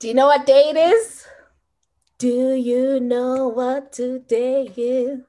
Do 0.00 0.08
you 0.08 0.14
know 0.14 0.28
what 0.28 0.46
day 0.46 0.70
it 0.70 0.76
is? 0.78 1.26
Do 2.16 2.54
you 2.54 3.00
know 3.00 3.48
what 3.48 3.92
today 3.92 4.72
is? 4.74 5.20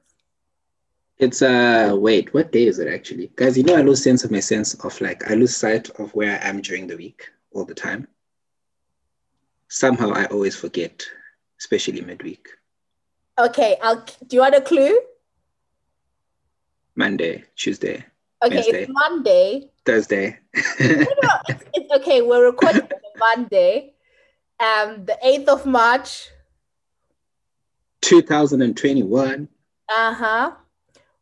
It's 1.18 1.42
uh 1.42 1.94
wait, 1.94 2.32
what 2.32 2.52
day 2.52 2.66
is 2.66 2.78
it 2.78 2.88
actually? 2.88 3.30
Guys, 3.36 3.58
you 3.58 3.64
know 3.64 3.76
I 3.76 3.82
lose 3.82 4.02
sense 4.02 4.24
of 4.24 4.30
my 4.30 4.40
sense 4.40 4.72
of 4.82 4.98
like 5.02 5.30
I 5.30 5.34
lose 5.34 5.54
sight 5.54 5.90
of 6.00 6.14
where 6.14 6.32
I 6.40 6.48
am 6.48 6.62
during 6.62 6.86
the 6.86 6.96
week 6.96 7.28
all 7.52 7.66
the 7.66 7.74
time. 7.74 8.08
Somehow 9.68 10.10
I 10.12 10.24
always 10.26 10.56
forget, 10.56 11.04
especially 11.60 12.00
midweek. 12.00 12.48
Okay, 13.38 13.76
I'll 13.82 14.02
do 14.26 14.36
you 14.36 14.40
want 14.40 14.54
a 14.54 14.62
clue? 14.62 14.98
Monday, 16.96 17.44
Tuesday, 17.56 18.04
Okay, 18.42 18.54
Wednesday. 18.56 18.82
it's 18.84 18.92
Monday. 18.92 19.70
Thursday. 19.84 20.38
No, 20.80 20.96
no, 20.96 21.30
it's, 21.48 21.64
it's 21.74 21.92
okay. 21.96 22.22
We're 22.22 22.46
recording 22.46 22.82
on 22.82 23.12
Monday, 23.18 23.92
um, 24.62 25.04
the 25.04 25.18
eighth 25.22 25.48
of 25.48 25.66
March. 25.66 26.28
2021 28.02 29.48
Uh 29.88 30.14
huh. 30.14 30.52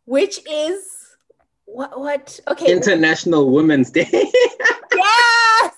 Which 0.04 0.40
is 0.50 0.82
what? 1.66 1.98
What? 1.98 2.40
Okay. 2.48 2.72
International 2.72 3.50
Women's 3.52 3.90
Day. 3.90 4.08
yes. 4.12 5.74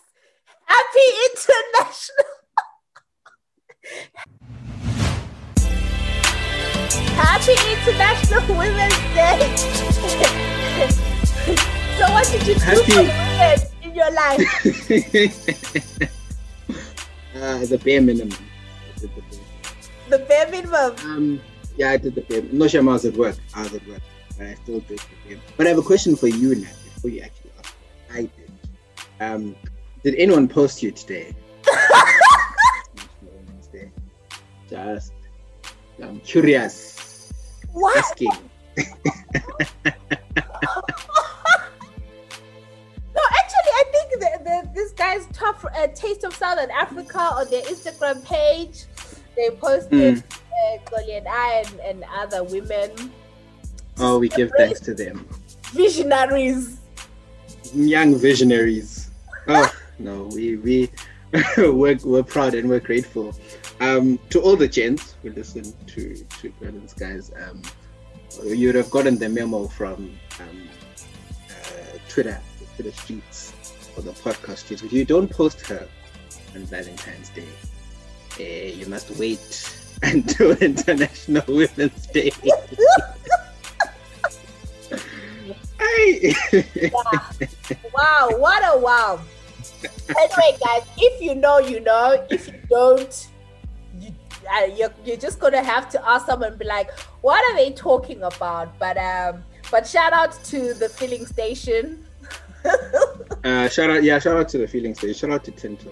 Happy 0.65 1.01
International. 1.29 2.25
Happy 7.19 7.57
International 7.75 8.45
Women's 8.57 9.01
Day. 9.15 9.41
so, 11.99 12.05
what 12.13 12.25
did 12.31 12.47
you 12.47 12.55
do 12.55 12.61
Happy- 12.61 12.93
for 12.93 13.03
women 13.03 13.59
in 13.83 13.91
your 13.95 14.11
life? 14.13 14.41
uh, 17.37 17.65
the 17.67 17.79
bare 17.85 18.01
minimum. 18.01 18.37
I 18.97 18.99
did 19.01 19.11
the 19.15 19.23
bare 19.23 20.19
The 20.19 20.19
bare 20.27 20.51
minimum. 20.51 20.97
Um, 21.05 21.41
yeah, 21.77 21.91
I 21.91 21.97
did 21.97 22.15
the 22.15 22.21
payment. 22.23 22.53
No, 22.53 22.69
Shama, 22.69 22.91
I 22.91 22.95
was 22.95 23.05
at 23.05 23.17
work. 23.17 23.37
I 23.55 23.63
was 23.63 23.75
at 23.75 23.87
work, 23.89 24.01
but 24.37 24.47
I 24.47 24.55
still 24.55 24.81
did 24.81 24.99
the 24.99 25.05
payment. 25.27 25.43
But 25.57 25.67
I 25.67 25.71
have 25.71 25.79
a 25.79 25.83
question 25.83 26.17
for 26.17 26.27
you, 26.29 26.55
Nat, 26.55 26.75
before 26.85 27.11
you 27.11 27.21
actually 27.23 27.51
ask. 27.59 27.75
what 28.09 28.17
I 28.19 28.21
did. 28.23 28.51
Um, 29.21 29.57
did 30.03 30.15
anyone 30.17 30.49
post 30.49 30.83
you 30.83 30.91
today? 30.91 31.35
National 31.67 33.33
Women's 33.35 33.67
Day. 33.69 33.91
Just, 34.69 35.13
I'm 36.03 36.21
curious, 36.21 37.33
What? 37.73 37.97
asking. 37.97 38.33
think 44.19 44.21
the, 44.21 44.45
the, 44.45 44.71
this 44.75 44.93
guy's 44.93 45.27
tough 45.33 45.65
uh, 45.65 45.87
taste 45.95 46.25
of 46.25 46.35
Southern 46.35 46.71
Africa 46.71 47.19
on 47.19 47.49
their 47.51 47.63
Instagram 47.63 48.25
page. 48.25 48.85
They 49.37 49.51
posted 49.51 50.17
Mm. 50.17 50.23
uh, 50.23 50.79
Xolie 50.91 51.17
and 51.19 51.27
I 51.29 51.65
and, 51.67 51.81
and 51.81 52.05
other 52.15 52.45
women, 52.45 52.91
Oh, 53.99 54.19
we 54.19 54.29
give 54.29 54.51
thanks 54.57 54.81
to 54.81 54.95
them. 54.95 55.29
visionaries. 55.73 56.79
Young 57.75 58.15
visionaries. 58.17 59.11
Oh, 59.49 59.73
no, 59.99 60.25
we, 60.35 60.57
we, 60.57 60.91
we're, 61.59 61.99
we're 62.05 62.23
proud 62.23 62.55
and 62.55 62.69
we're 62.69 62.81
grateful. 62.81 63.35
Um, 63.81 64.19
to 64.31 64.41
all 64.41 64.57
the 64.57 64.69
gents 64.69 65.15
who 65.23 65.31
listen 65.31 65.65
to, 65.89 66.15
to 66.41 66.49
Girl 66.61 66.69
in 66.69 66.87
Skies, 66.89 67.33
um, 67.47 67.63
you 68.45 68.69
would 68.69 68.77
have 68.77 68.91
gotten 68.91 69.19
the 69.19 69.29
memo 69.29 69.67
from 69.69 70.11
um, 70.41 70.69
uh, 71.51 71.99
Twitter, 72.09 72.39
the 72.61 72.67
Twitter 72.83 72.93
streets, 72.97 73.52
or 73.97 74.03
the 74.03 74.13
podcast. 74.13 74.71
If 74.71 74.93
you 74.93 75.05
don't 75.05 75.31
post 75.31 75.67
her 75.67 75.87
on 76.55 76.65
Valentine's 76.65 77.31
Day, 77.31 77.49
uh, 78.41 78.77
you 78.77 78.87
must 78.87 79.11
wait 79.19 79.79
until 80.03 80.53
International 80.53 81.45
Women's 81.49 82.07
Day. 82.09 82.33
Hey. 85.79 86.33
Wow, 87.93 88.31
what 88.39 88.63
a 88.63 88.79
wow. 88.79 89.21
Anyway, 90.09 90.59
guys, 90.65 90.83
if 90.97 91.21
you 91.21 91.35
know, 91.35 91.59
you 91.59 91.81
know. 91.81 92.25
If 92.31 92.49
you 92.49 92.61
don't, 92.71 93.29
you, 93.99 94.13
uh, 94.51 94.67
you're, 94.77 94.93
you're 95.05 95.17
just 95.17 95.41
gonna 95.41 95.63
have 95.63 95.89
to 95.91 96.09
ask 96.09 96.27
someone 96.27 96.51
and 96.51 96.59
be 96.59 96.65
like, 96.65 96.91
what 97.21 97.43
are 97.51 97.57
they 97.57 97.73
talking 97.73 98.23
about? 98.23 98.79
But 98.79 98.97
um, 98.97 99.45
but 99.71 99.87
shout 99.87 100.13
out 100.13 100.33
to 100.45 100.75
the 100.75 100.89
filling 100.89 101.27
station. 101.27 102.05
Uh, 103.45 103.69
shout 103.69 103.91
out, 103.91 104.03
yeah, 104.03 104.19
shout 104.19 104.37
out 104.37 104.49
to 104.51 104.59
the 104.59 104.69
Feeling 104.69 104.95
Station. 104.95 105.15
Shout 105.15 105.31
out 105.31 105.45
to 105.45 105.51
Tinto. 105.51 105.91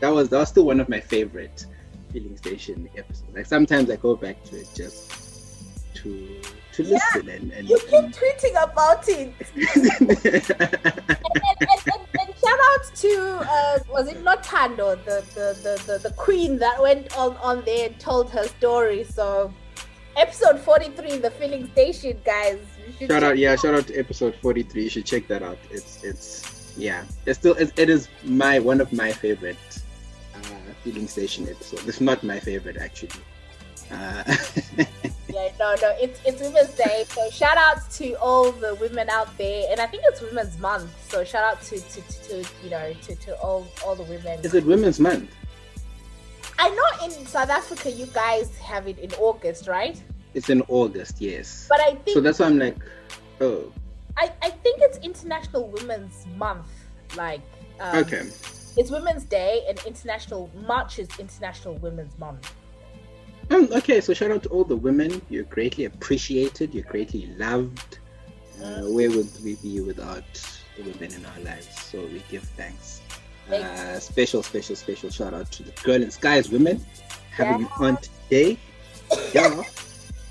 That 0.00 0.08
was 0.08 0.28
that 0.30 0.38
was 0.38 0.48
still 0.48 0.64
one 0.64 0.80
of 0.80 0.88
my 0.88 1.00
favorite 1.00 1.66
Feeling 2.12 2.36
Station 2.36 2.88
episodes. 2.96 3.34
Like 3.34 3.46
sometimes 3.46 3.90
I 3.90 3.96
go 3.96 4.16
back 4.16 4.42
to 4.44 4.56
it 4.60 4.68
just 4.74 5.12
to 5.96 6.40
to 6.72 6.82
listen 6.84 7.28
and 7.28 7.52
and, 7.52 7.68
You 7.68 7.78
keep 7.78 8.04
tweeting 8.06 8.62
about 8.62 9.06
it. 9.08 9.34
and, 9.54 10.10
and, 10.10 10.26
and, 10.26 10.50
and, 11.60 12.02
and 12.20 12.34
shout 12.38 12.58
out 12.70 12.94
to 12.94 13.38
uh, 13.42 13.78
was 13.90 14.08
it 14.08 14.22
not 14.22 14.42
Tando, 14.42 14.94
the, 14.96 15.24
the, 15.34 15.58
the, 15.62 15.92
the, 15.92 16.08
the 16.08 16.14
queen 16.14 16.58
that 16.58 16.80
went 16.80 17.16
on, 17.18 17.36
on 17.38 17.64
there 17.64 17.88
and 17.88 17.98
told 18.00 18.30
her 18.30 18.44
story. 18.44 19.04
So 19.04 19.52
episode 20.16 20.58
43, 20.60 21.18
the 21.18 21.30
feeling 21.32 21.70
station, 21.72 22.20
guys. 22.24 22.58
Shout 23.00 23.22
out, 23.22 23.36
yeah, 23.38 23.56
shout 23.56 23.74
out 23.74 23.86
to 23.88 23.96
episode 23.96 24.34
forty 24.42 24.62
three. 24.62 24.84
You 24.84 24.90
should 24.90 25.04
check 25.04 25.28
that 25.28 25.42
out. 25.42 25.58
It's 25.70 26.02
it's 26.02 26.57
yeah, 26.78 27.04
it's 27.26 27.38
still 27.38 27.54
it, 27.54 27.78
it 27.78 27.90
is 27.90 28.08
my 28.24 28.58
one 28.58 28.80
of 28.80 28.92
my 28.92 29.12
favorite 29.12 29.56
uh, 30.34 30.72
Feeling 30.84 31.08
Station 31.08 31.48
episodes. 31.48 31.86
It's 31.86 32.00
not 32.00 32.22
my 32.22 32.40
favorite 32.40 32.76
actually. 32.76 33.20
Uh, 33.90 34.24
Yeah, 35.28 35.52
no, 35.58 35.74
no, 35.82 35.94
it's 36.00 36.20
it's 36.24 36.40
Women's 36.40 36.74
Day. 36.74 37.04
So 37.08 37.28
shout 37.30 37.58
out 37.58 37.90
to 37.92 38.14
all 38.14 38.50
the 38.50 38.74
women 38.76 39.10
out 39.10 39.36
there. 39.36 39.66
And 39.70 39.78
I 39.78 39.86
think 39.86 40.02
it's 40.06 40.22
Women's 40.22 40.58
Month. 40.58 40.90
So 41.10 41.22
shout 41.22 41.44
out 41.44 41.62
to 41.64 41.78
to, 41.78 42.00
to, 42.00 42.42
to 42.42 42.50
you 42.64 42.70
know 42.70 42.92
to, 43.02 43.14
to 43.14 43.38
all 43.40 43.66
all 43.84 43.94
the 43.94 44.04
women. 44.04 44.40
is 44.42 44.54
it 44.54 44.64
Women's 44.64 44.98
Month? 44.98 45.30
I 46.58 46.70
know 46.70 47.06
in 47.06 47.26
South 47.26 47.50
Africa 47.50 47.90
you 47.90 48.06
guys 48.06 48.56
have 48.58 48.88
it 48.88 48.98
in 48.98 49.12
August, 49.14 49.68
right? 49.68 50.02
It's 50.34 50.50
in 50.50 50.62
August, 50.68 51.20
yes. 51.20 51.66
But 51.68 51.80
I 51.80 51.94
think 51.94 52.14
So 52.14 52.20
that's 52.20 52.38
why 52.38 52.46
I'm 52.46 52.58
like, 52.58 52.76
oh, 53.40 53.70
I, 54.18 54.32
I 54.42 54.50
think 54.50 54.80
it's 54.80 54.98
International 54.98 55.68
Women's 55.68 56.26
Month. 56.36 56.66
Like, 57.16 57.40
um, 57.80 57.98
okay. 57.98 58.28
it's 58.76 58.90
Women's 58.90 59.24
Day 59.24 59.64
and 59.68 59.78
International 59.86 60.50
March 60.66 60.98
is 60.98 61.08
International 61.18 61.74
Women's 61.76 62.18
Month. 62.18 62.52
Um, 63.50 63.68
okay, 63.72 64.00
so 64.00 64.12
shout 64.12 64.30
out 64.30 64.42
to 64.42 64.48
all 64.50 64.64
the 64.64 64.76
women. 64.76 65.22
You're 65.30 65.44
greatly 65.44 65.86
appreciated. 65.86 66.74
You're 66.74 66.84
greatly 66.84 67.32
loved. 67.38 67.98
Uh, 68.62 68.82
where 68.82 69.08
would 69.10 69.30
we 69.42 69.54
be 69.56 69.80
without 69.80 70.24
the 70.76 70.82
women 70.82 71.14
in 71.14 71.24
our 71.24 71.40
lives? 71.40 71.68
So 71.80 72.04
we 72.06 72.22
give 72.30 72.42
thanks. 72.42 73.00
Uh, 73.50 73.98
special, 73.98 74.42
special, 74.42 74.76
special 74.76 75.08
shout 75.08 75.32
out 75.32 75.50
to 75.52 75.62
the 75.62 75.70
Girl 75.82 76.02
in 76.02 76.10
Skies 76.10 76.50
women 76.50 76.84
having 77.30 77.60
Yeah. 77.62 77.68
you 77.78 77.86
on 77.86 77.96
today. 77.96 78.58
Yeah. 79.32 79.62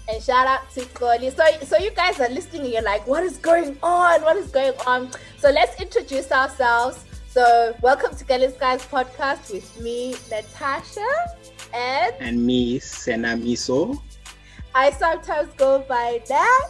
And 0.10 0.24
shout 0.24 0.48
out 0.48 0.70
to 0.72 0.82
Xolie. 0.82 1.36
So, 1.36 1.66
so 1.66 1.78
you 1.84 1.92
guys 1.92 2.20
are 2.20 2.30
listening 2.30 2.62
and 2.64 2.72
you're 2.72 2.82
like, 2.82 3.06
what 3.08 3.24
is 3.24 3.38
going 3.38 3.78
on? 3.84 4.22
What 4.22 4.38
is 4.38 4.50
going 4.52 4.74
on? 4.86 5.12
So 5.38 5.50
let's 5.50 5.80
introduce 5.82 6.32
ourselves. 6.32 7.04
So 7.28 7.76
welcome 7.82 8.16
to 8.16 8.24
Girl 8.26 8.42
in 8.42 8.54
Skies 8.56 8.84
podcast 8.86 9.52
with 9.52 9.80
me, 9.82 10.16
Natasha, 10.32 11.06
and 11.74 12.14
and 12.20 12.44
me, 12.46 12.80
Sena 12.80 13.36
Miso, 13.36 14.02
I 14.74 14.92
sometimes 14.92 15.54
go 15.56 15.80
by 15.80 16.22
that. 16.30 16.70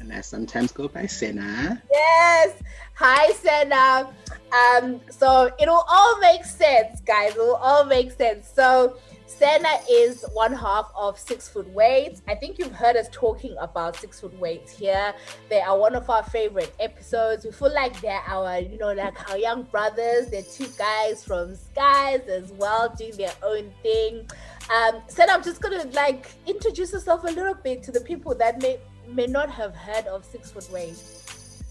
and 0.00 0.12
I 0.12 0.20
sometimes 0.20 0.72
go 0.72 0.88
by 0.88 1.06
Sena. 1.06 1.80
Yes. 1.90 2.60
Hi, 2.94 3.32
Senna. 3.34 4.12
Um, 4.52 5.00
so 5.10 5.50
it'll 5.58 5.84
all 5.88 6.18
make 6.20 6.44
sense, 6.44 7.00
guys. 7.02 7.30
It'll 7.32 7.54
all 7.54 7.84
make 7.86 8.10
sense. 8.12 8.50
So 8.52 8.98
Senna 9.38 9.78
is 9.90 10.24
one 10.34 10.52
half 10.52 10.92
of 10.94 11.18
Six 11.18 11.48
Foot 11.48 11.68
Weights. 11.70 12.22
I 12.28 12.34
think 12.34 12.58
you've 12.58 12.72
heard 12.72 12.96
us 12.96 13.08
talking 13.10 13.56
about 13.58 13.96
Six 13.96 14.20
Foot 14.20 14.38
Weights 14.38 14.76
here. 14.76 15.14
They 15.48 15.60
are 15.60 15.76
one 15.78 15.94
of 15.94 16.08
our 16.10 16.22
favorite 16.22 16.74
episodes. 16.78 17.44
We 17.44 17.50
feel 17.50 17.72
like 17.72 17.98
they're 18.00 18.22
our, 18.26 18.58
you 18.58 18.78
know, 18.78 18.92
like 18.92 19.30
our 19.30 19.38
young 19.38 19.62
brothers. 19.64 20.30
They're 20.30 20.42
two 20.42 20.68
guys 20.78 21.24
from 21.24 21.56
Skies 21.56 22.28
as 22.28 22.52
well, 22.52 22.94
doing 22.96 23.16
their 23.16 23.32
own 23.42 23.72
thing. 23.82 24.28
Um, 24.72 25.02
Senna, 25.08 25.32
I'm 25.32 25.42
just 25.42 25.60
gonna 25.60 25.84
like 25.92 26.26
introduce 26.46 26.92
yourself 26.92 27.24
a 27.24 27.28
little 27.28 27.54
bit 27.54 27.82
to 27.84 27.90
the 27.90 28.00
people 28.00 28.34
that 28.34 28.60
may 28.60 28.78
may 29.08 29.26
not 29.26 29.50
have 29.50 29.74
heard 29.74 30.06
of 30.06 30.24
Six 30.24 30.52
Foot 30.52 30.70
Weights. 30.70 31.62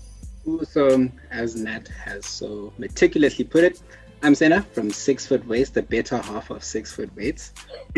So, 0.63 1.08
as 1.30 1.56
Nat 1.56 1.88
has 1.90 2.25
so 2.25 2.74
meticulously 2.80 3.46
put 3.46 3.63
it, 3.63 3.81
I'm 4.23 4.35
Sena 4.35 4.62
from 4.62 4.91
Six 4.91 5.25
Foot 5.25 5.45
Weights, 5.47 5.71
the 5.71 5.81
better 5.81 6.18
half 6.18 6.51
of 6.51 6.63
Six 6.63 6.91
Foot 6.94 7.09
Weights. 7.15 7.53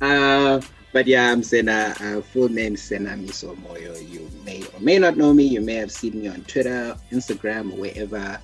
uh, 0.00 0.60
but 0.92 1.06
yeah, 1.06 1.32
I'm 1.32 1.42
Sena. 1.42 1.94
Uh, 2.00 2.20
full 2.20 2.48
name 2.48 2.76
Sena 2.76 3.10
Miso 3.10 3.56
Moyo. 3.56 4.08
You 4.08 4.30
may 4.44 4.62
or 4.62 4.80
may 4.80 4.98
not 4.98 5.16
know 5.16 5.34
me. 5.34 5.42
You 5.44 5.60
may 5.60 5.74
have 5.74 5.90
seen 5.90 6.20
me 6.20 6.28
on 6.28 6.42
Twitter, 6.42 6.96
Instagram, 7.10 7.72
or 7.72 7.80
wherever. 7.80 8.38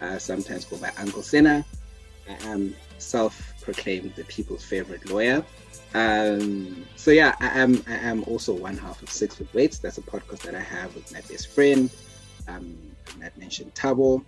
uh, 0.00 0.18
sometimes 0.18 0.64
go 0.64 0.76
by 0.76 0.92
Uncle 0.98 1.22
Senna. 1.22 1.64
I 2.28 2.34
am 2.46 2.76
self-proclaimed 2.98 4.14
the 4.14 4.24
people's 4.24 4.64
favorite 4.64 5.08
lawyer. 5.10 5.44
Um, 5.94 6.84
so 6.96 7.10
yeah, 7.10 7.34
I 7.40 7.58
am 7.58 7.82
I 7.88 7.94
am 7.94 8.22
also 8.24 8.52
one 8.54 8.76
half 8.76 9.02
of 9.02 9.10
Six 9.10 9.36
Foot 9.36 9.52
Weights. 9.54 9.78
That's 9.78 9.98
a 9.98 10.02
podcast 10.02 10.42
that 10.42 10.54
I 10.54 10.60
have 10.60 10.94
with 10.94 11.12
my 11.12 11.22
best 11.22 11.48
friend, 11.48 11.90
um, 12.46 12.76
Matt 13.16 13.36
mentioned 13.38 13.74
Tabo. 13.74 14.24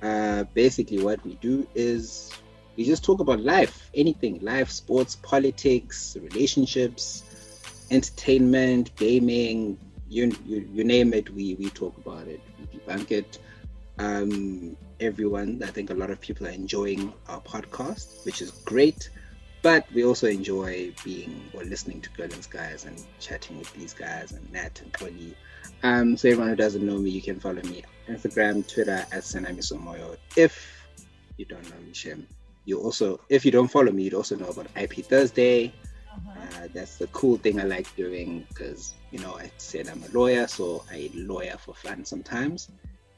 Uh, 0.00 0.44
basically, 0.54 1.02
what 1.02 1.24
we 1.24 1.34
do 1.36 1.66
is 1.74 2.32
we 2.76 2.84
just 2.84 3.04
talk 3.04 3.20
about 3.20 3.40
life, 3.40 3.90
anything, 3.94 4.40
life, 4.40 4.70
sports, 4.70 5.16
politics, 5.16 6.16
relationships, 6.20 7.22
entertainment, 7.90 8.94
gaming, 8.96 9.78
you 10.08 10.32
you, 10.44 10.68
you 10.72 10.84
name 10.84 11.12
it, 11.14 11.30
we 11.30 11.54
we 11.54 11.70
talk 11.70 11.96
about 11.98 12.26
it, 12.26 12.40
we 12.58 12.78
debunk 12.78 13.10
it. 13.10 13.38
Um, 13.98 14.76
everyone, 15.00 15.62
I 15.62 15.68
think 15.68 15.90
a 15.90 15.94
lot 15.94 16.10
of 16.10 16.20
people 16.20 16.46
are 16.46 16.50
enjoying 16.50 17.12
our 17.28 17.40
podcast, 17.40 18.24
which 18.24 18.42
is 18.42 18.50
great. 18.50 19.10
But 19.62 19.86
we 19.94 20.04
also 20.04 20.26
enjoy 20.26 20.92
being 21.04 21.40
or 21.54 21.62
listening 21.62 22.00
to 22.00 22.10
Girl 22.10 22.26
in 22.26 22.42
Skies 22.42 22.84
and 22.84 23.00
chatting 23.20 23.58
with 23.58 23.72
these 23.74 23.94
guys 23.94 24.32
and 24.32 24.52
Nat 24.52 24.80
and 24.82 24.92
Tony. 24.92 25.34
Um, 25.82 26.16
so 26.16 26.28
everyone 26.28 26.50
who 26.50 26.56
doesn't 26.56 26.84
know 26.84 26.98
me, 26.98 27.10
you 27.10 27.22
can 27.22 27.40
follow 27.40 27.62
me 27.62 27.82
on 28.08 28.14
Instagram, 28.14 28.66
Twitter 28.66 29.04
at 29.12 29.22
Senami 29.22 29.60
Somoyo. 29.60 30.16
If 30.36 30.86
you 31.36 31.44
don't 31.44 31.68
know 31.70 31.76
me, 31.84 31.92
Shem, 31.92 32.26
you 32.64 32.78
also 32.78 33.20
if 33.28 33.44
you 33.44 33.50
don't 33.50 33.68
follow 33.68 33.90
me, 33.90 34.04
you'd 34.04 34.14
also 34.14 34.36
know 34.36 34.48
about 34.48 34.66
IP 34.76 35.04
Thursday. 35.04 35.72
Uh, 36.14 36.68
that's 36.74 36.98
the 36.98 37.06
cool 37.08 37.38
thing 37.38 37.58
I 37.58 37.64
like 37.64 37.94
doing 37.96 38.46
because 38.48 38.94
you 39.10 39.18
know 39.18 39.36
I 39.36 39.50
said 39.56 39.88
I'm 39.88 40.02
a 40.02 40.08
lawyer, 40.16 40.46
so 40.46 40.84
I 40.90 41.10
lawyer 41.14 41.56
for 41.58 41.74
fun 41.74 42.04
sometimes, 42.04 42.68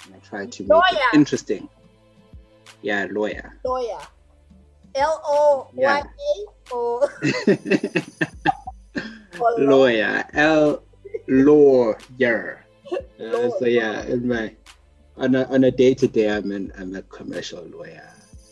and 0.06 0.14
I 0.14 0.19
try 0.19 0.46
to 0.46 0.62
make 0.62 0.82
it 0.93 0.99
interesting. 1.12 1.69
Yeah, 2.82 3.08
lawyer. 3.11 3.58
Lawyer. 3.64 3.99
L 4.94 5.20
O 5.25 5.69
Y 5.75 6.02
A 6.02 6.72
or 6.72 7.11
lawyer. 9.58 10.25
L 10.32 10.84
lawyer. 11.26 12.65
Uh, 12.93 13.50
so 13.59 13.67
yeah, 13.67 14.03
in 14.03 14.29
my 14.29 14.55
on 15.17 15.35
a 15.35 15.44
on 15.44 15.65
a 15.65 15.71
day 15.71 15.94
to 15.94 16.09
day, 16.09 16.31
I'm 16.31 16.50
an 16.53 16.73
I'm 16.76 16.94
a 16.94 17.03
commercial 17.03 17.65
lawyer, 17.65 18.11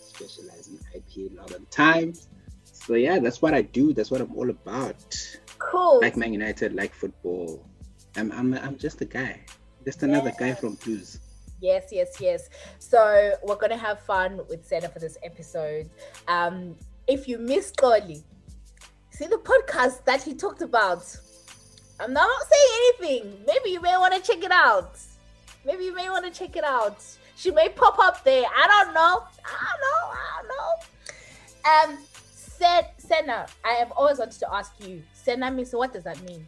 specializing 0.08 0.78
in 0.94 1.00
IP 1.00 1.32
a 1.32 1.34
law 1.34 1.46
and 1.54 1.70
times. 1.70 2.28
So 2.64 2.94
yeah, 2.94 3.18
that's 3.18 3.42
what 3.42 3.54
I 3.54 3.62
do. 3.62 3.92
That's 3.92 4.10
what 4.10 4.20
I'm 4.20 4.34
all 4.36 4.50
about. 4.50 5.16
Cool. 5.58 6.00
Like 6.00 6.16
Man 6.16 6.32
United, 6.32 6.74
like 6.74 6.94
football. 6.94 7.64
I'm 8.16 8.32
I'm 8.32 8.54
I'm 8.54 8.76
just 8.76 9.00
a 9.00 9.04
guy, 9.04 9.40
just 9.84 10.02
another 10.02 10.32
guy 10.38 10.54
from 10.54 10.74
Blues. 10.76 11.18
Yes, 11.60 11.90
yes, 11.92 12.20
yes. 12.20 12.48
So 12.78 13.34
we're 13.44 13.56
gonna 13.56 13.76
have 13.76 14.00
fun 14.00 14.40
with 14.48 14.66
Senna 14.66 14.88
for 14.88 14.98
this 14.98 15.16
episode. 15.22 15.88
Um, 16.26 16.76
if 17.06 17.28
you 17.28 17.38
missed 17.38 17.80
Oli, 17.82 18.24
see 19.10 19.26
the 19.26 19.36
podcast 19.36 20.04
that 20.04 20.22
he 20.22 20.34
talked 20.34 20.62
about. 20.62 21.04
I'm 22.00 22.12
not 22.12 22.30
saying 22.50 22.92
anything. 23.00 23.44
Maybe 23.46 23.70
you 23.70 23.80
may 23.80 23.96
want 23.96 24.14
to 24.14 24.20
check 24.20 24.42
it 24.42 24.50
out. 24.50 24.98
Maybe 25.64 25.84
you 25.84 25.94
may 25.94 26.10
want 26.10 26.24
to 26.24 26.30
check 26.30 26.56
it 26.56 26.64
out. 26.64 27.02
She 27.36 27.50
may 27.50 27.68
pop 27.68 27.98
up 27.98 28.24
there. 28.24 28.44
I 28.44 28.66
don't 28.66 28.94
know. 28.94 29.22
I 29.44 29.66
don't 29.68 29.80
know. 29.80 30.10
I 30.12 30.42
don't 31.84 31.88
know. 31.88 31.94
Um, 31.94 32.04
Sen- 32.34 32.84
Senna, 32.98 33.46
I 33.64 33.72
have 33.74 33.92
always 33.92 34.18
wanted 34.18 34.38
to 34.40 34.54
ask 34.54 34.72
you. 34.86 35.02
Senna 35.12 35.50
means 35.50 35.70
so 35.70 35.78
what 35.78 35.92
does 35.92 36.04
that 36.04 36.20
mean? 36.22 36.46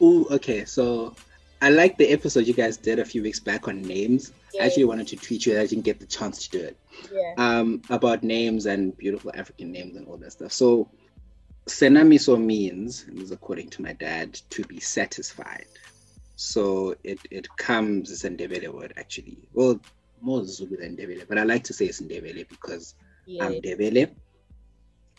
Ooh, 0.00 0.26
okay. 0.30 0.64
So 0.64 1.14
I 1.60 1.70
like 1.70 1.98
the 1.98 2.08
episode 2.08 2.46
you 2.46 2.54
guys 2.54 2.76
did 2.76 2.98
a 2.98 3.04
few 3.04 3.22
weeks 3.22 3.40
back 3.40 3.66
on 3.68 3.82
names. 3.82 4.32
Yeah. 4.54 4.62
I 4.62 4.66
actually 4.66 4.84
wanted 4.84 5.08
to 5.08 5.16
tweet 5.16 5.46
you. 5.46 5.58
I 5.58 5.66
didn't 5.66 5.84
get 5.84 6.00
the 6.00 6.06
chance 6.06 6.46
to 6.46 6.58
do 6.58 6.64
it. 6.64 6.76
Yeah. 7.12 7.34
um, 7.36 7.82
about 7.90 8.22
names 8.22 8.66
and 8.66 8.96
beautiful 8.96 9.30
African 9.34 9.72
names 9.72 9.96
and 9.96 10.06
all 10.08 10.16
that 10.18 10.32
stuff. 10.32 10.52
So, 10.52 10.88
Senamiso 11.68 12.42
means, 12.42 13.04
and 13.08 13.22
is 13.22 13.30
according 13.30 13.70
to 13.70 13.82
my 13.82 13.92
dad, 13.94 14.34
to 14.50 14.64
be 14.64 14.80
satisfied. 14.80 15.66
So 16.36 16.94
it 17.04 17.20
it 17.30 17.48
comes, 17.56 18.10
it's 18.10 18.24
a 18.24 18.30
Ndebele 18.30 18.72
word 18.72 18.94
actually. 18.96 19.38
Well, 19.52 19.80
more 20.20 20.44
Zulu 20.44 20.76
than 20.76 20.96
Ndebele, 20.96 21.28
but 21.28 21.38
I 21.38 21.44
like 21.44 21.64
to 21.64 21.72
say 21.74 21.86
it's 21.86 22.00
Ndebele 22.00 22.48
because 22.48 22.94
Yeah. 23.26 23.46
I'm 23.46 23.52
Ndebele. 23.54 24.14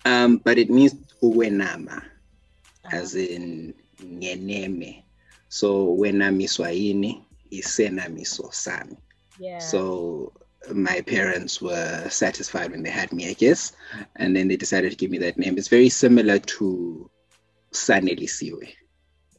Um, 0.06 0.38
but 0.38 0.58
it 0.58 0.70
means 0.70 0.96
uwenama, 1.22 1.98
Uh-huh. 2.86 2.98
as 2.98 3.16
in 3.16 3.74
nyeneme. 4.02 5.04
So 5.50 5.96
yini, 5.98 7.26
isenamiso 7.52 8.54
sami. 8.54 8.98
yeah. 9.38 9.60
So 9.60 10.34
my 10.74 11.02
parents 11.02 11.62
were 11.62 12.10
satisfied 12.10 12.72
when 12.72 12.84
they 12.84 12.90
had 12.90 13.12
me, 13.14 13.30
I 13.30 13.34
guess, 13.34 13.72
and 14.16 14.36
then 14.36 14.48
they 14.48 14.58
decided 14.58 14.92
to 14.92 14.98
give 14.98 15.12
me 15.12 15.18
that 15.20 15.38
name. 15.38 15.58
It's 15.58 15.68
very 15.70 15.90
similar 15.90 16.40
to 16.40 17.10
Sanelisiwe, 17.74 18.74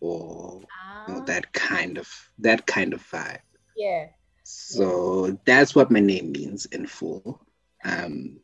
or 0.00 0.60
you 1.08 1.14
know, 1.14 1.20
Ah, 1.20 1.24
that 1.26 1.52
kind 1.52 1.98
of 1.98 2.08
that 2.38 2.66
kind 2.66 2.92
of 2.94 3.02
vibe. 3.10 3.40
yeah. 3.76 4.08
So 4.42 5.38
that's 5.44 5.74
what 5.74 5.90
my 5.90 6.00
name 6.00 6.32
means 6.32 6.66
in 6.66 6.86
full. 6.86 7.40
Um, 7.84 8.40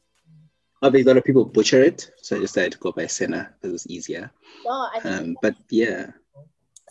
obviously, 0.83 1.11
a 1.11 1.15
lot 1.15 1.19
of 1.19 1.25
people 1.25 1.45
butcher 1.45 1.83
it, 1.83 2.11
so 2.23 2.37
I 2.37 2.41
decided 2.41 2.73
to 2.73 2.79
go 2.79 2.93
by 2.93 3.07
Senna 3.07 3.53
because 3.61 3.75
it's 3.75 3.87
easier. 3.91 4.31
No, 4.65 4.89
I 4.95 5.01
think 5.01 5.15
Um, 5.15 5.37
but 5.43 5.57
yeah, 5.71 6.11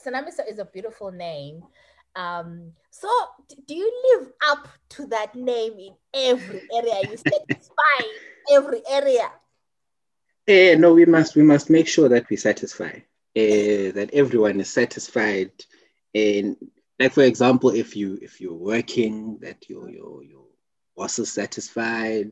Sanamisa 0.05 0.49
is 0.49 0.59
a 0.59 0.65
beautiful 0.65 1.11
name. 1.11 1.63
Um, 2.15 2.71
so 2.91 3.09
do 3.67 3.75
you 3.75 4.19
live 4.19 4.31
up 4.47 4.67
to 4.89 5.07
that 5.07 5.35
name 5.35 5.73
in 5.73 5.94
every 6.13 6.62
area? 6.73 7.01
You 7.09 7.17
satisfy 7.17 8.07
every 8.51 8.81
area. 8.89 9.31
Eh, 10.47 10.75
no, 10.75 10.94
we 10.94 11.06
must 11.06 11.35
we 11.35 11.44
must 11.44 11.69
make 11.69 11.88
sure 11.88 12.07
that 12.09 12.29
we 12.29 12.38
satisfy 12.38 13.00
eh, 13.35 13.91
that 13.91 14.13
everyone 14.13 14.59
is 14.59 14.69
satisfied. 14.69 15.51
And 16.13 16.56
like 17.00 17.13
for 17.13 17.23
example, 17.23 17.71
if 17.71 17.95
you 17.95 18.17
if 18.21 18.39
you're 18.39 18.53
working, 18.53 19.39
that 19.41 19.69
your 19.69 19.89
your 19.89 20.23
your 20.23 20.45
boss 20.95 21.19
is 21.19 21.31
satisfied. 21.31 22.31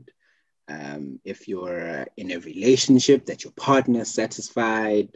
Um, 0.69 1.19
if 1.25 1.49
you're 1.49 2.07
in 2.15 2.31
a 2.31 2.39
relationship, 2.39 3.25
that 3.25 3.43
your 3.43 3.51
partner 3.53 4.01
is 4.01 4.13
satisfied. 4.13 5.09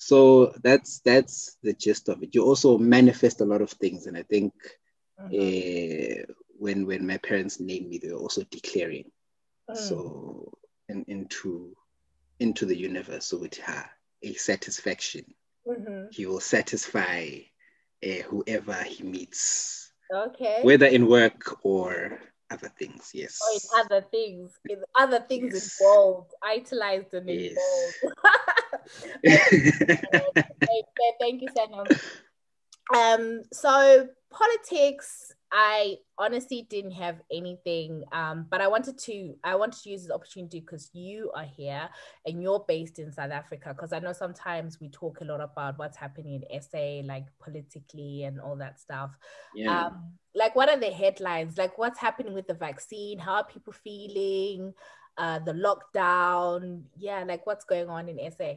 So 0.00 0.54
that's 0.64 1.00
that's 1.00 1.58
the 1.62 1.74
gist 1.74 2.08
of 2.08 2.22
it. 2.24 2.34
You 2.34 2.44
also 2.44 2.78
manifest 2.78 3.42
a 3.42 3.46
lot 3.46 3.62
of 3.62 3.70
things, 3.70 4.06
and 4.06 4.16
I 4.18 4.24
think 4.24 4.54
Mhm. 5.18 5.34
eh, 5.34 6.24
when 6.58 6.86
when 6.86 7.06
my 7.06 7.18
parents 7.18 7.60
named 7.60 7.88
me, 7.88 7.98
they 7.98 8.10
were 8.12 8.18
also 8.20 8.44
declaring 8.50 9.10
Mm. 9.68 9.76
so 9.76 10.52
in, 10.88 11.04
into 11.08 11.76
into 12.40 12.66
the 12.66 12.76
universe 12.76 13.26
so 13.26 13.38
with 13.38 13.56
her 13.58 13.84
a 14.22 14.34
satisfaction 14.34 15.24
Mhm. 15.66 16.10
he 16.10 16.26
will 16.26 16.40
satisfy 16.40 17.28
uh, 18.04 18.22
whoever 18.28 18.74
he 18.84 19.04
meets 19.04 19.92
Okay. 20.12 20.62
whether 20.62 20.86
in 20.86 21.06
work 21.08 21.64
or 21.64 22.20
other 22.50 22.70
things 22.78 23.10
yes 23.14 23.38
in 23.54 23.60
other 23.80 24.00
things, 24.10 24.52
in 24.68 24.82
other 24.98 25.20
things 25.28 25.54
Yes. 25.54 25.78
involved, 25.80 26.32
itemized 26.42 27.14
and 27.14 27.28
Yes. 27.30 27.56
involved. 27.56 28.16
Thank- 31.20 31.42
you, 31.42 31.48
Sanam. 31.56 31.86
Um, 32.94 33.42
so 33.52 34.08
politics, 34.30 35.32
I 35.52 35.96
honestly 36.16 36.66
didn't 36.70 36.92
have 36.92 37.20
anything, 37.32 38.04
um, 38.12 38.46
but 38.50 38.60
I 38.60 38.68
wanted 38.68 38.98
to 38.98 39.34
I 39.42 39.56
wanted 39.56 39.82
to 39.82 39.90
use 39.90 40.02
this 40.02 40.10
opportunity 40.12 40.60
because 40.60 40.90
you 40.92 41.30
are 41.34 41.44
here 41.44 41.88
and 42.24 42.42
you're 42.42 42.64
based 42.68 42.98
in 42.98 43.12
South 43.12 43.32
Africa. 43.32 43.74
Because 43.74 43.92
I 43.92 43.98
know 43.98 44.12
sometimes 44.12 44.80
we 44.80 44.88
talk 44.88 45.20
a 45.20 45.24
lot 45.24 45.40
about 45.40 45.78
what's 45.78 45.96
happening 45.96 46.42
in 46.48 46.62
SA, 46.62 47.02
like 47.04 47.26
politically 47.42 48.24
and 48.24 48.40
all 48.40 48.56
that 48.56 48.80
stuff. 48.80 49.10
yeah 49.54 49.86
Um, 49.86 50.12
like 50.34 50.54
what 50.54 50.68
are 50.68 50.78
the 50.78 50.90
headlines? 50.90 51.58
Like 51.58 51.76
what's 51.78 51.98
happening 51.98 52.34
with 52.34 52.46
the 52.46 52.54
vaccine? 52.54 53.18
How 53.18 53.34
are 53.34 53.44
people 53.44 53.72
feeling? 53.72 54.72
Uh, 55.18 55.40
the 55.40 55.52
lockdown, 55.52 56.82
yeah, 56.96 57.24
like 57.24 57.44
what's 57.44 57.64
going 57.64 57.90
on 57.90 58.08
in 58.08 58.30
SA? 58.30 58.54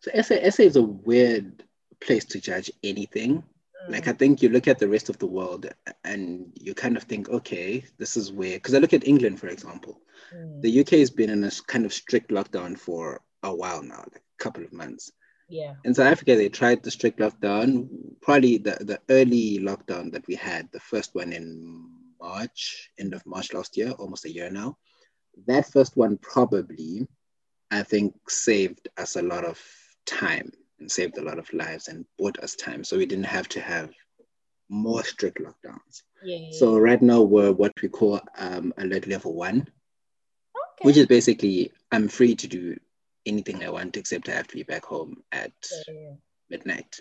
so 0.00 0.10
SA, 0.20 0.50
SA 0.50 0.62
is 0.64 0.76
a 0.76 0.82
weird 0.82 1.64
place 2.00 2.24
to 2.24 2.40
judge 2.40 2.70
anything 2.82 3.42
like 3.88 4.08
i 4.08 4.12
think 4.12 4.42
you 4.42 4.48
look 4.48 4.68
at 4.68 4.78
the 4.78 4.88
rest 4.88 5.08
of 5.08 5.18
the 5.18 5.26
world 5.26 5.66
and 6.04 6.52
you 6.54 6.74
kind 6.74 6.96
of 6.96 7.02
think 7.04 7.28
okay 7.28 7.84
this 7.98 8.16
is 8.16 8.32
where 8.32 8.54
because 8.54 8.74
i 8.74 8.78
look 8.78 8.92
at 8.92 9.06
england 9.06 9.38
for 9.40 9.48
example 9.48 10.00
Mm, 10.32 10.62
the 10.62 10.80
uk 10.80 10.88
has 10.90 11.10
been 11.10 11.28
in 11.28 11.44
a 11.44 11.50
kind 11.66 11.84
of 11.84 11.92
strict 11.92 12.30
lockdown 12.30 12.78
for 12.78 13.20
a 13.42 13.54
while 13.54 13.82
now 13.82 13.98
like 14.12 14.22
a 14.22 14.42
couple 14.42 14.64
of 14.64 14.72
months 14.72 15.12
yeah, 15.52 15.74
in 15.84 15.92
South 15.92 16.06
Africa, 16.06 16.34
they 16.34 16.48
tried 16.48 16.82
the 16.82 16.90
strict 16.90 17.18
lockdown. 17.18 17.86
Probably 18.22 18.56
the, 18.56 18.78
the 18.80 19.00
early 19.10 19.58
lockdown 19.58 20.10
that 20.12 20.26
we 20.26 20.34
had, 20.34 20.70
the 20.72 20.80
first 20.80 21.14
one 21.14 21.30
in 21.34 21.90
March, 22.18 22.90
end 22.98 23.12
of 23.12 23.26
March 23.26 23.52
last 23.52 23.76
year, 23.76 23.90
almost 23.90 24.24
a 24.24 24.32
year 24.32 24.48
now. 24.48 24.78
That 25.46 25.70
first 25.70 25.94
one 25.94 26.16
probably, 26.16 27.06
I 27.70 27.82
think, 27.82 28.14
saved 28.30 28.88
us 28.96 29.16
a 29.16 29.22
lot 29.22 29.44
of 29.44 29.60
time 30.06 30.52
and 30.82 30.90
saved 30.90 31.16
a 31.16 31.22
lot 31.22 31.38
of 31.38 31.50
lives 31.54 31.88
and 31.88 32.04
bought 32.18 32.38
us 32.40 32.54
time. 32.56 32.84
So 32.84 32.98
we 32.98 33.06
didn't 33.06 33.24
have 33.24 33.48
to 33.50 33.60
have 33.60 33.90
more 34.68 35.02
strict 35.04 35.38
lockdowns. 35.38 36.02
Yeah. 36.22 36.48
So 36.50 36.76
right 36.76 37.00
now 37.00 37.22
we're 37.22 37.52
what 37.52 37.72
we 37.80 37.88
call 37.88 38.20
um, 38.36 38.74
alert 38.76 39.06
level 39.06 39.34
one, 39.34 39.60
okay. 39.60 40.82
which 40.82 40.96
is 40.96 41.06
basically 41.06 41.72
I'm 41.90 42.08
free 42.08 42.34
to 42.34 42.48
do 42.48 42.76
anything 43.24 43.62
I 43.62 43.70
want 43.70 43.96
except 43.96 44.28
I 44.28 44.32
have 44.32 44.48
to 44.48 44.56
be 44.56 44.64
back 44.64 44.84
home 44.84 45.22
at 45.30 45.52
yeah. 45.88 46.14
midnight. 46.50 47.00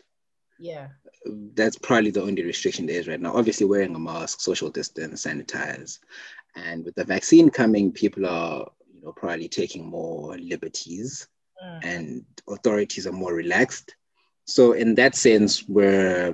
yeah. 0.59 0.87
That's 1.25 1.77
probably 1.77 2.11
the 2.11 2.23
only 2.23 2.43
restriction 2.43 2.85
there 2.85 2.99
is 2.99 3.07
right 3.07 3.21
now. 3.21 3.35
Obviously, 3.35 3.67
wearing 3.67 3.95
a 3.95 3.99
mask, 3.99 4.41
social 4.41 4.69
distance, 4.69 5.25
sanitize, 5.25 5.99
and 6.55 6.83
with 6.83 6.95
the 6.95 7.03
vaccine 7.03 7.49
coming, 7.49 7.91
people 7.91 8.25
are 8.25 8.71
you 8.91 9.01
know 9.01 9.11
probably 9.11 9.47
taking 9.47 9.85
more 9.85 10.35
liberties, 10.37 11.27
Mm. 11.63 11.79
and 11.83 12.25
authorities 12.49 13.05
are 13.05 13.11
more 13.11 13.33
relaxed. 13.33 13.95
So 14.45 14.73
in 14.73 14.95
that 14.95 15.15
sense, 15.15 15.67
we're 15.67 16.33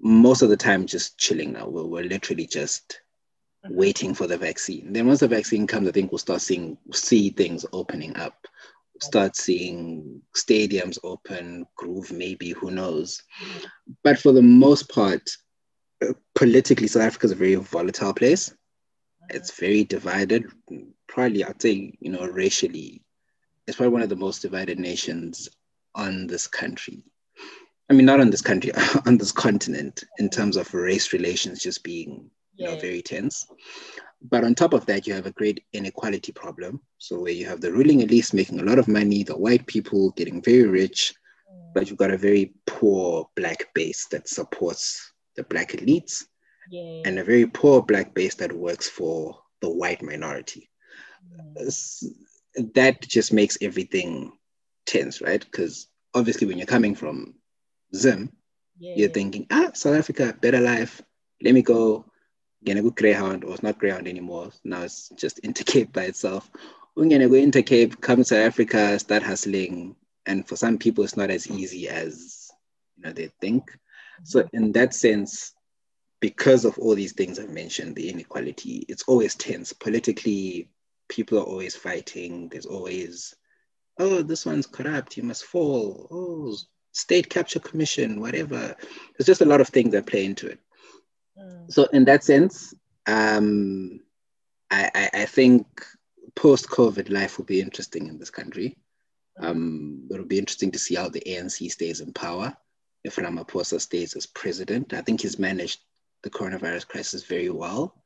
most 0.00 0.42
of 0.42 0.48
the 0.48 0.56
time 0.56 0.86
just 0.86 1.18
chilling 1.18 1.52
now. 1.52 1.68
We're, 1.68 1.84
we're 1.84 2.04
literally 2.04 2.46
just 2.46 3.00
Mhm. 3.64 3.74
waiting 3.74 4.14
for 4.14 4.26
the 4.26 4.36
vaccine. 4.36 4.92
Then 4.92 5.06
once 5.06 5.20
the 5.20 5.28
vaccine 5.28 5.66
comes, 5.66 5.88
I 5.88 5.92
think 5.92 6.10
we'll 6.10 6.18
start 6.18 6.42
seeing 6.42 6.78
see 6.92 7.30
things 7.30 7.64
opening 7.72 8.16
up. 8.16 8.46
Start 9.00 9.36
seeing 9.36 10.22
stadiums 10.34 10.98
open, 11.04 11.66
groove 11.76 12.10
maybe, 12.12 12.50
who 12.50 12.70
knows. 12.70 13.22
But 14.02 14.18
for 14.18 14.32
the 14.32 14.42
most 14.42 14.88
part, 14.88 15.30
uh, 16.02 16.12
politically, 16.34 16.88
South 16.88 17.02
Africa 17.02 17.26
is 17.26 17.32
a 17.32 17.36
very 17.36 17.54
volatile 17.56 18.14
place. 18.14 18.52
It's 19.28 19.58
very 19.58 19.84
divided. 19.84 20.46
Probably, 21.08 21.44
I'd 21.44 21.60
say, 21.62 21.96
you 22.00 22.10
know, 22.10 22.26
racially, 22.26 23.02
it's 23.66 23.76
probably 23.76 23.92
one 23.92 24.02
of 24.02 24.08
the 24.08 24.16
most 24.16 24.42
divided 24.42 24.78
nations 24.78 25.48
on 25.94 26.26
this 26.26 26.46
country. 26.46 27.02
I 27.88 27.94
mean, 27.94 28.06
not 28.06 28.20
on 28.20 28.30
this 28.30 28.42
country, 28.42 28.72
on 29.06 29.18
this 29.18 29.32
continent, 29.32 30.04
in 30.18 30.28
terms 30.28 30.56
of 30.56 30.72
race 30.74 31.12
relations 31.12 31.62
just 31.62 31.82
being 31.82 32.30
you 32.54 32.66
know, 32.66 32.76
very 32.78 33.02
tense. 33.02 33.46
But 34.22 34.44
on 34.44 34.54
top 34.54 34.72
of 34.72 34.86
that, 34.86 35.06
you 35.06 35.14
have 35.14 35.26
a 35.26 35.32
great 35.32 35.64
inequality 35.72 36.32
problem. 36.32 36.80
So 36.98 37.20
where 37.20 37.32
you 37.32 37.46
have 37.46 37.60
the 37.60 37.72
ruling 37.72 38.00
elites 38.00 38.32
making 38.32 38.60
a 38.60 38.64
lot 38.64 38.78
of 38.78 38.88
money, 38.88 39.22
the 39.22 39.36
white 39.36 39.66
people 39.66 40.10
getting 40.12 40.42
very 40.42 40.64
rich, 40.64 41.14
Mm. 41.56 41.74
but 41.74 41.88
you've 41.88 41.98
got 41.98 42.10
a 42.10 42.18
very 42.18 42.54
poor 42.66 43.28
black 43.34 43.72
base 43.74 44.06
that 44.08 44.28
supports 44.28 45.12
the 45.36 45.44
black 45.44 45.72
elites 45.72 46.24
yeah. 46.70 47.02
and 47.04 47.18
a 47.18 47.24
very 47.24 47.46
poor 47.46 47.82
black 47.82 48.14
base 48.14 48.34
that 48.36 48.52
works 48.52 48.88
for 48.88 49.38
the 49.60 49.70
white 49.70 50.02
minority. 50.02 50.70
Mm. 51.34 52.25
That 52.74 53.02
just 53.02 53.32
makes 53.32 53.58
everything 53.60 54.32
tense, 54.86 55.20
right? 55.20 55.44
Because 55.44 55.88
obviously, 56.14 56.46
when 56.46 56.58
you're 56.58 56.66
coming 56.66 56.94
from 56.94 57.34
Zim, 57.94 58.32
yeah. 58.78 58.94
you're 58.96 59.08
thinking, 59.10 59.46
ah, 59.50 59.70
South 59.74 59.96
Africa, 59.96 60.36
better 60.40 60.60
life. 60.60 61.02
Let 61.42 61.54
me 61.54 61.62
go. 61.62 62.04
Gonna 62.64 62.82
go 62.82 62.90
Greyhound, 62.90 63.44
or 63.44 63.52
it's 63.52 63.62
not 63.62 63.78
Greyhound 63.78 64.08
anymore. 64.08 64.50
Now 64.64 64.82
it's 64.82 65.10
just 65.10 65.42
Intercape 65.42 65.92
by 65.92 66.04
itself. 66.04 66.50
We're 66.96 67.08
gonna 67.08 67.28
go 67.28 67.34
Intercape, 67.34 68.00
come 68.00 68.18
to 68.18 68.24
South 68.24 68.38
Africa, 68.46 68.98
start 68.98 69.22
hustling. 69.22 69.94
And 70.24 70.48
for 70.48 70.56
some 70.56 70.78
people, 70.78 71.04
it's 71.04 71.16
not 71.16 71.30
as 71.30 71.48
easy 71.48 71.88
as 71.88 72.50
you 72.96 73.04
know 73.04 73.12
they 73.12 73.30
think. 73.40 73.70
So 74.24 74.48
in 74.52 74.72
that 74.72 74.94
sense, 74.94 75.52
because 76.20 76.64
of 76.64 76.78
all 76.78 76.94
these 76.94 77.12
things 77.12 77.38
I've 77.38 77.50
mentioned, 77.50 77.94
the 77.94 78.08
inequality, 78.08 78.84
it's 78.88 79.04
always 79.04 79.34
tense. 79.34 79.72
Politically, 79.72 80.68
people 81.08 81.38
are 81.38 81.44
always 81.44 81.76
fighting. 81.76 82.48
There's 82.48 82.66
always, 82.66 83.34
oh, 83.98 84.22
this 84.22 84.46
one's 84.46 84.66
corrupt, 84.66 85.16
you 85.16 85.22
must 85.22 85.44
fall. 85.44 86.08
Oh, 86.10 86.56
state 86.92 87.28
capture 87.28 87.60
commission, 87.60 88.20
whatever. 88.20 88.76
There's 89.16 89.26
just 89.26 89.42
a 89.42 89.46
lot 89.46 89.60
of 89.60 89.68
things 89.68 89.92
that 89.92 90.06
play 90.06 90.24
into 90.24 90.48
it. 90.48 90.60
Mm. 91.38 91.72
So 91.72 91.84
in 91.92 92.04
that 92.06 92.24
sense, 92.24 92.74
um, 93.06 94.00
I, 94.70 94.90
I, 94.94 95.10
I 95.22 95.24
think 95.26 95.66
post-COVID 96.34 97.10
life 97.10 97.38
will 97.38 97.44
be 97.44 97.60
interesting 97.60 98.08
in 98.08 98.18
this 98.18 98.30
country. 98.30 98.76
Um, 99.38 100.08
it'll 100.10 100.24
be 100.24 100.38
interesting 100.38 100.70
to 100.72 100.78
see 100.78 100.94
how 100.94 101.08
the 101.08 101.22
ANC 101.26 101.70
stays 101.70 102.00
in 102.00 102.12
power. 102.12 102.56
If 103.04 103.16
Ramaphosa 103.16 103.80
stays 103.80 104.16
as 104.16 104.26
president, 104.26 104.92
I 104.94 105.02
think 105.02 105.20
he's 105.20 105.38
managed 105.38 105.80
the 106.22 106.30
coronavirus 106.30 106.88
crisis 106.88 107.24
very 107.24 107.50
well. 107.50 108.02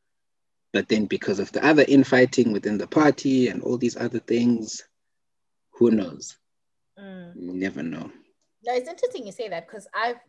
But 0.72 0.88
then, 0.88 1.06
because 1.06 1.40
of 1.40 1.50
the 1.52 1.64
other 1.66 1.84
infighting 1.88 2.52
within 2.52 2.78
the 2.78 2.86
party 2.86 3.48
and 3.48 3.62
all 3.62 3.76
these 3.76 3.96
other 3.96 4.20
things, 4.20 4.82
who 5.72 5.90
knows? 5.90 6.38
Mm. 6.98 7.32
You 7.34 7.52
never 7.54 7.82
know. 7.82 8.10
No, 8.62 8.74
it's 8.74 8.88
interesting 8.88 9.26
you 9.26 9.32
say 9.32 9.48
that 9.48 9.66
because 9.66 9.88
I've, 9.94 10.20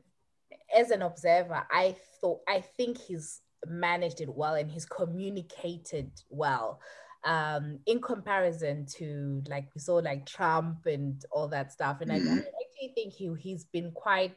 as 0.75 0.89
an 0.91 1.01
observer, 1.01 1.65
I 1.69 1.95
thought 2.21 2.41
I 2.48 2.62
think 2.62 2.98
he's 2.98 3.41
managed 3.67 4.21
it 4.21 4.29
well 4.33 4.55
and 4.55 4.71
he's 4.71 4.86
communicated 4.86 6.12
well, 6.29 6.79
um, 7.24 7.79
in 7.86 8.01
comparison 8.01 8.86
to 8.98 9.43
like 9.48 9.67
we 9.75 9.81
saw 9.81 9.95
like 9.98 10.25
Trump 10.25 10.86
and 10.88 11.24
all 11.31 11.48
that 11.50 11.71
stuff. 11.71 12.01
And 12.01 12.12
I, 12.12 12.15
I 12.15 12.19
Mhm. 12.19 12.38
actually 12.39 12.93
think 12.95 13.13
he 13.13 13.31
he's 13.39 13.65
been 13.65 13.91
quite 13.91 14.36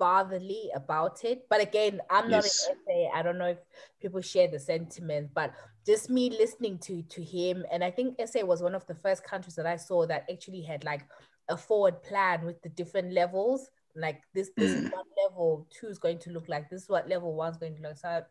fatherly 0.00 0.70
about 0.74 1.22
it. 1.24 1.46
But 1.48 1.60
again, 1.60 2.00
I'm 2.10 2.30
not 2.30 2.42
Yes. 2.44 2.66
an 2.68 2.74
essay. 2.88 3.10
I 3.14 3.22
don't 3.22 3.38
know 3.38 3.50
if 3.50 3.58
people 4.00 4.20
share 4.22 4.48
the 4.48 4.58
sentiment, 4.58 5.30
but 5.34 5.52
just 5.86 6.10
me 6.10 6.30
listening 6.30 6.78
to 6.78 7.02
to 7.02 7.22
him, 7.22 7.64
and 7.70 7.84
I 7.84 7.90
think 7.92 8.16
SA 8.18 8.44
was 8.44 8.62
one 8.62 8.74
of 8.74 8.86
the 8.86 8.94
first 8.94 9.22
countries 9.22 9.54
that 9.56 9.66
I 9.66 9.76
saw 9.76 10.06
that 10.06 10.24
actually 10.32 10.62
had 10.62 10.84
like 10.84 11.02
a 11.48 11.56
forward 11.56 12.02
plan 12.02 12.44
with 12.44 12.60
the 12.62 12.70
different 12.70 13.12
levels. 13.12 13.70
Like 13.94 14.22
this, 14.34 14.50
this 14.56 14.70
is 14.70 14.84
Mm. 14.86 14.90
what 14.92 15.06
level 15.28 15.66
two 15.70 15.88
is 15.88 15.98
going 15.98 16.18
to 16.20 16.30
look 16.30 16.48
like. 16.48 16.70
This 16.70 16.82
is 16.84 16.88
what 16.88 17.08
level 17.08 17.34
one's 17.34 17.58
going 17.58 17.76
to 17.76 17.82
look. 17.82 17.96
So 17.98 18.08
I, 18.08 18.22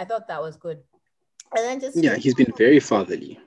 I 0.00 0.04
thought 0.04 0.28
that 0.28 0.42
was 0.42 0.56
good. 0.56 0.78
And 1.56 1.64
then 1.64 1.80
just 1.80 1.96
Yeah, 1.96 2.16
he's 2.16 2.34
been 2.34 2.52
very 2.56 2.80
fatherly. 2.80 3.38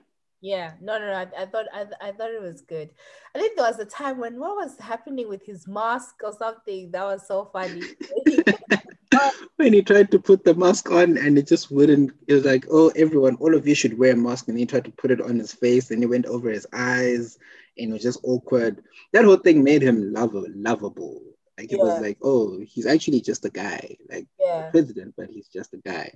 Yeah, 0.44 0.74
no, 0.82 1.00
no, 1.00 1.06
no. 1.08 1.14
I, 1.14 1.44
I 1.44 1.46
thought 1.46 1.68
I, 1.74 1.86
I 2.02 2.12
thought 2.12 2.30
it 2.32 2.42
was 2.42 2.60
good. 2.62 2.90
I 3.34 3.40
think 3.40 3.56
there 3.56 3.66
was 3.66 3.80
a 3.80 3.86
time 3.86 4.18
when 4.20 4.38
what 4.38 4.58
was 4.58 4.78
happening 4.78 5.30
with 5.30 5.46
his 5.46 5.68
mask 5.70 6.16
or 6.22 6.34
something 6.34 6.92
that 6.92 7.04
was 7.04 7.26
so 7.26 7.46
funny. 7.46 7.82
when 9.56 9.72
he 9.72 9.82
tried 9.82 10.12
to 10.12 10.20
put 10.20 10.44
the 10.44 10.54
mask 10.54 10.92
on 10.92 11.18
and 11.18 11.38
it 11.38 11.48
just 11.48 11.72
wouldn't 11.72 12.12
it 12.28 12.34
was 12.34 12.44
like 12.46 12.66
oh 12.72 12.92
everyone 12.96 13.36
all 13.36 13.56
of 13.56 13.66
you 13.68 13.76
should 13.76 13.98
wear 13.98 14.14
a 14.14 14.16
mask 14.16 14.48
and 14.50 14.58
he 14.58 14.66
tried 14.66 14.84
to 14.84 14.92
put 14.92 15.12
it 15.12 15.22
on 15.22 15.38
his 15.40 15.54
face 15.54 15.92
and 15.92 16.04
it 16.04 16.08
went 16.08 16.26
over 16.26 16.50
his 16.50 16.68
eyes 16.74 17.38
and 17.78 17.90
it 17.90 17.94
was 17.94 18.02
just 18.02 18.20
awkward 18.24 18.84
that 19.14 19.24
whole 19.24 19.38
thing 19.38 19.64
made 19.64 19.82
him 19.84 20.12
lov- 20.12 20.34
lovable 20.56 21.22
like 21.58 21.72
it 21.72 21.78
Yeah. 21.78 21.84
was 21.84 22.02
like 22.02 22.18
oh 22.24 22.60
he's 22.66 22.88
actually 22.88 23.22
just 23.22 23.46
a 23.46 23.50
guy 23.50 23.96
like 24.10 24.28
yeah, 24.40 24.70
president 24.72 25.14
but 25.16 25.30
he's 25.30 25.48
just 25.48 25.74
a 25.74 25.78
guy 25.78 26.12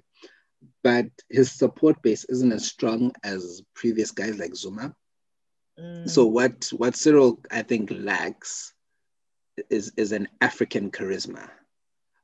but 0.83 1.05
his 1.29 1.51
support 1.51 2.01
base 2.01 2.25
isn't 2.25 2.51
as 2.51 2.65
strong 2.65 3.11
as 3.23 3.61
previous 3.73 4.11
guys 4.11 4.37
like 4.37 4.55
zuma 4.55 4.95
Mm, 5.79 6.09
so 6.09 6.25
what 6.25 6.71
what 6.75 6.95
cyril 6.95 7.39
i 7.51 7.61
think 7.61 7.91
lacks 7.91 8.73
is 9.69 9.91
is 9.95 10.11
an 10.11 10.27
african 10.41 10.89
charisma 10.89 11.47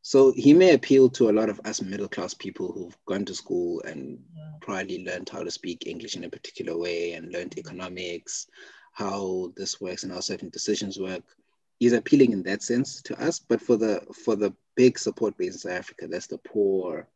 so 0.06 0.34
he 0.34 0.54
may 0.54 0.74
appeal 0.74 1.10
to 1.12 1.30
a 1.30 1.32
lot 1.32 1.50
of 1.50 1.62
us 1.64 1.82
middle 1.82 2.10
class 2.10 2.34
people 2.34 2.74
who've 2.74 2.98
gone 3.06 3.24
to 3.24 3.34
school 3.34 3.82
and 3.86 4.20
yeah. 4.36 4.52
probably 4.60 5.06
learned 5.06 5.30
how 5.30 5.44
to 5.44 5.50
speak 5.50 5.88
English 5.88 6.18
in 6.18 6.26
a 6.26 6.30
particular 6.30 6.78
way 6.78 7.14
and 7.14 7.32
learned 7.32 7.58
economics, 7.58 8.48
how 8.92 9.54
this 9.56 9.80
works 9.80 10.04
and 10.04 10.12
how 10.12 10.20
certain 10.20 10.50
decisions 10.50 11.00
work. 11.00 11.24
He's 11.80 11.94
appealing 11.94 12.34
in 12.34 12.44
that 12.44 12.62
sense 12.62 13.02
to 13.04 13.18
us, 13.18 13.40
but 13.40 13.62
for 13.62 13.78
the 13.78 14.02
for 14.26 14.36
the 14.36 14.54
big 14.76 15.00
support 15.00 15.38
base 15.38 15.54
in 15.54 15.60
South 15.60 15.72
Africa, 15.80 16.08
that's 16.10 16.28
the 16.28 16.38
poor. 16.40 17.08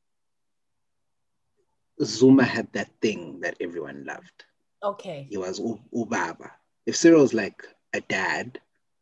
Zuma 2.03 2.43
had 2.43 2.71
that 2.73 2.89
thing 3.01 3.39
that 3.41 3.57
everyone 3.59 4.05
loved. 4.05 4.43
Okay. 4.83 5.27
He 5.29 5.37
was 5.37 5.59
U- 5.59 5.79
Ubaba. 5.93 6.51
If 6.85 6.95
Cyril's 6.95 7.33
like 7.33 7.63
a 7.93 8.01
dad, 8.01 8.59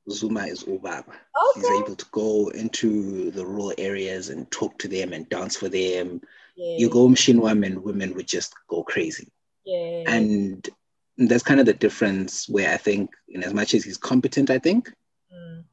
Zuma 0.09 0.45
is 0.45 0.63
Ubaba. 0.63 1.13
He's 1.55 1.69
able 1.81 1.95
to 1.95 2.05
go 2.11 2.49
into 2.49 3.31
the 3.31 3.45
rural 3.45 3.73
areas 3.77 4.29
and 4.29 4.49
talk 4.51 4.77
to 4.79 4.87
them 4.87 5.13
and 5.13 5.27
dance 5.29 5.55
for 5.57 5.67
them. 5.69 6.21
Yeah. 6.55 6.77
You 6.77 6.89
go 6.89 7.07
Mshinwam 7.07 7.65
and 7.65 7.83
women 7.83 8.13
would 8.15 8.27
just 8.27 8.53
go 8.67 8.83
crazy. 8.83 9.27
Yeah. 9.65 10.03
And 10.07 10.69
that's 11.17 11.43
kind 11.43 11.59
of 11.59 11.65
the 11.65 11.73
difference 11.73 12.47
where 12.47 12.71
I 12.73 12.77
think, 12.77 13.09
in 13.29 13.43
as 13.43 13.53
much 13.53 13.73
as 13.73 13.83
he's 13.83 13.97
competent, 13.97 14.49
I 14.49 14.59
think, 14.59 14.91
Mm, 15.33 15.63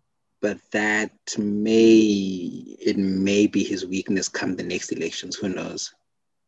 but 0.40 0.58
that 0.72 1.12
may 1.38 2.00
it 2.80 2.96
may 2.96 3.46
be 3.46 3.62
his 3.62 3.84
weakness 3.86 4.28
come 4.28 4.56
the 4.56 4.62
next 4.62 4.90
elections. 4.92 5.36
Who 5.36 5.48
knows? 5.50 5.92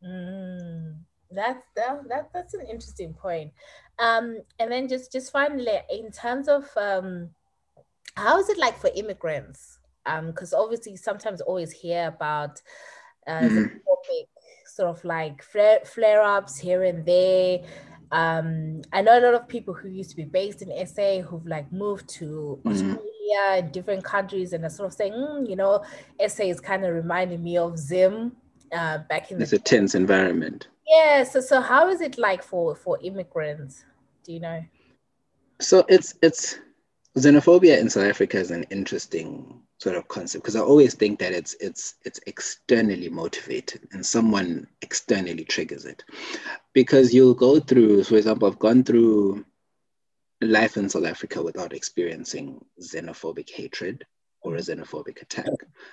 Mm. 0.05 0.97
That's 1.31 1.65
that, 1.75 2.09
that 2.09 2.31
that's 2.33 2.55
an 2.55 2.67
interesting 2.71 3.13
point. 3.15 3.53
Um, 3.99 4.39
and 4.61 4.71
then 4.71 4.89
just 4.89 5.11
just 5.13 5.33
finally, 5.33 5.67
in 5.91 6.13
terms 6.13 6.49
of 6.49 6.69
um, 6.77 7.31
how 8.17 8.39
is 8.39 8.49
it 8.49 8.59
like 8.59 8.79
for 8.79 8.91
immigrants? 8.95 9.79
Um, 10.07 10.29
because 10.29 10.53
obviously 10.55 10.97
sometimes 10.97 11.41
always 11.41 11.73
hear 11.73 12.09
about 12.09 12.61
uh, 13.27 13.41
Mhm. 13.41 13.71
xenophobic 13.71 14.29
sort 14.67 14.91
of 14.91 15.05
like 15.05 15.43
flare 15.43 15.81
flare 15.85 16.23
ups 16.23 16.57
here 16.59 16.83
and 16.85 17.05
there. 17.07 17.61
um, 18.13 18.83
I 18.93 19.03
know 19.03 19.19
a 19.19 19.25
lot 19.25 19.35
of 19.35 19.49
people 19.49 19.75
who 19.75 19.89
used 19.89 20.11
to 20.11 20.17
be 20.17 20.25
based 20.25 20.63
in 20.63 20.87
SA 20.87 21.23
who've 21.23 21.47
like 21.47 21.73
moved 21.73 22.09
to 22.21 22.61
mm. 22.65 22.71
Australia, 22.71 23.71
different 23.73 24.05
countries, 24.05 24.53
and 24.53 24.65
are 24.65 24.71
sort 24.71 24.87
of 24.89 24.93
saying, 24.93 25.15
mm, 25.15 25.49
you 25.49 25.57
know, 25.57 25.83
SA 26.29 26.45
is 26.45 26.61
kind 26.61 26.85
of 26.85 26.95
reminding 26.95 27.43
me 27.43 27.57
of 27.59 27.77
Zim 27.79 28.37
uh, 28.75 28.99
back 29.09 29.31
in. 29.31 29.41
It's 29.41 29.53
a 29.53 29.59
tense 29.59 29.95
environment. 29.95 30.69
Yeah. 30.87 31.25
So, 31.25 31.41
so 31.41 31.61
how 31.61 31.89
is 31.89 32.01
it 32.01 32.19
like 32.19 32.43
for 32.43 32.75
for 32.75 32.99
immigrants? 33.03 33.85
Do 34.25 34.33
you 34.33 34.41
know? 34.41 34.63
So 35.61 35.85
it's 35.89 36.15
it's 36.23 36.59
xenophobia 37.17 37.79
in 37.79 37.89
South 37.89 38.05
Africa 38.05 38.39
is 38.39 38.51
an 38.51 38.65
interesting 38.65 39.63
sort 39.79 39.97
of 39.97 40.09
concept 40.09 40.43
because 40.43 40.57
I 40.57 40.61
always 40.61 40.95
think 40.95 41.19
that 41.21 41.33
it's 41.33 41.55
it's 41.61 41.95
it's 42.05 42.21
externally 42.27 43.09
motivated 43.09 43.89
and 43.93 44.05
someone 44.05 44.67
externally 44.83 45.45
triggers 45.45 45.85
it. 45.85 46.05
Because 46.73 47.15
you'll 47.15 47.35
go 47.35 47.61
through, 47.61 48.05
for 48.05 48.17
example, 48.17 48.49
I've 48.49 48.59
gone 48.59 48.85
through 48.85 49.45
life 50.41 50.77
in 50.77 50.89
South 50.89 51.07
Africa 51.07 51.43
without 51.43 51.73
experiencing 51.73 52.65
xenophobic 52.81 53.51
hatred 53.51 54.05
or 54.43 54.57
a 54.57 54.61
xenophobic 54.61 55.23
attack. 55.23 55.53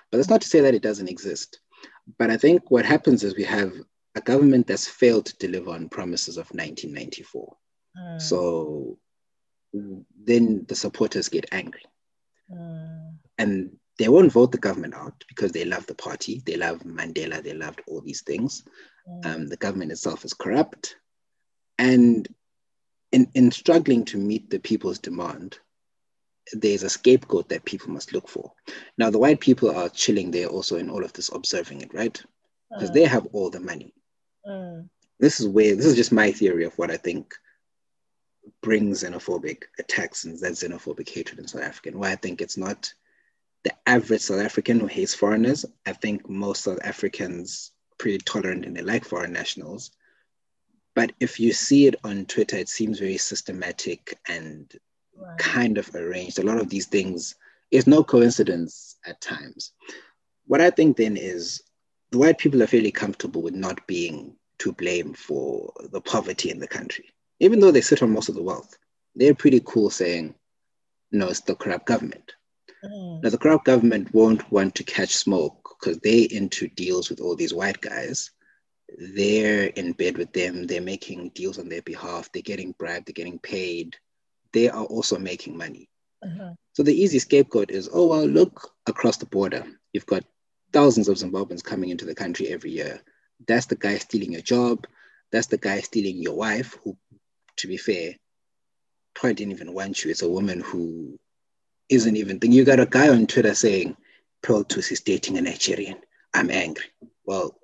But 0.10 0.18
that's 0.18 0.30
not 0.30 0.42
to 0.42 0.48
say 0.48 0.62
that 0.62 0.74
it 0.74 0.82
doesn't 0.82 1.10
exist. 1.10 1.60
But 2.18 2.30
I 2.30 2.38
think 2.38 2.70
what 2.72 2.86
happens 2.86 3.24
is 3.24 3.36
we 3.36 3.44
have 3.44 3.74
a 4.16 4.22
government 4.22 4.68
that's 4.68 4.88
failed 4.88 5.26
to 5.28 5.38
deliver 5.38 5.72
on 5.72 5.90
promises 5.90 6.38
of 6.38 6.50
1994. 6.52 7.56
Mm. 7.98 8.22
So 8.22 8.98
then 9.74 10.66
the 10.68 10.76
supporters 10.76 11.30
get 11.30 11.46
angry. 11.52 11.84
Mm. 12.52 13.16
And 13.38 13.72
they 13.98 14.10
won't 14.10 14.32
vote 14.32 14.52
the 14.52 14.58
government 14.58 14.96
out 14.96 15.24
because 15.28 15.52
they 15.52 15.66
love 15.66 15.86
the 15.86 15.96
party, 15.96 16.42
they 16.46 16.56
love 16.56 16.80
Mandela, 16.80 17.42
they 17.42 17.54
loved 17.54 17.82
all 17.88 18.02
these 18.02 18.22
things. 18.22 18.64
Mm. 19.08 19.26
Um, 19.26 19.48
the 19.48 19.58
government 19.58 19.92
itself 19.92 20.26
is 20.26 20.34
corrupt. 20.34 20.96
And 21.78 22.28
in, 23.12 23.30
in 23.34 23.52
struggling 23.52 24.06
to 24.06 24.18
meet 24.18 24.50
the 24.50 24.60
people's 24.60 25.00
demand, 25.00 25.60
there's 26.54 26.84
a 26.84 26.90
scapegoat 26.90 27.50
that 27.50 27.66
people 27.66 27.92
must 27.92 28.14
look 28.14 28.28
for. 28.28 28.52
Now, 28.98 29.10
the 29.10 29.20
white 29.20 29.40
people 29.40 29.76
are 29.76 29.90
chilling 29.90 30.32
there 30.32 30.48
also 30.48 30.78
in 30.78 30.90
all 30.90 31.04
of 31.04 31.14
this, 31.14 31.32
observing 31.32 31.82
it, 31.82 31.94
right? 31.94 32.22
Because 32.72 32.92
mm. 32.92 32.94
they 32.94 33.06
have 33.06 33.28
all 33.34 33.50
the 33.50 33.60
money. 33.60 33.94
Mm. 34.48 34.90
This 35.20 35.40
is 35.40 35.48
where, 35.48 35.76
this 35.76 35.86
is 35.86 35.96
just 35.96 36.12
my 36.12 36.32
theory 36.32 36.66
of 36.66 36.78
what 36.78 36.92
I 36.92 36.98
think 36.98 37.34
brings 38.62 39.04
xenophobic 39.04 39.64
attacks 39.80 40.24
and 40.24 40.38
that 40.40 40.54
xenophobic 40.54 41.10
hatred 41.10 41.40
in 41.40 41.48
South 41.48 41.64
Africa. 41.64 41.90
And 41.90 42.00
why 42.00 42.12
I 42.12 42.16
think 42.16 42.42
it's 42.42 42.58
not 42.58 42.94
the 43.64 43.74
average 43.86 44.22
South 44.22 44.42
African 44.42 44.80
who 44.80 44.88
hates 44.88 45.14
foreigners. 45.14 45.66
I 45.86 45.94
think 45.94 46.28
most 46.28 46.64
South 46.64 46.80
Africans 46.84 47.72
pretty 47.98 48.18
tolerant 48.20 48.66
and 48.66 48.76
they 48.76 48.82
like 48.82 49.06
foreign 49.06 49.34
nationals. 49.34 49.92
But 50.96 51.14
if 51.20 51.40
you 51.40 51.54
see 51.54 51.88
it 51.88 51.96
on 52.04 52.26
Twitter, 52.26 52.58
it 52.58 52.68
seems 52.68 53.00
very 53.00 53.18
systematic 53.18 54.18
and 54.28 54.72
right. 55.22 55.38
kind 55.38 55.78
of 55.78 55.94
arranged. 55.96 56.40
A 56.40 56.44
lot 56.44 56.60
of 56.60 56.70
these 56.70 56.88
things 56.88 57.36
is 57.70 57.88
no 57.88 58.04
coincidence 58.04 58.98
at 59.06 59.22
times. 59.22 59.72
What 60.48 60.62
I 60.62 60.70
think 60.70 60.98
then 60.98 61.18
is 61.18 61.62
the 62.12 62.18
white 62.18 62.38
people 62.38 62.62
are 62.62 62.68
fairly 62.68 62.92
comfortable 62.92 63.42
with 63.42 63.54
not 63.54 63.88
being 63.88 64.36
to 64.60 64.74
blame 64.74 65.14
for 65.14 65.74
the 65.92 66.02
poverty 66.02 66.50
in 66.50 66.60
the 66.60 66.68
country 66.68 67.06
even 67.42 67.60
though 67.60 67.72
they 67.72 67.82
sit 67.82 68.04
on 68.04 68.14
most 68.14 68.30
of 68.30 68.36
the 68.36 68.44
wealth, 68.44 68.78
they're 69.16 69.34
pretty 69.34 69.62
cool 69.66 69.90
saying, 69.90 70.36
no, 71.12 71.28
it's 71.28 71.42
the 71.42 71.56
corrupt 71.56 71.88
government. 71.88 72.36
Mm. 72.86 73.24
Now, 73.24 73.30
the 73.30 73.38
corrupt 73.38 73.66
government 73.66 74.14
won't 74.14 74.50
want 74.52 74.76
to 74.76 74.84
catch 74.84 75.16
smoke 75.16 75.76
because 75.80 75.98
they're 75.98 76.28
into 76.30 76.68
deals 76.68 77.10
with 77.10 77.20
all 77.20 77.36
these 77.36 77.54
white 77.54 77.82
guys. 77.82 78.30
They're 79.16 79.66
in 79.66 79.94
bed 79.94 80.20
with 80.20 80.32
them. 80.34 80.68
They're 80.68 80.82
making 80.82 81.32
deals 81.34 81.58
on 81.58 81.68
their 81.68 81.82
behalf. 81.82 82.32
They're 82.32 82.44
getting 82.44 82.74
bribed. 82.78 83.08
They're 83.08 83.14
getting 83.14 83.40
paid. 83.40 83.98
They 84.54 84.70
are 84.70 84.84
also 84.84 85.18
making 85.18 85.58
money. 85.58 85.90
Mm-hmm. 86.24 86.54
So 86.74 86.84
the 86.84 86.94
easy 86.94 87.20
scapegoat 87.20 87.72
is, 87.72 87.90
oh, 87.92 88.08
well, 88.08 88.26
look 88.26 88.72
across 88.88 89.18
the 89.18 89.26
border. 89.26 89.66
You've 89.94 90.06
got 90.06 90.24
thousands 90.72 91.10
of 91.10 91.18
Zimbabweans 91.18 91.64
coming 91.64 91.90
into 91.90 92.06
the 92.06 92.16
country 92.16 92.48
every 92.48 92.72
year. 92.72 93.02
That's 93.48 93.66
the 93.66 93.76
guy 93.76 93.98
stealing 93.98 94.34
your 94.34 94.42
job. 94.42 94.88
That's 95.32 95.48
the 95.48 95.58
guy 95.58 95.80
stealing 95.80 96.22
your 96.22 96.36
wife, 96.36 96.78
who 96.84 96.98
to 97.58 97.68
be 97.68 97.78
fair, 97.78 98.16
probably 99.14 99.36
didn't 99.36 99.54
even 99.54 99.74
want 99.74 100.04
you. 100.04 100.12
It's 100.12 100.22
a 100.22 100.30
woman 100.30 100.60
who 100.62 101.20
isn't 101.90 102.16
even 102.16 102.40
thinking. 102.40 102.54
You 102.58 102.66
got 102.66 102.80
a 102.80 102.86
guy 102.86 103.10
on 103.10 103.28
Twitter 103.28 103.54
saying, 103.54 103.98
Pearl 104.42 104.64
Thusi 104.64 104.94
is 104.94 105.02
dating 105.02 105.38
a 105.38 105.42
Nigerian. 105.42 105.98
I'm 106.34 106.50
angry. 106.50 106.86
Well, 107.26 107.58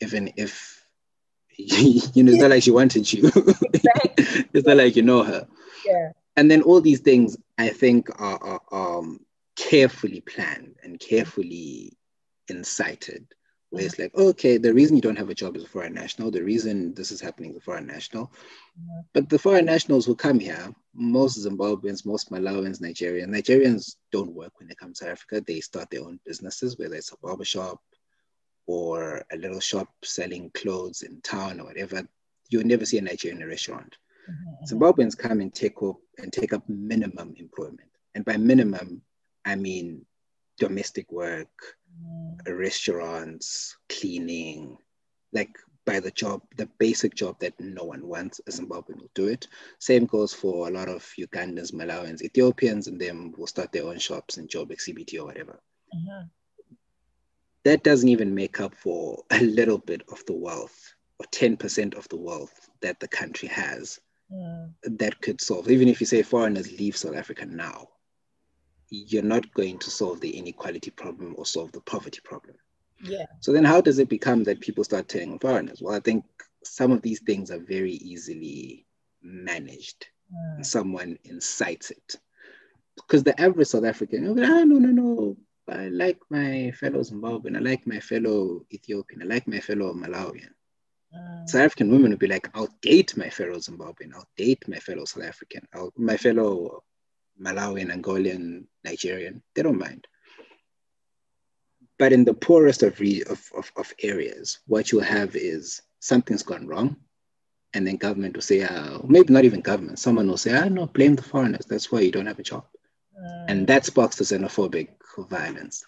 even 0.00 0.32
if, 0.36 0.84
you 1.56 2.22
know, 2.22 2.32
it's 2.32 2.40
not 2.40 2.50
like 2.50 2.62
she 2.62 2.70
wanted 2.70 3.10
you. 3.12 3.30
it's 3.34 4.66
not 4.66 4.76
like 4.76 4.96
you 4.96 5.02
know 5.02 5.22
her. 5.22 5.46
Yeah. 5.86 6.12
And 6.36 6.50
then 6.50 6.62
all 6.62 6.80
these 6.80 7.00
things, 7.00 7.36
I 7.58 7.68
think, 7.68 8.08
are, 8.20 8.60
are 8.72 8.98
um, 8.98 9.20
carefully 9.56 10.20
planned 10.20 10.76
and 10.82 10.98
carefully 10.98 11.96
incited 12.48 13.26
where 13.70 13.84
it's 13.84 13.98
like, 13.98 14.14
okay, 14.16 14.58
the 14.58 14.74
reason 14.74 14.96
you 14.96 15.02
don't 15.02 15.18
have 15.18 15.30
a 15.30 15.34
job 15.34 15.56
is 15.56 15.62
a 15.62 15.68
foreign 15.68 15.94
national. 15.94 16.32
The 16.32 16.42
reason 16.42 16.92
this 16.92 17.12
is 17.12 17.20
happening 17.20 17.52
is 17.52 17.58
a 17.58 17.60
foreign 17.60 17.86
national. 17.86 18.32
But 19.12 19.28
the 19.28 19.38
foreign 19.38 19.64
nationals 19.64 20.04
who 20.04 20.16
come 20.16 20.40
here, 20.40 20.74
most 20.92 21.38
Zimbabweans, 21.38 22.04
most 22.04 22.30
Malawians, 22.32 22.80
Nigerians, 22.80 23.28
Nigerians 23.28 23.94
don't 24.10 24.34
work 24.34 24.58
when 24.58 24.68
they 24.68 24.74
come 24.74 24.92
to 24.94 25.08
Africa. 25.08 25.40
They 25.40 25.60
start 25.60 25.88
their 25.90 26.02
own 26.02 26.18
businesses, 26.26 26.78
whether 26.78 26.96
it's 26.96 27.12
a 27.12 27.16
barber 27.18 27.44
shop 27.44 27.80
or 28.66 29.24
a 29.32 29.36
little 29.36 29.60
shop 29.60 29.88
selling 30.02 30.50
clothes 30.52 31.02
in 31.02 31.20
town 31.20 31.60
or 31.60 31.66
whatever. 31.66 32.02
You'll 32.48 32.66
never 32.66 32.84
see 32.84 32.98
a 32.98 33.02
Nigerian 33.02 33.40
in 33.40 33.46
a 33.46 33.48
restaurant. 33.48 33.96
Mm-hmm. 34.30 34.76
Zimbabweans 34.76 35.16
come 35.16 35.40
and 35.40 35.52
take 35.52 35.82
up 35.82 35.96
and 36.18 36.32
take 36.32 36.52
up 36.52 36.68
minimum 36.68 37.34
employment. 37.36 37.88
And 38.14 38.24
by 38.24 38.36
minimum, 38.36 39.02
I 39.44 39.56
mean 39.56 40.04
domestic 40.58 41.10
work, 41.10 41.48
mm. 42.04 42.58
restaurants, 42.58 43.76
cleaning, 43.88 44.78
like 45.32 45.56
by 45.86 46.00
the 46.00 46.10
job, 46.10 46.42
the 46.56 46.68
basic 46.78 47.14
job 47.14 47.38
that 47.40 47.58
no 47.58 47.84
one 47.84 48.06
wants, 48.06 48.40
a 48.46 48.50
Zimbabwean 48.50 49.00
will 49.00 49.10
do 49.14 49.26
it. 49.28 49.48
Same 49.78 50.06
goes 50.06 50.32
for 50.32 50.68
a 50.68 50.70
lot 50.70 50.88
of 50.88 51.02
Ugandans, 51.18 51.72
Malawians, 51.72 52.22
Ethiopians, 52.22 52.86
and 52.86 53.00
them 53.00 53.32
will 53.36 53.46
start 53.46 53.72
their 53.72 53.84
own 53.84 53.98
shops 53.98 54.36
in 54.36 54.46
Joburg, 54.46 54.78
CBD, 54.78 55.18
or 55.18 55.24
whatever. 55.24 55.60
Mm-hmm. 55.94 56.26
That 57.64 57.82
doesn't 57.82 58.08
even 58.08 58.34
make 58.34 58.60
up 58.60 58.74
for 58.74 59.24
a 59.30 59.40
little 59.42 59.78
bit 59.78 60.02
of 60.10 60.24
the 60.26 60.34
wealth 60.34 60.94
or 61.18 61.26
10% 61.26 61.96
of 61.96 62.08
the 62.08 62.16
wealth 62.16 62.70
that 62.80 63.00
the 63.00 63.08
country 63.08 63.48
has 63.48 64.00
mm. 64.32 64.72
that 64.82 65.20
could 65.20 65.40
solve. 65.40 65.70
Even 65.70 65.88
if 65.88 66.00
you 66.00 66.06
say 66.06 66.22
foreigners 66.22 66.70
leave 66.72 66.96
South 66.96 67.16
Africa 67.16 67.46
now, 67.46 67.88
you're 68.88 69.22
not 69.22 69.52
going 69.54 69.78
to 69.78 69.90
solve 69.90 70.20
the 70.20 70.36
inequality 70.36 70.90
problem 70.90 71.34
or 71.38 71.46
solve 71.46 71.72
the 71.72 71.80
poverty 71.80 72.20
problem. 72.24 72.56
Yeah. 73.02 73.26
So 73.40 73.52
then 73.52 73.64
how 73.64 73.80
does 73.80 73.98
it 73.98 74.08
become 74.08 74.44
that 74.44 74.60
people 74.60 74.84
start 74.84 75.08
turning 75.08 75.32
on 75.32 75.38
foreigners? 75.38 75.80
Well, 75.80 75.94
I 75.94 76.00
think 76.00 76.24
some 76.64 76.92
of 76.92 77.02
these 77.02 77.20
things 77.20 77.50
are 77.50 77.60
very 77.60 77.92
easily 77.92 78.86
managed. 79.22 80.06
Mm. 80.34 80.66
Someone 80.66 81.18
incites 81.24 81.90
it. 81.90 82.16
Because 82.96 83.22
the 83.22 83.40
average 83.40 83.68
South 83.68 83.84
African, 83.84 84.26
oh, 84.28 84.34
no, 84.34 84.64
no, 84.64 84.78
no, 84.78 85.36
I 85.68 85.88
like 85.88 86.18
my 86.28 86.72
fellow 86.72 87.00
Zimbabwean, 87.00 87.56
I 87.56 87.60
like 87.60 87.86
my 87.86 88.00
fellow 88.00 88.66
Ethiopian, 88.72 89.22
I 89.22 89.24
like 89.24 89.46
my 89.46 89.60
fellow 89.60 89.94
Malawian. 89.94 90.50
South 91.46 91.62
African 91.62 91.90
women 91.90 92.10
would 92.10 92.20
be 92.20 92.28
like, 92.28 92.48
I'll 92.54 92.68
date 92.82 93.16
my 93.16 93.28
fellow 93.28 93.56
Zimbabwean, 93.56 94.14
I'll 94.14 94.28
date 94.36 94.68
my 94.68 94.78
fellow 94.78 95.04
South 95.04 95.24
African, 95.24 95.66
I'll, 95.74 95.92
my 95.96 96.16
fellow 96.16 96.84
Malawian, 97.40 97.92
Angolan, 97.92 98.66
Nigerian, 98.84 99.42
they 99.54 99.62
don't 99.62 99.78
mind. 99.78 100.06
But 101.98 102.12
in 102.12 102.24
the 102.24 102.34
poorest 102.34 102.82
of, 102.82 103.00
re- 103.00 103.24
of, 103.28 103.44
of, 103.56 103.72
of, 103.76 103.92
areas, 104.02 104.60
what 104.66 104.90
you'll 104.90 105.02
have 105.02 105.34
is 105.36 105.82
something's 105.98 106.42
gone 106.42 106.66
wrong. 106.66 106.96
And 107.74 107.86
then 107.86 107.96
government 107.96 108.34
will 108.34 108.42
say, 108.42 108.62
uh, 108.62 108.98
maybe 109.04 109.32
not 109.32 109.44
even 109.44 109.60
government, 109.60 109.98
someone 109.98 110.28
will 110.28 110.36
say, 110.36 110.56
ah, 110.56 110.68
no, 110.68 110.86
blame 110.86 111.16
the 111.16 111.22
foreigners. 111.22 111.66
That's 111.66 111.92
why 111.92 112.00
you 112.00 112.10
don't 112.10 112.26
have 112.26 112.38
a 112.38 112.42
job. 112.42 112.64
And 113.48 113.66
that 113.66 113.84
sparks 113.84 114.16
the 114.16 114.24
xenophobic 114.24 114.88
violence, 115.28 115.84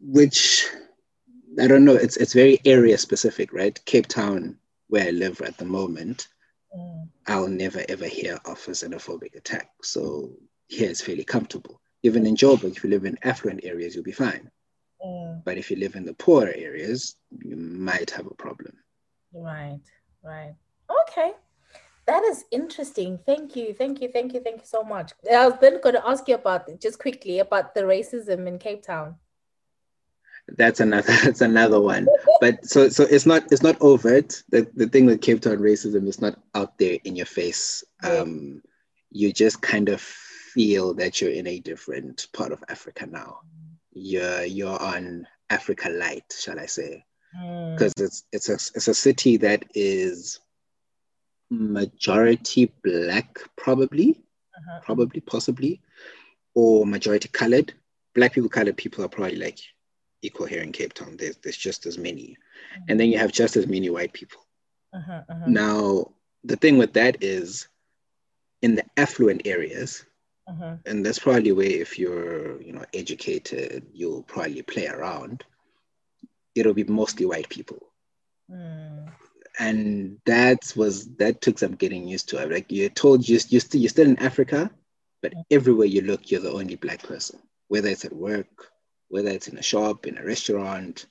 which 0.00 0.66
I 1.60 1.66
don't 1.66 1.84
know, 1.84 1.94
it's, 1.94 2.16
it's 2.16 2.32
very 2.32 2.60
area 2.64 2.98
specific, 2.98 3.52
right? 3.52 3.80
Cape 3.84 4.06
Town, 4.06 4.56
where 4.88 5.06
I 5.06 5.10
live 5.10 5.40
at 5.42 5.56
the 5.56 5.64
moment, 5.64 6.28
mm. 6.76 7.08
I'll 7.26 7.48
never 7.48 7.84
ever 7.88 8.06
hear 8.06 8.38
of 8.44 8.58
a 8.66 8.70
xenophobic 8.70 9.34
attack. 9.34 9.70
So 9.82 10.32
here 10.68 10.90
it's 10.90 11.02
fairly 11.02 11.24
comfortable. 11.24 11.80
Even 12.02 12.26
in 12.26 12.36
Joburg, 12.36 12.76
if 12.76 12.84
you 12.84 12.90
live 12.90 13.04
in 13.04 13.18
affluent 13.22 13.64
areas, 13.64 13.94
you'll 13.94 14.04
be 14.04 14.12
fine. 14.12 14.50
Mm. 15.04 15.42
But 15.44 15.58
if 15.58 15.70
you 15.70 15.76
live 15.76 15.96
in 15.96 16.04
the 16.04 16.14
poorer 16.14 16.52
areas, 16.54 17.16
you 17.44 17.56
might 17.56 18.10
have 18.10 18.26
a 18.26 18.34
problem. 18.34 18.72
Right, 19.32 19.80
right. 20.22 20.54
Okay. 21.08 21.32
That 22.06 22.24
is 22.24 22.44
interesting. 22.50 23.18
Thank 23.26 23.54
you. 23.54 23.74
Thank 23.74 24.00
you. 24.00 24.08
Thank 24.08 24.32
you. 24.32 24.40
Thank 24.40 24.60
you 24.60 24.66
so 24.66 24.82
much. 24.82 25.12
I 25.30 25.46
was 25.46 25.58
then 25.60 25.80
going 25.82 25.94
to 25.94 26.08
ask 26.08 26.26
you 26.26 26.36
about 26.36 26.80
just 26.80 26.98
quickly 26.98 27.40
about 27.40 27.74
the 27.74 27.82
racism 27.82 28.46
in 28.46 28.58
Cape 28.58 28.82
Town. 28.82 29.16
That's 30.56 30.80
another 30.80 31.12
that's 31.24 31.40
another 31.40 31.80
one. 31.80 32.06
But 32.40 32.64
so 32.64 32.88
so 32.88 33.04
it's 33.04 33.26
not 33.26 33.50
it's 33.52 33.62
not 33.62 33.80
overt. 33.80 34.42
The 34.50 34.68
the 34.74 34.88
thing 34.88 35.06
with 35.06 35.22
Cape 35.22 35.40
Town 35.40 35.58
racism 35.58 36.06
is 36.08 36.20
not 36.20 36.38
out 36.54 36.78
there 36.78 36.98
in 37.04 37.16
your 37.16 37.26
face. 37.26 37.84
Um, 38.02 38.62
you 39.10 39.32
just 39.32 39.62
kind 39.62 39.88
of 39.88 40.00
feel 40.00 40.94
that 40.94 41.20
you're 41.20 41.30
in 41.30 41.46
a 41.46 41.60
different 41.60 42.26
part 42.32 42.52
of 42.52 42.62
Africa 42.68 43.06
now. 43.06 43.40
You're 43.92 44.44
you're 44.44 44.80
on 44.80 45.26
Africa 45.50 45.88
light, 45.88 46.34
shall 46.38 46.58
I 46.58 46.66
say? 46.66 47.04
Because 47.32 47.94
mm. 47.94 48.04
it's 48.04 48.24
it's 48.32 48.48
a 48.48 48.54
it's 48.54 48.88
a 48.88 48.94
city 48.94 49.36
that 49.38 49.64
is 49.74 50.40
majority 51.50 52.72
black, 52.84 53.38
probably, 53.56 54.20
uh-huh. 54.56 54.80
probably, 54.84 55.20
possibly, 55.20 55.80
or 56.54 56.86
majority 56.86 57.28
colored. 57.28 57.72
Black 58.14 58.32
people, 58.32 58.48
colored 58.48 58.76
people 58.76 59.04
are 59.04 59.08
probably 59.08 59.36
like 59.36 59.58
equal 60.22 60.46
here 60.46 60.62
in 60.62 60.72
Cape 60.72 60.94
Town. 60.94 61.16
There's 61.16 61.36
there's 61.36 61.56
just 61.56 61.86
as 61.86 61.98
many, 61.98 62.36
mm-hmm. 62.74 62.84
and 62.88 63.00
then 63.00 63.08
you 63.08 63.18
have 63.18 63.32
just 63.32 63.56
as 63.56 63.66
many 63.66 63.90
white 63.90 64.12
people. 64.12 64.40
Uh-huh, 64.94 65.22
uh-huh. 65.28 65.46
Now 65.46 66.12
the 66.44 66.56
thing 66.56 66.78
with 66.78 66.94
that 66.94 67.22
is, 67.22 67.68
in 68.62 68.74
the 68.74 68.84
affluent 68.96 69.42
areas, 69.44 70.04
uh-huh. 70.48 70.76
and 70.86 71.04
that's 71.04 71.18
probably 71.18 71.52
where 71.52 71.66
if 71.66 71.98
you're 71.98 72.60
you 72.62 72.72
know 72.72 72.84
educated, 72.94 73.86
you'll 73.92 74.22
probably 74.22 74.62
play 74.62 74.86
around. 74.86 75.44
It'll 76.54 76.74
be 76.74 76.84
mostly 76.84 77.26
white 77.26 77.48
people. 77.48 77.78
Mm. 78.50 79.12
And 79.60 80.18
that 80.24 80.72
was 80.76 81.08
that 81.16 81.40
took 81.40 81.58
some 81.58 81.72
getting 81.72 82.06
used 82.08 82.28
to. 82.30 82.46
Like 82.46 82.66
you're 82.70 82.88
told 82.88 83.28
you're, 83.28 83.40
you're, 83.48 83.60
still, 83.60 83.80
you're 83.80 83.90
still 83.90 84.08
in 84.08 84.18
Africa, 84.20 84.70
but 85.20 85.34
mm. 85.34 85.42
everywhere 85.50 85.86
you 85.86 86.02
look, 86.02 86.30
you're 86.30 86.40
the 86.40 86.52
only 86.52 86.76
black 86.76 87.02
person, 87.02 87.40
whether 87.68 87.88
it's 87.88 88.04
at 88.04 88.12
work, 88.12 88.70
whether 89.08 89.30
it's 89.30 89.48
in 89.48 89.58
a 89.58 89.62
shop, 89.62 90.06
in 90.06 90.18
a 90.18 90.24
restaurant. 90.24 91.06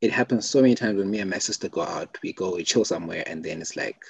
It 0.00 0.12
happens 0.12 0.48
so 0.48 0.62
many 0.62 0.74
times 0.74 0.98
when 0.98 1.10
me 1.10 1.18
and 1.18 1.30
my 1.30 1.38
sister 1.38 1.68
go 1.68 1.82
out, 1.82 2.18
we 2.22 2.32
go, 2.32 2.54
we 2.56 2.64
chill 2.64 2.84
somewhere, 2.84 3.22
and 3.26 3.44
then 3.44 3.60
it's 3.60 3.76
like, 3.76 4.02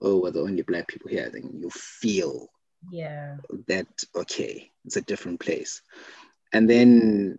oh, 0.00 0.20
we're 0.20 0.30
the 0.30 0.40
only 0.40 0.62
black 0.62 0.88
people 0.88 1.10
here. 1.10 1.30
Then 1.30 1.50
you 1.60 1.70
feel 1.70 2.48
yeah 2.90 3.36
that 3.68 3.86
okay, 4.16 4.70
it's 4.84 4.96
a 4.96 5.02
different 5.02 5.40
place. 5.40 5.82
And 6.52 6.68
then 6.68 7.38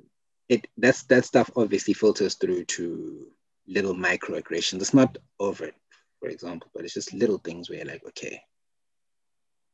it 0.50 0.68
that's 0.78 1.04
that 1.04 1.26
stuff 1.26 1.50
obviously 1.56 1.94
filters 1.94 2.36
through 2.36 2.66
to 2.66 3.28
little 3.68 3.96
microaggressions. 3.96 4.82
It's 4.82 4.94
not 4.94 5.18
overt, 5.40 5.76
for 6.20 6.30
example, 6.30 6.70
but 6.74 6.84
it's 6.84 6.94
just 6.94 7.14
little 7.14 7.38
things 7.38 7.70
where 7.70 7.80
you're 7.80 7.88
like, 7.88 8.06
okay, 8.06 8.42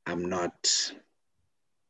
I'm 0.05 0.29
not 0.29 0.91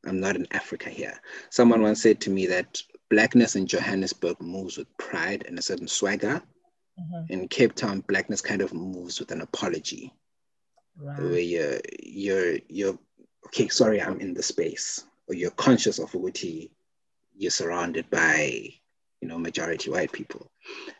I'm 0.05 0.19
not 0.19 0.35
in 0.35 0.47
Africa 0.51 0.89
here. 0.89 1.19
Someone 1.49 1.81
once 1.81 2.01
said 2.01 2.21
to 2.21 2.29
me 2.29 2.47
that 2.47 2.81
blackness 3.09 3.55
in 3.55 3.67
Johannesburg 3.67 4.41
moves 4.41 4.77
with 4.77 4.97
pride 4.97 5.45
and 5.47 5.57
a 5.57 5.61
certain 5.61 5.87
swagger. 5.87 6.41
Mm-hmm. 6.99 7.33
In 7.33 7.47
Cape 7.47 7.75
Town, 7.75 8.01
blackness 8.01 8.41
kind 8.41 8.61
of 8.61 8.73
moves 8.73 9.19
with 9.19 9.31
an 9.31 9.41
apology. 9.41 10.13
Right. 10.99 11.19
Where 11.19 11.39
you're 11.39 11.79
you're 12.01 12.57
you're 12.67 12.97
okay, 13.47 13.67
sorry, 13.67 14.01
I'm 14.01 14.19
in 14.19 14.33
the 14.33 14.43
space. 14.43 15.05
Or 15.27 15.35
you're 15.35 15.51
conscious 15.51 15.99
of 15.99 16.13
what 16.13 16.41
you're 16.43 17.51
surrounded 17.51 18.09
by, 18.09 18.69
you 19.21 19.27
know, 19.27 19.37
majority 19.37 19.91
white 19.91 20.11
people. 20.11 20.49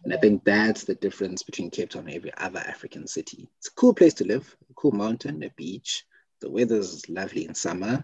And 0.04 0.12
yeah. 0.12 0.18
I 0.18 0.20
think 0.20 0.44
that's 0.44 0.84
the 0.84 0.96
difference 0.96 1.44
between 1.44 1.70
Cape 1.70 1.90
Town 1.90 2.08
and 2.08 2.16
every 2.16 2.34
other 2.38 2.60
African 2.60 3.08
city. 3.08 3.50
It's 3.58 3.70
a 3.70 3.74
cool 3.74 3.94
place 3.94 4.14
to 4.16 4.26
live, 4.26 4.56
a 4.70 4.74
cool 4.74 4.92
mountain, 4.92 5.44
a 5.44 5.50
beach. 5.52 6.04
The 6.42 6.52
weather's 6.52 7.10
lovely 7.10 7.46
in 7.46 7.56
summer 7.56 8.04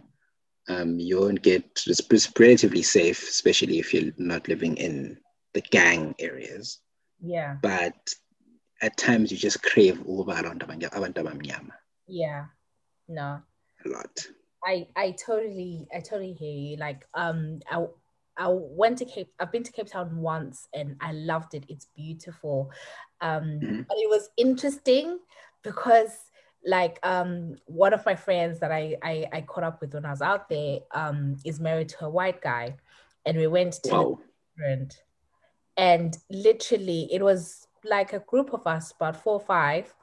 um, 0.70 1.00
you 1.00 1.20
won't 1.20 1.42
get 1.42 1.64
it's, 1.88 2.30
relatively 2.40 2.84
safe, 2.84 3.22
especially 3.24 3.80
if 3.80 3.94
you're 3.94 4.14
not 4.18 4.48
living 4.48 4.78
in 4.78 5.18
the 5.54 5.62
gang 5.62 6.16
areas. 6.20 6.80
Yeah. 7.22 7.58
But 7.62 7.96
at 8.82 8.98
times 8.98 9.32
you 9.32 9.38
just 9.38 9.62
crave 9.64 10.00
abantu 10.00 10.68
Yeah. 12.08 12.46
No. 13.08 13.42
A 13.86 13.90
lot. 13.90 14.28
I 14.66 14.88
I 14.96 15.12
totally 15.12 15.88
I 15.94 16.00
totally 16.00 16.34
hear 16.34 16.52
you. 16.52 16.78
Like 16.78 17.06
um 17.14 17.60
I 17.70 17.86
I 18.38 18.48
went 18.50 18.98
to 19.00 19.06
Cape 19.06 19.32
I've 19.40 19.52
been 19.52 19.64
to 19.64 19.72
Cape 19.72 19.88
Town 19.88 20.18
once 20.18 20.68
and 20.74 20.96
I 21.02 21.12
loved 21.12 21.54
it. 21.54 21.66
It's 21.68 21.88
beautiful. 21.96 22.72
Um 23.22 23.44
mm-hmm. 23.44 23.82
but 23.88 23.98
it 23.98 24.10
was 24.10 24.30
interesting 24.38 25.20
because 25.64 26.12
like 26.66 27.00
um 27.04 27.56
one 27.66 27.94
of 27.94 28.06
my 28.06 28.16
friends 28.16 28.60
that 28.60 28.72
I, 28.72 28.96
I 29.04 29.26
I 29.34 29.42
caught 29.42 29.64
up 29.64 29.82
with 29.82 29.94
when 29.94 30.06
I 30.06 30.12
was 30.12 30.22
out 30.22 30.50
there 30.50 30.80
um 30.92 31.38
is 31.46 31.60
married 31.60 31.90
to 31.90 32.06
a 32.06 32.10
white 32.10 32.42
guy. 32.42 32.76
And 33.26 33.38
we 33.38 33.48
went 33.48 33.74
to 33.84 33.92
wow. 33.92 34.20
restaurant. 34.58 35.02
And 35.78 36.18
literally 36.30 37.10
it 37.12 37.22
was 37.22 37.68
like 37.84 38.14
a 38.14 38.20
group 38.20 38.54
of 38.54 38.66
us 38.68 38.92
about 38.92 39.22
four 39.22 39.34
or 39.34 39.40
five. 39.40 39.94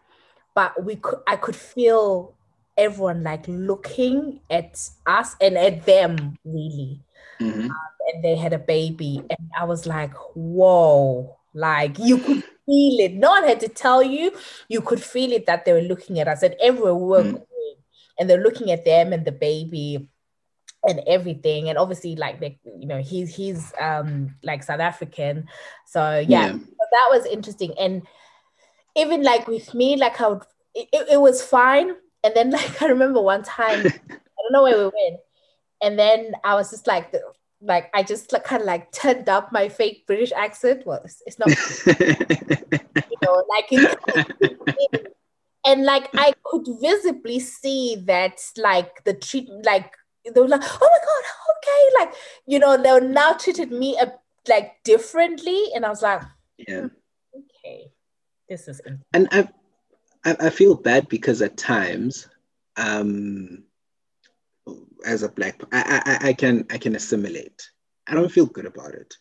But 0.55 0.85
we 0.85 0.97
could 0.97 1.21
I 1.27 1.37
could 1.37 1.57
feel 1.57 2.35
everyone 2.77 3.23
like 3.23 3.45
looking 3.47 4.41
at 4.51 4.79
us 5.07 5.37
and 5.41 5.57
at 5.57 5.87
them 5.87 6.37
really. 6.45 7.01
Mm-hmm. 7.41 7.71
um, 7.71 7.77
and 8.13 8.25
they 8.25 8.37
had 8.37 8.53
a 8.53 8.59
baby. 8.59 9.23
And 9.31 9.51
I 9.59 9.65
was 9.65 9.87
like 9.87 10.13
whoa. 10.35 11.37
Like 11.55 11.99
you 11.99 12.19
could 12.19 12.45
feel 12.71 13.01
it. 13.01 13.15
No 13.15 13.31
one 13.31 13.45
had 13.45 13.61
to 13.61 13.69
tell 13.69 14.03
you. 14.03 14.33
You 14.69 14.81
could 14.81 15.03
feel 15.03 15.33
it 15.33 15.47
that 15.47 15.65
they 15.65 15.73
were 15.73 15.81
looking 15.81 16.21
at 16.21 16.29
us 16.29 16.43
and 16.43 16.55
everywhere 16.61 16.95
we 16.95 17.07
were 17.07 17.23
mm. 17.23 17.33
going, 17.33 17.77
and 18.19 18.31
they're 18.31 18.43
looking 18.43 18.71
at 18.71 18.85
them 18.85 19.13
and 19.13 19.25
the 19.25 19.33
baby 19.33 20.09
and 20.85 21.01
everything. 21.07 21.69
And 21.69 21.79
obviously, 21.79 22.17
like 22.17 22.41
they, 22.41 22.59
you 22.65 22.87
know, 22.87 23.01
he's 23.01 23.35
he's 23.35 23.73
um 23.81 24.37
like 24.43 24.63
South 24.63 24.81
African. 24.81 25.49
So 25.87 26.19
yeah, 26.19 26.47
yeah. 26.47 26.53
So 26.53 26.87
that 26.93 27.09
was 27.11 27.27
interesting. 27.27 27.75
And 27.79 28.03
even 28.97 29.23
like 29.23 29.49
with 29.49 29.75
me, 29.75 29.97
like 29.97 30.21
I 30.21 30.29
would 30.29 30.43
it, 30.75 30.89
it 31.13 31.21
was 31.21 31.43
fine. 31.43 31.91
And 32.23 32.35
then 32.35 32.51
like 32.59 32.81
I 32.81 32.87
remember 32.87 33.21
one 33.21 33.43
time, 33.43 33.81
I 33.87 34.41
don't 34.43 34.53
know 34.53 34.63
where 34.63 34.79
we 34.79 34.85
went. 34.85 35.21
And 35.83 35.99
then 35.99 36.33
I 36.45 36.55
was 36.55 36.71
just 36.71 36.87
like, 36.87 37.15
like 37.63 37.91
I 37.95 38.03
just 38.03 38.33
like, 38.33 38.45
kind 38.45 38.63
of 38.63 38.67
like 38.67 38.93
turned 38.93 39.29
up 39.29 39.53
my 39.53 39.69
fake 39.69 40.07
British 40.07 40.33
accent. 40.33 40.85
Well, 40.87 41.01
it's, 41.05 41.23
it's 41.27 41.39
not, 41.39 41.49
you 43.11 43.17
know, 43.23 43.45
like 43.49 43.67
it, 43.71 45.15
and 45.67 45.85
like 45.85 46.09
I 46.15 46.33
could 46.45 46.67
visibly 46.81 47.39
see 47.39 47.97
that 48.07 48.41
like 48.57 49.05
the 49.05 49.15
treat 49.15 49.49
like 49.65 49.95
they 50.25 50.41
were 50.41 50.49
like, 50.49 50.63
oh 50.65 50.79
my 50.81 50.99
god, 51.05 51.25
okay, 51.57 52.05
like 52.05 52.15
you 52.47 52.59
know 52.59 52.77
they 52.83 52.93
were 52.93 53.01
now 53.01 53.35
treated 53.35 53.71
me 53.71 53.99
a, 53.99 54.13
like 54.49 54.83
differently, 54.85 55.67
and 55.75 55.85
I 55.85 55.91
was 55.91 56.03
like, 56.03 56.23
yeah, 56.57 56.87
okay, 57.35 57.93
this 58.49 58.69
is 58.69 58.81
and 59.13 59.29
I, 59.33 59.49
I 60.25 60.37
I 60.41 60.51
feel 60.51 60.75
bad 60.75 61.09
because 61.09 61.43
at 61.43 61.57
times, 61.57 62.29
um 62.77 63.65
as 65.05 65.23
a 65.23 65.29
black 65.29 65.61
I, 65.73 66.03
I 66.05 66.29
i 66.29 66.33
can 66.33 66.67
i 66.71 66.79
can 66.79 66.97
assimilate. 66.97 67.71
I 68.07 68.15
don't 68.15 68.33
feel 68.33 68.47
good 68.47 68.67
about 68.67 68.95
it. 68.95 69.15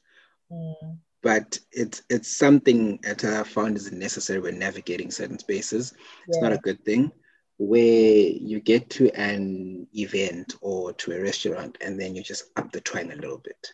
Mm. 0.52 0.98
but 1.22 1.60
it's 1.72 2.02
it's 2.10 2.36
something 2.36 2.98
that 3.04 3.24
i 3.24 3.44
found 3.44 3.78
is 3.78 3.92
necessary 3.92 4.40
when 4.40 4.58
navigating 4.58 5.12
certain 5.12 5.38
spaces. 5.40 5.94
It's 6.28 6.42
not 6.42 6.54
a 6.54 6.58
good 6.58 6.84
thing 6.84 7.12
where 7.60 8.30
you 8.30 8.62
get 8.62 8.90
to 8.90 9.12
an 9.12 9.86
event 9.94 10.56
or 10.62 10.94
to 10.94 11.12
a 11.12 11.22
restaurant 11.22 11.78
and 11.82 12.00
then 12.00 12.16
you 12.16 12.24
just 12.24 12.46
up 12.56 12.72
the 12.72 12.80
twine 12.82 13.12
a 13.12 13.16
little 13.16 13.38
bit. 13.38 13.68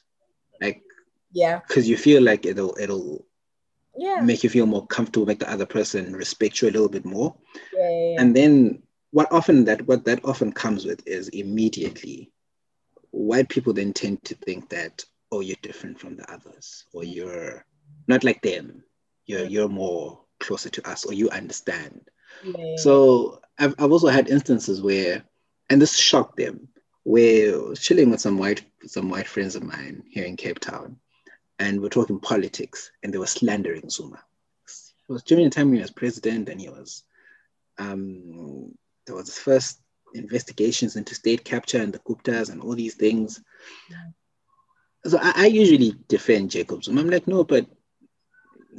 Like 0.59 0.81
yeah. 1.31 1.59
because 1.67 1.87
you 1.87 1.95
feel 1.95 2.23
like 2.23 2.45
it'll 2.45 2.75
it'll 2.79 3.25
yeah. 3.95 4.21
make 4.21 4.43
you 4.43 4.49
feel 4.49 4.65
more 4.65 4.87
comfortable 4.87 5.27
make 5.27 5.39
the 5.39 5.51
other 5.51 5.67
person 5.67 6.15
respect 6.15 6.61
you 6.61 6.67
a 6.67 6.71
little 6.71 6.89
bit 6.89 7.05
more. 7.05 7.35
Yeah, 7.73 7.89
yeah, 7.89 8.11
yeah. 8.11 8.21
and 8.21 8.35
then 8.35 8.81
what 9.15 9.31
often 9.31 9.63
that 9.63 9.87
what 9.87 10.03
that 10.03 10.19
often 10.25 10.51
comes 10.51 10.83
with 10.83 11.01
is 11.07 11.29
immediately 11.29 12.33
white 13.11 13.47
people 13.47 13.71
then 13.71 13.93
tend 13.93 14.21
to 14.25 14.35
think 14.35 14.67
that 14.67 15.05
oh 15.31 15.39
you're 15.39 15.55
different 15.61 15.97
from 15.97 16.17
the 16.17 16.29
others 16.29 16.83
or 16.91 17.05
you're 17.05 17.63
not 18.09 18.25
like 18.25 18.41
them. 18.41 18.83
You're 19.25 19.45
you're 19.45 19.69
more 19.69 20.19
closer 20.41 20.69
to 20.69 20.89
us 20.89 21.05
or 21.05 21.13
you 21.13 21.29
understand. 21.29 22.01
Yeah. 22.43 22.75
so 22.75 23.39
I've, 23.57 23.73
I've 23.79 23.93
also 23.93 24.09
had 24.09 24.27
instances 24.27 24.81
where 24.81 25.23
and 25.69 25.81
this 25.81 25.95
shocked 25.95 26.35
them 26.35 26.67
where 27.03 27.73
chilling 27.75 28.09
with 28.09 28.19
some 28.19 28.37
white 28.37 28.63
some 28.85 29.09
white 29.09 29.29
friends 29.29 29.55
of 29.55 29.63
mine 29.63 30.03
here 30.09 30.25
in 30.25 30.35
cape 30.35 30.59
town 30.59 30.97
and 31.57 31.79
we're 31.79 31.87
talking 31.87 32.19
politics 32.19 32.91
and 33.01 33.13
they 33.13 33.17
were 33.17 33.27
slandering 33.27 33.89
zuma. 33.89 34.19
It 34.67 35.13
was 35.13 35.23
during 35.23 35.45
the 35.45 35.51
time 35.51 35.71
he 35.71 35.79
was 35.79 35.89
president 35.89 36.49
and 36.49 36.59
he 36.59 36.67
was 36.67 37.03
um, 37.77 38.75
there 39.05 39.15
was 39.15 39.37
first 39.37 39.81
investigations 40.13 40.95
into 40.95 41.15
state 41.15 41.43
capture 41.43 41.81
and 41.81 41.93
the 41.93 41.99
Guptas 41.99 42.49
and 42.49 42.61
all 42.61 42.75
these 42.75 42.95
things. 42.95 43.41
So 45.05 45.19
I, 45.21 45.33
I 45.35 45.45
usually 45.47 45.95
defend 46.07 46.51
Jacob 46.51 46.83
Zuma. 46.83 47.01
I'm 47.01 47.09
like, 47.09 47.27
no, 47.27 47.43
but 47.43 47.67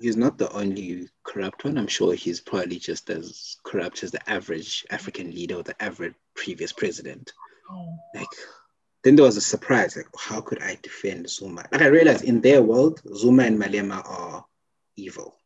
he's 0.01 0.17
not 0.17 0.39
the 0.39 0.51
only 0.53 1.09
corrupt 1.25 1.65
one. 1.65 1.79
I'm 1.79 1.87
sure 1.87 2.15
he's 2.15 2.41
probably 2.41 2.79
just 2.79 3.11
as 3.11 3.57
corrupt 3.65 4.03
as 4.03 4.11
the 4.11 4.31
average 4.31 4.85
African 4.91 5.31
leader 5.31 5.57
or 5.57 5.62
the 5.62 5.81
average 5.83 6.15
previous 6.35 6.73
president. 6.73 7.33
Oh. 7.71 7.97
Like 8.15 8.29
then 9.05 9.17
there 9.17 9.25
was 9.25 9.37
a 9.37 9.41
surprise, 9.41 9.97
like 9.97 10.09
how 10.19 10.41
could 10.41 10.62
I 10.62 10.79
defend 10.83 11.31
Zuma? 11.31 11.67
Like 11.71 11.83
I 11.83 11.87
realized 11.87 12.25
in 12.25 12.41
their 12.41 12.62
world, 12.62 13.01
Zuma 13.15 13.45
and 13.45 13.61
Malema 13.61 14.03
are 14.05 14.45
evil. 14.97 15.37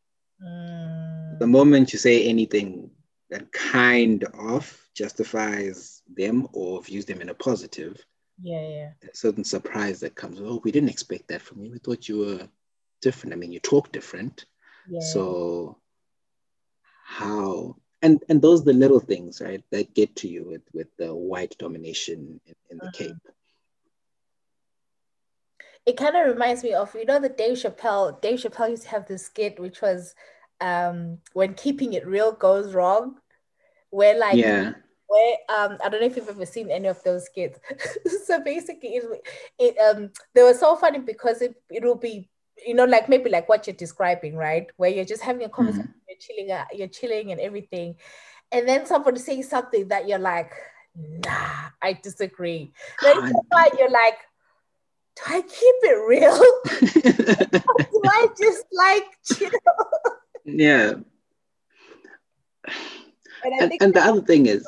Mm. 0.42 1.38
The 1.38 1.46
moment 1.46 1.92
you 1.92 1.98
say 1.98 2.24
anything 2.24 2.90
that 3.30 3.50
kind 3.52 4.24
of 4.34 4.76
justifies 4.94 6.02
them 6.16 6.48
or 6.52 6.82
views 6.82 7.04
them 7.06 7.20
in 7.20 7.28
a 7.28 7.34
positive, 7.34 7.96
Yeah, 8.42 8.66
yeah. 8.68 8.90
a 9.10 9.14
certain 9.14 9.44
surprise 9.44 10.00
that 10.00 10.14
comes. 10.16 10.40
Oh, 10.40 10.60
we 10.64 10.72
didn't 10.72 10.88
expect 10.90 11.28
that 11.28 11.42
from 11.42 11.62
you. 11.62 11.70
We 11.70 11.78
thought 11.78 12.08
you 12.08 12.18
were 12.18 12.48
different. 13.02 13.32
I 13.32 13.36
mean, 13.36 13.52
you 13.52 13.60
talk 13.60 13.92
different. 13.92 14.44
yeah. 14.88 15.00
So 15.00 15.78
how 17.04 17.76
and 18.02 18.22
and 18.28 18.40
those 18.40 18.62
are 18.62 18.64
the 18.66 18.72
little 18.72 19.00
things, 19.00 19.40
right, 19.40 19.62
that 19.70 19.94
get 19.94 20.16
to 20.16 20.28
you 20.28 20.44
with 20.44 20.62
with 20.72 20.88
the 20.96 21.14
white 21.14 21.54
domination 21.58 22.40
in, 22.46 22.54
in 22.70 22.78
the 22.78 22.86
Mhm. 22.86 22.92
Cape. 22.94 23.16
it 25.86 25.96
kind 25.96 26.14
of 26.16 26.26
reminds 26.26 26.62
me 26.62 26.72
of 26.74 26.94
you 26.94 27.04
know 27.04 27.18
the 27.20 27.28
Dave 27.28 27.56
Chappelle. 27.58 28.20
Dave 28.20 28.38
Chappelle 28.40 28.70
used 28.70 28.84
to 28.84 28.88
have 28.90 29.06
this 29.06 29.26
skit 29.26 29.58
which 29.58 29.80
was 29.82 30.14
um 30.60 31.18
when 31.32 31.54
keeping 31.54 31.92
it 31.94 32.06
real 32.06 32.32
goes 32.32 32.74
wrong, 32.74 33.16
where 33.90 34.18
like 34.18 34.36
yeah. 34.36 34.72
where 35.06 35.36
um 35.48 35.78
I 35.84 35.88
don't 35.88 36.00
know 36.00 36.06
if 36.06 36.16
you've 36.16 36.28
ever 36.28 36.46
seen 36.46 36.70
any 36.70 36.88
of 36.88 37.02
those 37.02 37.26
skits. 37.26 37.58
so 38.26 38.42
basically, 38.42 38.96
it, 38.96 39.04
it 39.58 39.78
um 39.78 40.10
they 40.34 40.42
were 40.42 40.54
so 40.54 40.76
funny 40.76 40.98
because 40.98 41.42
it 41.42 41.54
it 41.70 41.84
will 41.84 41.96
be 41.96 42.28
you 42.66 42.74
know 42.74 42.84
like 42.84 43.08
maybe 43.08 43.30
like 43.30 43.48
what 43.48 43.66
you're 43.66 43.76
describing 43.76 44.36
right? 44.36 44.68
Where 44.76 44.90
you're 44.90 45.04
just 45.04 45.22
having 45.22 45.44
a 45.44 45.48
conversation 45.48 45.94
you're 46.08 46.18
chilling 46.18 46.52
uh, 46.52 46.64
you're 46.72 46.88
chilling 46.88 47.32
and 47.32 47.40
everything. 47.40 47.96
And 48.52 48.68
then 48.68 48.84
somebody 48.84 49.20
saying 49.20 49.44
something 49.44 49.88
that 49.88 50.08
you're 50.08 50.18
like 50.18 50.52
nah 50.94 51.70
I 51.82 51.94
disagree. 51.94 52.72
Then 53.02 53.32
you're 53.78 53.90
like 53.90 54.18
do 55.16 55.22
I 55.26 55.42
keep 55.42 55.74
it 55.82 56.08
real? 56.08 57.60
Do 57.90 58.02
I 58.04 58.28
just 58.38 58.64
like 58.72 59.04
chill 59.24 59.50
yeah. 60.44 60.92
and 63.44 63.54
And, 63.60 63.72
and 63.80 63.94
the 63.94 64.00
other 64.00 64.20
thing 64.22 64.46
is, 64.46 64.66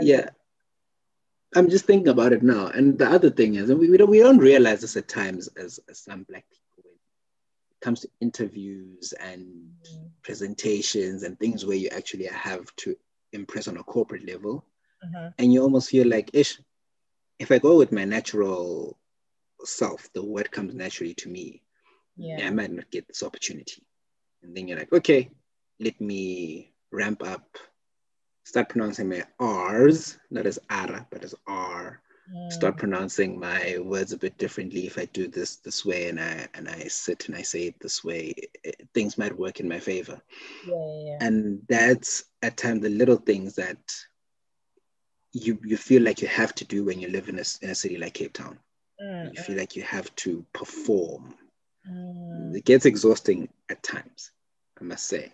yeah. 0.00 0.30
I'm 1.56 1.68
just 1.70 1.86
thinking 1.86 2.08
about 2.08 2.32
it 2.32 2.42
now. 2.42 2.66
And 2.66 2.98
the 2.98 3.08
other 3.08 3.30
thing 3.30 3.54
is, 3.54 3.70
and 3.70 3.78
we, 3.78 3.88
we 3.90 3.96
don't 3.96 4.10
we 4.10 4.18
don't 4.20 4.38
realize 4.38 4.82
this 4.82 4.96
at 4.96 5.08
times 5.08 5.48
as, 5.56 5.80
as 5.88 5.98
some 6.00 6.24
black 6.28 6.44
people 6.50 6.82
when 6.84 6.94
it 6.94 7.80
comes 7.80 8.00
to 8.00 8.08
interviews 8.20 9.14
and 9.18 9.46
Mhm. 9.46 10.10
presentations 10.22 11.22
and 11.22 11.38
things 11.38 11.64
where 11.64 11.76
you 11.76 11.88
actually 11.88 12.26
have 12.26 12.74
to 12.76 12.94
impress 13.32 13.66
on 13.68 13.78
a 13.78 13.82
corporate 13.82 14.26
level. 14.26 14.64
Mhm. 15.04 15.32
and 15.38 15.52
you 15.52 15.62
almost 15.62 15.90
feel 15.90 16.08
like 16.08 16.28
ish 16.34 16.60
if 17.38 17.52
i 17.52 17.58
go 17.58 17.76
with 17.78 17.92
my 17.92 18.04
natural 18.04 18.98
self 19.64 20.12
the 20.12 20.22
word 20.22 20.50
comes 20.50 20.74
naturally 20.74 21.14
to 21.14 21.28
me 21.28 21.62
yeah 22.16 22.48
i 22.48 22.50
might 22.50 22.72
not 22.72 22.90
get 22.90 23.06
this 23.06 23.22
opportunity 23.22 23.86
and 24.48 24.56
then 24.56 24.66
you're 24.66 24.78
like 24.78 24.92
okay 24.92 25.30
let 25.78 26.00
me 26.00 26.72
ramp 26.90 27.22
up. 27.24 27.56
Start 28.44 28.70
pronouncing 28.70 29.08
my 29.10 29.22
r's 29.38 30.18
not 30.30 30.46
as 30.46 30.58
r 30.70 31.06
but 31.10 31.22
as 31.22 31.34
r. 31.46 32.00
Mm. 32.34 32.52
start 32.52 32.76
pronouncing 32.76 33.38
my 33.38 33.78
words 33.78 34.12
a 34.12 34.18
bit 34.18 34.36
differently. 34.38 34.86
If 34.86 34.98
i 34.98 35.04
do 35.06 35.28
this 35.28 35.56
this 35.56 35.84
way 35.84 36.08
and 36.08 36.18
i 36.20 36.48
and 36.54 36.68
i 36.68 36.80
sit 36.88 37.28
and 37.28 37.36
i 37.36 37.42
say 37.42 37.68
it 37.68 37.76
this 37.80 38.02
way 38.02 38.34
it- 38.64 38.88
things 38.94 39.18
might 39.18 39.38
work 39.38 39.60
in 39.60 39.68
my 39.68 39.78
favor. 39.78 40.20
Yeah 40.64 40.74
yeah, 40.76 41.02
yeah. 41.06 41.26
and 41.26 41.62
that's 41.68 42.24
at 42.42 42.56
times 42.56 42.82
the 42.82 42.90
little 42.90 43.16
things 43.16 43.54
that 43.56 43.78
you 45.32 45.58
you 45.64 45.76
feel 45.76 46.02
like 46.02 46.22
you 46.22 46.28
have 46.28 46.54
to 46.54 46.64
do 46.64 46.84
when 46.84 46.98
you 46.98 47.08
live 47.08 47.28
in 47.28 47.38
a, 47.38 47.44
in 47.62 47.70
a 47.70 47.74
city 47.74 47.96
like 47.98 48.14
cape 48.14 48.32
town. 48.32 48.58
Mm, 49.00 49.34
you 49.34 49.42
feel 49.42 49.56
like 49.56 49.76
you 49.76 49.82
have 49.82 50.14
to 50.16 50.44
perform. 50.54 51.34
Mm, 51.88 52.56
it 52.56 52.64
gets 52.64 52.86
exhausting 52.86 53.48
at 53.68 53.82
times 53.82 54.32
i 54.80 54.84
must 54.84 55.06
say 55.06 55.32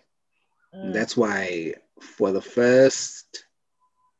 mm. 0.75 0.93
that's 0.93 1.15
why 1.17 1.73
for 2.01 2.31
the 2.31 2.41
first 2.41 3.45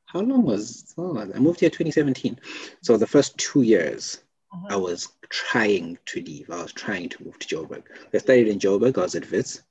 how 0.05 0.19
long 0.21 0.43
was 0.43 0.93
oh, 0.97 1.17
i 1.19 1.39
moved 1.39 1.59
here 1.59 1.69
2017 1.69 2.39
so 2.81 2.97
the 2.97 3.07
first 3.07 3.38
two 3.38 3.61
years 3.61 4.21
Mhm. 4.53 4.71
i 4.71 4.75
was 4.75 5.09
trying 5.29 5.97
to 6.05 6.21
leave 6.21 6.49
i 6.49 6.61
was 6.61 6.71
trying 6.71 7.09
to 7.09 7.23
move 7.25 7.38
to 7.39 7.47
joburg 7.55 7.83
i 8.13 8.17
studied 8.19 8.47
in 8.47 8.59
joburg 8.59 8.97
i 8.97 9.01
was 9.01 9.15
at 9.15 9.29
wits 9.31 9.61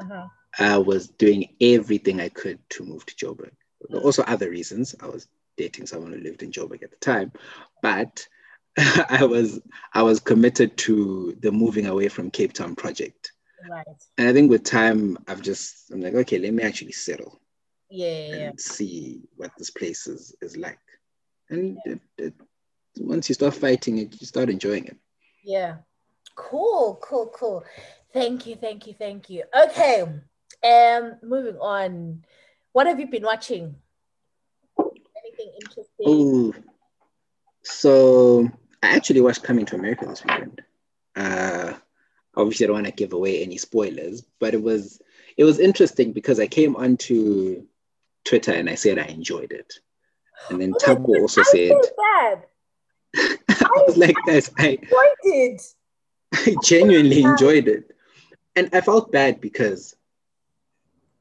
Uh-huh. 0.00 0.26
I 0.58 0.78
was 0.78 1.08
doing 1.08 1.54
everything 1.60 2.20
I 2.20 2.28
could 2.28 2.58
to 2.70 2.84
move 2.84 3.04
to 3.06 3.14
Joburg. 3.14 3.50
There 3.80 3.98
were 4.00 4.04
also 4.06 4.22
other 4.24 4.50
reasons. 4.50 4.94
I 5.00 5.06
was 5.06 5.26
dating 5.56 5.86
someone 5.86 6.12
who 6.12 6.20
lived 6.20 6.42
in 6.42 6.50
Joburg 6.52 6.82
at 6.82 6.90
the 6.90 6.96
time, 7.12 7.30
but 7.82 8.26
I 9.20 9.24
was 9.24 9.60
I 9.92 10.02
was 10.02 10.18
committed 10.20 10.76
to 10.86 11.36
the 11.40 11.52
moving 11.52 11.86
away 11.86 12.08
from 12.08 12.30
Cape 12.30 12.52
Town 12.54 12.74
project. 12.74 13.32
Right 13.70 13.86
And 14.18 14.28
I 14.28 14.32
think 14.32 14.50
with 14.50 14.64
time, 14.64 15.18
I've 15.28 15.42
just 15.42 15.90
I'm 15.90 16.00
like, 16.00 16.14
okay, 16.14 16.38
let 16.38 16.52
me 16.52 16.62
actually 16.62 16.92
settle 16.92 17.40
yeah 17.90 18.06
yeah, 18.06 18.36
yeah. 18.36 18.48
and 18.48 18.60
see 18.60 19.22
what 19.36 19.50
this 19.58 19.70
place 19.70 20.06
is 20.06 20.34
is 20.40 20.56
like. 20.56 20.78
And 21.50 21.78
it, 21.84 22.00
it, 22.18 22.34
once 22.98 23.28
you 23.28 23.34
start 23.34 23.54
fighting 23.54 23.98
it, 23.98 24.20
you 24.20 24.26
start 24.26 24.48
enjoying 24.48 24.86
it. 24.86 24.96
Yeah. 25.44 25.76
Cool, 26.34 26.98
cool, 27.02 27.30
cool. 27.34 27.64
Thank 28.12 28.46
you, 28.46 28.56
thank 28.56 28.86
you, 28.86 28.94
thank 28.98 29.30
you. 29.30 29.44
Okay. 29.54 30.02
Um, 30.02 31.16
moving 31.22 31.56
on. 31.58 32.24
What 32.72 32.86
have 32.86 32.98
you 32.98 33.06
been 33.06 33.22
watching? 33.22 33.76
Anything 34.78 35.52
interesting? 35.60 36.06
Oh, 36.06 36.54
so 37.62 38.48
I 38.82 38.96
actually 38.96 39.20
watched 39.20 39.42
Coming 39.42 39.66
to 39.66 39.76
America 39.76 40.06
this 40.06 40.24
weekend. 40.24 40.62
Uh, 41.14 41.74
obviously, 42.36 42.66
I 42.66 42.68
don't 42.68 42.74
want 42.74 42.86
to 42.86 42.92
give 42.92 43.12
away 43.12 43.42
any 43.42 43.56
spoilers, 43.58 44.22
but 44.40 44.54
it 44.54 44.62
was 44.62 45.00
it 45.36 45.44
was 45.44 45.58
interesting 45.58 46.12
because 46.12 46.38
I 46.40 46.46
came 46.46 46.76
onto 46.76 47.64
Twitter 48.24 48.52
and 48.52 48.68
I 48.70 48.74
said 48.76 48.98
I 48.98 49.04
enjoyed 49.06 49.52
it, 49.52 49.74
and 50.50 50.60
then 50.60 50.72
Tabo 50.74 51.20
also 51.20 51.40
I 51.40 51.44
said 51.44 51.68
feel. 51.68 51.80
I 53.16 53.82
was 53.86 53.96
like, 53.96 54.16
guys, 54.26 54.50
I, 54.58 54.78
I 54.92 55.14
did. 55.22 55.60
I 56.34 56.56
genuinely 56.62 57.22
enjoyed 57.22 57.68
it, 57.68 57.90
and 58.56 58.68
I 58.72 58.80
felt 58.80 59.12
bad 59.12 59.40
because 59.40 59.94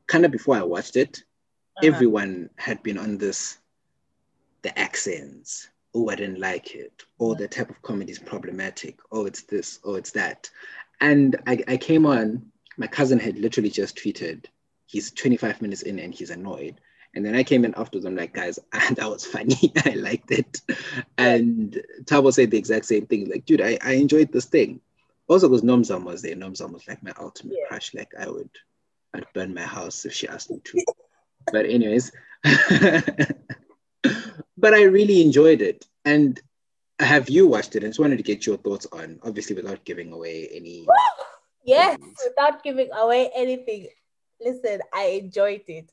kind 0.08 0.26
of 0.26 0.32
before 0.32 0.56
I 0.56 0.64
watched 0.64 0.96
it, 0.96 1.24
Uh-huh. 1.78 1.88
everyone 1.88 2.50
had 2.58 2.82
been 2.84 2.98
on 2.98 3.18
this 3.18 3.58
the 4.62 4.78
accents. 4.78 5.70
Oh 5.96 6.10
i 6.10 6.16
didn't 6.16 6.40
like 6.40 6.74
it. 6.76 7.04
Or 7.20 7.36
the 7.36 7.48
type 7.48 7.70
of 7.70 7.82
comedy 7.82 8.12
is 8.12 8.20
problematic. 8.20 8.98
Oh 9.12 9.26
it's 9.26 9.44
this. 9.44 9.80
Oh 9.84 9.96
it's 9.96 10.12
that 10.12 10.50
and 11.04 11.36
I, 11.46 11.60
I 11.68 11.78
came 11.78 12.06
on 12.08 12.52
my 12.78 12.88
cousin 12.88 13.20
had 13.20 13.38
literally 13.38 13.70
just 13.70 13.96
tweeted 13.98 14.46
he's 14.88 15.12
25 15.12 15.62
minutes 15.62 15.84
in 15.84 16.00
and 16.00 16.14
he's 16.14 16.32
annoyed. 16.32 16.80
And 17.16 17.24
then 17.24 17.36
i 17.36 17.44
came 17.44 17.64
in 17.66 17.76
afterwards 17.78 18.06
i'm 18.08 18.16
like 18.16 18.34
guys 18.34 18.58
ah, 18.74 18.92
that 18.98 19.10
was 19.10 19.26
funny. 19.26 19.60
I 19.86 19.92
liked 20.08 20.32
it. 20.32 20.62
And 21.18 21.80
tabo 22.06 22.34
said 22.34 22.50
the 22.52 22.58
exact 22.58 22.86
same 22.86 23.06
thing 23.06 23.30
like 23.30 23.46
dude 23.46 23.62
i, 23.62 23.78
I 23.84 23.94
enjoyed 23.94 24.32
this 24.32 24.46
thing. 24.46 24.82
Also 25.28 25.48
because 25.48 25.62
Nomzamo 25.62 26.06
was 26.06 26.22
there 26.24 26.36
Nomzamo 26.36 26.74
was 26.74 26.88
like 26.88 27.04
my 27.04 27.14
ultimate 27.20 27.58
Yeah. 27.60 27.68
crush. 27.68 27.94
Like 27.94 28.14
i 28.18 28.28
would 28.30 28.50
i'd 29.14 29.28
burn 29.36 29.54
my 29.54 29.68
house 29.78 30.06
if 30.06 30.14
she 30.14 30.28
asked 30.28 30.50
me 30.52 30.60
to. 30.64 30.84
But 31.52 31.66
anyways. 31.68 32.12
But 34.64 34.74
i 34.74 34.84
really 34.84 35.22
enjoyed 35.22 35.62
it. 35.62 35.86
And 36.06 36.40
have 37.00 37.30
you 37.30 37.48
watched 37.48 37.76
it 37.76 37.84
i 37.84 37.88
just 37.88 38.00
wanted 38.00 38.18
to 38.18 38.24
get 38.24 38.46
your 38.46 38.58
thoughts 38.58 38.86
on 38.92 39.20
obviously 39.24 39.56
without 39.56 39.84
giving 39.86 40.12
away 40.12 40.48
any 40.54 40.86
Yes, 41.66 41.98
things. 41.98 42.18
without 42.28 42.62
giving 42.62 42.90
away 42.92 43.32
anything. 43.34 43.88
Listen, 44.42 44.82
I 44.94 45.04
enjoyed 45.24 45.62
it. 45.68 45.90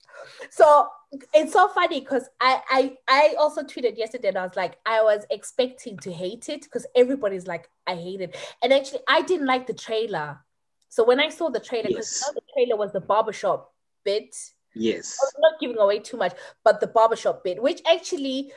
So 0.50 0.88
it's 1.32 1.52
so 1.52 1.68
funny 1.68 2.00
because 2.00 2.28
I, 2.40 2.60
I 2.68 2.96
I 3.06 3.34
also 3.38 3.62
tweeted 3.62 3.96
yesterday 3.96 4.28
and 4.28 4.38
I 4.38 4.42
was 4.46 4.56
like, 4.56 4.78
I 4.84 5.00
was 5.04 5.24
expecting 5.30 5.96
to 5.98 6.12
hate 6.12 6.48
it 6.48 6.62
because 6.62 6.86
everybody's 6.96 7.46
like, 7.46 7.70
I 7.86 7.94
hate 7.94 8.20
it. 8.20 8.36
And 8.64 8.72
actually, 8.72 9.02
I 9.06 9.22
didn't 9.22 9.46
like 9.46 9.68
the 9.68 9.74
trailer. 9.74 10.40
So 10.88 11.04
when 11.04 11.20
I 11.20 11.28
saw 11.28 11.50
the 11.50 11.60
trailer, 11.60 11.86
because 11.86 12.20
Yes. 12.20 12.32
the 12.34 12.42
trailer 12.52 12.76
was 12.76 12.90
the 12.92 13.00
barbershop 13.00 13.72
bit. 14.04 14.34
yes 14.74 15.16
I'm 15.22 15.40
not 15.40 15.60
giving 15.60 15.78
away 15.78 16.00
too 16.00 16.16
much, 16.16 16.34
but 16.64 16.80
the 16.80 16.88
barbershop 16.88 17.44
bit, 17.44 17.62
which 17.62 17.80
actually, 17.88 18.50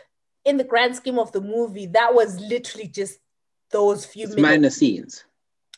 in 0.45 0.57
the 0.57 0.63
grand 0.63 0.95
scheme 0.95 1.19
of 1.19 1.31
the 1.31 1.41
movie, 1.41 1.87
that 1.87 2.13
was 2.13 2.39
literally 2.39 2.87
just 2.87 3.19
those 3.71 4.05
few 4.05 4.25
it's 4.25 4.35
minutes, 4.35 4.51
minor 4.51 4.69
scenes 4.69 5.25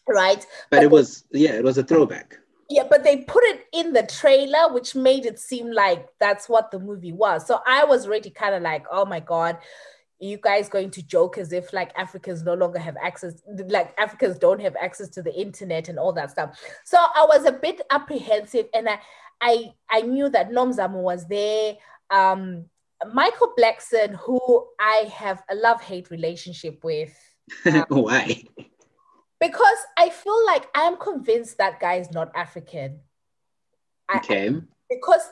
right? 0.07 0.45
but 0.69 0.83
it 0.83 0.91
was 0.91 1.23
yeah 1.31 1.53
it 1.53 1.63
was 1.63 1.77
a 1.77 1.83
throwback 1.83 2.37
Yeah, 2.69 2.83
but 2.89 3.03
they 3.03 3.17
put 3.17 3.43
it 3.43 3.67
in 3.73 3.93
the 3.93 4.03
trailer, 4.03 4.73
which 4.73 4.95
made 4.95 5.25
it 5.25 5.39
seem 5.39 5.71
like 5.71 6.07
that's 6.19 6.49
what 6.49 6.71
the 6.71 6.79
movie 6.79 7.11
was. 7.13 7.45
So 7.45 7.59
I 7.67 7.85
was 7.85 8.07
already 8.07 8.31
kind 8.31 8.55
of 8.55 8.63
like, 8.63 8.85
oh 8.91 9.05
my 9.05 9.19
God, 9.19 9.57
you 10.19 10.37
guys 10.37 10.67
going 10.69 10.89
to 10.91 11.03
joke 11.03 11.37
as 11.37 11.53
if 11.53 11.73
like 11.73 11.91
Africans 11.95 12.43
no 12.43 12.55
longer 12.55 12.79
have 12.79 12.97
access, 12.97 13.41
like 13.67 13.93
Africans 13.99 14.39
don't 14.39 14.61
have 14.61 14.75
access 14.81 15.09
to 15.09 15.21
the 15.21 15.33
internet 15.33 15.89
and 15.89 15.99
all 15.99 16.13
that 16.13 16.31
stuff. 16.31 16.59
So 16.85 16.97
I 16.97 17.25
was 17.27 17.45
a 17.45 17.51
bit 17.51 17.81
apprehensive 17.91 18.67
and 18.73 18.89
I 18.89 18.99
I 19.41 19.73
I 19.89 20.01
knew 20.01 20.29
that 20.29 20.49
Nomzamo 20.49 21.01
was 21.01 21.27
there. 21.27 21.75
Um 22.09 22.65
Michael 23.13 23.53
Blackson, 23.57 24.15
who 24.15 24.39
I 24.79 25.09
have 25.13 25.43
a 25.49 25.55
love 25.55 25.81
hate 25.81 26.09
relationship 26.11 26.83
with. 26.83 27.13
Um, 27.65 27.85
Why? 27.89 28.43
Because 29.39 29.77
I 29.97 30.09
feel 30.09 30.45
like 30.47 30.67
I'm 30.73 30.97
convinced 30.97 31.57
that 31.59 31.79
guy 31.79 31.95
is 31.95 32.11
not 32.11 32.31
African. 32.35 32.99
I- 34.09 34.17
Okay. 34.17 34.55
because 34.89 35.29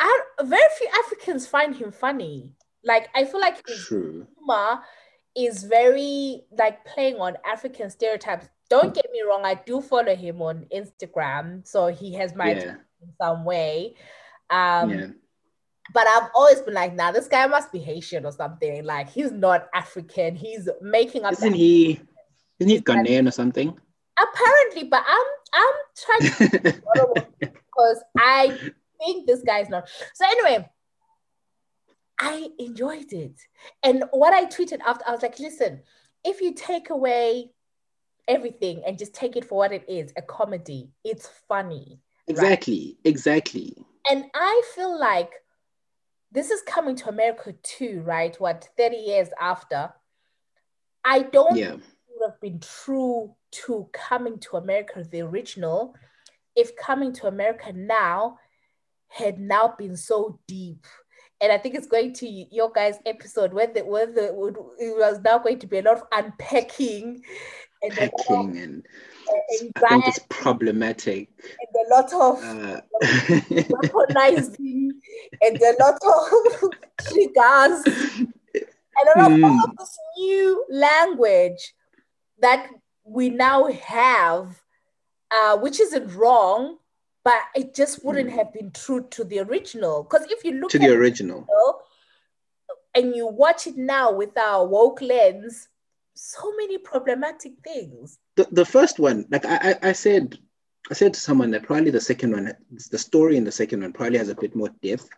I, 0.00 0.20
very 0.42 0.62
few 0.78 0.88
Africans 1.04 1.46
find 1.46 1.74
him 1.76 1.92
funny. 1.92 2.52
Like 2.84 3.08
I 3.14 3.24
feel 3.24 3.40
like 3.40 3.66
his 3.66 3.84
True. 3.86 4.26
humor 4.38 4.80
is 5.36 5.64
very 5.64 6.44
like 6.58 6.84
playing 6.84 7.16
on 7.16 7.36
African 7.44 7.90
stereotypes. 7.90 8.48
Don't 8.70 8.94
get 8.94 9.06
me 9.12 9.22
wrong, 9.22 9.44
I 9.44 9.54
do 9.54 9.80
follow 9.80 10.14
him 10.16 10.40
on 10.42 10.66
Instagram, 10.74 11.66
so 11.66 11.88
he 11.88 12.14
has 12.14 12.34
my 12.34 12.52
Yeah. 12.52 12.76
in 13.02 13.12
some 13.20 13.44
way. 13.44 13.94
Um, 14.50 14.90
yeah. 14.90 15.06
But 15.92 16.06
I've 16.06 16.30
always 16.34 16.60
been 16.62 16.74
like, 16.74 16.94
nah, 16.94 17.12
this 17.12 17.28
guy 17.28 17.46
must 17.46 17.70
be 17.70 17.78
Haitian 17.78 18.24
or 18.24 18.32
something. 18.32 18.84
Like 18.84 19.10
he's 19.10 19.32
not 19.32 19.68
African. 19.74 20.34
He's 20.34 20.68
making 20.80 21.24
up. 21.24 21.32
Isn't 21.34 21.54
he? 21.54 22.00
Isn't 22.58 22.70
he 22.70 22.80
Ghanaian 22.80 23.28
or 23.28 23.32
something? 23.32 23.76
Apparently, 24.18 24.84
but 24.84 25.04
I'm 25.06 25.26
I'm 25.52 25.74
trying 25.96 26.50
to 26.50 27.26
because 27.40 28.04
I 28.16 28.58
think 28.98 29.26
this 29.26 29.42
guy's 29.42 29.68
not. 29.68 29.88
So 30.14 30.24
anyway, 30.26 30.68
I 32.18 32.48
enjoyed 32.58 33.12
it. 33.12 33.38
And 33.82 34.04
what 34.12 34.32
I 34.32 34.46
tweeted 34.46 34.80
after, 34.86 35.04
I 35.06 35.12
was 35.12 35.22
like, 35.22 35.38
listen, 35.38 35.82
if 36.24 36.40
you 36.40 36.54
take 36.54 36.90
away 36.90 37.50
everything 38.28 38.82
and 38.86 38.98
just 38.98 39.14
take 39.14 39.36
it 39.36 39.44
for 39.44 39.58
what 39.58 39.72
it 39.72 39.84
is, 39.88 40.12
a 40.16 40.22
comedy, 40.22 40.90
it's 41.04 41.28
funny. 41.48 42.00
Exactly. 42.26 42.96
Exactly. 43.04 43.76
And 44.10 44.24
I 44.34 44.62
feel 44.74 44.98
like 44.98 45.30
this 46.34 46.50
is 46.50 46.60
coming 46.62 46.96
to 46.96 47.08
America 47.08 47.54
too, 47.62 48.02
right? 48.04 48.38
What, 48.40 48.68
30 48.76 48.96
years 48.96 49.28
after? 49.40 49.92
I 51.04 51.20
don't 51.20 51.56
Yeah. 51.56 51.76
would 52.08 52.30
have 52.30 52.40
been 52.40 52.60
true 52.60 53.34
to 53.52 53.88
coming 53.92 54.38
to 54.40 54.56
America, 54.56 55.04
the 55.08 55.22
original, 55.22 55.94
if 56.56 56.76
coming 56.76 57.12
to 57.14 57.28
America 57.28 57.72
now 57.72 58.38
had 59.08 59.38
now 59.38 59.74
been 59.78 59.96
so 59.96 60.40
deep. 60.48 60.86
And 61.40 61.52
I 61.52 61.58
think 61.58 61.74
it's 61.76 61.86
going 61.86 62.12
to 62.14 62.28
your 62.28 62.72
guys' 62.72 62.98
episode 63.06 63.52
where 63.52 63.66
the 63.66 63.84
where 63.84 64.06
the 64.06 64.28
it 64.78 64.96
was 64.96 65.20
now 65.20 65.38
going 65.38 65.58
to 65.60 65.66
be 65.66 65.78
a 65.78 65.82
lot 65.82 65.98
of 65.98 66.04
unpacking 66.12 67.22
and 67.82 67.98
a 67.98 68.10
lot 68.28 68.46
of 69.34 69.40
Hacking 69.50 69.72
and 69.90 70.04
I 70.04 70.08
it's 70.08 70.18
problematic. 70.28 71.28
and 71.60 71.86
a 71.86 71.94
lot 71.94 72.12
of 72.12 72.44
Uh, 72.44 72.80
weaponizing 73.74 74.90
and 75.42 75.62
a 75.62 75.74
lot 75.80 75.98
of 76.04 76.70
triggers 77.06 77.84
and 78.54 79.06
a 79.16 79.18
lot 79.20 79.32
of 79.32 79.44
all 79.44 79.64
of 79.64 79.76
this 79.76 79.98
new 80.18 80.64
language 80.70 81.74
that 82.40 82.68
we 83.04 83.28
now 83.28 83.66
have, 83.68 84.60
uh, 85.30 85.56
which 85.58 85.80
isn't 85.80 86.14
wrong, 86.14 86.78
but 87.24 87.40
it 87.54 87.74
just 87.74 88.04
wouldn't 88.04 88.30
Mm. 88.30 88.36
have 88.36 88.52
been 88.52 88.70
true 88.70 89.06
to 89.10 89.24
the 89.24 89.40
original. 89.40 90.02
Because 90.04 90.26
if 90.30 90.44
you 90.44 90.52
look 90.52 90.70
to 90.70 90.78
at 90.78 90.82
the 90.82 90.94
original. 90.94 91.46
it 91.48 91.76
and 92.96 93.16
you 93.16 93.26
watch 93.26 93.66
it 93.66 93.76
now 93.76 94.12
with 94.12 94.36
our 94.38 94.64
woke 94.66 95.00
lens, 95.02 95.68
so 96.14 96.52
many 96.56 96.78
problematic 96.78 97.52
things. 97.62 98.18
The, 98.36 98.46
the 98.52 98.64
first 98.64 98.98
one, 98.98 99.26
like 99.30 99.44
I, 99.44 99.70
I, 99.70 99.88
I 99.88 99.92
said, 99.92 100.38
I 100.90 100.94
said 100.94 101.14
to 101.14 101.20
someone 101.20 101.50
that 101.52 101.64
probably 101.64 101.90
the 101.90 102.00
second 102.00 102.32
one, 102.32 102.52
the 102.90 102.98
story 102.98 103.36
in 103.36 103.44
the 103.44 103.52
second 103.52 103.82
one 103.82 103.92
probably 103.92 104.18
has 104.18 104.28
a 104.28 104.34
bit 104.34 104.54
more 104.54 104.70
depth 104.82 105.08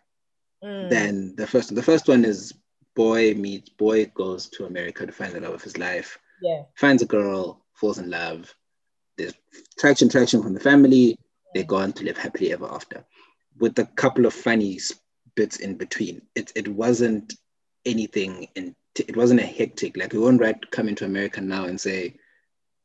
Mm, 0.63 0.89
than 0.89 1.35
the 1.35 1.45
first 1.45 1.69
one. 1.69 1.75
The 1.75 1.83
first 1.83 2.07
one 2.07 2.25
is 2.25 2.53
boy 2.95 3.35
meets 3.35 3.69
boy 3.69 4.07
goes 4.15 4.49
to 4.49 4.65
America 4.65 5.05
to 5.05 5.11
find 5.11 5.33
the 5.33 5.39
love 5.39 5.53
of 5.53 5.61
his 5.61 5.77
life, 5.77 6.17
yeah, 6.41 6.63
finds 6.75 7.03
a 7.03 7.05
girl, 7.05 7.63
falls 7.73 7.99
in 7.99 8.09
love. 8.09 8.51
There's 9.17 9.33
traction, 9.77 10.09
traction 10.09 10.41
from 10.41 10.55
the 10.55 10.59
family. 10.59 11.19
They 11.53 11.63
go 11.63 11.75
on 11.75 11.93
to 11.93 12.03
live 12.03 12.17
happily 12.17 12.53
ever 12.53 12.65
after, 12.65 13.05
with 13.59 13.77
a 13.77 13.85
couple 13.85 14.25
of 14.25 14.33
funny 14.33 14.79
bits 15.35 15.57
in 15.57 15.75
between. 15.77 16.23
It 16.35 16.51
it 16.55 16.67
wasn't 16.67 17.33
anything 17.85 18.47
in. 18.55 18.75
It 18.99 19.15
wasn't 19.17 19.39
a 19.41 19.45
hectic 19.45 19.97
like 19.97 20.13
we 20.13 20.19
won't 20.19 20.41
write 20.41 20.71
coming 20.71 20.95
to 20.95 21.05
America 21.05 21.41
now 21.41 21.65
and 21.65 21.79
say, 21.79 22.15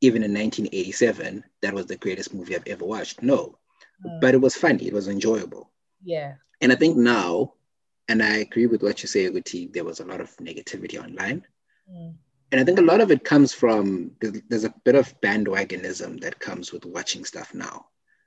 even 0.01 0.22
in 0.22 0.33
1987 0.33 1.44
that 1.62 1.75
was 1.75 1.87
the 1.87 1.96
greatest 1.96 2.35
movie 2.35 2.55
I've 2.57 2.66
ever 2.66 2.85
watched. 2.85 3.22
No, 3.22 3.59
Mm, 4.05 4.20
but 4.20 4.35
it 4.35 4.40
was 4.40 4.57
funny. 4.57 4.87
It 4.87 4.92
was 4.92 5.09
enjoyable. 5.09 5.70
yeah, 6.05 6.35
And 6.61 6.72
I 6.72 6.75
think 6.77 6.96
now, 6.96 7.55
and 8.09 8.22
I 8.22 8.38
agree 8.38 8.66
with 8.66 8.83
what 8.83 9.03
you 9.03 9.09
say, 9.09 9.22
Uti, 9.25 9.68
there 9.68 9.85
was 9.85 10.01
a 10.01 10.05
lot 10.05 10.20
of 10.20 10.37
negativity 10.38 10.98
online. 11.03 11.46
mm, 11.88 12.14
And 12.51 12.61
I 12.61 12.64
think 12.64 12.79
a 12.79 12.83
lot 12.83 13.01
of 13.01 13.11
it 13.11 13.25
comes 13.25 13.53
from 13.55 14.12
there's, 14.20 14.40
there's 14.48 14.64
a 14.64 14.75
bit 14.85 14.94
of 14.96 15.14
bandwagonism 15.20 16.20
that 16.20 16.38
comes 16.40 16.72
with 16.72 16.85
watching 16.85 17.25
stuff 17.25 17.55
now. 17.55 17.87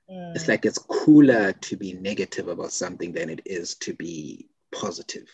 mm, 0.10 0.36
It's 0.36 0.48
like 0.48 0.66
it's 0.66 0.80
cooler 0.80 1.54
to 1.54 1.78
be 1.78 1.94
negative 1.94 2.48
about 2.48 2.72
something 2.72 3.12
than 3.14 3.30
it 3.30 3.42
is 3.46 3.76
to 3.76 3.94
be 3.94 4.48
positive. 4.72 5.28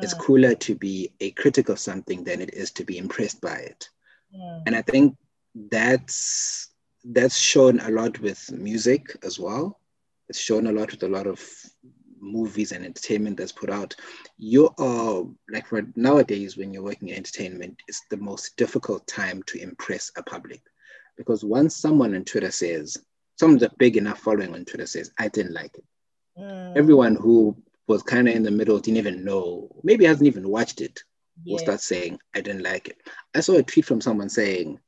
It's 0.00 0.12
mm, 0.12 0.14
cooler 0.14 0.54
to 0.54 0.74
be 0.74 1.12
a 1.20 1.30
critic 1.30 1.68
of 1.68 1.78
something 1.78 2.24
than 2.24 2.40
it 2.40 2.54
is 2.54 2.70
to 2.72 2.84
be 2.84 2.98
impressed 2.98 3.40
by 3.40 3.56
it. 3.56 3.88
mm, 4.32 4.66
And 4.66 4.74
I 4.76 4.82
think 4.82 5.16
that's 5.54 6.68
that's 7.04 7.38
shown 7.38 7.80
a 7.80 7.90
lot 7.90 8.18
with 8.20 8.50
music 8.52 9.16
as 9.24 9.38
well. 9.38 9.78
It's 10.28 10.38
shown 10.40 10.66
a 10.66 10.72
lot 10.72 10.90
with 10.90 11.02
a 11.02 11.08
lot 11.08 11.26
of 11.26 11.40
movies 12.20 12.72
and 12.72 12.84
entertainment 12.84 13.36
that's 13.36 13.52
put 13.52 13.70
out. 13.70 13.94
You 14.38 14.70
are 14.78 15.24
like 15.50 15.66
for 15.66 15.82
nowadays 15.96 16.56
when 16.56 16.72
you're 16.72 16.82
working 16.82 17.08
in 17.08 17.16
entertainment, 17.16 17.82
it's 17.88 18.02
the 18.10 18.16
most 18.16 18.56
difficult 18.56 19.06
time 19.06 19.42
to 19.46 19.60
impress 19.60 20.10
a 20.16 20.22
public. 20.22 20.60
Because 21.16 21.44
once 21.44 21.76
someone 21.76 22.14
on 22.14 22.24
Twitter 22.24 22.50
says, 22.50 22.96
someone 23.38 23.58
with 23.58 23.70
a 23.70 23.74
big 23.78 23.96
enough 23.96 24.20
following 24.20 24.54
on 24.54 24.64
Twitter 24.64 24.86
says, 24.86 25.10
I 25.18 25.28
didn't 25.28 25.54
like 25.54 25.74
it. 25.76 25.84
mm, 26.36 26.76
Everyone 26.76 27.16
who 27.16 27.56
was 27.90 28.02
kind 28.04 28.28
of 28.28 28.36
in 28.36 28.44
the 28.44 28.52
middle 28.52 28.78
didn't 28.78 28.98
even 28.98 29.24
know, 29.24 29.68
maybe 29.82 30.04
hasn't 30.04 30.28
even 30.28 30.48
watched 30.48 30.80
it, 30.80 31.02
will 31.44 31.58
yeah. 31.58 31.64
start 31.64 31.80
saying, 31.80 32.20
I 32.34 32.40
didn't 32.40 32.62
like 32.62 32.86
it. 32.86 32.98
I 33.34 33.40
saw 33.40 33.54
a 33.54 33.64
tweet 33.64 33.84
from 33.84 34.00
someone 34.00 34.28
saying, 34.28 34.78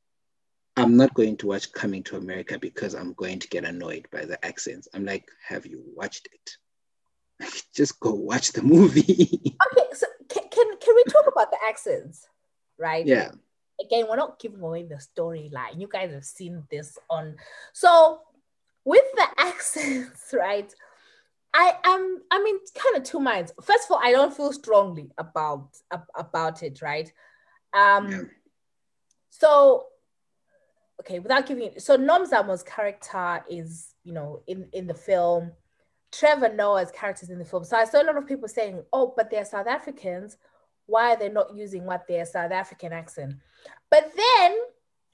I'm 0.77 0.95
not 0.95 1.13
going 1.13 1.35
to 1.37 1.47
watch 1.47 1.73
Coming 1.73 2.01
to 2.03 2.15
America 2.15 2.57
because 2.57 2.95
I'm 2.95 3.11
going 3.13 3.39
to 3.39 3.49
get 3.49 3.65
annoyed 3.65 4.07
by 4.09 4.23
the 4.23 4.43
accents. 4.43 4.87
I'm 4.93 5.03
like, 5.03 5.27
have 5.45 5.65
you 5.65 5.83
watched 5.93 6.29
it? 6.31 7.51
Just 7.75 7.99
go 7.99 8.13
watch 8.13 8.53
the 8.53 8.63
movie. 8.63 9.57
Okay, 9.73 9.87
so 9.93 10.07
can, 10.29 10.43
can 10.49 10.77
can 10.77 10.95
we 10.95 11.03
talk 11.05 11.25
about 11.27 11.51
the 11.51 11.57
accents, 11.67 12.27
right? 12.77 13.05
yeah. 13.05 13.31
Again, 13.81 14.05
we're 14.07 14.15
not 14.15 14.39
giving 14.39 14.61
away 14.61 14.83
the 14.83 14.95
storyline. 14.95 15.79
You 15.79 15.89
guys 15.91 16.11
have 16.13 16.23
seen 16.23 16.63
this 16.69 16.97
on. 17.09 17.35
So 17.73 18.21
with 18.85 19.03
the 19.15 19.27
accents, 19.37 20.33
right? 20.33 20.73
I 21.53 21.73
am. 21.83 22.21
I'm 22.31 22.45
in 22.45 22.59
kind 22.75 22.97
of 22.97 23.03
two 23.03 23.19
minds. 23.19 23.53
First 23.61 23.85
of 23.85 23.91
all, 23.91 24.01
I 24.03 24.11
don't 24.11 24.35
feel 24.35 24.51
strongly 24.53 25.11
about 25.17 25.69
about 26.15 26.63
it, 26.63 26.81
right? 26.81 27.11
Um. 27.73 28.11
Yeah. 28.11 28.21
So, 29.29 29.85
okay, 31.01 31.19
without 31.19 31.45
giving 31.45 31.63
it, 31.65 31.81
so 31.81 31.97
Nomzamo's 31.97 32.63
character 32.63 33.43
is, 33.49 33.93
you 34.03 34.13
know, 34.13 34.41
in 34.47 34.67
in 34.73 34.87
the 34.87 34.93
film. 34.93 35.51
Trevor 36.11 36.53
Noah's 36.53 36.91
characters 36.91 37.31
in 37.31 37.39
the 37.39 37.45
film. 37.45 37.63
So 37.63 37.75
I 37.75 37.85
saw 37.85 37.99
a 37.99 38.05
lot 38.05 38.17
of 38.17 38.27
people 38.27 38.47
saying, 38.47 38.83
"Oh, 38.93 39.15
but 39.17 39.31
they're 39.31 39.43
South 39.43 39.65
Africans. 39.65 40.37
Why 40.85 41.13
are 41.13 41.17
they 41.17 41.29
not 41.29 41.55
using 41.55 41.85
what 41.85 42.07
their 42.07 42.23
South 42.23 42.51
African 42.51 42.93
accent?" 42.93 43.33
But 43.89 44.11
then, 44.15 44.57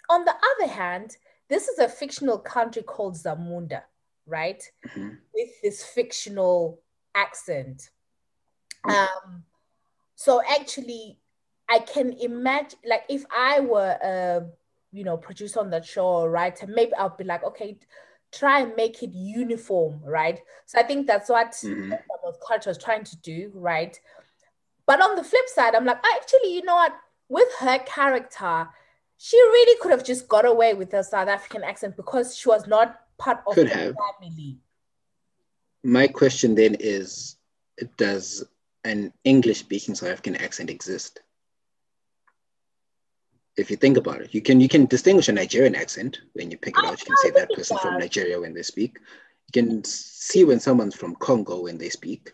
on 0.10 0.26
the 0.26 0.36
other 0.36 0.70
hand, 0.70 1.16
this 1.48 1.70
is 1.70 1.80
a 1.80 1.88
fictional 1.88 2.38
country 2.38 2.84
called 2.84 3.16
Zamunda, 3.16 3.84
right? 4.30 4.64
Mhm. 4.88 5.18
With 5.34 5.62
this 5.62 5.84
fictional 5.84 6.80
accent. 7.16 7.90
Um, 8.86 9.44
so 10.16 10.42
actually, 10.50 11.20
I 11.70 11.80
can 11.80 12.14
imagine, 12.14 12.80
like, 12.86 13.04
if 13.10 13.26
I 13.36 13.60
were 13.60 13.98
a, 14.02 14.46
you 14.92 15.04
know, 15.04 15.18
producer 15.18 15.60
on 15.60 15.70
that 15.72 15.86
show 15.86 16.06
or 16.06 16.30
writer, 16.30 16.68
maybe 16.68 16.94
I'll 16.96 17.16
be 17.16 17.24
like, 17.24 17.44
okay, 17.44 17.78
try 18.32 18.62
and 18.62 18.76
make 18.76 19.02
it 19.04 19.12
uniform, 19.14 20.02
right? 20.04 20.40
So 20.66 20.80
I 20.80 20.84
think 20.84 21.08
that's 21.08 21.30
what 21.30 21.52
Mhm. 21.52 21.90
some 21.90 22.34
culture 22.46 22.70
is 22.70 22.78
trying 22.78 23.04
to 23.04 23.18
do, 23.18 23.52
right? 23.54 24.00
But 24.86 25.02
on 25.02 25.16
the 25.16 25.24
flip 25.24 25.48
side, 25.48 25.76
I'm 25.76 25.86
like, 25.86 26.04
actually, 26.16 26.54
you 26.54 26.64
know 26.64 26.76
what? 26.76 26.96
With 27.28 27.48
her 27.60 27.80
character, 27.80 28.70
she 29.18 29.38
really 29.38 29.80
could 29.82 29.92
have 29.92 30.04
just 30.04 30.28
got 30.28 30.46
away 30.46 30.74
with 30.74 30.92
her 30.94 31.04
South 31.04 31.28
African 31.28 31.64
accent 31.64 31.96
because 31.96 32.36
she 32.36 32.50
was 32.50 32.66
not 32.66 33.00
part 33.20 33.44
of 33.46 33.54
Could 33.56 33.68
the 33.70 33.76
have. 33.76 33.96
family. 34.20 34.58
My 35.84 36.08
question 36.08 36.56
then 36.56 36.76
is 36.80 37.38
Does 37.98 38.44
an 38.84 39.14
English 39.24 39.60
speaking 39.60 39.96
South 39.96 40.10
African 40.10 40.36
accent 40.36 40.70
exist? 40.70 41.22
If 43.58 43.70
you 43.70 43.78
think 43.78 43.98
about 43.98 44.22
it, 44.22 44.34
you 44.34 44.42
can 44.42 44.62
you 44.62 44.70
can 44.70 44.86
distinguish 44.86 45.28
a 45.30 45.34
Nigerian 45.34 45.76
accent 45.76 46.20
when 46.34 46.50
you 46.50 46.58
pick 46.58 46.78
it 46.78 46.84
I- 46.86 46.90
out. 46.90 47.00
You 47.00 47.06
can 47.08 47.18
say 47.18 47.30
that 47.32 47.54
person 47.54 47.78
from. 47.78 47.98
Nigeria 47.98 48.40
when 48.40 48.54
they 48.54 48.64
speak. 48.64 48.98
You 49.54 49.62
can 49.64 49.84
see 49.84 50.44
when 50.44 50.60
someone's 50.60 50.96
from 50.96 51.16
Congo 51.16 51.62
when 51.64 51.78
they 51.78 51.90
speak. 51.90 52.34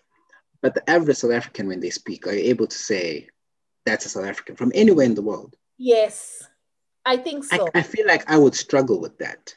But 0.62 0.74
the 0.76 0.88
average 0.90 1.18
South 1.18 1.32
African, 1.32 1.68
when 1.68 1.80
they 1.80 1.90
speak, 1.90 2.28
are 2.28 2.34
you 2.34 2.50
able 2.50 2.68
to 2.68 2.78
say 2.78 3.30
that's 3.86 4.06
a 4.06 4.10
South 4.10 4.26
African 4.26 4.56
from 4.56 4.72
anywhere 4.76 5.06
in 5.06 5.16
the 5.16 5.22
world? 5.22 5.56
Yes, 5.78 6.44
I 7.06 7.18
think 7.18 7.44
so. 7.44 7.68
I, 7.74 7.80
I 7.80 7.82
feel 7.84 8.06
like 8.08 8.30
I 8.30 8.38
would 8.38 8.56
struggle 8.56 9.00
with 9.00 9.18
that. 9.20 9.56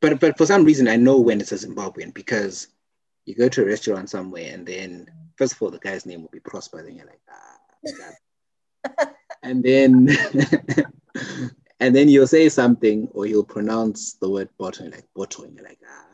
But 0.00 0.18
but 0.20 0.38
for 0.38 0.46
some 0.46 0.64
reason, 0.64 0.88
I 0.88 0.96
know 0.96 1.20
when 1.20 1.40
it's 1.40 1.52
a 1.52 1.56
Zimbabwean 1.56 2.14
because 2.14 2.68
you 3.26 3.34
go 3.34 3.48
to 3.48 3.62
a 3.62 3.66
restaurant 3.66 4.08
somewhere 4.08 4.52
and 4.52 4.66
then 4.66 5.06
first 5.36 5.54
of 5.54 5.62
all 5.62 5.70
the 5.70 5.78
guy's 5.78 6.06
name 6.06 6.22
will 6.22 6.30
be 6.30 6.40
Prosper, 6.40 6.82
then 6.82 6.96
you're 6.96 7.06
like 7.06 7.20
ah, 7.30 9.06
and 9.42 9.62
then 9.62 10.08
and 11.80 11.94
then 11.94 12.08
you'll 12.08 12.26
say 12.26 12.48
something 12.48 13.08
or 13.12 13.26
you'll 13.26 13.44
pronounce 13.44 14.14
the 14.14 14.28
word 14.28 14.48
bottom 14.58 14.90
like 14.90 15.06
bottom, 15.14 15.44
and 15.44 15.54
you're 15.56 15.64
like 15.64 15.80
ah. 15.86 16.06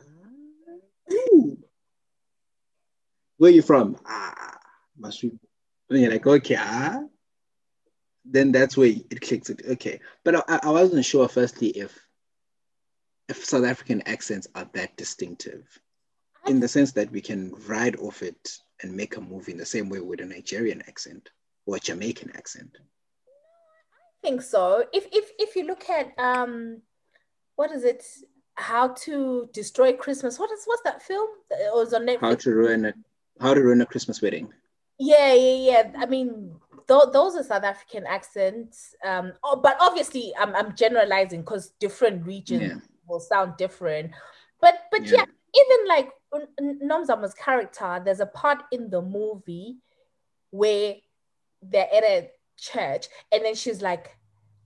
Ooh. 1.13 1.57
Where 3.37 3.51
are 3.51 3.53
you 3.53 3.61
from? 3.61 3.97
Ah, 4.05 4.57
must 4.97 5.23
we? 5.23 5.31
And 5.89 6.01
you're 6.01 6.11
like, 6.11 6.27
okay, 6.27 6.57
ah. 6.57 7.03
Then 8.25 8.51
that's 8.51 8.75
where 8.75 8.89
it 8.89 9.21
clicks. 9.21 9.49
Okay, 9.49 10.01
but 10.25 10.49
I, 10.49 10.59
I 10.63 10.71
wasn't 10.71 11.05
sure. 11.05 11.29
Firstly, 11.29 11.69
if 11.69 11.97
South 13.33 13.65
African 13.65 14.01
accents 14.07 14.47
are 14.55 14.69
that 14.73 14.95
distinctive, 14.97 15.65
in 16.47 16.59
the 16.59 16.67
sense 16.67 16.91
that 16.93 17.11
we 17.11 17.21
can 17.21 17.53
ride 17.67 17.97
off 17.97 18.23
it 18.23 18.57
and 18.81 18.95
make 18.95 19.17
a 19.17 19.21
movie 19.21 19.51
in 19.51 19.57
the 19.57 19.65
same 19.65 19.89
way 19.89 19.99
with 19.99 20.21
a 20.21 20.25
Nigerian 20.25 20.81
accent 20.87 21.29
or 21.65 21.75
a 21.75 21.79
Jamaican 21.79 22.31
accent. 22.35 22.77
I 22.77 24.27
think 24.27 24.41
so. 24.41 24.85
If 24.93 25.07
if 25.11 25.31
if 25.37 25.55
you 25.55 25.65
look 25.65 25.89
at 25.89 26.17
um, 26.17 26.81
what 27.55 27.71
is 27.71 27.83
it? 27.83 28.03
How 28.55 28.87
to 28.87 29.49
destroy 29.53 29.93
Christmas? 29.93 30.39
What 30.39 30.51
is 30.51 30.63
what's 30.65 30.81
that 30.83 31.01
film? 31.03 31.29
It 31.51 31.71
was 31.73 31.93
on 31.93 32.07
Netflix. 32.07 32.21
How 32.21 32.35
to 32.35 32.55
ruin 32.55 32.85
a 32.85 32.93
How 33.39 33.53
to 33.53 33.61
ruin 33.61 33.81
a 33.81 33.85
Christmas 33.85 34.21
wedding. 34.21 34.51
Yeah, 34.97 35.33
yeah, 35.33 35.53
yeah. 35.53 35.91
I 35.99 36.07
mean, 36.07 36.55
th- 36.87 37.11
those 37.13 37.35
are 37.35 37.43
South 37.43 37.63
African 37.63 38.07
accents. 38.07 38.95
Um, 39.05 39.33
oh, 39.43 39.57
but 39.57 39.77
obviously, 39.79 40.33
I'm 40.39 40.55
I'm 40.55 40.75
generalizing 40.75 41.41
because 41.41 41.73
different 41.79 42.25
regions 42.25 42.61
yeah. 42.63 42.79
Will 43.07 43.19
sound 43.19 43.57
different. 43.57 44.11
But 44.59 44.75
but 44.91 45.05
yeah, 45.05 45.17
yeah 45.17 45.25
even 45.55 45.87
like 45.87 46.11
Nomzamo's 46.59 47.33
character, 47.33 48.01
there's 48.03 48.19
a 48.19 48.25
part 48.25 48.63
in 48.71 48.89
the 48.89 49.01
movie 49.01 49.77
where 50.51 50.95
they're 51.61 51.93
at 51.93 52.03
a 52.03 52.29
church 52.57 53.07
and 53.31 53.45
then 53.45 53.55
she's 53.55 53.81
like, 53.81 54.15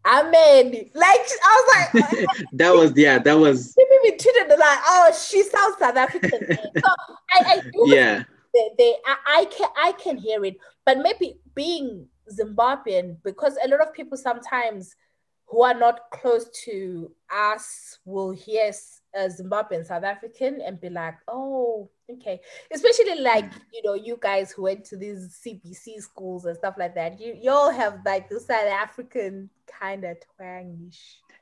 Amen. 0.05 0.71
Like 0.95 1.27
I 1.45 1.63
was 1.93 1.93
like, 1.93 2.27
that 2.53 2.73
was 2.73 2.93
yeah, 2.95 3.19
that 3.19 3.37
was. 3.37 3.75
Me 4.03 4.17
treated 4.17 4.49
like, 4.49 4.79
oh, 4.87 5.11
she 5.29 5.43
sounds 5.43 5.77
South 5.77 5.95
African. 5.95 6.57
so 6.57 6.89
I, 7.29 7.39
I 7.39 7.61
yeah. 7.85 8.23
They, 8.51 8.69
they 8.79 8.95
I, 9.05 9.15
I 9.27 9.45
can 9.45 9.69
I 9.77 9.91
can 9.91 10.17
hear 10.17 10.43
it, 10.43 10.57
but 10.87 10.97
maybe 10.97 11.35
being 11.53 12.07
Zimbabwean 12.33 13.17
because 13.23 13.55
a 13.63 13.67
lot 13.67 13.81
of 13.81 13.93
people 13.93 14.17
sometimes 14.17 14.95
who 15.51 15.63
are 15.63 15.73
not 15.73 16.09
close 16.11 16.49
to 16.63 17.11
us 17.29 17.99
will 18.05 18.31
hear 18.31 18.71
a 19.13 19.25
uh, 19.25 19.27
Zimbabwean 19.27 19.85
South 19.85 20.05
African 20.05 20.61
and 20.61 20.79
be 20.79 20.89
like, 20.89 21.15
oh, 21.27 21.89
okay. 22.09 22.39
Especially 22.71 23.19
like, 23.19 23.51
you 23.73 23.81
know, 23.83 23.93
you 23.93 24.17
guys 24.21 24.53
who 24.53 24.61
went 24.63 24.85
to 24.85 24.95
these 24.95 25.41
CBC 25.45 26.01
schools 26.01 26.45
and 26.45 26.55
stuff 26.55 26.75
like 26.77 26.95
that. 26.95 27.19
You 27.19 27.37
you 27.39 27.51
all 27.51 27.69
have 27.69 27.99
like 28.05 28.29
the 28.29 28.39
South 28.39 28.65
African 28.65 29.49
kind 29.67 30.05
of 30.05 30.17
twangish. 30.39 30.99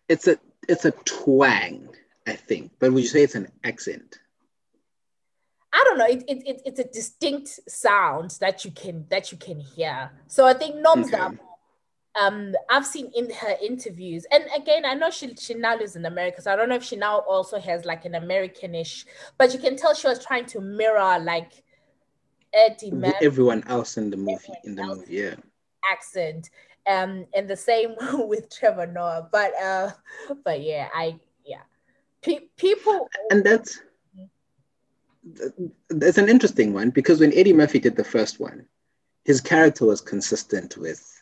It's 0.08 0.28
a 0.28 0.40
it's 0.68 0.86
a 0.86 0.92
twang, 1.06 1.90
I 2.26 2.34
think. 2.34 2.72
But 2.80 2.92
would 2.92 3.04
you 3.04 3.10
say 3.10 3.22
it's 3.22 3.36
an 3.36 3.52
accent? 3.64 4.18
I 5.72 5.84
don't 5.86 6.00
know. 6.00 6.08
It, 6.08 6.24
it, 6.28 6.48
it, 6.48 6.62
it's 6.66 6.80
a 6.80 6.86
distinct 6.86 7.60
sound 7.70 8.36
that 8.42 8.66
you 8.66 8.72
can 8.72 9.06
that 9.12 9.32
you 9.32 9.38
can 9.38 9.60
hear. 9.60 10.10
So 10.26 10.48
I 10.48 10.56
think 10.56 10.78
Nomza 10.78 11.28
okay 11.28 11.38
um, 12.20 12.54
I've 12.70 12.86
seen 12.86 13.12
in 13.16 13.30
her 13.30 13.56
interviews, 13.62 14.26
and 14.32 14.46
again, 14.56 14.86
I 14.86 14.94
know 14.94 15.10
she 15.10 15.36
she 15.36 15.54
now 15.54 15.78
lives 15.78 15.96
in 15.96 16.06
America, 16.06 16.42
so 16.42 16.52
I 16.52 16.56
don't 16.56 16.70
know 16.70 16.76
if 16.76 16.84
she 16.84 16.96
now 16.96 17.20
also 17.20 17.60
has 17.60 17.86
like 17.86 18.06
an 18.06 18.14
Americanish, 18.14 19.06
but 19.38 19.54
you 19.54 19.60
can 19.60 19.76
tell 19.76 19.94
she 19.94 20.08
was 20.08 20.24
trying 20.24 20.46
to 20.48 20.62
mirror 20.62 21.20
like 21.20 21.64
Eddie 22.54 22.92
Murphy, 22.92 23.26
everyone 23.26 23.64
else 23.68 23.98
in 23.98 24.10
the 24.10 24.18
movie 24.18 24.54
in 24.64 24.76
the 24.76 24.84
movie, 24.84 25.06
yeah, 25.14 25.36
accent, 25.90 26.50
um, 26.88 27.26
and 27.34 27.48
the 27.48 27.56
same 27.56 27.96
with 28.28 28.50
Trevor 28.50 28.88
Noah, 28.88 29.30
but 29.32 29.54
uh, 29.62 29.92
but 30.44 30.62
yeah, 30.62 30.90
I 30.94 31.20
yeah, 31.46 31.62
Pe- 32.22 32.48
people, 32.58 33.08
and 33.30 33.44
that's 33.44 33.82
that's 35.90 36.18
an 36.18 36.28
interesting 36.28 36.74
one 36.74 36.90
because 36.90 37.20
when 37.20 37.34
Eddie 37.34 37.54
Murphy 37.54 37.80
did 37.80 37.96
the 37.96 38.04
first 38.04 38.40
one, 38.40 38.66
his 39.26 39.42
character 39.42 39.86
was 39.86 40.02
consistent 40.02 40.76
with 40.78 41.19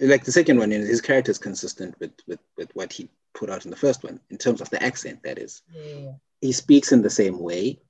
like 0.00 0.24
the 0.24 0.32
second 0.32 0.58
one, 0.58 0.70
his 0.70 1.00
character 1.00 1.30
is 1.30 1.38
consistent 1.38 1.94
with, 2.00 2.12
with 2.26 2.40
with 2.56 2.70
what 2.74 2.92
he 2.92 3.08
put 3.34 3.50
out 3.50 3.64
in 3.64 3.70
the 3.70 3.76
first 3.76 4.04
one 4.04 4.20
in 4.30 4.38
terms 4.38 4.60
of 4.60 4.70
the 4.70 4.82
accent. 4.82 5.22
That 5.22 5.38
is, 5.38 5.62
yeah. 5.74 6.12
he 6.40 6.52
speaks 6.52 6.92
in 6.92 7.02
the 7.02 7.10
same 7.10 7.38
way 7.38 7.80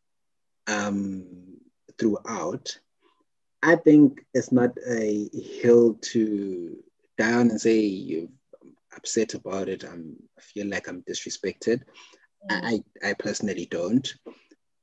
um, 0.67 1.27
throughout. 1.99 2.79
I 3.63 3.77
think 3.77 4.25
it's 4.35 4.51
not 4.51 4.77
a 4.89 5.29
hill 5.33 5.95
to 5.95 6.77
down 7.17 7.51
and 7.51 7.61
say 7.61 7.79
you're 7.81 8.29
upset 8.97 9.35
about 9.35 9.69
it. 9.69 9.85
I'm, 9.85 10.17
I 10.37 10.41
feel 10.41 10.67
like 10.67 10.89
I'm 10.89 11.03
disrespected. 11.03 11.83
Mm. 12.51 12.83
I, 13.05 13.09
I 13.09 13.13
personally 13.15 13.67
don't. 13.67 14.13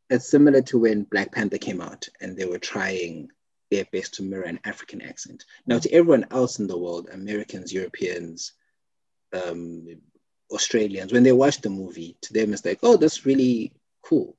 It's 0.10 0.30
similar 0.30 0.62
to 0.64 0.80
when 0.80 1.04
Black 1.04 1.32
Panther 1.32 1.58
came 1.58 1.82
out 1.82 2.08
and 2.22 2.36
they 2.36 2.46
were 2.46 2.58
trying 2.60 3.30
their 3.70 3.86
best 3.92 4.16
to 4.16 4.24
mirror 4.24 4.44
an 4.44 4.60
African 4.64 5.02
accent. 5.02 5.46
Now, 5.66 5.80
to 5.80 5.92
everyone 5.92 6.26
else 6.32 6.60
in 6.60 6.68
the 6.68 6.78
world, 6.78 7.10
Americans, 7.12 7.74
Europeans, 7.74 8.54
um, 9.34 9.88
Australians, 10.52 11.14
when 11.14 11.24
they 11.24 11.32
watch 11.32 11.62
the 11.62 11.70
movie, 11.70 12.18
to 12.22 12.34
them 12.34 12.54
it's 12.54 12.66
like, 12.66 12.80
oh, 12.84 12.98
that's 12.98 13.26
really 13.26 13.74
cool. 14.04 14.36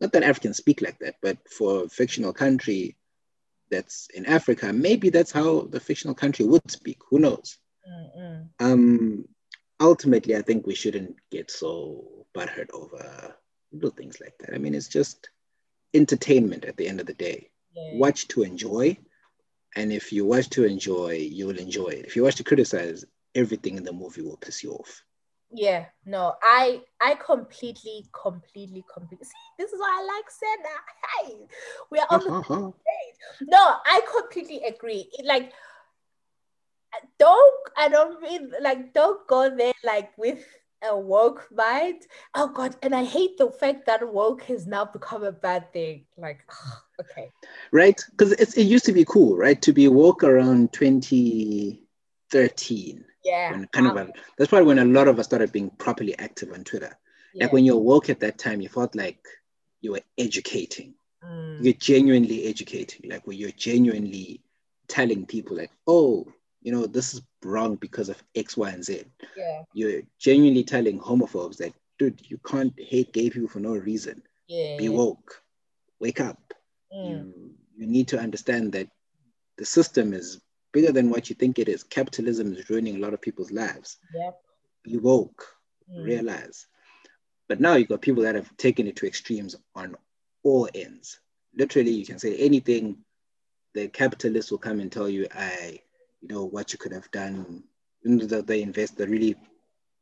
Not 0.00 0.12
that 0.12 0.22
Africans 0.22 0.56
speak 0.56 0.80
like 0.80 0.98
that, 1.00 1.16
but 1.20 1.36
for 1.48 1.84
a 1.84 1.88
fictional 1.88 2.32
country 2.32 2.96
that's 3.70 4.08
in 4.14 4.26
Africa, 4.26 4.72
maybe 4.72 5.10
that's 5.10 5.30
how 5.30 5.62
the 5.62 5.80
fictional 5.80 6.14
country 6.14 6.46
would 6.46 6.70
speak. 6.70 6.98
Who 7.10 7.18
knows? 7.18 7.58
Mm-mm. 7.86 8.48
Um, 8.58 9.28
ultimately, 9.78 10.36
I 10.36 10.42
think 10.42 10.66
we 10.66 10.74
shouldn't 10.74 11.16
get 11.30 11.50
so 11.50 12.26
butthurt 12.34 12.70
over 12.72 13.34
little 13.72 13.90
things 13.90 14.20
like 14.20 14.34
that. 14.40 14.54
I 14.54 14.58
mean, 14.58 14.74
it's 14.74 14.88
just 14.88 15.28
entertainment 15.92 16.64
at 16.64 16.76
the 16.76 16.88
end 16.88 17.00
of 17.00 17.06
the 17.06 17.14
day 17.14 17.49
yeah. 17.74 17.98
watch 17.98 18.28
to 18.28 18.42
enjoy. 18.42 18.96
And 19.76 19.92
if 19.92 20.12
you 20.12 20.24
watch 20.24 20.48
to 20.50 20.64
enjoy, 20.64 21.12
you 21.12 21.46
will 21.46 21.58
enjoy 21.58 21.88
it. 21.88 22.06
If 22.06 22.16
you 22.16 22.24
watch 22.24 22.36
to 22.36 22.44
criticize, 22.44 23.04
everything 23.34 23.76
in 23.76 23.84
the 23.84 23.92
movie 23.92 24.22
will 24.22 24.36
piss 24.36 24.64
you 24.64 24.72
off. 24.72 25.02
Yeah, 25.52 25.86
no, 26.06 26.34
I 26.42 26.82
I 27.00 27.16
completely, 27.16 28.06
completely, 28.12 28.84
completely 28.92 29.24
see 29.24 29.32
this 29.58 29.72
is 29.72 29.80
why 29.80 29.98
I 30.00 30.16
like 30.16 30.30
Sena. 30.30 30.76
Hey, 31.10 31.46
we 31.90 31.98
are 31.98 32.06
on 32.08 32.20
uh-huh. 32.20 32.54
the 32.54 32.72
page. 32.72 33.48
No, 33.48 33.76
I 33.84 34.00
completely 34.16 34.62
agree. 34.62 35.10
It, 35.12 35.26
like 35.26 35.52
don't 37.18 37.70
I 37.76 37.88
don't 37.88 38.20
mean 38.20 38.52
like 38.60 38.92
don't 38.94 39.26
go 39.26 39.54
there 39.54 39.72
like 39.84 40.16
with 40.16 40.44
a 40.88 40.98
woke 40.98 41.48
mind. 41.52 42.06
Oh 42.34 42.48
God, 42.48 42.76
and 42.82 42.94
I 42.94 43.04
hate 43.04 43.36
the 43.38 43.50
fact 43.50 43.86
that 43.86 44.12
woke 44.12 44.42
has 44.44 44.66
now 44.66 44.84
become 44.84 45.24
a 45.24 45.32
bad 45.32 45.72
thing. 45.72 46.04
Like, 46.16 46.40
okay. 47.00 47.30
Right? 47.72 48.00
Because 48.10 48.32
it 48.32 48.58
used 48.58 48.84
to 48.86 48.92
be 48.92 49.04
cool, 49.04 49.36
right? 49.36 49.60
To 49.62 49.72
be 49.72 49.86
woke 49.88 50.24
around 50.24 50.72
2013. 50.72 53.04
Yeah. 53.24 53.52
When 53.52 53.66
kind 53.68 53.86
wow. 53.86 53.92
of 53.92 54.08
a, 54.08 54.12
that's 54.38 54.48
probably 54.48 54.66
when 54.66 54.78
a 54.78 54.84
lot 54.84 55.08
of 55.08 55.18
us 55.18 55.26
started 55.26 55.52
being 55.52 55.70
properly 55.70 56.18
active 56.18 56.52
on 56.52 56.64
Twitter. 56.64 56.96
Yeah. 57.34 57.44
Like 57.44 57.52
when 57.52 57.64
you're 57.64 57.76
woke 57.76 58.10
at 58.10 58.20
that 58.20 58.38
time, 58.38 58.60
you 58.60 58.68
felt 58.68 58.94
like 58.94 59.26
you 59.80 59.92
were 59.92 60.02
educating. 60.16 60.94
Mm. 61.24 61.62
You're 61.62 61.74
genuinely 61.74 62.46
educating, 62.46 63.10
like 63.10 63.26
where 63.26 63.36
you're 63.36 63.50
genuinely 63.50 64.42
telling 64.88 65.26
people, 65.26 65.56
like, 65.56 65.70
oh, 65.86 66.26
you 66.62 66.72
know, 66.72 66.86
this 66.86 67.14
is 67.14 67.22
wrong 67.42 67.76
because 67.76 68.08
of 68.08 68.22
X, 68.34 68.56
Y, 68.56 68.70
and 68.70 68.84
Z. 68.84 69.04
Yeah. 69.36 69.62
You're 69.72 70.02
genuinely 70.18 70.64
telling 70.64 70.98
homophobes 70.98 71.56
that, 71.58 71.72
dude, 71.98 72.20
you 72.28 72.38
can't 72.38 72.74
hate 72.78 73.12
gay 73.12 73.30
people 73.30 73.48
for 73.48 73.60
no 73.60 73.74
reason. 73.74 74.22
Yeah. 74.46 74.76
Be 74.76 74.88
woke. 74.88 75.42
Wake 76.00 76.20
up. 76.20 76.54
Mm. 76.94 77.08
You, 77.08 77.50
you 77.76 77.86
need 77.86 78.08
to 78.08 78.18
understand 78.18 78.72
that 78.72 78.88
the 79.56 79.64
system 79.64 80.12
is 80.12 80.40
bigger 80.72 80.92
than 80.92 81.10
what 81.10 81.28
you 81.28 81.36
think 81.36 81.58
it 81.58 81.68
is. 81.68 81.82
Capitalism 81.82 82.54
is 82.54 82.68
ruining 82.68 82.96
a 82.96 83.00
lot 83.00 83.14
of 83.14 83.20
people's 83.20 83.50
lives. 83.50 83.98
Yep. 84.14 84.38
Be 84.84 84.96
woke. 84.98 85.46
Mm. 85.90 86.04
Realize. 86.04 86.66
But 87.48 87.60
now 87.60 87.74
you've 87.74 87.88
got 87.88 88.02
people 88.02 88.22
that 88.24 88.34
have 88.34 88.56
taken 88.56 88.86
it 88.86 88.96
to 88.96 89.06
extremes 89.06 89.56
on 89.74 89.96
all 90.42 90.68
ends. 90.74 91.20
Literally, 91.56 91.90
you 91.90 92.06
can 92.06 92.18
say 92.18 92.36
anything. 92.36 92.98
The 93.74 93.88
capitalists 93.88 94.50
will 94.50 94.58
come 94.58 94.80
and 94.80 94.90
tell 94.90 95.08
you, 95.08 95.26
I 95.34 95.80
you 96.22 96.28
know 96.28 96.44
what 96.44 96.72
you 96.72 96.78
could 96.78 96.92
have 96.92 97.10
done 97.10 97.62
the, 98.02 98.42
the 98.42 98.60
invest 98.60 98.96
the 98.96 99.06
really 99.06 99.36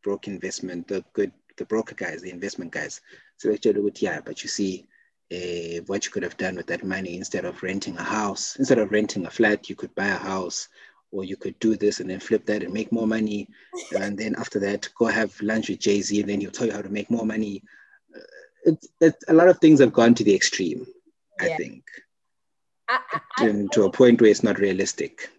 broke 0.02 0.28
investment 0.28 0.86
the 0.88 1.04
good 1.12 1.32
the 1.56 1.64
broker 1.64 1.94
guys 1.94 2.22
the 2.22 2.30
investment 2.30 2.70
guys 2.70 3.00
so 3.36 3.52
actually 3.52 3.92
yeah 4.00 4.20
but 4.24 4.42
you 4.42 4.48
see 4.48 4.86
uh, 5.32 5.82
what 5.86 6.04
you 6.06 6.10
could 6.10 6.22
have 6.22 6.36
done 6.36 6.56
with 6.56 6.66
that 6.66 6.84
money 6.84 7.16
instead 7.16 7.44
of 7.44 7.62
renting 7.62 7.96
a 7.98 8.02
house. 8.02 8.56
Instead 8.56 8.78
of 8.78 8.90
renting 8.90 9.26
a 9.26 9.30
flat, 9.30 9.68
you 9.68 9.76
could 9.76 9.94
buy 9.94 10.06
a 10.06 10.16
house, 10.16 10.68
or 11.10 11.24
you 11.24 11.36
could 11.36 11.58
do 11.58 11.76
this 11.76 12.00
and 12.00 12.08
then 12.08 12.20
flip 12.20 12.46
that 12.46 12.62
and 12.62 12.72
make 12.72 12.90
more 12.92 13.06
money. 13.06 13.48
and 13.92 14.18
then 14.18 14.34
after 14.36 14.58
that, 14.60 14.88
go 14.96 15.06
have 15.06 15.38
lunch 15.42 15.68
with 15.68 15.80
Jay 15.80 16.00
Z, 16.00 16.20
and 16.20 16.28
then 16.28 16.40
he'll 16.40 16.50
tell 16.50 16.66
you 16.66 16.72
how 16.72 16.82
to 16.82 16.88
make 16.88 17.10
more 17.10 17.26
money. 17.26 17.62
Uh, 18.14 18.20
it's, 18.64 18.88
it's 19.00 19.24
a 19.28 19.34
lot 19.34 19.48
of 19.48 19.58
things 19.58 19.80
have 19.80 19.92
gone 19.92 20.14
to 20.14 20.24
the 20.24 20.34
extreme, 20.34 20.86
yeah. 21.40 21.52
I 21.52 21.56
think, 21.56 21.84
I, 22.88 23.00
I, 23.12 23.44
to, 23.44 23.68
to 23.72 23.84
a 23.84 23.90
point 23.90 24.20
where 24.20 24.30
it's 24.30 24.42
not 24.42 24.58
realistic. 24.58 25.30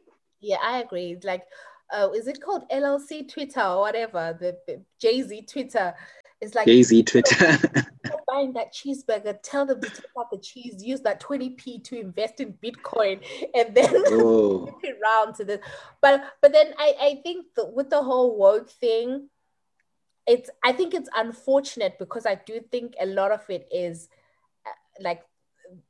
Yeah, 0.41 0.57
I 0.63 0.79
agree. 0.79 1.17
Like, 1.23 1.43
uh, 1.91 2.09
is 2.15 2.27
it 2.27 2.41
called 2.41 2.69
LLC 2.69 3.31
Twitter 3.31 3.61
or 3.61 3.81
whatever? 3.81 4.37
The, 4.39 4.57
the 4.67 4.81
Jay 4.99 5.21
Z 5.21 5.45
Twitter. 5.51 5.93
It's 6.41 6.55
like 6.55 6.67
Jay 6.67 6.83
Z 6.83 7.03
Twitter. 7.03 7.57
buying 8.29 8.53
that 8.53 8.73
cheeseburger, 8.73 9.37
tell 9.41 9.65
them 9.65 9.81
to 9.81 9.89
take 9.89 10.05
out 10.17 10.29
the 10.31 10.37
cheese, 10.37 10.83
use 10.83 11.01
that 11.01 11.21
20p 11.21 11.83
to 11.83 11.99
invest 11.99 12.39
in 12.39 12.53
Bitcoin, 12.63 13.21
and 13.53 13.75
then 13.75 13.89
flip 14.05 14.75
it 14.83 14.97
round 15.03 15.35
to 15.35 15.45
this. 15.45 15.59
But 16.01 16.23
but 16.41 16.53
then 16.53 16.73
I, 16.77 16.93
I 17.01 17.21
think 17.23 17.47
that 17.55 17.73
with 17.73 17.89
the 17.89 18.01
whole 18.01 18.37
woke 18.37 18.69
thing, 18.69 19.29
it's 20.27 20.49
I 20.63 20.71
think 20.71 20.93
it's 20.93 21.09
unfortunate 21.15 21.97
because 21.99 22.25
I 22.25 22.35
do 22.35 22.61
think 22.71 22.95
a 22.99 23.05
lot 23.05 23.31
of 23.31 23.49
it 23.49 23.67
is 23.71 24.07
uh, 24.65 25.03
like 25.03 25.23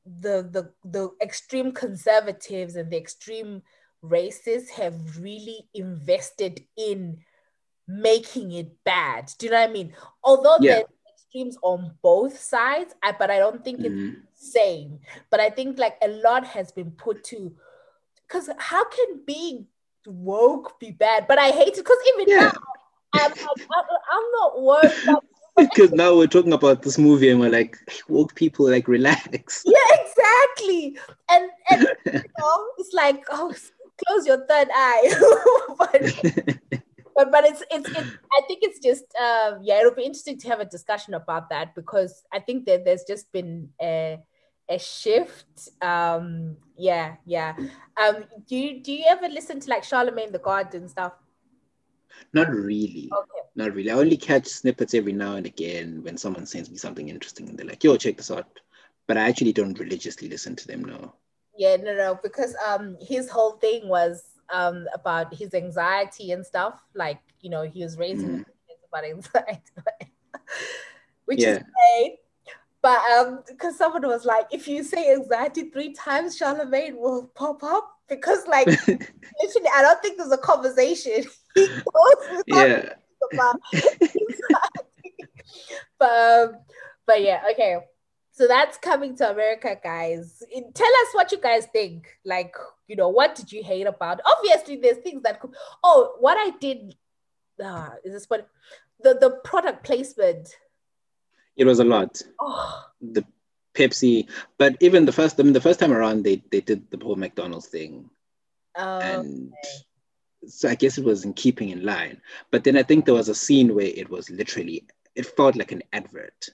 the 0.06 0.48
the 0.50 0.72
the 0.84 1.10
extreme 1.22 1.72
conservatives 1.72 2.76
and 2.76 2.92
the 2.92 2.98
extreme 2.98 3.62
racists 4.04 4.70
have 4.70 5.18
really 5.20 5.68
invested 5.74 6.64
in 6.78 7.20
making 7.88 8.52
it 8.52 8.72
bad. 8.84 9.32
Do 9.38 9.48
you 9.48 9.52
know 9.52 9.62
what 9.62 9.70
I 9.70 9.74
mean? 9.74 9.94
Although 10.24 10.58
yeah. 10.62 10.74
there's 10.74 10.86
extremes 11.16 11.58
on 11.62 11.94
both 12.02 12.40
sides, 12.40 12.94
I, 13.04 13.14
but 13.18 13.32
I 13.32 13.40
don't 13.40 13.64
think 13.64 13.80
mm-hmm. 13.80 14.10
it's 14.32 14.44
the 14.54 14.60
same. 14.60 15.00
But 15.30 15.40
I 15.40 15.50
think 15.50 15.80
like 15.80 15.98
a 16.02 16.08
lot 16.08 16.46
has 16.46 16.72
been 16.72 16.92
put 16.92 17.24
to 17.26 17.54
because 18.28 18.50
how 18.58 18.86
can 18.86 19.22
being 19.26 19.66
woke 20.06 20.80
be 20.80 20.92
bad? 20.92 21.28
But 21.28 21.40
I 21.40 21.50
hate 21.50 21.70
it 21.70 21.78
because 21.78 21.98
even 22.14 22.30
yeah. 22.30 22.40
now 22.40 22.52
I'm, 23.14 23.32
I'm, 23.32 23.86
I'm 24.12 24.32
not 24.34 24.62
woke. 24.62 25.24
because 25.58 25.92
now 25.94 26.16
we're 26.16 26.28
talking 26.28 26.54
about 26.54 26.84
this 26.84 26.98
movie 26.98 27.30
and 27.30 27.40
we're 27.40 27.50
like 27.50 27.78
woke 28.08 28.34
people 28.36 28.70
like 28.70 28.88
relax 28.88 29.64
yeah 29.66 29.98
exactly 30.00 30.98
and 31.30 31.50
and 31.70 31.88
you 32.06 32.24
know 32.38 32.68
it's 32.78 32.94
like 32.94 33.24
oh 33.32 33.54
close 34.06 34.26
your 34.26 34.46
third 34.48 34.70
eye. 34.74 35.14
But 35.80 36.02
but 37.16 37.32
but 37.32 37.44
it's 37.46 37.64
it's 37.70 37.90
it, 37.90 38.06
I 38.38 38.42
think 38.48 38.60
it's 38.62 38.80
just 38.80 39.04
um, 39.16 39.60
yeah 39.62 39.80
it'll 39.80 39.96
be 39.96 40.04
interesting 40.04 40.38
to 40.40 40.50
have 40.50 40.62
a 40.62 40.66
discussion 40.66 41.14
about 41.14 41.50
that 41.50 41.76
because 41.76 42.24
I 42.32 42.40
think 42.40 42.66
that 42.66 42.86
there's 42.86 43.04
just 43.04 43.32
been 43.32 43.70
a 43.82 44.20
a 44.70 44.80
shift. 44.80 45.70
Um 45.82 46.58
yeah 46.78 47.16
yeah. 47.26 47.56
Um 48.02 48.24
do 48.48 48.56
you 48.56 48.82
do 48.82 48.94
you 48.94 49.04
ever 49.08 49.28
listen 49.28 49.60
to 49.60 49.70
like 49.70 49.84
Charlamagne 49.84 50.32
tha 50.32 50.40
God 50.40 50.74
and 50.76 50.90
stuff? 50.90 51.14
Not 52.34 52.50
really. 52.50 53.10
Okay. 53.12 53.42
Not 53.56 53.74
really. 53.74 53.92
I 53.92 53.96
only 53.96 54.18
catch 54.18 54.48
snippets 54.48 54.94
every 54.94 55.14
now 55.14 55.36
and 55.36 55.46
again 55.46 56.04
when 56.04 56.18
someone 56.18 56.46
sends 56.46 56.70
me 56.70 56.78
something 56.78 57.10
interesting 57.10 57.50
and 57.50 57.58
they're 57.58 57.66
like 57.74 57.84
yo 57.84 57.98
check 57.98 58.18
this 58.18 58.32
out. 58.32 58.48
But 59.08 59.18
I 59.18 59.28
actually 59.28 59.54
don't 59.54 59.80
religiously 59.80 60.30
listen 60.30 60.56
to 60.56 60.68
them 60.68 60.86
no 60.86 61.16
yeah 61.60 61.76
no 61.76 61.96
no 61.96 62.20
because 62.24 62.56
um 62.68 62.98
his 63.00 63.30
whole 63.30 63.52
thing 63.58 63.88
was 63.88 64.30
um, 64.52 64.88
about 64.94 65.34
his 65.34 65.54
anxiety 65.54 66.32
and 66.32 66.46
stuff. 66.46 66.82
Like, 66.94 67.20
you 67.42 67.50
know, 67.50 67.64
he 67.64 67.84
was 67.84 67.98
raising 67.98 68.40
mm. 68.40 68.46
about 68.92 69.06
anxiety, 69.06 69.62
which 71.26 71.42
yeah. 71.42 71.50
is 71.50 71.60
great. 71.60 72.18
But 72.82 73.00
um, 73.12 73.42
because 73.48 73.78
someone 73.78 74.08
was 74.08 74.26
like, 74.26 74.48
if 74.52 74.68
you 74.68 74.84
say 74.84 75.12
anxiety 75.14 75.70
three 75.70 75.94
times, 75.94 76.40
Charlamagne 76.40 76.98
will 76.98 77.28
pop 77.36 77.64
up. 77.64 77.96
Because 78.08 78.48
like 78.48 78.66
literally, 78.88 79.70
I 79.76 79.82
don't 79.84 80.02
think 80.02 80.18
there's 80.18 80.32
a 80.32 80.38
conversation. 80.38 81.26
yeah. 82.48 82.94
but 86.00 86.10
um, 86.10 86.56
but 87.06 87.22
yeah, 87.22 87.44
okay. 87.52 87.78
So 88.40 88.48
that's 88.48 88.78
coming 88.78 89.18
to 89.18 89.30
America, 89.30 89.78
guys. 89.84 90.42
Tell 90.74 90.88
us 91.02 91.08
what 91.12 91.30
you 91.34 91.42
guys 91.42 91.66
think. 91.74 92.08
Like, 92.24 92.56
you 92.88 92.96
know, 92.96 93.10
what 93.10 93.36
did 93.36 93.52
you 93.52 93.62
hate 93.62 93.86
about? 93.86 94.22
Obviously, 94.26 94.78
there's 94.78 95.00
things 95.00 95.24
that 95.24 95.42
could. 95.42 95.54
Oh, 95.84 96.16
what 96.22 96.38
I 96.38 96.52
did. 96.58 96.96
Uh, 97.62 97.90
is 98.06 98.14
this 98.14 98.30
what 98.30 98.48
the 99.02 99.18
the 99.20 99.32
product 99.44 99.84
placement? 99.84 100.56
It 101.58 101.66
was 101.66 101.80
a 101.80 101.84
lot. 101.84 102.22
Oh. 102.40 102.86
The 103.02 103.26
Pepsi, 103.74 104.30
but 104.58 104.78
even 104.80 105.04
the 105.04 105.12
first, 105.12 105.38
I 105.38 105.44
mean, 105.44 105.52
the 105.52 105.60
first 105.60 105.82
time 105.82 105.92
around, 105.92 106.24
they 106.24 106.42
they 106.50 106.62
did 106.62 106.90
the 106.92 107.04
whole 107.04 107.18
McDonald's 107.18 107.68
thing, 107.68 108.10
oh, 108.78 109.00
and 109.00 109.52
okay. 109.52 110.48
so 110.48 110.70
I 110.70 110.76
guess 110.76 110.98
it 110.98 111.04
was 111.04 111.26
in 111.26 111.34
keeping 111.34 111.72
in 111.72 111.84
line. 111.84 112.22
But 112.52 112.64
then 112.64 112.78
I 112.78 112.84
think 112.84 113.04
there 113.04 113.16
was 113.16 113.28
a 113.28 113.36
scene 113.36 113.76
where 113.76 113.92
it 113.94 114.10
was 114.10 114.30
literally, 114.30 114.88
it 115.14 115.26
felt 115.26 115.58
like 115.58 115.74
an 115.74 115.84
advert 115.92 116.52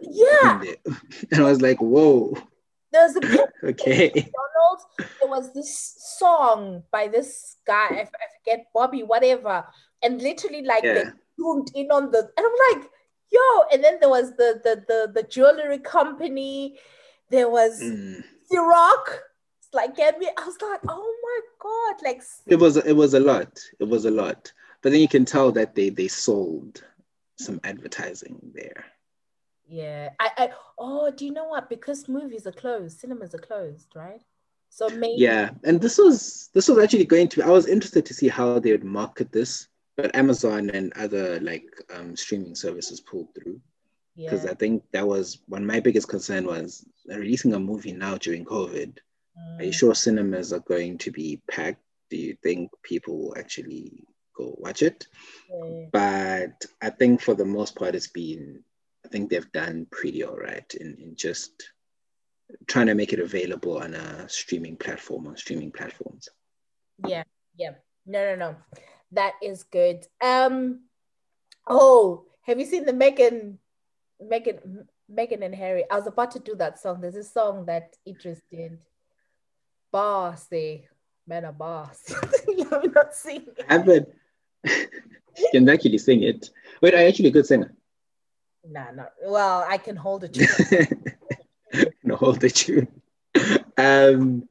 yeah. 0.00 0.62
And 1.32 1.40
I 1.40 1.44
was 1.44 1.60
like, 1.60 1.80
whoa. 1.80 2.36
There's 2.92 3.16
a 3.16 3.20
okay. 3.64 4.10
McDonald's. 4.14 4.86
There 4.98 5.28
was 5.28 5.52
this 5.52 6.16
song 6.18 6.82
by 6.90 7.08
this 7.08 7.56
guy, 7.66 7.88
I, 7.88 8.00
I 8.02 8.26
forget 8.38 8.66
Bobby, 8.72 9.02
whatever, 9.02 9.64
and 10.02 10.22
literally 10.22 10.62
like 10.62 10.84
yeah. 10.84 10.94
they 10.94 11.04
zoomed 11.38 11.70
in 11.74 11.90
on 11.90 12.10
the, 12.10 12.18
and 12.18 12.46
I'm 12.46 12.78
like, 12.78 12.90
yo. 13.30 13.62
And 13.72 13.82
then 13.82 13.98
there 14.00 14.08
was 14.08 14.30
the 14.36 14.60
the 14.62 14.84
the, 14.86 15.12
the 15.12 15.22
jewelry 15.22 15.78
company. 15.78 16.78
There 17.30 17.50
was 17.50 17.82
mm. 17.82 18.22
It's 18.48 19.74
like 19.74 19.96
get 19.96 20.18
me. 20.18 20.28
I 20.36 20.44
was 20.44 20.56
like, 20.62 20.80
oh 20.88 21.14
my 21.22 21.40
god, 21.60 22.04
like 22.04 22.22
it 22.46 22.56
was 22.56 22.76
it 22.76 22.92
was 22.92 23.14
a 23.14 23.20
lot. 23.20 23.58
It 23.80 23.88
was 23.88 24.04
a 24.04 24.10
lot. 24.10 24.52
But 24.82 24.92
then 24.92 25.00
you 25.00 25.08
can 25.08 25.24
tell 25.24 25.52
that 25.52 25.74
they 25.74 25.90
they 25.90 26.08
sold 26.08 26.84
some 27.38 27.60
advertising 27.64 28.38
there. 28.54 28.84
Yeah. 29.68 30.10
I, 30.20 30.30
I 30.36 30.50
oh, 30.78 31.10
do 31.10 31.24
you 31.24 31.32
know 31.32 31.46
what? 31.46 31.68
Because 31.68 32.08
movies 32.08 32.46
are 32.46 32.52
closed, 32.52 33.00
cinemas 33.00 33.34
are 33.34 33.38
closed, 33.38 33.88
right? 33.94 34.22
So 34.68 34.88
maybe 34.88 35.16
Yeah, 35.22 35.50
and 35.64 35.80
this 35.80 35.98
was 35.98 36.50
this 36.52 36.68
was 36.68 36.78
actually 36.78 37.04
going 37.04 37.28
to 37.28 37.42
I 37.42 37.48
was 37.48 37.66
interested 37.66 38.04
to 38.06 38.14
see 38.14 38.28
how 38.28 38.58
they 38.58 38.72
would 38.72 38.84
market 38.84 39.32
this, 39.32 39.68
but 39.96 40.14
Amazon 40.14 40.70
and 40.70 40.92
other 40.96 41.40
like 41.40 41.66
um, 41.94 42.16
streaming 42.16 42.54
services 42.54 43.00
pulled 43.00 43.34
through. 43.34 43.60
Because 44.16 44.44
yeah. 44.44 44.52
I 44.52 44.54
think 44.54 44.82
that 44.92 45.06
was 45.06 45.40
one 45.46 45.66
my 45.66 45.80
biggest 45.80 46.08
concern 46.08 46.46
was 46.46 46.86
releasing 47.06 47.54
a 47.54 47.58
movie 47.58 47.92
now 47.92 48.16
during 48.16 48.44
COVID. 48.44 48.98
Mm. 49.38 49.60
Are 49.60 49.64
you 49.64 49.70
mm. 49.70 49.74
sure 49.74 49.94
cinemas 49.94 50.52
are 50.52 50.60
going 50.60 50.98
to 50.98 51.10
be 51.10 51.42
packed? 51.50 51.82
Do 52.08 52.16
you 52.16 52.36
think 52.42 52.70
people 52.82 53.18
will 53.18 53.36
actually 53.36 54.04
go 54.36 54.54
watch 54.58 54.82
it? 54.82 55.06
Yeah. 55.50 55.86
But 55.92 56.64
I 56.80 56.90
think 56.90 57.20
for 57.20 57.34
the 57.34 57.44
most 57.44 57.76
part, 57.76 57.94
it's 57.94 58.08
been 58.08 58.62
I 59.06 59.08
think 59.08 59.30
they've 59.30 59.52
done 59.52 59.86
pretty 59.92 60.24
all 60.24 60.36
right 60.36 60.74
in, 60.74 60.96
in 60.98 61.14
just 61.14 61.70
trying 62.66 62.88
to 62.88 62.94
make 62.94 63.12
it 63.12 63.20
available 63.20 63.78
on 63.78 63.94
a 63.94 64.28
streaming 64.28 64.76
platform 64.76 65.28
on 65.28 65.36
streaming 65.36 65.70
platforms. 65.70 66.28
Yeah, 67.06 67.22
yeah. 67.56 67.74
No, 68.04 68.34
no, 68.34 68.34
no. 68.34 68.56
That 69.12 69.34
is 69.40 69.62
good. 69.62 70.04
Um 70.20 70.80
oh, 71.68 72.24
have 72.42 72.58
you 72.58 72.66
seen 72.66 72.84
the 72.84 72.92
Meghan 72.92 73.58
Meghan 74.20 74.86
Meghan 75.08 75.44
and 75.44 75.54
Harry? 75.54 75.84
I 75.88 75.94
was 75.96 76.08
about 76.08 76.32
to 76.32 76.40
do 76.40 76.56
that 76.56 76.80
song. 76.80 77.00
There's 77.00 77.14
a 77.14 77.22
song 77.22 77.66
that 77.66 77.94
Idris 78.08 78.40
did. 78.50 78.78
Bossy. 79.92 80.88
men 81.28 81.44
are 81.44 81.52
boss. 81.52 82.12
I'm 82.72 82.92
not 82.92 83.14
singing. 83.14 83.54
I 83.68 83.74
haven't. 83.74 84.08
you 84.64 85.48
can 85.52 85.68
actually 85.68 85.98
sing 85.98 86.24
it. 86.24 86.50
Wait, 86.82 86.94
I 86.94 87.06
actually 87.06 87.28
a 87.28 87.32
good 87.32 87.46
singer. 87.46 87.72
Nah, 88.70 88.90
not 88.90 89.12
well. 89.24 89.64
I 89.68 89.78
can 89.78 89.96
hold 89.96 90.24
a 90.24 90.28
tune. 90.28 91.04
no, 92.04 92.16
hold 92.16 92.40
the 92.40 92.50
tune. 92.50 92.88
Um, 93.76 94.48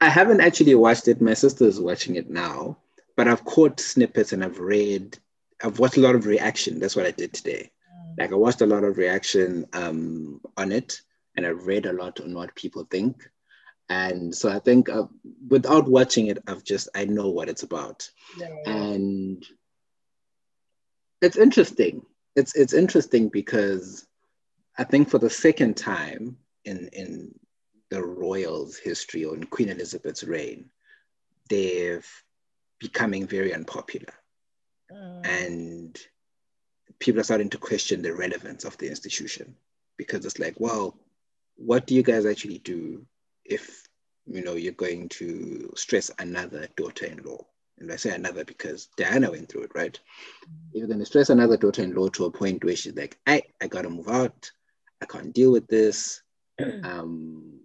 I 0.00 0.08
haven't 0.08 0.40
actually 0.40 0.74
watched 0.74 1.08
it. 1.08 1.20
My 1.20 1.34
sister 1.34 1.64
is 1.64 1.80
watching 1.80 2.16
it 2.16 2.30
now, 2.30 2.78
but 3.16 3.28
I've 3.28 3.44
caught 3.44 3.80
snippets 3.80 4.32
and 4.32 4.44
I've 4.44 4.58
read. 4.58 5.18
I've 5.62 5.78
watched 5.78 5.96
a 5.96 6.00
lot 6.00 6.14
of 6.14 6.26
reaction. 6.26 6.80
That's 6.80 6.96
what 6.96 7.06
I 7.06 7.10
did 7.10 7.32
today. 7.32 7.70
Mm. 7.92 8.18
Like 8.18 8.32
I 8.32 8.36
watched 8.36 8.62
a 8.62 8.66
lot 8.66 8.84
of 8.84 8.96
reaction 8.96 9.66
um, 9.72 10.40
on 10.56 10.72
it, 10.72 11.00
and 11.36 11.46
I 11.46 11.50
read 11.50 11.86
a 11.86 11.92
lot 11.92 12.20
on 12.20 12.34
what 12.34 12.54
people 12.54 12.84
think. 12.90 13.28
And 13.88 14.34
so 14.34 14.50
I 14.50 14.58
think 14.60 14.88
uh, 14.88 15.04
without 15.48 15.88
watching 15.88 16.28
it, 16.28 16.38
I've 16.46 16.64
just 16.64 16.88
I 16.94 17.04
know 17.04 17.28
what 17.28 17.48
it's 17.48 17.62
about, 17.62 18.08
yeah. 18.38 18.48
and 18.66 19.44
it's 21.20 21.36
interesting 21.36 22.02
it's 22.36 22.54
it's 22.54 22.72
interesting 22.72 23.28
because 23.28 24.06
I 24.78 24.84
think 24.84 25.08
for 25.08 25.18
the 25.18 25.30
second 25.30 25.76
time 25.76 26.36
in 26.64 26.88
in 26.92 27.34
the 27.90 28.02
royals' 28.02 28.76
history 28.76 29.24
or 29.24 29.34
in 29.34 29.44
Queen 29.44 29.68
Elizabeth's 29.68 30.24
reign, 30.24 30.70
they've 31.48 32.08
becoming 32.78 33.26
very 33.26 33.52
unpopular, 33.54 34.14
mm. 34.90 35.26
and 35.26 35.98
people 36.98 37.20
are 37.20 37.24
starting 37.24 37.50
to 37.50 37.58
question 37.58 38.02
the 38.02 38.14
relevance 38.14 38.64
of 38.64 38.76
the 38.78 38.88
institution 38.88 39.54
because 39.96 40.24
it's 40.24 40.38
like, 40.38 40.54
well, 40.58 40.96
what 41.56 41.86
do 41.86 41.94
you 41.94 42.02
guys 42.02 42.24
actually 42.24 42.58
do 42.58 43.04
if 43.44 43.86
you 44.26 44.42
know 44.42 44.54
you're 44.54 44.72
going 44.72 45.08
to 45.08 45.72
stress 45.76 46.10
another 46.18 46.66
daughter-in-law? 46.76 47.44
And 47.82 47.92
I 47.92 47.96
say 47.96 48.14
another 48.14 48.44
because 48.44 48.88
Diana 48.96 49.30
went 49.30 49.48
through 49.48 49.64
it, 49.64 49.72
right? 49.74 49.98
You're 50.72 50.86
going 50.86 51.00
to 51.00 51.06
stress 51.06 51.30
another 51.30 51.56
daughter-in-law 51.56 52.08
to 52.10 52.26
a 52.26 52.30
point 52.30 52.64
where 52.64 52.76
she's 52.76 52.94
like, 52.94 53.18
"I, 53.26 53.42
I 53.60 53.66
gotta 53.66 53.90
move 53.90 54.08
out. 54.08 54.50
I 55.02 55.06
can't 55.06 55.34
deal 55.34 55.50
with 55.52 55.66
this." 55.66 56.22
um, 56.84 57.60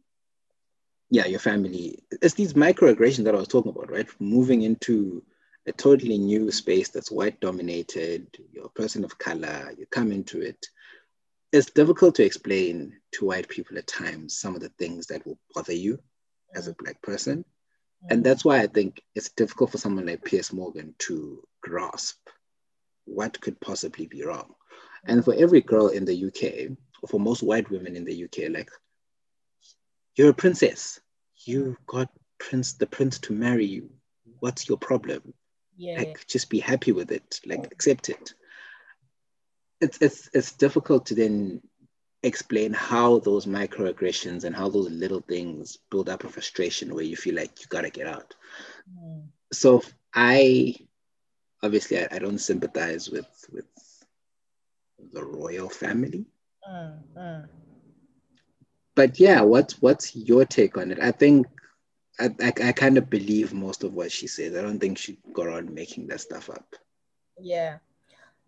yeah, 1.09 1.27
your 1.27 1.39
family. 1.39 1.99
It's 2.21 2.33
these 2.33 2.53
microaggressions 2.53 3.25
that 3.25 3.35
I 3.35 3.37
was 3.37 3.47
talking 3.47 3.71
about, 3.71 3.91
right? 3.91 4.07
Moving 4.19 4.63
into 4.63 5.23
a 5.67 5.71
totally 5.71 6.17
new 6.17 6.51
space 6.51 6.89
that's 6.89 7.11
white 7.11 7.39
dominated. 7.39 8.27
You're 8.51 8.65
a 8.65 8.69
person 8.69 9.05
of 9.05 9.17
color. 9.17 9.71
You 9.77 9.85
come 9.85 10.11
into 10.11 10.41
it. 10.41 10.65
It's 11.53 11.71
difficult 11.71 12.15
to 12.15 12.25
explain 12.25 12.93
to 13.13 13.25
white 13.25 13.47
people 13.47 13.77
at 13.77 13.87
times 13.87 14.37
some 14.37 14.55
of 14.55 14.61
the 14.61 14.71
things 14.79 15.07
that 15.07 15.25
will 15.25 15.39
bother 15.53 15.73
you 15.73 15.99
as 16.55 16.67
a 16.67 16.75
black 16.79 17.01
person. 17.01 17.45
And 18.09 18.23
that's 18.23 18.45
why 18.45 18.59
I 18.59 18.67
think 18.67 19.01
it's 19.15 19.29
difficult 19.29 19.71
for 19.71 19.77
someone 19.77 20.05
like 20.05 20.23
Piers 20.23 20.53
Morgan 20.53 20.95
to 20.99 21.43
grasp 21.61 22.17
what 23.05 23.39
could 23.41 23.59
possibly 23.59 24.07
be 24.07 24.23
wrong. 24.23 24.53
And 25.05 25.23
for 25.23 25.33
every 25.33 25.61
girl 25.61 25.87
in 25.87 26.05
the 26.05 26.25
UK, 26.25 26.77
or 27.01 27.07
for 27.07 27.19
most 27.19 27.43
white 27.43 27.69
women 27.69 27.95
in 27.95 28.05
the 28.05 28.23
UK, 28.25 28.49
like, 28.49 28.69
you're 30.15 30.29
a 30.29 30.33
princess. 30.33 30.99
You 31.45 31.77
got 31.85 32.09
prince 32.39 32.73
the 32.73 32.87
prince 32.87 33.19
to 33.19 33.33
marry 33.33 33.65
you. 33.65 33.89
What's 34.39 34.67
your 34.67 34.77
problem? 34.77 35.33
Yeah. 35.77 35.99
Like, 35.99 36.25
just 36.27 36.49
be 36.49 36.59
happy 36.59 36.91
with 36.91 37.11
it. 37.11 37.39
Like, 37.45 37.65
accept 37.71 38.09
it. 38.09 38.33
It's 39.79 39.99
it's 40.01 40.29
it's 40.33 40.53
difficult 40.53 41.05
to 41.07 41.15
then 41.15 41.61
explain 42.23 42.73
how 42.73 43.19
those 43.19 43.45
microaggressions 43.45 44.43
and 44.43 44.55
how 44.55 44.69
those 44.69 44.89
little 44.89 45.21
things 45.21 45.77
build 45.89 46.09
up 46.09 46.23
a 46.23 46.29
frustration 46.29 46.93
where 46.93 47.03
you 47.03 47.15
feel 47.15 47.35
like 47.35 47.59
you 47.61 47.67
gotta 47.69 47.89
get 47.89 48.07
out. 48.07 48.35
Mm. 48.91 49.27
So 49.53 49.83
I 50.13 50.75
obviously 51.63 51.99
I, 51.99 52.07
I 52.11 52.19
don't 52.19 52.39
sympathize 52.39 53.09
with 53.09 53.27
with 53.51 53.65
the 55.13 55.23
royal 55.23 55.69
family. 55.69 56.25
Mm, 56.67 56.99
mm. 57.15 57.47
But 58.95 59.19
yeah, 59.19 59.41
what's 59.41 59.81
what's 59.81 60.15
your 60.15 60.45
take 60.45 60.77
on 60.77 60.91
it? 60.91 60.99
I 60.99 61.11
think 61.11 61.47
I, 62.19 62.29
I, 62.41 62.53
I 62.65 62.71
kind 62.71 62.97
of 62.97 63.09
believe 63.09 63.53
most 63.53 63.83
of 63.83 63.93
what 63.93 64.11
she 64.11 64.27
says. 64.27 64.55
I 64.55 64.61
don't 64.61 64.79
think 64.79 64.97
she 64.97 65.19
go 65.33 65.43
around 65.43 65.73
making 65.73 66.07
that 66.07 66.21
stuff 66.21 66.49
up. 66.49 66.75
Yeah. 67.39 67.77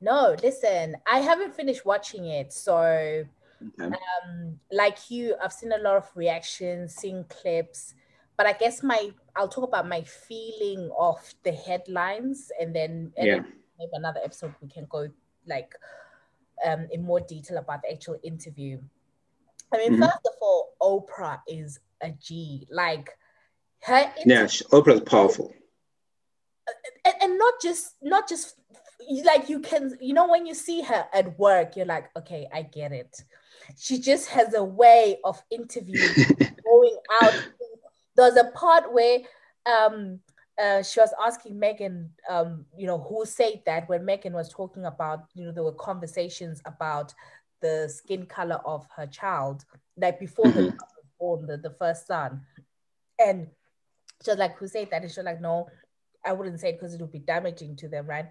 No, 0.02 0.36
listen, 0.42 0.96
I 1.06 1.20
haven't 1.20 1.56
finished 1.56 1.86
watching 1.86 2.26
it. 2.26 2.54
So, 2.54 3.26
Okay. 3.62 3.96
um, 3.96 4.60
like 4.72 5.10
you, 5.10 5.36
I've 5.44 5.54
seen 5.54 5.72
a 5.72 5.78
lot 5.78 5.98
of 5.98 6.10
reactions, 6.16 6.96
seen 6.96 7.26
clips, 7.30 7.94
but 8.38 8.46
I 8.46 8.54
guess 8.54 8.84
my, 8.84 9.12
I'll 9.36 9.48
talk 9.48 9.68
about 9.68 9.88
my 9.88 10.02
feeling 10.04 10.90
of 10.98 11.18
the 11.44 11.52
headlines 11.52 12.52
and 12.60 12.76
then, 12.76 13.12
and 13.18 13.28
Yeah. 13.28 13.36
then 13.36 13.54
maybe 13.78 13.92
another 13.94 14.22
episode 14.24 14.54
we 14.62 14.70
can 14.70 14.86
go 14.90 15.10
like 15.48 15.74
um, 16.66 16.88
in 16.92 17.04
more 17.04 17.20
detail 17.20 17.58
about 17.58 17.82
the 17.82 17.92
actual 17.92 18.18
interview. 18.24 18.80
I 19.74 19.78
mean, 19.78 19.94
Mhm. 19.94 20.00
first 20.00 20.26
of 20.26 20.34
all, 20.42 20.74
Oprah 20.82 21.42
is 21.48 21.80
a 22.02 22.12
G. 22.12 22.68
Like 22.72 23.18
her 23.84 24.14
Yeah, 24.26 24.48
she, 24.48 24.64
Oprah's 24.66 25.02
powerful. 25.02 25.54
and, 27.06 27.16
and 27.22 27.38
not 27.38 27.54
just 27.62 27.96
not 28.02 28.28
just 28.28 28.56
like 29.24 29.50
you 29.50 29.60
can 29.60 29.98
you 30.02 30.14
know 30.14 30.28
when 30.28 30.46
you 30.46 30.54
see 30.54 30.82
her 30.82 31.08
at 31.14 31.38
work 31.40 31.76
you're 31.76 31.86
like 31.86 32.10
okay 32.16 32.48
i 32.54 32.62
get 32.62 32.92
it 32.92 33.24
she 33.78 34.00
just 34.00 34.30
has 34.30 34.54
a 34.54 34.64
way 34.64 35.20
of 35.24 35.42
interviewing 35.52 36.16
going 36.64 36.98
out 37.22 37.34
there's 38.16 38.36
a 38.38 38.52
part 38.56 38.92
where 38.94 39.20
um 39.66 40.20
uh, 40.62 40.84
she 40.84 41.00
was 41.00 41.14
asking 41.26 41.56
Meghan, 41.56 42.10
um, 42.30 42.66
you 42.78 42.86
know, 42.86 42.98
who 43.00 43.26
said 43.26 43.62
that 43.66 43.88
when 43.88 44.02
Meghan 44.06 44.34
was 44.34 44.50
talking 44.50 44.84
about, 44.84 45.24
you 45.34 45.46
know, 45.46 45.54
there 45.54 45.64
were 45.64 45.72
conversations 45.72 46.62
about 46.66 47.14
the 47.62 47.88
skin 47.88 48.26
color 48.26 48.60
of 48.66 48.86
her 48.96 49.08
child, 49.08 49.64
like 49.96 50.20
before 50.20 50.52
the 50.52 50.64
Mhm. 50.64 50.66
child 50.66 50.90
was 50.98 51.06
born, 51.18 51.48
the, 51.48 51.58
the 51.58 51.74
first 51.80 52.08
son. 52.08 52.42
And 53.18 53.48
she 54.24 54.32
was 54.32 54.38
like, 54.40 54.58
who 54.58 54.68
said 54.68 54.90
that? 54.92 55.02
And 55.02 55.12
she 55.12 55.20
was 55.20 55.26
like, 55.26 55.42
no, 55.42 55.70
I 56.26 56.34
wouldn't 56.34 56.60
say 56.60 56.70
it 56.70 56.80
because 56.80 56.94
it 56.94 57.02
would 57.02 57.12
be 57.12 57.20
damaging 57.20 57.76
to 57.78 57.88
them, 57.88 58.06
right? 58.08 58.28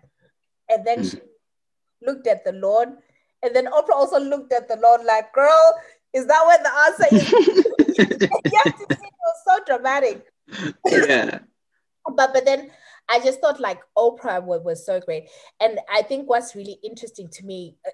And 0.68 0.86
then 0.86 1.02
Mm. 1.02 1.02
she 1.02 1.18
looked 2.02 2.26
at 2.26 2.44
the 2.44 2.52
Lord, 2.52 2.90
and 3.42 3.54
then 3.54 3.66
Oprah 3.66 3.94
also 3.94 4.18
looked 4.18 4.52
at 4.52 4.68
the 4.68 4.76
Lord 4.76 5.04
like, 5.04 5.32
girl, 5.32 5.74
is 6.12 6.26
that 6.26 6.42
what 6.44 6.62
the 6.62 6.70
answer 6.70 7.16
is? 7.16 7.32
you 7.98 8.58
have 8.64 8.78
to 8.78 8.96
see, 8.96 9.06
it 9.06 9.14
was 9.24 9.42
so 9.46 9.58
dramatic. 9.66 10.26
yeah. 10.86 11.38
But 12.10 12.32
but 12.32 12.46
then 12.46 12.70
I 13.06 13.20
just 13.20 13.42
thought 13.42 13.60
like 13.60 13.80
Oprah 13.94 14.42
was, 14.42 14.62
was 14.64 14.86
so 14.86 14.98
great, 14.98 15.28
and 15.60 15.78
I 15.92 16.00
think 16.00 16.26
what's 16.26 16.54
really 16.54 16.78
interesting 16.82 17.28
to 17.32 17.44
me, 17.44 17.76
uh, 17.86 17.90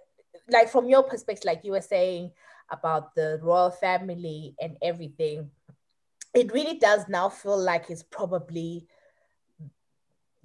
like 0.49 0.69
from 0.69 0.89
your 0.89 1.03
perspective, 1.03 1.45
like 1.45 1.65
you 1.65 1.73
were 1.73 1.81
saying 1.81 2.31
about 2.71 3.17
the 3.17 3.41
royal 3.43 3.73
family 3.73 4.55
and 4.61 4.77
everything, 4.81 5.51
it 6.33 6.53
really 6.53 6.79
does 6.79 7.09
now 7.09 7.29
feel 7.29 7.59
like 7.59 7.91
it's 7.91 8.05
probably 8.05 8.87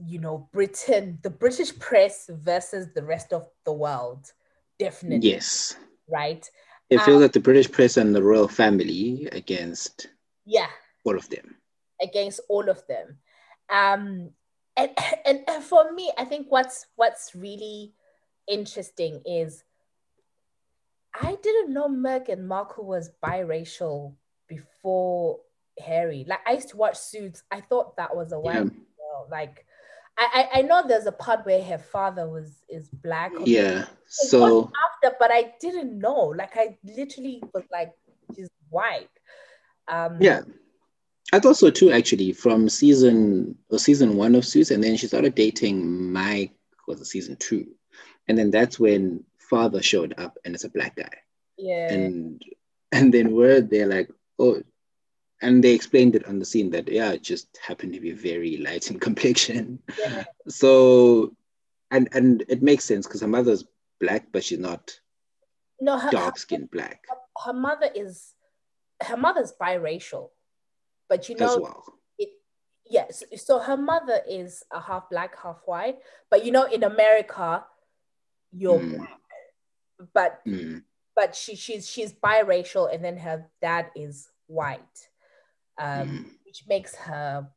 you 0.06 0.20
know 0.20 0.47
britain 0.54 1.20
the 1.24 1.30
british 1.30 1.78
press 1.78 2.30
versus 2.34 2.88
the 2.95 3.04
rest 3.04 3.34
of 3.34 3.45
the 3.66 3.74
world 3.74 4.32
definitely. 4.80 5.30
Yes. 5.30 5.76
right? 6.08 6.44
It 6.90 6.98
Um, 7.00 7.06
feels 7.06 7.22
like 7.22 7.34
the 7.34 7.40
British 7.40 7.70
press 7.72 7.98
and 7.98 8.16
the 8.16 8.24
royal 8.24 8.48
family 8.48 9.28
against 9.32 10.08
yeah. 10.46 10.70
all 11.06 11.16
of 11.18 11.30
them. 11.30 11.58
against 12.02 12.40
all 12.50 12.68
of 12.70 12.82
them. 12.88 13.20
Um 13.70 14.32
and, 14.78 14.90
and 15.26 15.44
and 15.50 15.64
for 15.64 15.92
me 15.92 16.12
i 16.18 16.24
think 16.26 16.48
what's 16.50 16.86
what's 16.96 17.36
really 17.36 17.94
interesting 18.48 19.22
is 19.26 19.64
i 21.14 21.36
didn't 21.44 21.74
know 21.74 21.90
meghan 21.90 22.46
markle 22.46 22.86
was 22.86 23.12
biracial 23.24 24.16
before 24.48 25.40
harry. 25.78 26.26
Like 26.28 26.40
i 26.48 26.54
used 26.54 26.70
to 26.70 26.78
watch 26.78 26.98
suits. 26.98 27.44
I 27.52 27.62
thought 27.62 27.98
that 27.98 28.16
was 28.16 28.32
a 28.32 28.40
white 28.40 28.56
Yeah. 28.56 28.64
girl. 29.00 29.28
Like 29.30 29.66
I, 30.20 30.49
I 30.55 30.61
know 30.63 30.84
there's 30.86 31.05
a 31.05 31.11
part 31.11 31.45
where 31.45 31.63
her 31.63 31.78
father 31.78 32.28
was 32.28 32.63
is 32.67 32.89
black 32.89 33.32
Yeah. 33.45 33.86
So 34.05 34.72
after, 34.93 35.15
but 35.20 35.32
I 35.32 35.53
didn't 35.61 35.97
know. 35.97 36.34
Like 36.36 36.57
I 36.57 36.78
literally 36.84 37.41
was 37.53 37.63
like, 37.72 37.93
she's 38.36 38.49
white. 38.70 39.09
Um, 39.88 40.17
yeah. 40.20 40.41
I 41.32 41.39
thought 41.39 41.57
so 41.57 41.70
too, 41.70 41.91
actually, 41.91 42.34
from 42.34 42.70
season 42.70 43.55
or 43.70 43.78
season 43.78 44.17
one 44.17 44.36
of 44.36 44.45
Suits, 44.45 44.72
and 44.72 44.84
then 44.84 44.97
she 44.97 45.07
started 45.07 45.36
dating 45.36 46.11
Mike 46.11 46.53
was 46.88 47.01
it 47.01 47.05
season 47.05 47.36
two, 47.38 47.67
and 48.28 48.38
then 48.38 48.49
that's 48.49 48.80
when 48.80 49.24
father 49.38 49.82
showed 49.82 50.15
up, 50.17 50.38
and 50.43 50.55
it's 50.55 50.63
a 50.63 50.70
black 50.70 50.95
guy, 50.95 51.13
yeah, 51.55 51.93
and 51.93 52.41
and 52.91 53.13
then 53.13 53.32
we're 53.32 53.61
there 53.61 53.86
like, 53.86 54.09
oh, 54.39 54.63
and 55.42 55.64
they 55.64 55.74
explained 55.74 56.16
it 56.16 56.26
on 56.28 56.40
the 56.40 56.46
scene 56.46 56.70
that 56.72 56.90
yeah, 56.90 57.12
it 57.12 57.22
just 57.24 57.58
happened 57.66 57.94
to 57.94 58.00
be 58.00 58.12
very 58.12 58.58
light 58.58 58.90
in 58.92 59.00
complexion, 59.08 59.80
yeah, 60.00 60.24
so, 60.48 61.36
and 61.92 62.10
and 62.14 62.44
it 62.50 62.62
makes 62.62 62.84
sense 62.84 63.08
because 63.08 63.22
her 63.22 63.28
mother's 63.28 63.66
black, 64.00 64.28
but 64.32 64.44
she's 64.44 64.60
not 64.60 65.00
no, 65.82 65.98
her, 65.98 66.08
her, 66.08 66.12
dark 66.12 66.38
skinned 66.38 66.70
black 66.72 67.06
her 67.46 67.54
mother 67.54 67.90
is 67.96 68.34
her 69.04 69.18
mother's 69.18 69.54
biracial, 69.60 70.30
but 71.08 71.30
you 71.30 71.36
as 71.36 71.40
know, 71.42 71.62
well. 71.62 71.84
it 72.18 72.30
yes. 72.86 73.24
So 73.38 73.60
her 73.60 73.78
mother 73.78 74.22
is 74.30 74.64
a 74.72 74.82
half 74.82 75.10
black, 75.10 75.38
half 75.42 75.62
white. 75.66 76.00
But 76.30 76.46
you 76.46 76.52
know, 76.52 76.66
in 76.66 76.84
America, 76.84 77.66
you're 78.52 78.80
Mm. 78.80 78.98
black, 78.98 79.20
but 80.14 80.42
Mm. 80.46 80.84
but 81.16 81.36
she 81.36 81.56
she's 81.56 81.90
she's 81.90 82.14
biracial, 82.14 82.94
and 82.94 83.04
then 83.04 83.18
her 83.18 83.50
dad 83.62 83.92
is 83.96 84.30
white. 84.48 85.09
Um, 85.80 86.08
Mm. 86.08 86.26
which 86.46 86.64
makes 86.68 86.96
her 86.96 87.48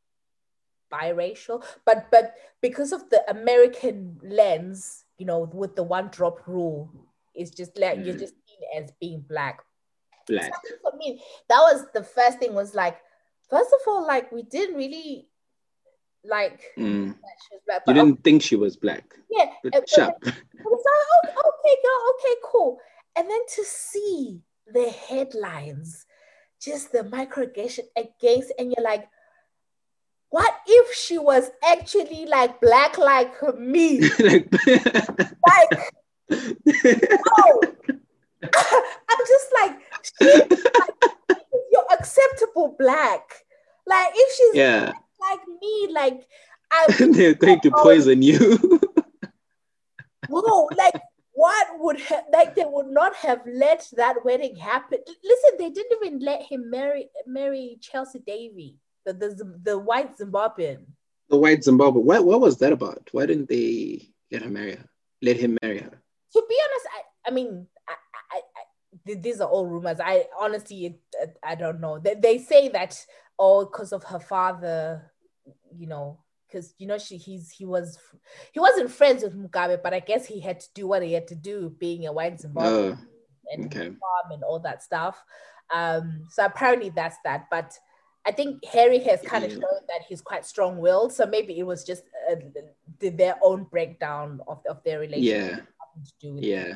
biracial. 0.93 1.65
But 1.85 2.11
but 2.11 2.35
because 2.61 2.93
of 2.93 3.09
the 3.11 3.29
American 3.31 4.21
lens, 4.23 5.05
you 5.19 5.27
know, 5.27 5.51
with 5.53 5.77
the 5.77 5.83
one 5.83 6.09
drop 6.09 6.47
rule, 6.47 6.91
it's 7.35 7.51
just 7.51 7.79
like 7.79 7.99
you're 8.05 8.15
Mm. 8.15 8.21
just 8.21 8.35
seen 8.47 8.83
as 8.83 8.93
being 9.01 9.21
black. 9.29 9.63
Black. 10.27 10.53
So 10.55 10.77
for 10.83 10.97
me, 10.97 11.23
that 11.49 11.61
was 11.61 11.87
the 11.93 12.05
first 12.05 12.39
thing. 12.39 12.55
Was 12.55 12.75
like, 12.75 12.99
first 13.49 13.73
of 13.73 13.81
all, 13.87 14.07
like 14.07 14.31
we 14.33 14.43
didn't 14.43 14.77
really 14.77 15.29
like 16.25 16.63
Mm. 16.77 17.09
that 17.09 17.37
she 17.49 17.55
was 17.57 17.63
black, 17.67 17.83
You 17.89 17.95
didn't 17.95 18.23
think 18.23 18.43
she 18.43 18.57
was 18.57 18.77
black, 18.77 19.19
yeah, 19.31 19.51
but 19.65 19.73
but 19.73 19.89
sharp. 19.89 20.15
it 20.23 20.35
was 20.65 20.85
like, 20.87 21.35
oh, 21.37 21.51
okay, 21.51 21.77
girl, 21.83 22.15
okay, 22.15 22.41
cool. 22.45 22.81
And 23.17 23.29
then 23.29 23.41
to 23.57 23.65
see 23.65 24.41
the 24.67 24.89
headlines, 24.91 26.07
just 26.63 26.93
the 26.93 27.01
microaggression 27.01 27.85
against, 27.97 28.53
and 28.59 28.73
you're 28.77 28.85
like, 28.85 29.09
what 30.31 30.55
if 30.67 30.95
she 30.95 31.19
was 31.19 31.51
actually 31.63 32.25
like 32.27 32.61
black 32.61 32.97
like 32.97 33.35
me? 33.59 34.01
like, 34.19 34.49
oh, 36.31 37.63
I'm 38.43 39.23
just 39.29 39.49
like, 39.53 39.77
like, 40.21 41.39
you're 41.71 41.87
acceptable 41.93 42.75
black. 42.79 43.45
Like 43.87 44.13
if 44.15 44.37
she's 44.37 44.55
yeah. 44.55 44.93
like 45.21 45.41
me, 45.61 45.89
like 45.93 46.27
I'm 46.73 47.13
They're 47.13 47.35
going 47.35 47.61
to 47.61 47.71
poison 47.71 48.23
you. 48.23 48.81
whoa, 50.29 50.69
like 50.77 50.95
what 51.33 51.67
would 51.79 52.01
ha- 52.01 52.25
like 52.33 52.55
they 52.55 52.65
would 52.67 52.89
not 52.89 53.15
have 53.17 53.41
let 53.47 53.89
that 53.97 54.25
wedding 54.25 54.57
happen. 54.57 54.99
Listen, 55.25 55.59
they 55.59 55.71
didn't 55.71 55.97
even 56.05 56.19
let 56.21 56.43
him 56.43 56.71
marry 56.71 57.09
marry 57.27 57.79
Chelsy 57.81 58.21
Davy, 58.27 58.77
the 59.07 59.13
the, 59.15 59.59
the 59.63 59.79
white 59.79 60.17
Zimbabwean. 60.19 60.87
the 61.29 61.39
white 61.39 61.65
Zimbabwe. 61.65 62.03
What 62.03 62.25
what 62.25 62.41
was 62.41 62.59
that 62.59 62.73
about? 62.73 63.09
Why 63.13 63.27
didn't 63.27 63.49
they 63.49 64.09
let 64.31 64.43
her 64.43 64.51
marry 64.51 64.73
her? 64.77 64.89
Let 65.23 65.37
him 65.37 65.57
marry 65.63 65.79
her. 65.79 65.91
To 66.35 66.43
be 66.49 66.57
honest, 66.65 66.87
I, 66.97 67.29
I 67.29 67.31
mean, 67.31 67.67
I, 67.89 67.95
I, 68.33 68.41
I, 68.57 69.15
these 69.21 69.41
are 69.41 69.49
all 69.49 69.67
rumors. 69.67 70.01
I 70.01 70.27
honestly, 70.39 70.99
I, 71.45 71.53
I 71.53 71.55
don't 71.55 71.81
know. 71.81 71.99
They, 71.99 72.15
they 72.15 72.39
say 72.39 72.69
that 72.71 72.99
all 73.39 73.65
because 73.67 73.93
of 73.93 74.05
her 74.05 74.21
father, 74.21 75.13
you 75.77 75.87
know, 75.87 76.21
because 76.53 76.75
you 76.79 76.87
know 76.87 76.99
she 76.99 77.17
he's 77.17 77.51
he 77.51 77.65
was 77.65 77.99
he 78.53 78.61
wasn't 78.61 78.91
friends 78.91 79.23
with 79.23 79.37
Mugabe, 79.37 79.83
but 79.83 79.95
I 79.95 80.01
guess 80.01 80.27
he 80.27 80.41
had 80.41 80.61
to 80.61 80.69
do 80.75 80.87
what 80.87 81.03
he 81.03 81.13
had 81.13 81.29
to 81.29 81.35
do, 81.35 81.75
being 81.79 82.07
a 82.07 82.13
white 82.13 82.39
Zimbabwean 82.39 82.99
Oh, 82.99 83.53
and 83.53 83.67
okay. 83.67 83.87
farm 83.87 84.33
and 84.33 84.43
all 84.45 84.61
that 84.61 84.83
stuff. 84.83 85.23
Um, 85.73 86.27
so 86.31 86.45
apparently 86.45 86.91
that's 86.91 87.17
that. 87.25 87.47
But 87.51 87.73
I 88.27 88.33
think 88.33 88.65
Harry 88.67 88.99
has 89.01 89.21
kind 89.23 89.45
of 89.45 89.51
shown 89.51 89.83
that 89.89 90.03
he's 90.09 90.21
quite 90.21 90.47
strong-willed. 90.47 91.13
So 91.13 91.27
maybe 91.27 91.59
it 91.59 91.65
was 91.65 91.85
just 91.85 92.05
uh, 92.31 92.37
the, 93.01 93.11
their 93.11 93.37
own 93.43 93.65
breakdown 93.65 94.41
of, 94.47 94.61
of 94.69 94.83
their 94.85 95.01
relationship. 95.01 95.41
yeah, 95.41 95.57
having 95.57 96.05
to 96.05 96.13
do 96.21 96.35
with 96.35 96.45
yeah, 96.45 96.75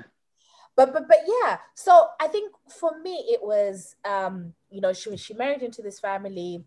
but 0.77 0.93
but 0.93 1.09
but 1.09 1.19
yeah 1.27 1.57
so 1.75 2.09
i 2.21 2.29
think 2.29 2.53
for 2.69 3.01
me 3.01 3.25
it 3.31 3.43
was 3.43 3.97
um 4.05 4.53
you 4.71 4.81
know 4.81 4.93
she 4.93 5.17
she 5.17 5.35
married 5.35 5.63
into 5.63 5.83
this 5.83 5.99
family 5.99 6.65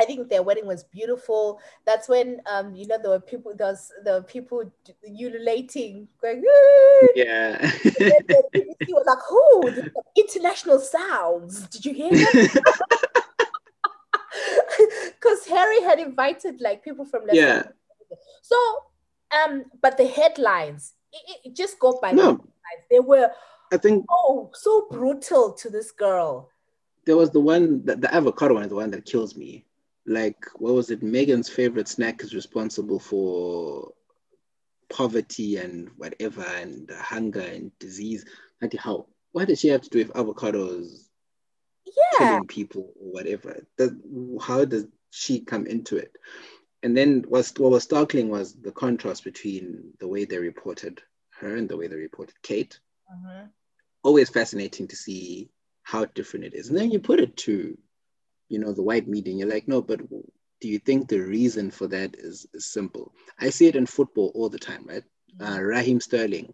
i 0.00 0.04
think 0.04 0.28
their 0.28 0.42
wedding 0.42 0.66
was 0.66 0.84
beautiful 0.84 1.60
that's 1.84 2.08
when 2.08 2.40
um 2.46 2.74
you 2.74 2.86
know 2.86 2.96
there 3.00 3.10
were 3.10 3.20
people 3.20 3.52
there 3.56 3.68
was 3.68 3.92
there 4.04 4.14
were 4.14 4.22
people 4.22 4.62
ululating 5.06 6.08
going 6.20 6.40
"Woo!" 6.40 7.08
yeah. 7.14 7.58
The 7.58 8.44
BBC 8.54 8.88
was 8.90 9.04
like 9.06 9.18
who 9.28 9.92
international 10.16 10.78
sounds 10.80 11.66
did 11.68 11.84
you 11.84 11.92
hear 11.94 12.10
because 15.14 15.46
harry 15.48 15.80
had 15.82 15.98
invited 15.98 16.60
like 16.60 16.82
people 16.84 17.04
from 17.04 17.22
Leicester. 17.26 17.40
yeah. 17.40 17.62
so 18.40 18.56
um 19.44 19.64
but 19.80 19.96
the 19.96 20.06
headlines 20.06 20.94
it, 21.12 21.38
it 21.44 21.54
just 21.56 21.78
go 21.78 21.98
by 22.00 22.10
the 22.10 22.16
No, 22.16 22.22
headlines. 22.30 22.86
they 22.90 23.00
were 23.00 23.30
I 23.72 23.76
think 23.78 24.04
oh 24.10 24.50
so 24.54 24.86
brutal 24.90 25.52
to 25.54 25.70
this 25.70 25.90
girl 25.92 26.48
there 27.04 27.16
was 27.16 27.30
the 27.30 27.40
one 27.40 27.84
that 27.86 28.00
the 28.00 28.14
avocado 28.14 28.54
one 28.54 28.62
is 28.62 28.68
the 28.68 28.76
one 28.76 28.90
that 28.92 29.04
kills 29.04 29.36
me. 29.36 29.66
Like, 30.06 30.44
what 30.56 30.74
was 30.74 30.90
it? 30.90 31.00
Meghan's 31.00 31.48
favorite 31.48 31.88
snack 31.88 32.22
is 32.22 32.34
responsible 32.34 32.98
for 32.98 33.92
poverty 34.90 35.56
and 35.56 35.90
whatever, 35.96 36.42
and 36.42 36.90
hunger 36.90 37.40
and 37.40 37.70
disease. 37.78 38.24
Like, 38.60 38.74
how? 38.74 39.06
What 39.32 39.48
does 39.48 39.60
she 39.60 39.68
have 39.68 39.82
to 39.82 39.90
do 39.90 39.98
with 39.98 40.12
avocados 40.12 41.08
yeah 41.86 42.18
killing 42.18 42.46
people 42.46 42.92
or 43.00 43.12
whatever? 43.12 43.64
That, 43.78 43.98
how 44.40 44.64
does 44.64 44.86
she 45.10 45.40
come 45.40 45.66
into 45.66 45.96
it? 45.96 46.16
And 46.82 46.96
then 46.96 47.24
what's, 47.28 47.56
what 47.58 47.70
was 47.70 47.84
startling 47.84 48.28
was 48.28 48.54
the 48.54 48.72
contrast 48.72 49.24
between 49.24 49.92
the 50.00 50.08
way 50.08 50.24
they 50.24 50.38
reported 50.38 51.00
her 51.38 51.56
and 51.56 51.68
the 51.68 51.76
way 51.76 51.86
they 51.86 51.96
reported 51.96 52.34
Kate. 52.42 52.78
Mhm. 53.10 53.50
Always 54.02 54.30
fascinating 54.30 54.88
to 54.88 54.96
see 54.96 55.50
how 55.84 56.04
different 56.06 56.44
it 56.44 56.54
is. 56.54 56.68
And 56.68 56.76
then 56.76 56.90
you 56.90 56.98
put 56.98 57.20
it 57.20 57.36
to, 57.38 57.78
you 58.52 58.58
know, 58.58 58.72
the 58.72 58.82
white 58.82 59.08
media, 59.08 59.32
and 59.32 59.40
you're 59.40 59.48
like, 59.48 59.66
no, 59.66 59.82
but 59.82 60.00
do 60.60 60.68
you 60.68 60.78
think 60.78 61.08
the 61.08 61.18
reason 61.18 61.70
for 61.70 61.88
that 61.88 62.14
is, 62.16 62.46
is 62.54 62.66
simple? 62.66 63.12
I 63.40 63.50
see 63.50 63.66
it 63.66 63.76
in 63.76 63.86
football 63.86 64.30
all 64.34 64.48
the 64.48 64.58
time, 64.58 64.86
right? 64.86 65.04
Uh, 65.40 65.60
Raheem 65.60 66.00
Sterling, 66.00 66.52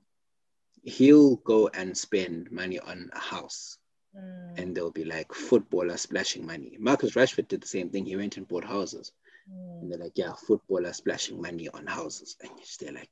he'll 0.83 1.37
go 1.37 1.69
and 1.69 1.97
spend 1.97 2.51
money 2.51 2.79
on 2.79 3.11
a 3.13 3.19
house 3.19 3.79
Mm, 4.17 4.59
and 4.59 4.75
they'll 4.75 4.91
be 4.91 5.05
like 5.05 5.33
footballer 5.35 5.97
splashing 5.97 6.47
money. 6.47 6.77
Marcus 6.79 7.13
Rashford 7.13 7.49
did 7.49 7.61
the 7.61 7.69
same 7.69 7.91
thing. 7.91 8.07
He 8.07 8.17
went 8.17 8.37
and 8.37 8.49
bought 8.49 8.65
houses. 8.65 9.13
mm. 9.51 9.83
And 9.83 9.91
they're 9.93 9.99
like, 9.99 10.17
yeah, 10.17 10.33
footballer 10.47 10.93
splashing 10.93 11.41
money 11.41 11.69
on 11.69 11.87
houses. 11.87 12.37
And 12.41 12.51
you're 12.57 12.65
still 12.65 12.95
like, 12.95 13.11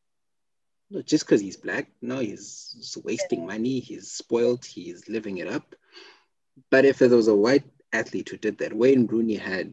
no, 0.90 1.02
just 1.02 1.26
because 1.26 1.40
he's 1.40 1.56
black, 1.56 1.90
no, 2.00 2.20
he's 2.20 2.96
wasting 3.04 3.46
money. 3.46 3.80
He's 3.80 4.10
spoiled. 4.10 4.64
He's 4.64 5.08
living 5.08 5.38
it 5.38 5.48
up. 5.48 5.74
But 6.70 6.84
if 6.84 6.98
there 6.98 7.08
was 7.08 7.28
a 7.28 7.34
white 7.36 7.64
athlete 7.96 8.28
who 8.28 8.36
did 8.36 8.58
that, 8.58 8.72
Wayne 8.72 9.06
Rooney 9.06 9.36
had 9.36 9.72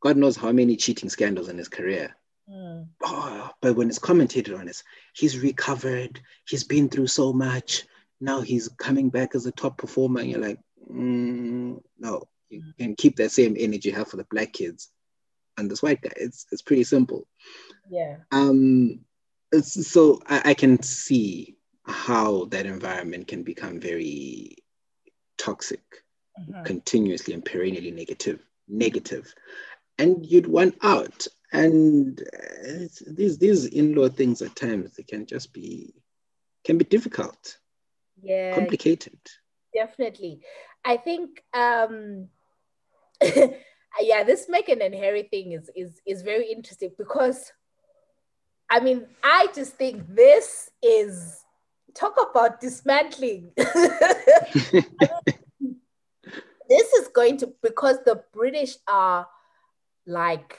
God 0.00 0.16
knows 0.16 0.36
how 0.36 0.52
many 0.52 0.76
cheating 0.76 1.08
scandals 1.08 1.48
in 1.48 1.56
his 1.56 1.68
career. 1.68 2.14
Mm. 2.50 2.88
Oh, 3.02 3.50
but 3.62 3.74
when 3.74 3.88
it's 3.88 3.98
commentated 3.98 4.58
on, 4.58 4.68
it's 4.68 4.84
he's 5.14 5.38
recovered. 5.38 6.20
He's 6.46 6.64
been 6.64 6.88
through 6.88 7.06
so 7.06 7.32
much. 7.32 7.84
Now 8.20 8.40
he's 8.42 8.68
coming 8.68 9.08
back 9.08 9.34
as 9.34 9.46
a 9.46 9.52
top 9.52 9.78
performer. 9.78 10.20
And 10.20 10.30
you're 10.30 10.40
like, 10.40 10.58
mm, 10.90 11.80
no, 11.98 12.22
you 12.50 12.62
can 12.78 12.94
keep 12.96 13.16
that 13.16 13.32
same 13.32 13.56
energy 13.58 13.88
you 13.88 13.94
have 13.94 14.08
for 14.08 14.18
the 14.18 14.26
black 14.30 14.52
kids 14.52 14.90
and 15.56 15.70
this 15.70 15.82
white 15.82 16.02
guy. 16.02 16.12
It's 16.16 16.46
it's 16.52 16.62
pretty 16.62 16.84
simple. 16.84 17.26
Yeah. 17.90 18.16
Um, 18.30 19.00
it's, 19.52 19.88
so 19.88 20.20
I, 20.26 20.50
I 20.50 20.54
can 20.54 20.82
see 20.82 21.56
how 21.86 22.46
that 22.46 22.66
environment 22.66 23.28
can 23.28 23.42
become 23.42 23.80
very 23.80 24.56
toxic, 25.38 26.03
Mhm. 26.38 26.64
continuously 26.64 27.34
and 27.34 27.44
perennially 27.44 27.90
negative, 27.90 28.40
negative, 28.68 29.34
and 29.98 30.24
you'd 30.26 30.46
want 30.46 30.76
out. 30.82 31.26
And 31.52 32.20
uh, 32.20 32.88
these 33.06 33.38
these 33.38 33.66
in-law 33.66 34.08
things 34.08 34.42
at 34.42 34.56
times 34.56 34.96
they 34.96 35.04
can 35.04 35.24
just 35.26 35.52
be 35.52 35.94
can 36.64 36.78
be 36.78 36.84
difficult, 36.84 37.58
Yeah. 38.22 38.54
complicated. 38.54 39.18
definitely 39.74 40.40
i 40.84 40.96
think 40.96 41.42
um 41.52 42.28
yeah 44.00 44.22
this 44.22 44.46
Meghan 44.48 44.84
and 44.84 44.94
harry 44.94 45.24
thing 45.24 45.52
is 45.52 45.68
is 45.74 46.00
is 46.06 46.22
very 46.22 46.46
interesting 46.50 46.92
because 46.96 47.52
i 48.70 48.78
mean 48.80 49.06
i 49.24 49.48
just 49.54 49.74
think 49.74 50.02
this 50.08 50.70
is 50.82 51.42
talk 51.94 52.14
about 52.30 52.60
dismantling 52.60 53.52
this 56.74 56.92
is 56.94 57.08
going 57.08 57.36
to 57.36 57.46
because 57.62 57.98
the 58.04 58.22
british 58.32 58.76
are 58.88 59.26
like 60.06 60.50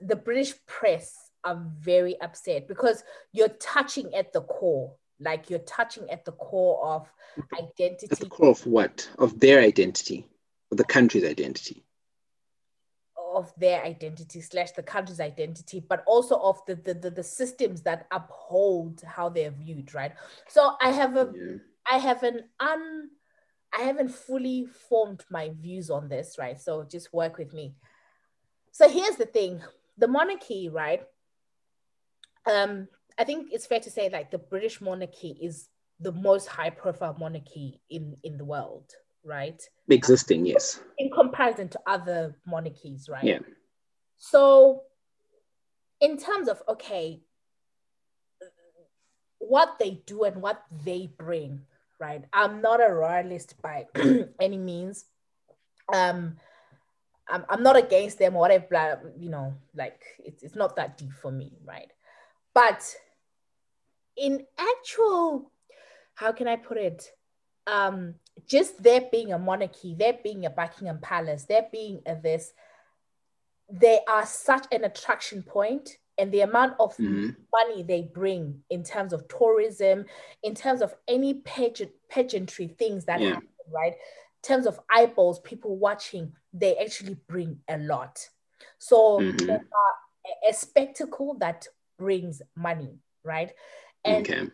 the 0.00 0.16
british 0.16 0.52
press 0.66 1.30
are 1.44 1.58
very 1.80 2.14
upset 2.20 2.68
because 2.68 3.02
you're 3.32 3.56
touching 3.74 4.14
at 4.14 4.32
the 4.32 4.42
core 4.42 4.94
like 5.18 5.50
you're 5.50 5.66
touching 5.78 6.08
at 6.10 6.24
the 6.24 6.32
core 6.32 6.84
of 6.84 7.12
identity 7.58 8.08
At 8.10 8.18
the 8.18 8.28
core 8.28 8.50
of 8.50 8.66
what? 8.66 9.08
Of 9.18 9.38
their 9.40 9.60
identity, 9.60 10.26
of 10.70 10.76
the 10.78 10.84
country's 10.84 11.24
identity. 11.24 11.84
of 13.16 13.52
their 13.56 13.82
identity 13.84 14.40
slash 14.42 14.72
the 14.72 14.82
country's 14.82 15.20
identity, 15.20 15.80
but 15.80 16.04
also 16.06 16.38
of 16.50 16.60
the, 16.66 16.74
the 16.74 16.94
the 16.94 17.10
the 17.10 17.22
systems 17.22 17.82
that 17.82 18.06
uphold 18.10 19.00
how 19.06 19.28
they're 19.30 19.56
viewed, 19.64 19.94
right? 19.94 20.12
So 20.48 20.76
I 20.80 20.90
have 20.90 21.16
a 21.16 21.32
Yeah. 21.34 21.56
I 21.90 21.98
have 21.98 22.22
an 22.30 22.36
un 22.60 23.10
I 23.76 23.82
haven't 23.82 24.10
fully 24.10 24.66
formed 24.66 25.24
my 25.30 25.50
views 25.58 25.90
on 25.90 26.08
this, 26.08 26.36
right? 26.38 26.60
So 26.60 26.84
just 26.84 27.12
work 27.12 27.38
with 27.38 27.52
me. 27.52 27.74
So 28.70 28.88
here's 28.88 29.16
the 29.16 29.26
thing: 29.26 29.62
the 29.96 30.08
monarchy, 30.08 30.68
right? 30.68 31.02
Um, 32.50 32.88
I 33.18 33.24
think 33.24 33.48
it's 33.52 33.66
fair 33.66 33.80
to 33.80 33.90
say 33.90 34.08
like 34.10 34.30
the 34.30 34.38
British 34.38 34.80
monarchy 34.80 35.38
is 35.40 35.68
the 36.00 36.12
most 36.12 36.48
high-profile 36.48 37.16
monarchy 37.18 37.80
in 37.88 38.16
in 38.24 38.36
the 38.36 38.44
world, 38.44 38.92
right? 39.24 39.62
Existing, 39.88 40.46
yes. 40.46 40.80
In 40.98 41.10
comparison 41.10 41.68
to 41.68 41.80
other 41.86 42.36
monarchies, 42.46 43.08
right? 43.08 43.24
Yeah. 43.24 43.38
So, 44.18 44.82
in 46.00 46.16
terms 46.16 46.48
of, 46.48 46.62
okay, 46.68 47.22
what 49.38 49.78
they 49.78 50.02
do 50.06 50.24
and 50.24 50.40
what 50.40 50.62
they 50.84 51.12
bring, 51.18 51.62
right? 52.02 52.24
I'm 52.32 52.60
not 52.60 52.80
a 52.80 52.92
royalist 52.92 53.54
by 53.62 53.86
any 54.40 54.58
means. 54.58 55.04
Um, 55.94 56.36
I'm, 57.28 57.44
I'm 57.48 57.62
not 57.62 57.76
against 57.76 58.18
them 58.18 58.34
or 58.34 58.40
whatever, 58.40 59.12
you 59.16 59.30
know, 59.30 59.54
like 59.76 60.02
it's, 60.18 60.42
it's 60.42 60.56
not 60.56 60.74
that 60.76 60.98
deep 60.98 61.12
for 61.12 61.30
me, 61.30 61.52
right? 61.64 61.90
But 62.54 62.82
in 64.16 64.44
actual, 64.58 65.52
how 66.14 66.32
can 66.32 66.48
I 66.48 66.56
put 66.56 66.76
it? 66.76 67.08
Um, 67.68 68.16
just 68.48 68.82
there 68.82 69.02
being 69.12 69.32
a 69.32 69.38
monarchy, 69.38 69.94
there 69.96 70.18
being 70.24 70.44
a 70.44 70.50
Buckingham 70.50 70.98
Palace, 71.00 71.44
there 71.44 71.68
being 71.70 72.02
a 72.04 72.16
this, 72.16 72.52
they 73.70 74.00
are 74.08 74.26
such 74.26 74.66
an 74.72 74.82
attraction 74.82 75.44
point 75.44 75.98
and 76.22 76.32
the 76.32 76.40
amount 76.40 76.74
of 76.78 76.96
Mhm. 76.96 77.36
money 77.52 77.82
they 77.82 78.02
bring 78.02 78.62
in 78.70 78.84
terms 78.84 79.12
of 79.12 79.26
tourism, 79.28 80.06
in 80.42 80.54
terms 80.54 80.80
of 80.80 80.94
any 81.08 81.34
pageant, 81.34 81.90
pageantry 82.08 82.68
things 82.68 83.04
that 83.06 83.20
Yeah. 83.20 83.34
happen, 83.34 83.48
right? 83.70 83.94
terms 84.42 84.66
of 84.66 84.80
eyeballs, 84.90 85.38
people 85.40 85.76
watching, 85.76 86.32
they 86.52 86.76
actually 86.76 87.14
bring 87.28 87.60
a 87.68 87.78
lot. 87.78 88.28
So 88.78 89.20
Mhm. 89.20 89.46
they 89.46 89.52
are 89.54 89.94
a- 90.26 90.50
a 90.50 90.52
spectacle 90.52 91.34
that 91.34 91.68
brings 91.96 92.42
money, 92.56 92.98
right? 93.22 93.54
And 94.04 94.28
okay. 94.28 94.50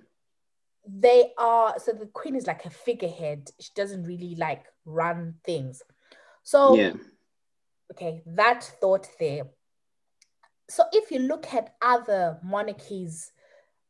they 0.87 1.33
are 1.39 1.79
so 1.79 1.93
the 1.93 2.07
queen 2.07 2.37
is 2.37 2.47
like 2.47 2.65
a 2.67 2.71
figurehead. 2.71 3.51
She 3.59 3.71
doesn't 3.75 4.05
really 4.05 4.35
like 4.35 4.67
run 4.85 5.41
things. 5.45 5.83
So 6.43 6.75
Yeah. 6.77 6.97
okay, 7.93 8.23
that 8.27 8.65
thought 8.65 9.09
there. 9.19 9.51
So 10.69 10.85
if 10.93 11.11
you 11.11 11.21
look 11.21 11.53
at 11.55 11.75
other 11.81 12.39
monarchies, 12.43 13.33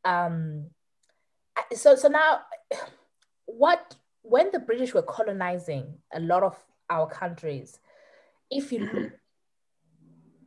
um, 0.05 0.71
so 1.75 1.97
so 1.97 2.09
now, 2.09 2.41
what 3.47 3.97
when 4.23 4.51
the 4.53 4.59
British 4.61 4.95
were 4.95 5.03
colonizing 5.03 5.95
a 6.13 6.21
lot 6.21 6.43
of 6.43 6.57
our 6.91 7.09
countries, 7.09 7.81
if 8.51 8.73
you 8.73 8.81
look, 8.81 9.13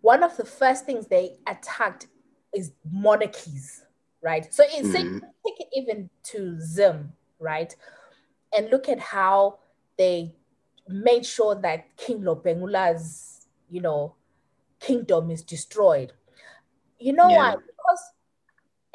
one 0.01 0.23
of 0.23 0.38
the 0.38 0.45
first 0.45 0.86
things 0.86 1.07
they 1.07 1.38
attacked 1.47 2.07
is 2.53 2.71
monarchies, 2.91 3.86
right? 4.21 4.51
So 4.53 4.63
it's 4.67 4.91
say- 4.91 5.03
Mhm. 5.03 5.21
take 5.45 5.59
it 5.59 5.67
even 5.73 6.09
to 6.23 6.59
Zim, 6.59 7.13
right, 7.39 7.75
and 8.55 8.69
look 8.69 8.88
at 8.89 8.99
how 8.99 9.59
they 9.97 10.36
made 10.88 11.25
sure 11.25 11.55
that 11.55 11.95
King 11.97 12.21
Lobengula's, 12.21 13.47
you 13.69 13.82
know, 13.82 14.15
kingdom 14.79 15.29
is 15.32 15.43
destroyed. 15.43 16.13
You 17.02 17.14
know 17.14 17.30
Yeah. 17.30 17.38
why? 17.38 17.56
Because 17.56 18.14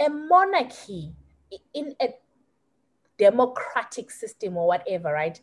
a 0.01 0.09
monarchy 0.11 1.15
in 1.75 1.95
a 2.01 2.15
democratic 3.19 4.11
system 4.11 4.57
or 4.57 4.67
whatever, 4.69 5.13
right? 5.13 5.41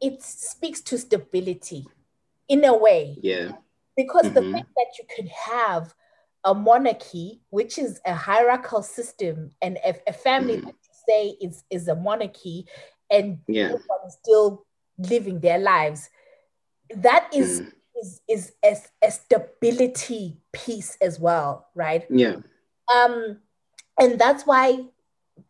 It 0.00 0.22
speaks 0.22 0.80
to 0.82 0.98
stability 0.98 1.86
in 2.48 2.64
a 2.64 2.76
way 2.76 3.18
Yeah. 3.22 3.52
because 3.96 4.32
the 4.34 4.42
Mhm. 4.42 4.52
fact 4.52 4.68
that 4.76 4.98
you 4.98 5.04
can 5.16 5.26
have 5.28 5.94
a 6.44 6.54
monarchy, 6.54 7.40
which 7.50 7.78
is 7.78 8.00
a 8.04 8.14
hierarchical 8.14 8.82
system, 8.82 9.50
and 9.62 9.78
a, 9.84 9.94
a 10.08 10.12
family 10.12 10.56
Mhm. 10.56 10.64
that 10.66 10.74
you 10.74 10.94
say 11.06 11.28
is, 11.40 11.64
is 11.70 11.88
a 11.88 11.94
monarchy, 11.94 12.66
and 13.10 13.38
Yeah. 13.46 13.76
still 14.08 14.66
living 14.98 15.40
their 15.40 15.58
lives, 15.58 16.10
that 16.96 17.32
is 17.32 17.60
Mm. 17.60 17.72
Is 18.02 18.20
is 18.28 18.52
a, 18.64 18.76
a 19.02 19.10
stability 19.10 20.38
piece 20.52 20.96
as 21.00 21.18
well, 21.18 21.68
right? 21.74 22.04
Yeah. 22.10 22.36
Um, 22.94 23.38
and 23.98 24.18
that's 24.18 24.44
why 24.44 24.86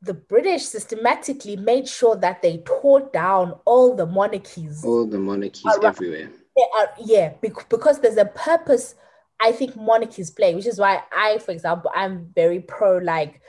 the 0.00 0.14
British 0.14 0.62
systematically 0.64 1.56
made 1.56 1.88
sure 1.88 2.16
that 2.16 2.42
they 2.42 2.58
tore 2.58 3.10
down 3.12 3.58
all 3.64 3.94
the 3.96 4.06
monarchies 4.06 4.84
All 4.84 5.06
the 5.06 5.18
monarchies 5.18 5.64
Alright. 5.66 5.84
everywhere. 5.84 6.30
yeah, 6.56 6.64
uh, 6.78 6.86
yeah 7.04 7.32
bec- 7.40 7.68
because 7.68 8.00
there's 8.00 8.16
a 8.16 8.24
purpose 8.24 8.94
I 9.40 9.50
think 9.50 9.74
monarchies 9.74 10.30
play, 10.30 10.54
which 10.54 10.66
is 10.66 10.78
why 10.78 11.02
I, 11.12 11.38
for 11.38 11.50
example, 11.50 11.90
I'm 11.94 12.30
very 12.34 12.60
pro 12.60 12.98
like 12.98 13.40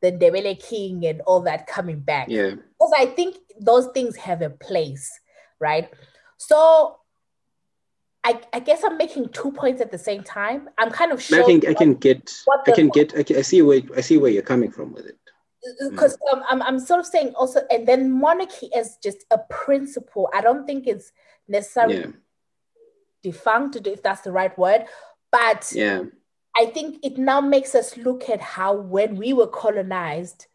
the 0.00 0.12
Ndebele 0.12 0.58
King 0.62 1.04
and 1.04 1.20
all 1.22 1.42
that 1.42 1.66
coming 1.66 2.00
back. 2.00 2.28
Yeah. 2.30 2.52
Because 2.52 2.92
I 2.96 3.06
think 3.06 3.36
those 3.60 3.88
things 3.92 4.16
have 4.16 4.40
a 4.40 4.48
place, 4.48 5.10
right? 5.60 5.90
So 6.38 6.96
I, 8.26 8.40
I 8.52 8.58
guess 8.58 8.82
I'm 8.82 8.98
making 8.98 9.28
two 9.28 9.52
points 9.52 9.80
at 9.80 9.92
the 9.92 9.98
same 9.98 10.24
time. 10.24 10.68
I'm 10.78 10.90
kind 10.90 11.12
of 11.12 11.20
I 11.20 11.22
showing 11.22 11.60
can 11.60 11.70
I 11.70 11.74
can 11.74 11.94
get 11.94 12.32
I 12.66 12.72
can 12.72 12.88
get 12.88 13.16
I, 13.16 13.22
can, 13.22 13.36
I 13.36 13.42
see 13.42 13.62
where 13.62 13.80
I 13.96 14.00
see 14.00 14.16
where 14.16 14.32
you're 14.32 14.42
coming 14.42 14.72
from 14.72 14.92
with 14.92 15.06
it. 15.06 15.16
Uh, 15.64 15.90
because 15.90 16.16
mm. 16.16 16.32
um, 16.32 16.42
I'm, 16.50 16.60
I'm 16.62 16.80
sort 16.80 16.98
of 16.98 17.06
saying 17.06 17.34
also, 17.36 17.60
and 17.70 17.86
then 17.86 18.10
monarchy 18.10 18.68
as 18.74 18.98
just 19.00 19.18
a 19.30 19.38
principle. 19.48 20.28
I 20.34 20.40
don't 20.40 20.66
think 20.66 20.88
it's 20.88 21.12
necessarily 21.46 21.98
Yeah. 21.98 22.12
defunct, 23.22 23.76
if 23.86 24.02
that's 24.02 24.22
the 24.22 24.32
right 24.32 24.56
word, 24.58 24.86
but 25.30 25.70
Yeah. 25.72 26.02
I 26.58 26.66
think 26.66 27.04
it 27.04 27.18
now 27.18 27.40
makes 27.40 27.76
us 27.76 27.96
look 27.96 28.28
at 28.28 28.40
how 28.40 28.74
when 28.74 29.14
we 29.14 29.34
were 29.34 29.46
colonized, 29.46 30.46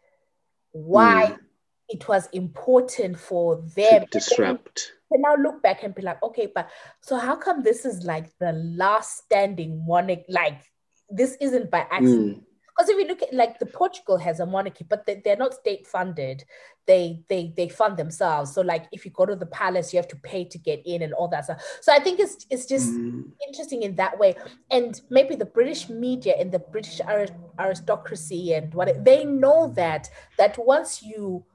why 0.71 1.37
mm. 1.37 1.39
it 1.87 2.07
was 2.09 2.27
important 2.33 3.17
for 3.17 3.63
them. 3.75 4.01
To 4.01 4.07
disrupt. 4.11 4.91
Can 5.11 5.21
now 5.21 5.35
look 5.35 5.61
back 5.61 5.83
and 5.83 5.93
be 5.93 6.01
like, 6.01 6.21
okay, 6.23 6.51
but 6.53 6.69
so 7.01 7.17
how 7.17 7.35
come 7.35 7.63
this 7.63 7.85
is 7.85 8.03
like 8.03 8.27
the 8.39 8.53
last 8.53 9.17
standing 9.25 9.83
monarch? 9.85 10.23
Like 10.29 10.61
this 11.09 11.37
isn't 11.41 11.69
by 11.69 11.85
accident. 11.91 12.37
Mm. 12.37 12.43
Because 12.77 12.89
if 12.89 12.97
you 12.97 13.07
look 13.07 13.21
at 13.21 13.33
like 13.33 13.59
the 13.59 13.65
Portugal 13.65 14.17
has 14.17 14.39
a 14.39 14.45
monarchy, 14.45 14.85
but 14.87 15.05
they, 15.05 15.21
they're 15.23 15.35
not 15.35 15.53
state 15.53 15.85
funded. 15.85 16.45
They 16.87 17.21
they 17.27 17.53
they 17.55 17.67
fund 17.67 17.97
themselves. 17.97 18.53
So 18.53 18.61
like 18.61 18.85
if 18.93 19.03
you 19.05 19.11
go 19.11 19.25
to 19.25 19.35
the 19.35 19.45
palace, 19.45 19.93
you 19.93 19.97
have 19.97 20.07
to 20.07 20.15
pay 20.15 20.45
to 20.45 20.57
get 20.57 20.81
in 20.85 21.01
and 21.01 21.13
all 21.13 21.27
that 21.27 21.43
stuff. 21.43 21.61
So 21.81 21.91
I 21.93 21.99
think 21.99 22.19
it's 22.19 22.45
it's 22.49 22.65
just 22.65 22.89
Mm. 22.93 23.33
interesting 23.45 23.83
in 23.83 23.95
that 23.97 24.17
way. 24.17 24.35
And 24.71 24.99
maybe 25.09 25.35
the 25.35 25.45
British 25.45 25.89
media 25.89 26.35
and 26.39 26.51
the 26.51 26.59
British 26.59 27.01
ari- 27.01 27.35
aristocracy 27.59 28.53
and 28.53 28.73
what 28.73 29.03
they 29.03 29.25
know 29.25 29.67
that 29.75 30.09
that 30.37 30.57
once 30.57 31.03
you 31.03 31.45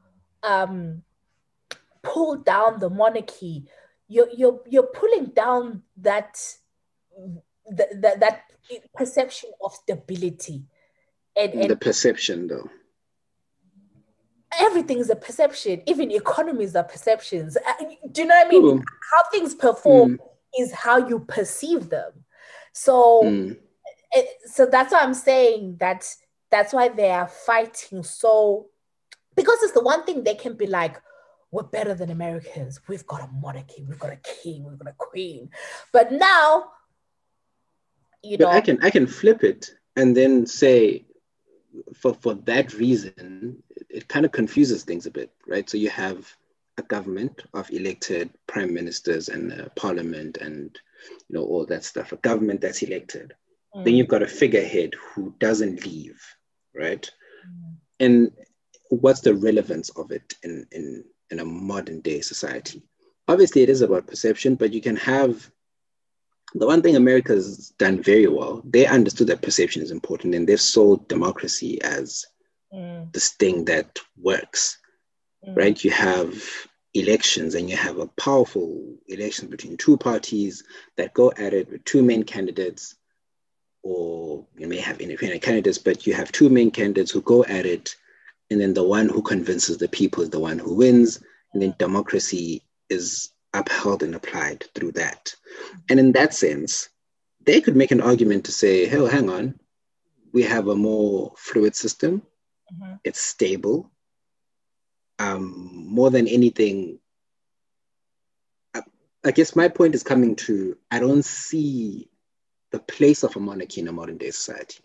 um 0.43 1.03
pull 2.07 2.37
down 2.37 2.79
the 2.79 2.91
monarchy, 2.91 3.65
you're 4.09 4.29
you're 4.35 4.61
you're 4.67 4.87
pulling 5.01 5.27
down 5.27 5.83
that 5.99 6.39
that 7.71 8.21
that, 8.21 8.43
perception 8.95 9.51
of 9.63 9.73
stability. 9.73 10.65
And, 11.37 11.53
and 11.53 11.71
The 11.71 11.77
perception 11.77 12.47
though. 12.47 12.71
everything 14.59 14.99
is 14.99 15.11
a 15.11 15.17
perception. 15.17 15.83
Even 15.87 16.11
economies 16.11 16.75
are 16.77 16.85
perceptions. 16.85 17.57
Uh, 17.57 17.85
Do 18.11 18.23
you 18.23 18.29
know 18.29 18.35
what 18.37 18.47
I 18.47 18.51
mean? 18.51 18.63
True. 18.63 18.83
How 19.13 19.23
things 19.31 19.55
perform 19.55 20.19
is 20.59 20.73
how 20.73 21.09
you 21.09 21.21
perceive 21.21 21.91
them. 21.91 22.13
So, 22.73 23.23
Mm. 23.25 23.57
it, 24.13 24.27
so 24.47 24.67
that's 24.67 24.93
why 24.93 25.01
I'm 25.01 25.15
saying 25.15 25.77
that 25.81 26.09
that's 26.51 26.73
why 26.73 26.89
they 26.89 27.11
are 27.11 27.29
fighting 27.29 28.03
so 28.03 28.71
because 29.37 29.59
it's 29.63 29.73
the 29.75 29.83
one 29.83 30.05
thing 30.05 30.25
they 30.25 30.35
can 30.35 30.55
be 30.57 30.67
like, 30.67 30.97
we're 31.51 31.63
better 31.65 31.95
than 31.95 32.11
Americans. 32.11 32.81
We've 32.89 33.07
got 33.07 33.23
a 33.23 33.29
monarchy, 33.29 33.85
we've 33.85 33.99
got 33.99 34.13
a 34.13 34.17
king, 34.43 34.65
we've 34.65 34.79
got 34.79 34.89
a 34.89 34.97
queen. 34.99 35.51
But 35.93 36.13
now, 36.13 36.73
you 38.23 38.39
But 38.39 38.49
know, 38.49 38.51
I 38.51 38.61
can 38.61 38.79
I 38.83 38.91
can 38.91 39.07
flip 39.07 39.45
it 39.45 39.71
and 39.97 40.17
then 40.17 40.47
say 40.47 41.07
for 41.95 42.15
for 42.15 42.35
that 42.35 42.75
reason 42.75 43.63
it, 43.77 43.87
it 43.91 44.09
kind 44.09 44.25
of 44.27 44.33
confuses 44.33 44.85
things 44.85 45.07
a 45.07 45.11
bit, 45.11 45.33
right? 45.47 45.69
So 45.69 45.77
you 45.79 45.91
have 45.91 46.31
a 46.79 46.83
government 46.83 47.43
of 47.55 47.71
elected 47.71 48.31
prime 48.47 48.75
ministers 48.75 49.29
and 49.29 49.71
parliament 49.77 50.39
and 50.39 50.79
you 51.29 51.37
know 51.37 51.45
all 51.45 51.67
that 51.67 51.85
stuff, 51.85 52.13
a 52.13 52.17
government 52.17 52.61
that's 52.61 52.83
elected. 52.83 53.35
Then 53.85 53.95
mm, 53.95 53.97
you've 53.97 54.09
got 54.09 54.23
a 54.23 54.27
figurehead 54.29 54.95
who 54.95 55.35
doesn't 55.39 55.85
leave, 55.87 56.21
right? 56.75 57.09
mm, 57.45 57.77
And 58.01 58.33
what's 58.91 59.21
the 59.21 59.35
relevance 59.35 59.91
of 59.91 60.11
it 60.13 60.35
in 60.43 60.67
in 60.73 61.05
in 61.31 61.41
a 61.41 61.45
modern 61.45 62.01
day 62.01 62.21
society? 62.21 62.83
Obviously, 63.29 63.63
it 63.63 63.69
is 63.69 63.83
about 63.83 64.07
perception, 64.07 64.55
but 64.55 64.73
you 64.73 64.81
can 64.81 64.97
have 64.97 65.51
the 66.55 66.67
one 66.67 66.83
thing 66.83 66.97
America's 66.97 67.71
done 67.79 68.03
very 68.03 68.27
well, 68.27 68.63
they 68.65 68.87
understood 68.87 69.27
that 69.29 69.43
perception 69.43 69.83
is 69.83 69.91
important 69.91 70.35
and 70.35 70.49
they've 70.49 70.61
sold 70.61 71.09
democracy 71.09 71.81
as 71.83 72.25
mm, 72.73 73.13
this 73.13 73.31
thing 73.31 73.65
that 73.67 73.99
works, 74.17 74.79
mm, 75.47 75.57
right? 75.57 75.83
You 75.83 75.91
have 75.91 76.43
elections 76.95 77.55
and 77.55 77.69
you 77.69 77.77
have 77.77 77.99
a 77.99 78.07
powerful 78.07 78.97
election 79.09 79.49
between 79.49 79.77
two 79.77 79.97
parties 79.97 80.65
that 80.97 81.15
go 81.15 81.33
at 81.37 81.53
it 81.53 81.71
with 81.71 81.85
two 81.85 82.03
main 82.03 82.23
candidates, 82.23 82.97
or 83.83 84.47
you 84.57 84.67
may 84.67 84.79
have 84.79 85.01
independent 85.01 85.43
candidates, 85.43 85.79
but 85.79 86.07
you 86.07 86.15
have 86.15 86.33
two 86.33 86.49
main 86.49 86.71
candidates 86.71 87.11
who 87.11 87.21
go 87.21 87.45
at 87.45 87.67
it, 87.67 87.97
and 88.51 88.61
then 88.61 88.75
the 88.75 88.85
one 88.85 89.09
who 89.09 89.23
convinces 89.23 89.79
the 89.79 89.89
people 89.89 90.23
is 90.23 90.31
the 90.31 90.41
one 90.41 90.59
who 90.59 90.75
wins, 90.75 91.23
and 91.53 91.63
then 91.63 91.75
democracy 91.79 92.63
is 92.89 93.31
upheld 93.53 94.03
and 94.03 94.15
applied 94.15 94.65
through 94.75 94.93
that. 94.93 95.35
And 95.89 95.99
in 95.99 96.13
that 96.13 96.35
sense, 96.35 96.89
they 97.45 97.61
could 97.61 97.77
make 97.77 97.91
an 97.91 98.01
argument 98.01 98.45
to 98.45 98.53
say, 98.53 98.87
hell, 98.87 99.07
hang 99.07 99.31
on, 99.31 99.59
we 100.33 100.43
have 100.43 100.69
a 100.69 100.77
more 100.77 101.33
fluid 101.37 101.75
system, 101.75 102.23
mhm, 102.73 103.01
it's 103.05 103.21
stable. 103.21 103.91
Um, 105.19 105.87
more 105.89 106.11
than 106.11 106.29
anything, 106.29 106.99
I, 108.75 108.83
I 109.25 109.31
guess 109.31 109.57
my 109.57 109.69
point 109.69 109.95
is 109.95 110.03
coming 110.03 110.37
to 110.37 110.77
I 110.91 110.99
don't 111.01 111.25
see 111.25 112.11
the 112.71 112.81
place 112.81 113.23
of 113.23 113.35
a 113.35 113.41
monarchy 113.41 113.81
in 113.81 113.89
a 113.89 113.93
modern 113.93 114.19
day 114.19 114.31
society, 114.31 114.81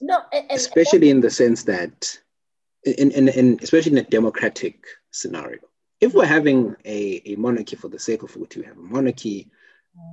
no, 0.00 0.20
and, 0.32 0.50
and 0.50 0.52
especially 0.52 1.10
in 1.10 1.20
the 1.20 1.30
sense 1.30 1.64
that, 1.64 2.16
in, 2.84 3.10
in, 3.10 3.28
in 3.28 3.58
especially 3.62 3.92
in 3.92 3.98
a 3.98 4.02
democratic 4.02 4.84
scenario. 5.10 5.60
If 6.00 6.14
we're 6.14 6.26
having 6.26 6.76
a, 6.84 7.22
a 7.26 7.36
monarchy 7.36 7.76
for 7.76 7.88
the 7.88 7.98
sake 7.98 8.22
of 8.22 8.34
it, 8.36 8.56
we 8.56 8.64
have 8.64 8.78
a 8.78 8.80
monarchy, 8.80 9.50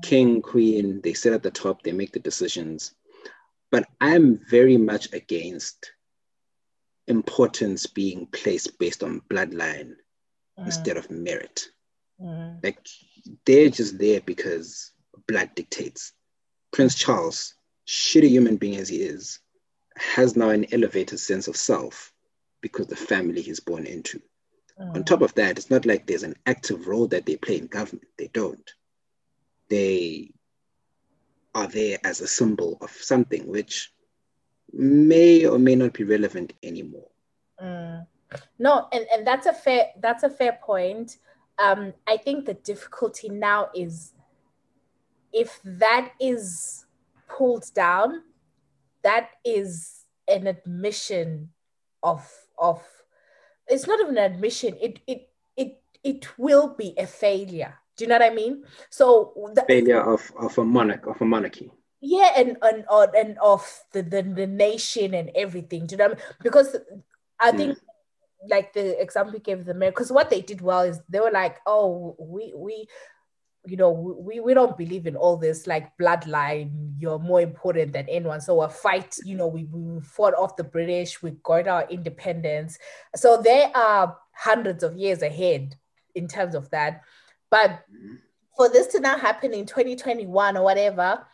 king, 0.01 0.41
queen, 0.41 0.99
they 1.01 1.13
sit 1.13 1.34
at 1.34 1.43
the 1.43 1.51
top, 1.51 1.82
they 1.82 1.93
make 1.93 2.11
the 2.11 2.20
decisions. 2.20 2.93
But 3.72 3.88
I'm 4.01 4.41
very 4.49 4.76
much 4.76 5.13
against 5.13 5.91
importance 7.07 7.88
being 7.88 8.28
placed 8.28 8.78
based 8.80 9.01
on 9.01 9.22
bloodline 9.30 9.95
Mm, 10.59 10.65
instead 10.65 10.97
of 10.97 11.11
merit. 11.11 11.70
Mm. 12.22 12.63
Like 12.63 12.80
they're 13.45 13.70
just 13.70 13.97
there 13.99 14.22
because 14.22 14.91
blood 15.28 15.51
dictates. 15.55 16.13
Prince 16.72 16.95
Charles, 16.95 17.53
shitty 17.88 18.30
human 18.30 18.57
being 18.57 18.78
as 18.78 18.89
he 18.89 18.97
is, 18.97 19.39
has 19.95 20.36
now 20.36 20.49
an 20.49 20.65
elevated 20.74 21.20
sense 21.20 21.47
of 21.47 21.55
self 21.55 22.11
because 22.61 22.87
the 22.87 22.95
family 22.95 23.41
he's 23.41 23.59
born 23.59 23.85
into. 23.85 24.21
Mm. 24.79 24.95
On 24.95 25.03
top 25.03 25.21
of 25.21 25.33
that, 25.35 25.57
it's 25.57 25.69
not 25.69 25.85
like 25.85 26.05
there's 26.05 26.23
an 26.23 26.35
active 26.45 26.87
role 26.87 27.07
that 27.07 27.25
they 27.25 27.35
play 27.35 27.57
in 27.57 27.67
government. 27.67 28.07
They 28.17 28.29
don't. 28.33 28.71
They 29.69 30.31
are 31.55 31.67
there 31.67 31.97
as 32.03 32.21
a 32.21 32.27
symbol 32.27 32.77
of 32.81 32.91
something 32.91 33.47
which 33.47 33.91
may 34.71 35.45
or 35.45 35.57
may 35.57 35.75
not 35.75 35.93
be 35.93 36.03
relevant 36.03 36.53
anymore. 36.61 37.09
Mm. 37.61 38.05
No, 38.59 38.87
and, 38.91 39.05
and 39.11 39.25
that's 39.25 39.47
a 39.47 39.53
fair 39.53 39.87
that's 39.99 40.23
a 40.23 40.29
fair 40.29 40.59
point. 40.61 41.17
Um, 41.59 41.93
I 42.07 42.17
think 42.17 42.45
the 42.45 42.53
difficulty 42.53 43.29
now 43.29 43.69
is 43.73 44.13
if 45.33 45.59
that 45.63 46.11
is 46.19 46.85
pulled 47.27 47.65
down, 47.73 48.23
that 49.03 49.31
is 49.43 50.05
an 50.27 50.47
admission 50.47 51.49
of 52.03 52.29
of 52.57 52.81
it's 53.67 53.87
not 53.87 53.99
even 53.99 54.17
an 54.17 54.31
admission, 54.33 54.75
it 54.81 54.99
it 55.07 55.29
it 55.55 55.81
it 56.03 56.27
will 56.37 56.75
be 56.75 56.93
a 56.97 57.07
failure. 57.07 57.75
Do 57.95 58.03
you 58.03 58.09
know 58.09 58.15
what 58.15 58.31
I 58.31 58.33
mean? 58.33 58.63
So 58.89 59.33
the 59.53 59.63
failure 59.67 60.01
of, 60.01 60.31
of 60.37 60.57
a 60.57 60.63
monarch 60.63 61.05
of 61.07 61.21
a 61.21 61.25
monarchy. 61.25 61.71
Yeah, 61.99 62.31
and 62.37 62.57
and 62.61 62.85
and 63.15 63.37
of 63.41 63.65
the, 63.91 64.03
the, 64.03 64.21
the 64.21 64.47
nation 64.47 65.13
and 65.13 65.31
everything. 65.35 65.87
Do 65.87 65.93
you 65.93 65.97
know 65.97 66.05
I 66.05 66.07
mean? 66.09 66.17
Because 66.43 66.75
I 67.39 67.51
think 67.51 67.77
mm 67.77 67.81
like 68.47 68.71
the 68.73 69.01
example 69.01 69.33
you 69.33 69.39
gave 69.39 69.65
the 69.65 69.73
mayor, 69.73 69.91
because 69.91 70.11
what 70.11 70.29
they 70.29 70.41
did 70.41 70.61
well 70.61 70.81
is 70.81 70.99
they 71.09 71.19
were 71.19 71.31
like, 71.31 71.57
oh, 71.65 72.15
we 72.19 72.53
we 72.55 72.87
you 73.65 73.75
know, 73.77 73.91
we, 73.91 74.39
we 74.39 74.53
don't 74.53 74.77
believe 74.77 75.07
in 75.07 75.15
all 75.15 75.37
this 75.37 75.67
like 75.67 75.95
bloodline, 75.97 76.93
you're 76.97 77.19
more 77.19 77.41
important 77.41 77.93
than 77.93 78.07
anyone. 78.07 78.39
So 78.39 78.61
a 78.61 78.69
fight, 78.69 79.17
you 79.25 79.35
know, 79.35 79.47
we, 79.47 79.65
we 79.65 80.01
fought 80.01 80.33
off 80.35 80.55
the 80.55 80.63
British, 80.63 81.21
we 81.21 81.31
got 81.43 81.67
our 81.67 81.87
independence. 81.89 82.77
So 83.15 83.41
they 83.41 83.69
are 83.75 84.17
hundreds 84.33 84.83
of 84.83 84.95
years 84.95 85.21
ahead 85.21 85.75
in 86.15 86.27
terms 86.27 86.55
of 86.55 86.69
that. 86.69 87.01
But 87.49 87.83
for 88.55 88.69
this 88.69 88.87
to 88.87 88.99
now 88.99 89.17
happen 89.17 89.53
in 89.53 89.65
2021 89.65 90.57
or 90.57 90.63
whatever, 90.63 91.25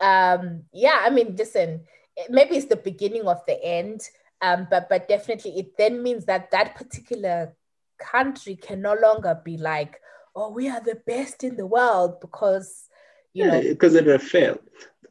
um, 0.00 0.64
yeah, 0.72 1.00
I 1.02 1.10
mean, 1.10 1.36
listen, 1.36 1.82
maybe 2.28 2.56
it's 2.56 2.66
the 2.66 2.76
beginning 2.76 3.26
of 3.26 3.44
the 3.46 3.62
end. 3.62 4.02
Um, 4.40 4.66
but 4.68 4.88
but 4.88 5.06
definitely 5.06 5.52
it 5.52 5.76
then 5.78 6.02
means 6.02 6.24
that 6.24 6.50
that 6.50 6.74
particular 6.74 7.54
country 7.98 8.56
can 8.56 8.82
no 8.82 8.94
longer 8.94 9.40
be 9.44 9.56
like, 9.56 10.00
oh, 10.34 10.50
we 10.50 10.68
are 10.68 10.80
the 10.80 11.00
best 11.06 11.44
in 11.44 11.56
the 11.56 11.66
world 11.66 12.20
because 12.20 12.88
you 13.32 13.44
yeah, 13.44 13.50
know 13.50 13.62
because 13.62 13.94
it 13.94 14.06
will 14.06 14.18
fail. 14.18 14.58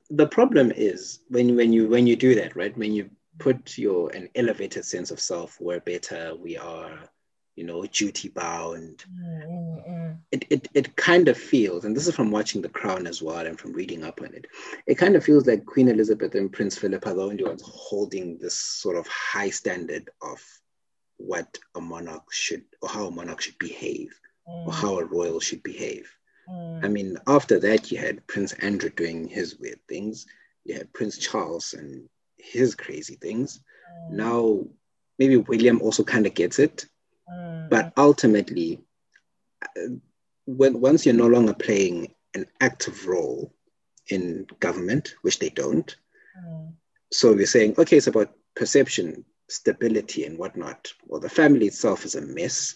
The 0.10 0.28
problem 0.28 0.72
is 0.76 1.20
when 1.30 1.56
when 1.56 1.72
you 1.74 1.88
when 1.88 2.08
you 2.08 2.16
do 2.16 2.36
that, 2.36 2.56
right? 2.56 2.78
When 2.78 2.94
you 2.94 3.10
put 3.38 3.78
your 3.78 4.10
an 4.12 4.30
elevated 4.36 4.86
sense 4.86 5.12
of 5.12 5.20
self, 5.20 5.60
we're 5.60 5.80
better, 5.80 6.36
we 6.36 6.58
are 6.58 7.00
you 7.56 7.66
know, 7.66 7.86
duty 7.86 8.30
bound. 8.30 9.04
Mm-hmm. 9.22 10.14
It, 10.32 10.46
it, 10.50 10.68
it 10.74 10.96
kind 10.96 11.28
of 11.28 11.38
feels, 11.38 11.86
and 11.86 11.96
this 11.96 12.08
is 12.08 12.16
from 12.16 12.32
watching 12.32 12.62
The 12.62 12.70
Crown 12.70 13.06
as 13.06 13.22
well 13.22 13.46
and 13.46 13.60
from 13.60 13.74
reading 13.74 14.04
up 14.04 14.22
on 14.22 14.34
it, 14.34 14.48
it 14.88 14.96
kind 14.96 15.16
of 15.16 15.24
feels 15.24 15.46
like 15.46 15.66
Queen 15.66 15.90
Elizabeth 15.90 16.34
and 16.36 16.52
Prince 16.52 16.78
Philip 16.78 17.06
are 17.06 17.14
the 17.14 17.22
only 17.22 17.44
ones 17.44 17.62
holding 17.66 18.38
this 18.38 18.56
sort 18.56 18.98
of 18.98 19.06
high 19.08 19.50
standard 19.50 20.10
of 20.22 20.42
what 21.18 21.58
a 21.76 21.82
monarch 21.82 22.32
should, 22.32 22.64
or 22.82 22.90
how 22.90 23.08
a 23.08 23.12
monarch 23.12 23.42
should 23.42 23.60
behave, 23.60 24.18
mm. 24.48 24.68
or 24.68 24.74
how 24.74 25.00
a 25.00 25.06
royal 25.06 25.40
should 25.40 25.64
behave. 25.64 26.12
Mm. 26.50 26.86
I 26.86 26.88
mean, 26.88 27.18
after 27.28 27.60
that, 27.60 27.92
you 27.92 27.98
had 27.98 28.26
Prince 28.28 28.54
Andrew 28.54 28.90
doing 28.90 29.28
his 29.28 29.60
weird 29.60 29.80
things, 29.88 30.26
you 30.64 30.76
had 30.76 30.94
Prince 30.94 31.18
Charles 31.18 31.74
and 31.74 32.08
his 32.38 32.76
crazy 32.76 33.16
things. 33.16 33.60
Mm. 34.10 34.12
Now, 34.12 34.64
maybe 35.20 35.38
William 35.38 35.82
also 35.82 36.04
kind 36.04 36.26
of 36.26 36.34
gets 36.34 36.60
it 36.60 36.86
but 37.72 37.94
ultimately, 37.96 38.82
uh, 39.64 39.96
when 40.46 40.82
once 40.82 41.06
you're 41.06 41.16
no 41.16 41.28
longer 41.28 41.54
playing 41.54 42.14
an 42.34 42.46
active 42.60 43.08
role 43.08 43.54
in 44.10 44.46
government, 44.60 45.16
which 45.22 45.40
they 45.40 45.50
don't, 45.50 45.96
mm. 46.38 46.74
so 47.12 47.34
we're 47.34 47.46
saying, 47.46 47.76
okay, 47.78 47.98
it's 47.98 48.08
about 48.08 48.34
perception, 48.56 49.24
stability, 49.50 50.26
and 50.26 50.38
whatnot. 50.38 50.92
Well, 51.08 51.22
the 51.22 51.30
family 51.30 51.68
itself 51.68 52.04
is 52.04 52.16
a 52.16 52.22
mess. 52.22 52.76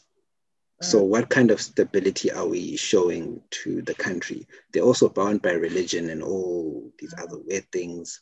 So, 0.82 1.02
mm. 1.02 1.08
what 1.08 1.30
kind 1.30 1.52
of 1.52 1.62
stability 1.62 2.32
are 2.32 2.48
we 2.48 2.76
showing 2.76 3.42
to 3.64 3.82
the 3.82 3.94
country? 3.94 4.48
They're 4.72 4.84
also 4.84 5.10
bound 5.10 5.42
by 5.42 5.52
religion 5.52 6.10
and 6.10 6.22
all 6.22 6.92
these 7.00 7.14
mm. 7.14 7.24
other 7.24 7.38
weird 7.38 7.72
things. 7.72 8.22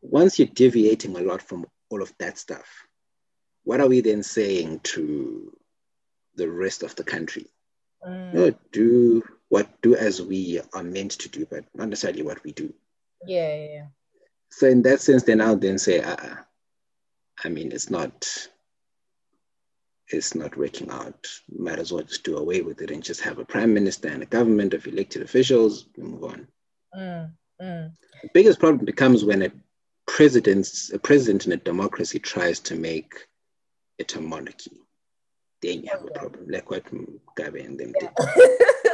Once 0.00 0.38
you're 0.38 0.48
deviating 0.48 1.16
a 1.16 1.20
lot 1.20 1.42
from 1.42 1.66
all 1.90 2.02
of 2.02 2.12
that 2.18 2.38
stuff, 2.38 2.66
what 3.64 3.80
are 3.80 3.88
we 3.88 4.00
then 4.00 4.22
saying 4.22 4.80
to 4.84 5.56
the 6.36 6.50
rest 6.50 6.82
of 6.82 6.94
the 6.96 7.04
country. 7.04 7.46
Mm. 8.06 8.34
No, 8.34 8.54
do 8.72 9.22
what 9.48 9.80
do 9.82 9.94
as 9.94 10.20
we 10.20 10.60
are 10.72 10.82
meant 10.82 11.12
to 11.12 11.28
do, 11.28 11.46
but 11.50 11.64
not 11.74 11.88
necessarily 11.88 12.22
what 12.22 12.42
we 12.44 12.52
do. 12.52 12.72
Yeah, 13.26 13.54
yeah. 13.54 13.66
yeah. 13.72 13.86
So 14.50 14.68
in 14.68 14.82
that 14.82 15.00
sense, 15.00 15.22
then 15.24 15.40
I'll 15.40 15.56
then 15.56 15.78
say, 15.78 16.00
uh, 16.00 16.36
I 17.42 17.48
mean, 17.48 17.72
it's 17.72 17.90
not, 17.90 18.48
it's 20.14 20.34
not 20.34 20.56
working 20.56 20.90
out. 20.90 21.26
Might 21.54 21.78
as 21.78 21.92
well 21.92 22.02
just 22.02 22.24
do 22.24 22.36
away 22.36 22.62
with 22.62 22.80
it 22.82 22.90
and 22.90 23.02
just 23.02 23.20
have 23.22 23.38
a 23.38 23.44
prime 23.44 23.74
minister 23.74 24.08
and 24.08 24.22
a 24.22 24.26
government 24.26 24.74
of 24.74 24.86
elected 24.86 25.22
officials. 25.22 25.86
And 25.96 26.08
move 26.08 26.24
on. 26.24 26.48
Mm, 26.96 27.30
mm. 27.60 27.92
The 28.22 28.30
biggest 28.32 28.60
problem 28.60 28.84
becomes 28.84 29.24
when 29.24 29.42
a 29.42 29.50
president, 30.06 30.68
a 30.92 30.98
president 30.98 31.46
in 31.46 31.52
a 31.52 31.56
democracy 31.56 32.18
tries 32.18 32.60
to 32.60 32.74
make 32.74 33.14
it 33.98 34.14
a 34.16 34.20
monarchy 34.20 34.84
then 35.64 35.82
you 35.82 35.90
have 35.90 36.04
a 36.04 36.10
problem, 36.10 36.46
like 36.48 36.70
what 36.70 36.84
Mugabe 36.86 37.64
and 37.64 37.78
them 37.78 37.92
yeah. 38.00 38.08
did. 38.26 38.90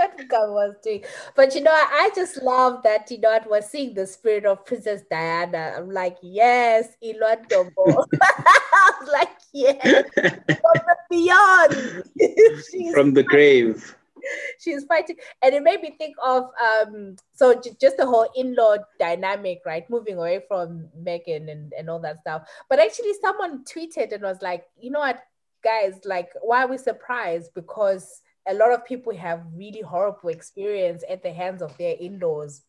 what 0.00 0.18
Mugabe 0.18 0.52
was 0.52 0.74
doing. 0.82 1.04
But 1.36 1.54
you 1.54 1.60
know, 1.60 1.72
I 1.72 2.10
just 2.14 2.42
love 2.42 2.82
that, 2.82 3.10
you 3.10 3.20
know, 3.20 3.30
I 3.30 3.46
was 3.46 3.68
seeing 3.68 3.94
the 3.94 4.06
spirit 4.06 4.46
of 4.46 4.64
Princess 4.64 5.02
Diana. 5.10 5.74
I'm 5.76 5.90
like, 5.90 6.16
yes, 6.22 6.88
Elon 7.04 7.44
Dombo. 7.48 8.04
I 8.22 8.92
was 9.00 9.10
like, 9.12 9.30
yes, 9.52 10.04
from 10.14 10.80
the 10.88 10.96
beyond. 11.10 12.94
from 12.94 13.14
the 13.14 13.22
grave 13.22 13.96
she's 14.58 14.84
fighting 14.84 15.16
and 15.40 15.54
it 15.54 15.62
made 15.62 15.80
me 15.80 15.94
think 15.96 16.14
of 16.22 16.50
um 16.62 17.16
so 17.32 17.58
j- 17.58 17.74
just 17.80 17.96
the 17.96 18.04
whole 18.04 18.28
in-law 18.36 18.76
dynamic 18.98 19.62
right 19.64 19.88
moving 19.88 20.18
away 20.18 20.42
from 20.46 20.86
Meghan 21.02 21.50
and, 21.50 21.72
and 21.72 21.88
all 21.88 21.98
that 21.98 22.20
stuff 22.20 22.46
but 22.68 22.78
actually 22.78 23.14
someone 23.22 23.64
tweeted 23.64 24.12
and 24.12 24.22
was 24.22 24.42
like 24.42 24.66
you 24.78 24.90
know 24.90 24.98
what 24.98 25.22
guys, 25.62 26.00
like, 26.04 26.30
why 26.42 26.64
are 26.64 26.68
we 26.68 26.78
surprised? 26.78 27.52
Because 27.54 28.22
a 28.48 28.54
lot 28.54 28.72
of 28.72 28.84
people 28.84 29.14
have 29.16 29.42
really 29.54 29.80
horrible 29.80 30.30
experience 30.30 31.04
at 31.08 31.22
the 31.22 31.32
hands 31.32 31.62
of 31.62 31.76
their 31.78 31.94
in-laws 31.98 32.62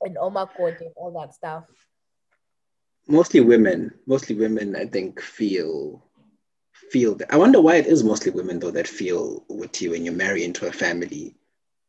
and 0.00 0.16
Omar 0.18 0.46
Court 0.48 0.80
and 0.80 0.90
all 0.96 1.18
that 1.20 1.34
stuff. 1.34 1.64
Mostly 3.08 3.40
women, 3.40 3.92
mostly 4.06 4.34
women, 4.34 4.76
I 4.76 4.86
think, 4.86 5.20
feel 5.20 6.02
feel 6.90 7.14
that. 7.16 7.32
I 7.32 7.36
wonder 7.36 7.60
why 7.60 7.76
it 7.76 7.86
is 7.86 8.04
mostly 8.04 8.30
women 8.32 8.58
though 8.58 8.70
that 8.72 8.86
feel 8.86 9.44
with 9.48 9.80
you 9.80 9.90
when 9.90 10.04
you 10.04 10.12
marry 10.12 10.44
into 10.44 10.66
a 10.66 10.72
family. 10.72 11.36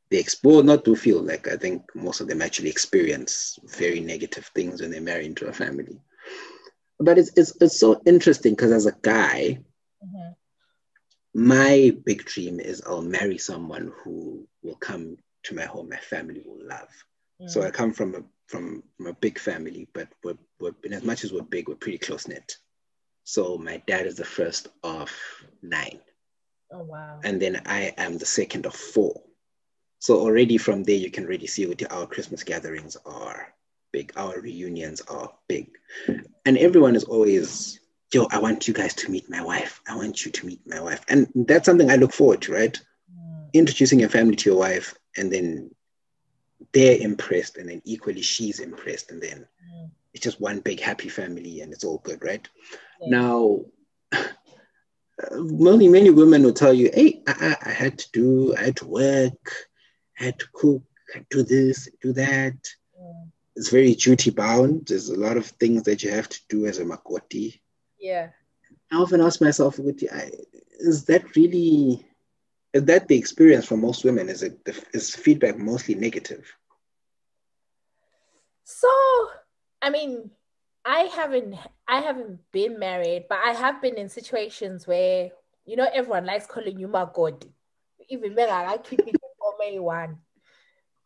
They 0.10 0.20
explore 0.20 0.64
not 0.64 0.86
to 0.86 0.96
feel 0.96 1.22
like 1.22 1.48
I 1.48 1.58
think 1.58 1.84
most 1.94 2.22
of 2.22 2.28
them 2.28 2.42
actually 2.42 2.70
experience 2.70 3.60
very 3.66 4.00
negative 4.00 4.50
things 4.56 4.82
when 4.82 4.92
they 4.92 5.02
marry 5.02 5.26
into 5.26 5.48
a 5.48 5.54
family. 5.54 6.00
But 7.00 7.18
it's 7.18 7.32
it's, 7.36 7.54
it's 7.62 7.80
so 7.80 8.02
interesting 8.06 8.54
because 8.54 8.72
as 8.72 8.86
a 8.86 8.96
guy, 9.02 9.60
Mm-hmm. 10.04 10.32
My 11.34 11.96
big 12.06 12.26
dream 12.26 12.60
is 12.60 12.82
I'll 12.86 13.02
marry 13.02 13.38
someone 13.38 13.92
who 14.04 14.48
will 14.64 14.76
come 14.76 15.18
to 15.44 15.56
my 15.56 15.66
home, 15.66 15.90
my 15.90 15.98
family 15.98 16.44
will 16.46 16.66
love. 16.66 16.90
So 17.48 17.62
I 17.62 17.70
mm. 17.70 17.74
come 17.74 17.94
from 17.94 18.16
a 18.16 18.24
from, 18.48 18.82
from 18.96 19.08
a 19.08 19.14
big 19.14 19.38
family, 19.38 19.88
but 19.94 20.08
we're, 20.24 20.38
we're 20.60 20.74
in 20.84 20.94
as 20.94 21.04
much 21.04 21.24
as 21.24 21.34
we're 21.34 21.42
big, 21.42 21.68
we're 21.68 21.76
pretty 21.76 21.98
close 21.98 22.28
knit. 22.28 22.56
So 23.26 23.58
my 23.58 23.84
dad 23.88 24.08
is 24.08 24.16
the 24.16 24.26
first 24.26 24.70
of 24.84 25.12
nine. 25.62 26.00
Oh 26.72 26.84
wow. 26.84 27.20
And 27.24 27.42
then 27.42 27.62
I 27.66 27.94
am 27.98 28.18
the 28.18 28.26
second 28.26 28.66
of 28.66 28.74
four. 28.74 29.22
So 30.00 30.20
already 30.20 30.58
from 30.58 30.84
there 30.84 30.96
you 30.96 31.12
can 31.12 31.26
already 31.26 31.48
see 31.48 31.66
what 31.66 31.92
our 31.92 32.08
Christmas 32.08 32.44
gatherings 32.44 32.96
are 33.06 33.54
big, 33.92 34.14
our 34.16 34.40
reunions 34.40 35.02
are 35.02 35.34
big. 35.48 35.70
And 36.46 36.58
everyone 36.58 36.96
is 36.96 37.04
always 37.04 37.80
yo, 38.14 38.28
I 38.32 38.40
want 38.40 38.68
you 38.68 38.74
guys 38.74 38.94
to 38.96 39.12
meet 39.12 39.30
my 39.30 39.42
wife. 39.42 39.82
I 39.88 39.96
want 39.96 40.26
you 40.26 40.32
to 40.32 40.46
meet 40.46 40.62
my 40.66 40.80
wife. 40.80 41.04
And 41.10 41.28
that's 41.36 41.66
something 41.66 41.90
I 41.92 41.96
look 41.96 42.14
forward 42.14 42.42
to, 42.44 42.54
right? 42.54 42.80
Mm. 43.14 43.54
Introducing 43.54 44.00
your 44.00 44.10
family 44.10 44.36
to 44.38 44.50
your 44.50 44.60
wife, 44.60 44.98
and 45.18 45.32
then 45.32 45.72
they're 46.74 46.98
impressed, 46.98 47.58
and 47.58 47.70
then 47.70 47.82
equally 47.86 48.22
she's 48.22 48.60
impressed, 48.60 49.12
and 49.12 49.22
then 49.22 49.48
mm. 49.74 49.90
it's 50.14 50.24
just 50.24 50.42
one 50.42 50.60
big 50.60 50.80
happy 50.80 51.10
family, 51.10 51.62
and 51.62 51.74
it's 51.74 51.84
all 51.84 52.00
good, 52.00 52.24
right? 52.24 52.48
Yeah. 53.02 53.20
Now, 53.20 53.60
many 55.32 55.90
many 55.90 56.10
women 56.10 56.44
will 56.44 56.54
tell 56.54 56.74
you, 56.74 56.90
"Hey, 56.94 57.24
I, 57.28 57.58
I, 57.62 57.70
had 57.72 58.00
to 58.00 58.12
do, 58.12 58.56
I 58.56 58.64
had 58.66 58.78
to 58.78 58.88
work, 58.88 59.52
I 60.20 60.26
had 60.26 60.40
to 60.40 60.48
cook, 60.54 60.84
I 61.14 61.26
do 61.30 61.44
this, 61.44 61.90
do 62.02 62.14
that." 62.14 62.56
Mm. 63.00 63.32
It's 63.58 63.70
very 63.70 63.96
duty 63.96 64.30
bound. 64.30 64.88
There's 64.88 65.10
a 65.10 65.20
lot 65.20 65.36
of 65.36 65.48
things 65.48 65.84
that 65.84 66.04
you 66.04 66.12
have 66.12 66.30
to 66.30 66.40
do 66.48 66.68
as 66.68 66.78
a 66.80 66.86
makoti. 66.86 67.60
Yeah. 68.08 68.30
I 68.90 68.96
often 68.96 69.20
ask 69.20 69.42
myself, 69.42 69.80
is 69.80 71.06
that 71.06 71.36
really 71.36 72.06
is 72.74 72.86
that 72.86 73.08
the 73.08 73.18
experience 73.18 73.66
for 73.66 73.76
most 73.76 74.06
women? 74.06 74.30
Is 74.30 74.44
it 74.44 74.58
is 74.94 75.14
feedback 75.14 75.58
mostly 75.58 75.96
negative? 75.96 76.46
So, 78.64 78.88
I 79.82 79.90
mean, 79.90 80.32
I 80.86 81.02
haven't 81.20 81.56
I 81.86 82.00
haven't 82.00 82.40
been 82.52 82.80
married, 82.80 83.26
but 83.28 83.40
I 83.44 83.52
have 83.52 83.82
been 83.82 83.96
in 83.96 84.08
situations 84.08 84.88
where 84.88 85.32
you 85.66 85.76
know 85.76 85.90
everyone 85.94 86.26
likes 86.26 86.48
calling 86.48 86.80
you 86.80 86.88
my 86.88 87.08
god. 87.14 87.44
Even 88.08 88.36
when 88.36 88.50
I 88.50 88.78
keep 88.78 89.02
it 89.06 89.16
for 89.38 89.82
one. 89.82 90.18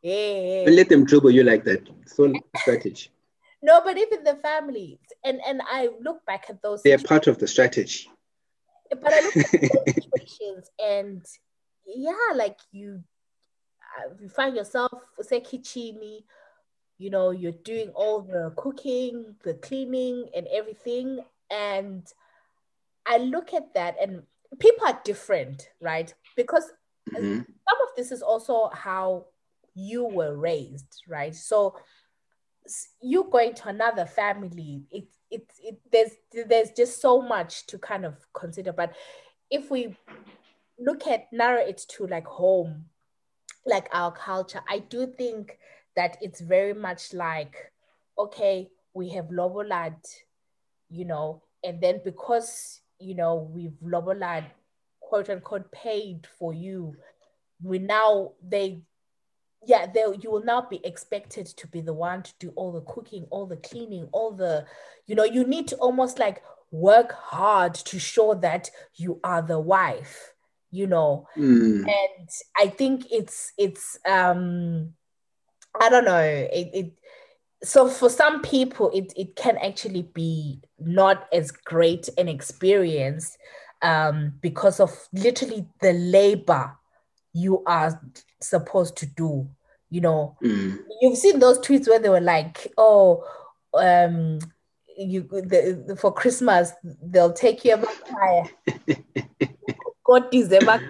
Yeah. 0.03 0.65
But 0.65 0.73
let 0.73 0.89
them 0.89 1.07
trouble 1.07 1.31
you 1.31 1.43
like 1.43 1.63
that. 1.63 1.81
So 2.05 2.31
strategy. 2.57 3.09
No, 3.63 3.81
but 3.83 3.97
even 3.97 4.23
the 4.23 4.35
families, 4.35 4.99
and 5.23 5.39
and 5.45 5.61
I 5.65 5.89
look 6.01 6.25
back 6.25 6.45
at 6.49 6.61
those. 6.61 6.81
They're 6.81 6.97
part 6.97 7.27
of 7.27 7.37
the 7.37 7.47
strategy. 7.47 8.09
But 8.89 9.13
I 9.13 9.21
look 9.21 9.37
at 9.37 9.51
those 9.51 9.95
situations, 9.95 10.69
and 10.83 11.25
yeah, 11.85 12.33
like 12.35 12.57
you, 12.71 13.03
uh, 13.99 14.13
you 14.19 14.29
find 14.29 14.55
yourself 14.55 14.91
say 15.21 15.39
kitchen 15.39 16.23
you 17.01 17.09
know, 17.09 17.31
you're 17.31 17.51
doing 17.51 17.89
all 17.95 18.21
the 18.21 18.53
cooking, 18.55 19.33
the 19.43 19.55
cleaning, 19.55 20.29
and 20.35 20.47
everything. 20.53 21.19
And 21.49 22.05
I 23.07 23.17
look 23.17 23.55
at 23.55 23.73
that, 23.73 23.95
and 23.99 24.21
people 24.59 24.85
are 24.85 25.01
different, 25.03 25.67
right? 25.81 26.13
Because 26.37 26.71
mm-hmm. 27.09 27.37
some 27.39 27.81
of 27.81 27.89
this 27.97 28.11
is 28.11 28.21
also 28.21 28.69
how 28.71 29.25
you 29.73 30.03
were 30.03 30.37
raised, 30.37 31.01
right? 31.07 31.33
So 31.33 31.75
you 33.01 33.27
going 33.31 33.53
to 33.55 33.69
another 33.69 34.05
family, 34.05 34.83
it, 34.91 35.05
it, 35.29 35.45
it 35.63 35.79
there's 35.91 36.11
there's 36.47 36.71
just 36.71 37.01
so 37.01 37.21
much 37.21 37.65
to 37.67 37.77
kind 37.77 38.05
of 38.05 38.15
consider. 38.33 38.71
But 38.73 38.93
if 39.49 39.69
we 39.71 39.97
look 40.79 41.07
at 41.07 41.31
narrow 41.31 41.61
it 41.61 41.85
to 41.89 42.07
like 42.07 42.25
home, 42.25 42.85
like 43.65 43.87
our 43.91 44.11
culture, 44.11 44.61
I 44.69 44.79
do 44.79 45.07
think 45.07 45.57
that 45.95 46.17
it's 46.21 46.41
very 46.41 46.73
much 46.73 47.13
like, 47.13 47.55
okay, 48.17 48.69
we 48.93 49.09
have 49.09 49.25
lobolad, 49.25 49.95
you 50.89 51.05
know, 51.05 51.43
and 51.63 51.81
then 51.81 52.01
because, 52.03 52.81
you 52.99 53.15
know, 53.15 53.49
we've 53.51 53.77
lobolad, 53.83 54.45
quote 54.99 55.29
unquote, 55.29 55.71
paid 55.71 56.27
for 56.39 56.53
you, 56.53 56.95
we 57.61 57.79
now, 57.79 58.31
they, 58.41 58.81
yeah, 59.65 59.85
they, 59.85 60.03
you 60.21 60.31
will 60.31 60.43
now 60.43 60.65
be 60.69 60.79
expected 60.85 61.45
to 61.45 61.67
be 61.67 61.81
the 61.81 61.93
one 61.93 62.23
to 62.23 62.33
do 62.39 62.53
all 62.55 62.71
the 62.71 62.81
cooking, 62.81 63.27
all 63.29 63.45
the 63.45 63.57
cleaning, 63.57 64.07
all 64.11 64.31
the, 64.31 64.65
you 65.07 65.15
know, 65.15 65.23
you 65.23 65.43
need 65.45 65.67
to 65.67 65.75
almost 65.77 66.19
like 66.19 66.41
work 66.71 67.11
hard 67.11 67.73
to 67.73 67.99
show 67.99 68.33
that 68.33 68.71
you 68.95 69.19
are 69.23 69.41
the 69.41 69.59
wife 69.59 70.33
you 70.73 70.87
know 70.87 71.27
mm. 71.35 71.79
and 71.79 72.29
i 72.57 72.65
think 72.65 73.05
it's 73.11 73.51
it's 73.57 73.99
um 74.09 74.93
I 75.79 75.89
don't 75.89 76.05
know. 76.05 76.19
It, 76.19 76.69
it 76.73 76.93
so 77.63 77.87
for 77.87 78.09
some 78.09 78.41
people 78.41 78.89
it, 78.91 79.13
it 79.15 79.35
can 79.35 79.57
actually 79.57 80.03
be 80.13 80.59
not 80.79 81.27
as 81.31 81.51
great 81.51 82.09
an 82.17 82.27
experience 82.27 83.37
um, 83.83 84.33
because 84.41 84.79
of 84.79 85.07
literally 85.13 85.67
the 85.79 85.93
labor 85.93 86.75
you 87.33 87.63
are 87.65 88.01
supposed 88.41 88.95
to 88.97 89.05
do 89.05 89.47
you 89.89 90.01
know 90.01 90.35
mm. 90.43 90.77
you've 91.01 91.17
seen 91.17 91.39
those 91.39 91.59
tweets 91.59 91.87
where 91.87 91.99
they 91.99 92.09
were 92.09 92.21
like 92.21 92.71
oh 92.77 93.23
um 93.73 94.39
you 94.97 95.21
the, 95.31 95.83
the, 95.87 95.95
for 95.95 96.13
christmas 96.13 96.71
they'll 97.03 97.33
take 97.33 97.63
you 97.63 97.75
a 97.75 98.43
god 100.05 100.27
is 100.33 100.51
a 100.51 100.81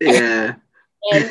yeah 0.00 0.54
and 1.12 1.30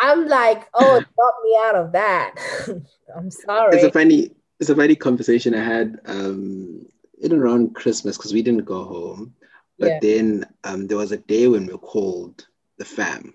I'm 0.00 0.26
like, 0.28 0.66
oh, 0.74 1.02
got 1.18 1.34
me 1.44 1.58
out 1.60 1.74
of 1.74 1.92
that. 1.92 2.34
I'm 3.16 3.30
sorry. 3.30 3.76
It's 3.76 3.84
a 3.84 3.92
funny, 3.92 4.30
it's 4.60 4.70
a 4.70 4.76
funny 4.76 4.96
conversation 4.96 5.54
I 5.54 5.64
had 5.64 6.00
um, 6.06 6.86
in 7.20 7.32
around 7.32 7.74
Christmas 7.74 8.16
because 8.16 8.32
we 8.32 8.42
didn't 8.42 8.64
go 8.64 8.84
home. 8.84 9.34
But 9.78 9.88
yeah. 9.88 9.98
then 10.00 10.46
um, 10.64 10.86
there 10.86 10.96
was 10.96 11.12
a 11.12 11.18
day 11.18 11.46
when 11.46 11.66
we 11.66 11.74
called 11.74 12.46
the 12.78 12.84
fam, 12.84 13.34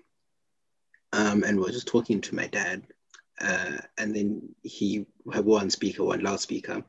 um, 1.12 1.42
and 1.42 1.56
we 1.56 1.64
were 1.64 1.70
just 1.70 1.88
talking 1.88 2.20
to 2.22 2.34
my 2.34 2.46
dad, 2.46 2.82
uh, 3.40 3.78
and 3.98 4.14
then 4.14 4.54
he 4.62 5.06
had 5.32 5.44
one 5.44 5.70
speaker, 5.70 6.04
one 6.04 6.22
loudspeaker, 6.22 6.84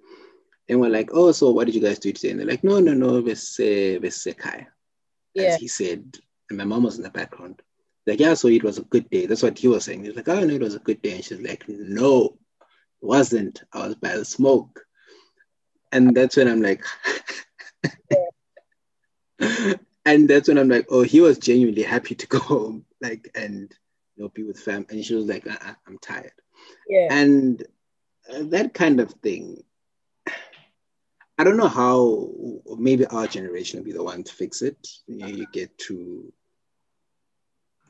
and 0.68 0.80
we're 0.80 0.90
like, 0.90 1.10
"Oh, 1.14 1.32
so 1.32 1.52
what 1.52 1.66
did 1.66 1.76
you 1.76 1.82
guys 1.82 2.00
do 2.00 2.12
today?" 2.12 2.32
And 2.32 2.40
they're 2.40 2.48
like, 2.48 2.64
"No, 2.64 2.80
no, 2.80 2.94
no, 2.94 3.22
we 3.22 3.36
say, 3.36 3.98
we 3.98 4.10
say 4.10 4.34
kai," 4.34 4.68
yeah. 5.34 5.44
as 5.44 5.56
he 5.56 5.68
said, 5.68 6.18
and 6.50 6.58
my 6.58 6.66
mom 6.66 6.84
was 6.84 6.98
in 6.98 7.04
the 7.04 7.10
background 7.10 7.62
like, 8.08 8.20
yeah, 8.20 8.36
so 8.36 8.48
it 8.48 8.64
was 8.64 8.78
a 8.78 8.84
good 8.84 9.10
day. 9.10 9.26
That's 9.26 9.42
what 9.42 9.58
he 9.58 9.68
was 9.68 9.86
saying. 9.86 10.06
He's 10.06 10.16
like, 10.16 10.30
oh, 10.30 10.40
no, 10.40 10.54
it 10.54 10.62
was 10.62 10.76
a 10.76 10.80
good 10.80 11.02
day. 11.02 11.16
And 11.16 11.24
she's 11.24 11.40
like, 11.40 11.66
no, 11.68 12.38
it 13.02 13.06
wasn't. 13.06 13.64
I 13.74 13.88
was 13.88 13.96
by 13.96 14.16
the 14.16 14.26
smoke. 14.26 14.86
And 15.92 16.16
that's 16.16 16.38
when 16.38 16.48
I'm 16.48 16.62
like, 16.62 16.84
and 19.40 20.30
that's 20.30 20.48
when 20.48 20.58
I'm 20.58 20.70
like, 20.70 20.88
oh, 20.90 21.02
he 21.02 21.22
was 21.22 21.38
genuinely 21.38 21.84
happy 21.84 22.16
to 22.16 22.28
go 22.28 22.40
home, 22.54 22.86
like, 23.02 23.30
and 23.36 23.74
you 24.16 24.24
know, 24.24 24.30
be 24.30 24.44
with 24.44 24.60
fam. 24.60 24.86
And 24.90 25.04
she 25.04 25.16
was 25.16 25.26
like, 25.26 25.48
uh-uh, 25.48 25.74
I'm 25.88 25.98
tired. 26.00 26.32
Yeah. 26.88 27.08
And 27.12 27.64
uh, 28.32 28.44
that 28.44 28.74
kind 28.74 29.00
of 29.00 29.12
thing, 29.12 29.64
I 31.38 31.44
don't 31.44 31.58
know 31.58 31.68
how. 31.68 32.30
Maybe 32.78 33.06
our 33.08 33.28
generation 33.28 33.80
will 33.80 33.86
be 33.86 33.92
the 33.92 34.04
one 34.04 34.24
to 34.24 34.34
fix 34.34 34.62
it. 34.62 34.88
You, 35.06 35.18
know, 35.18 35.28
you 35.28 35.48
get 35.52 35.78
to 35.80 36.32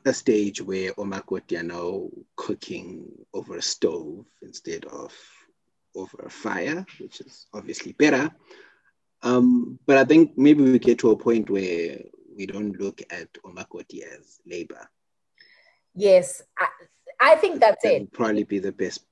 a 0.04 0.12
stage 0.12 0.60
where 0.60 0.92
omakoti 0.94 1.58
are 1.58 1.62
now 1.62 2.08
cooking 2.36 3.06
over 3.32 3.56
a 3.56 3.62
stove 3.62 4.24
instead 4.42 4.84
of 4.86 5.12
over 5.94 6.24
a 6.26 6.30
fire, 6.30 6.84
which 6.98 7.20
is 7.20 7.46
obviously 7.54 7.92
better. 7.92 8.30
Um, 9.26 9.80
but 9.86 9.96
I 9.96 10.04
think 10.04 10.38
maybe 10.38 10.62
we 10.62 10.78
get 10.78 11.00
to 11.00 11.10
a 11.10 11.16
point 11.16 11.50
where 11.50 11.98
we 12.36 12.46
don't 12.46 12.78
look 12.78 13.02
at 13.10 13.32
omakoti 13.44 14.02
as 14.02 14.38
labor. 14.46 14.88
Yes, 15.96 16.42
I, 16.56 16.66
I 17.20 17.34
think 17.34 17.58
that's 17.58 17.82
that 17.82 17.94
it. 17.94 18.12
probably 18.12 18.44
be 18.44 18.60
the 18.60 18.70
best 18.70 19.04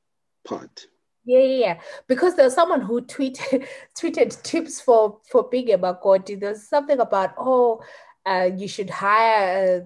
part. 0.47 0.87
Yeah, 1.25 1.41
yeah, 1.41 1.67
yeah. 1.67 1.81
Because 2.07 2.37
there's 2.37 2.55
someone 2.55 2.83
who 2.83 3.03
tweeted 3.03 3.67
tweeted 3.99 4.41
tips 4.43 4.81
for 4.81 5.19
for 5.29 5.49
being 5.49 5.73
a 5.73 5.79
makoti. 5.79 6.39
There's 6.39 6.69
something 6.69 7.01
about 7.01 7.35
oh, 7.37 7.83
uh, 8.25 8.51
you 8.57 8.69
should 8.69 8.91
hire 8.91 9.85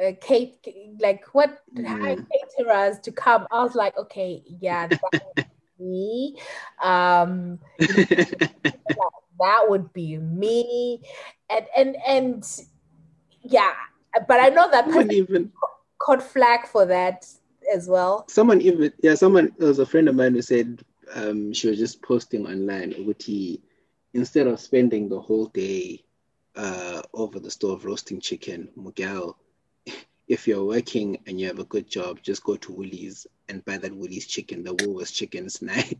a, 0.00 0.08
a 0.08 0.12
cake, 0.14 0.98
like 0.98 1.26
what 1.32 1.60
mm. 1.76 1.86
hire 1.86 2.16
caterers 2.16 2.98
to 3.00 3.12
come. 3.12 3.46
I 3.52 3.62
was 3.62 3.76
like, 3.76 3.96
okay, 3.96 4.42
yeah, 4.46 4.88
me. 5.78 6.36
Um, 6.82 7.60
that 9.40 9.64
would 9.68 9.92
be 9.92 10.18
me, 10.18 11.02
and 11.50 11.66
and 11.76 11.96
and 12.06 12.60
yeah, 13.42 13.72
but 14.28 14.40
I 14.40 14.48
know 14.48 14.70
that 14.70 14.86
person 14.86 15.12
even 15.12 15.52
caught 15.98 16.22
flag 16.22 16.66
for 16.66 16.86
that 16.86 17.26
as 17.74 17.88
well. 17.88 18.26
Someone 18.28 18.60
even 18.60 18.92
yeah, 19.02 19.14
someone 19.14 19.52
there 19.58 19.68
was 19.68 19.78
a 19.78 19.86
friend 19.86 20.08
of 20.08 20.14
mine 20.14 20.34
who 20.34 20.42
said 20.42 20.82
um, 21.14 21.52
she 21.52 21.68
was 21.68 21.78
just 21.78 22.02
posting 22.02 22.46
online, 22.46 22.92
Uguti, 22.92 23.60
instead 24.14 24.46
of 24.46 24.60
spending 24.60 25.08
the 25.08 25.20
whole 25.20 25.46
day 25.46 26.04
uh, 26.56 27.02
over 27.12 27.38
the 27.38 27.50
stove 27.50 27.84
roasting 27.84 28.20
chicken, 28.20 28.68
Miguel, 28.76 29.36
if 30.28 30.46
you're 30.46 30.64
working 30.64 31.18
and 31.26 31.40
you 31.40 31.46
have 31.46 31.58
a 31.58 31.64
good 31.64 31.88
job, 31.88 32.22
just 32.22 32.44
go 32.44 32.56
to 32.56 32.72
Woolies 32.72 33.26
and 33.48 33.64
buy 33.64 33.78
that 33.78 33.94
Woolies 33.94 34.26
chicken, 34.26 34.62
the 34.62 34.74
Woolworths 34.74 35.14
chicken 35.14 35.48
snack. 35.50 35.92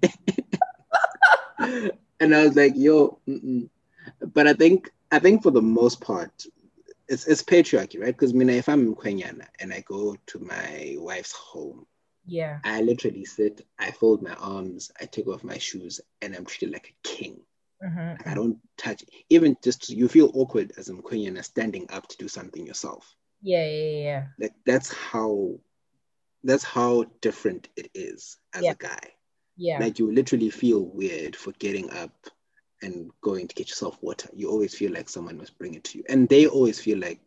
and 2.20 2.34
I 2.34 2.47
was 2.47 2.56
like, 2.56 2.74
yo, 2.76 3.18
mm-mm. 3.26 3.68
but 4.32 4.47
I 4.47 4.52
think 4.52 4.90
I 5.10 5.18
think 5.18 5.42
for 5.42 5.51
the 5.51 5.62
most 5.62 6.01
part, 6.01 6.47
it's, 7.09 7.26
it's 7.26 7.42
patriarchy, 7.42 8.01
right? 8.01 8.16
Because 8.16 8.32
I 8.32 8.36
mean, 8.36 8.51
if 8.51 8.68
I'm 8.68 8.86
in 8.86 8.94
Kwenyana 8.94 9.47
and 9.59 9.72
I 9.72 9.80
go 9.80 10.16
to 10.26 10.38
my 10.38 10.97
wife's 10.98 11.32
home, 11.32 11.86
yeah, 12.26 12.59
I 12.64 12.82
literally 12.82 13.24
sit, 13.24 13.66
I 13.78 13.90
fold 13.90 14.22
my 14.22 14.34
arms, 14.34 14.92
I 15.01 15.06
take 15.06 15.26
off 15.26 15.42
my 15.42 15.59
shoes, 15.59 16.01
and 16.22 16.34
I'm 16.36 16.44
treated 16.44 16.72
like 16.72 16.94
a 16.94 17.09
king. 17.09 17.40
Mm-hmm. 17.82 18.28
I 18.28 18.34
don't 18.34 18.59
touch 18.76 19.05
even 19.30 19.56
just 19.64 19.88
you 19.88 20.06
feel 20.06 20.30
awkward 20.34 20.72
as 20.76 20.90
a 20.90 20.92
Mkwenyana 20.92 21.42
standing 21.42 21.86
up 21.90 22.06
to 22.09 22.16
do 22.18 22.28
something 22.28 22.66
yourself. 22.66 23.16
Yeah, 23.42 23.64
yeah, 23.64 24.02
yeah. 24.02 24.26
Like 24.38 24.55
that's 24.66 24.92
how 24.92 25.55
that's 26.44 26.64
how 26.64 27.06
different 27.22 27.68
it 27.76 27.90
is 27.94 28.36
as 28.52 28.64
yeah. 28.64 28.72
a 28.72 28.74
guy. 28.74 29.14
Yeah. 29.61 29.78
Like 29.78 29.99
you 29.99 30.11
literally 30.11 30.49
feel 30.49 30.87
weird 30.87 31.37
for 31.37 31.53
getting 31.53 31.91
up 31.91 32.15
and 32.81 33.11
going 33.20 33.47
to 33.47 33.55
get 33.55 33.69
yourself 33.69 33.99
water, 34.01 34.31
you 34.32 34.49
always 34.49 34.74
feel 34.74 34.91
like 34.91 35.11
someone 35.11 35.37
must 35.37 35.59
bring 35.59 35.74
it 35.74 35.85
to 35.85 35.99
you. 35.99 36.05
And 36.09 36.27
they 36.31 36.47
always 36.47 36.81
feel 36.81 36.99
like 36.99 37.20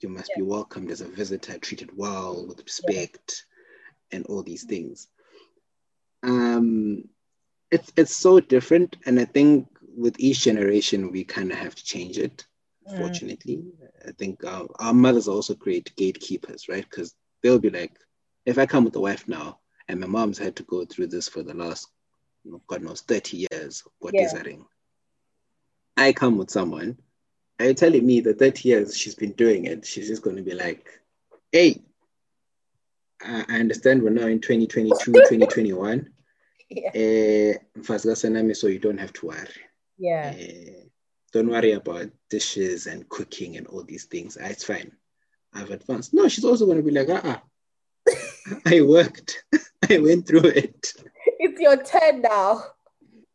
you 0.00 0.08
must 0.08 0.30
yeah. 0.30 0.40
be 0.40 0.42
welcomed 0.42 0.90
as 0.90 1.00
a 1.00 1.06
visitor, 1.06 1.56
treated 1.58 1.96
well, 1.96 2.44
with 2.48 2.60
respect, 2.60 3.44
yeah. 4.10 4.16
and 4.16 4.26
all 4.26 4.42
these 4.42 4.64
things. 4.64 5.06
Um, 6.24 7.04
it's 7.70 7.92
it's 7.96 8.16
so 8.16 8.40
different, 8.40 8.96
and 9.06 9.20
I 9.20 9.24
think 9.24 9.68
with 9.96 10.16
each 10.18 10.40
generation 10.40 11.12
we 11.12 11.22
kind 11.22 11.52
of 11.52 11.58
have 11.58 11.76
to 11.76 11.84
change 11.84 12.18
it. 12.18 12.44
Mm. 12.90 12.98
Fortunately, 12.98 13.62
I 14.06 14.10
think 14.10 14.44
our, 14.44 14.66
our 14.80 14.92
mothers 14.92 15.28
also 15.28 15.54
create 15.54 15.94
gatekeepers, 15.96 16.68
right? 16.68 16.84
Because 16.88 17.14
they'll 17.42 17.60
be 17.60 17.70
like, 17.70 17.96
if 18.44 18.58
I 18.58 18.66
come 18.66 18.84
with 18.84 18.96
a 18.96 19.00
wife 19.00 19.28
now, 19.28 19.60
and 19.88 20.00
my 20.00 20.06
mom's 20.06 20.38
had 20.38 20.56
to 20.56 20.62
go 20.64 20.84
through 20.84 21.08
this 21.08 21.28
for 21.28 21.42
the 21.42 21.54
last 21.54 21.88
God 22.66 22.82
knows, 22.82 23.00
30 23.02 23.46
years, 23.50 23.82
what 23.98 24.14
yeah. 24.14 24.22
is 24.22 24.32
that 24.32 24.46
ring? 24.46 24.66
I 25.96 26.12
come 26.12 26.36
with 26.36 26.50
someone, 26.50 26.98
are 27.58 27.66
you 27.66 27.74
telling 27.74 28.04
me 28.04 28.20
that 28.20 28.38
30 28.38 28.68
years 28.68 28.96
she's 28.96 29.14
been 29.14 29.32
doing 29.32 29.64
it, 29.66 29.86
she's 29.86 30.08
just 30.08 30.22
going 30.22 30.36
to 30.36 30.42
be 30.42 30.54
like, 30.54 30.86
hey, 31.52 31.82
I 33.24 33.44
understand 33.48 34.02
we're 34.02 34.10
now 34.10 34.26
in 34.26 34.40
2022, 34.40 35.12
2021. 35.12 36.10
Yeah. 36.70 36.88
Uh, 36.88 38.52
so 38.54 38.66
you 38.66 38.78
don't 38.78 38.98
have 38.98 39.12
to 39.14 39.26
worry. 39.26 39.48
Yeah. 39.98 40.34
Uh, 40.36 40.84
don't 41.32 41.48
worry 41.48 41.72
about 41.72 42.10
dishes 42.28 42.86
and 42.86 43.08
cooking 43.08 43.56
and 43.56 43.66
all 43.66 43.84
these 43.84 44.04
things. 44.04 44.36
Ah, 44.40 44.46
it's 44.46 44.64
fine. 44.64 44.92
I've 45.52 45.70
advanced. 45.70 46.12
No, 46.12 46.28
she's 46.28 46.44
also 46.44 46.66
going 46.66 46.78
to 46.78 46.82
be 46.82 46.90
like, 46.90 47.08
ah, 47.10 47.28
uh-uh. 47.28 47.38
I 48.66 48.82
worked. 48.82 49.44
I 49.90 49.98
went 49.98 50.26
through 50.26 50.48
it 50.48 50.94
it's 51.38 51.60
your 51.60 51.76
turn 51.82 52.22
now. 52.22 52.64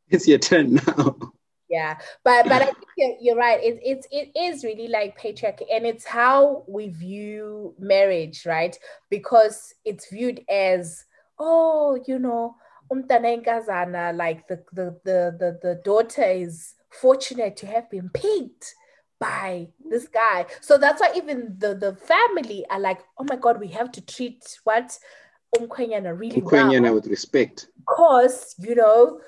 It's 0.09 0.27
your 0.27 0.39
turn 0.39 0.75
now. 0.75 1.15
Yeah, 1.69 1.99
but 2.23 2.45
but 2.45 2.63
I 2.63 2.65
think 2.65 2.77
you're, 2.97 3.15
you're 3.21 3.35
right. 3.35 3.63
It, 3.63 3.79
it's 3.83 4.07
it 4.11 4.31
is 4.35 4.63
really 4.63 4.87
like 4.87 5.19
patriarchy, 5.19 5.65
and 5.71 5.85
it's 5.85 6.05
how 6.05 6.63
we 6.67 6.89
view 6.89 7.75
marriage, 7.77 8.45
right? 8.45 8.75
Because 9.09 9.73
it's 9.85 10.09
viewed 10.09 10.41
as 10.49 11.05
oh, 11.37 12.01
you 12.07 12.17
know, 12.17 12.55
like 12.91 14.47
the, 14.47 14.63
the 14.73 14.99
the 15.03 15.35
the 15.37 15.59
the 15.61 15.81
daughter 15.85 16.23
is 16.23 16.73
fortunate 16.89 17.55
to 17.57 17.67
have 17.67 17.87
been 17.91 18.09
picked 18.09 18.73
by 19.19 19.67
this 19.89 20.07
guy. 20.07 20.45
So 20.61 20.77
that's 20.77 21.01
why 21.01 21.11
even 21.15 21.55
the 21.57 21.75
the 21.75 21.95
family 21.95 22.65
are 22.69 22.79
like, 22.79 23.01
oh 23.17 23.25
my 23.29 23.35
god, 23.35 23.59
we 23.59 23.67
have 23.67 23.91
to 23.93 24.01
treat 24.05 24.59
what 24.63 24.97
umkhwenyana 25.57 26.17
really 26.17 26.41
umkhwenyana 26.41 26.83
well. 26.83 26.95
with 26.95 27.07
respect 27.07 27.67
because 27.77 28.55
you 28.59 28.75
know 28.75 29.19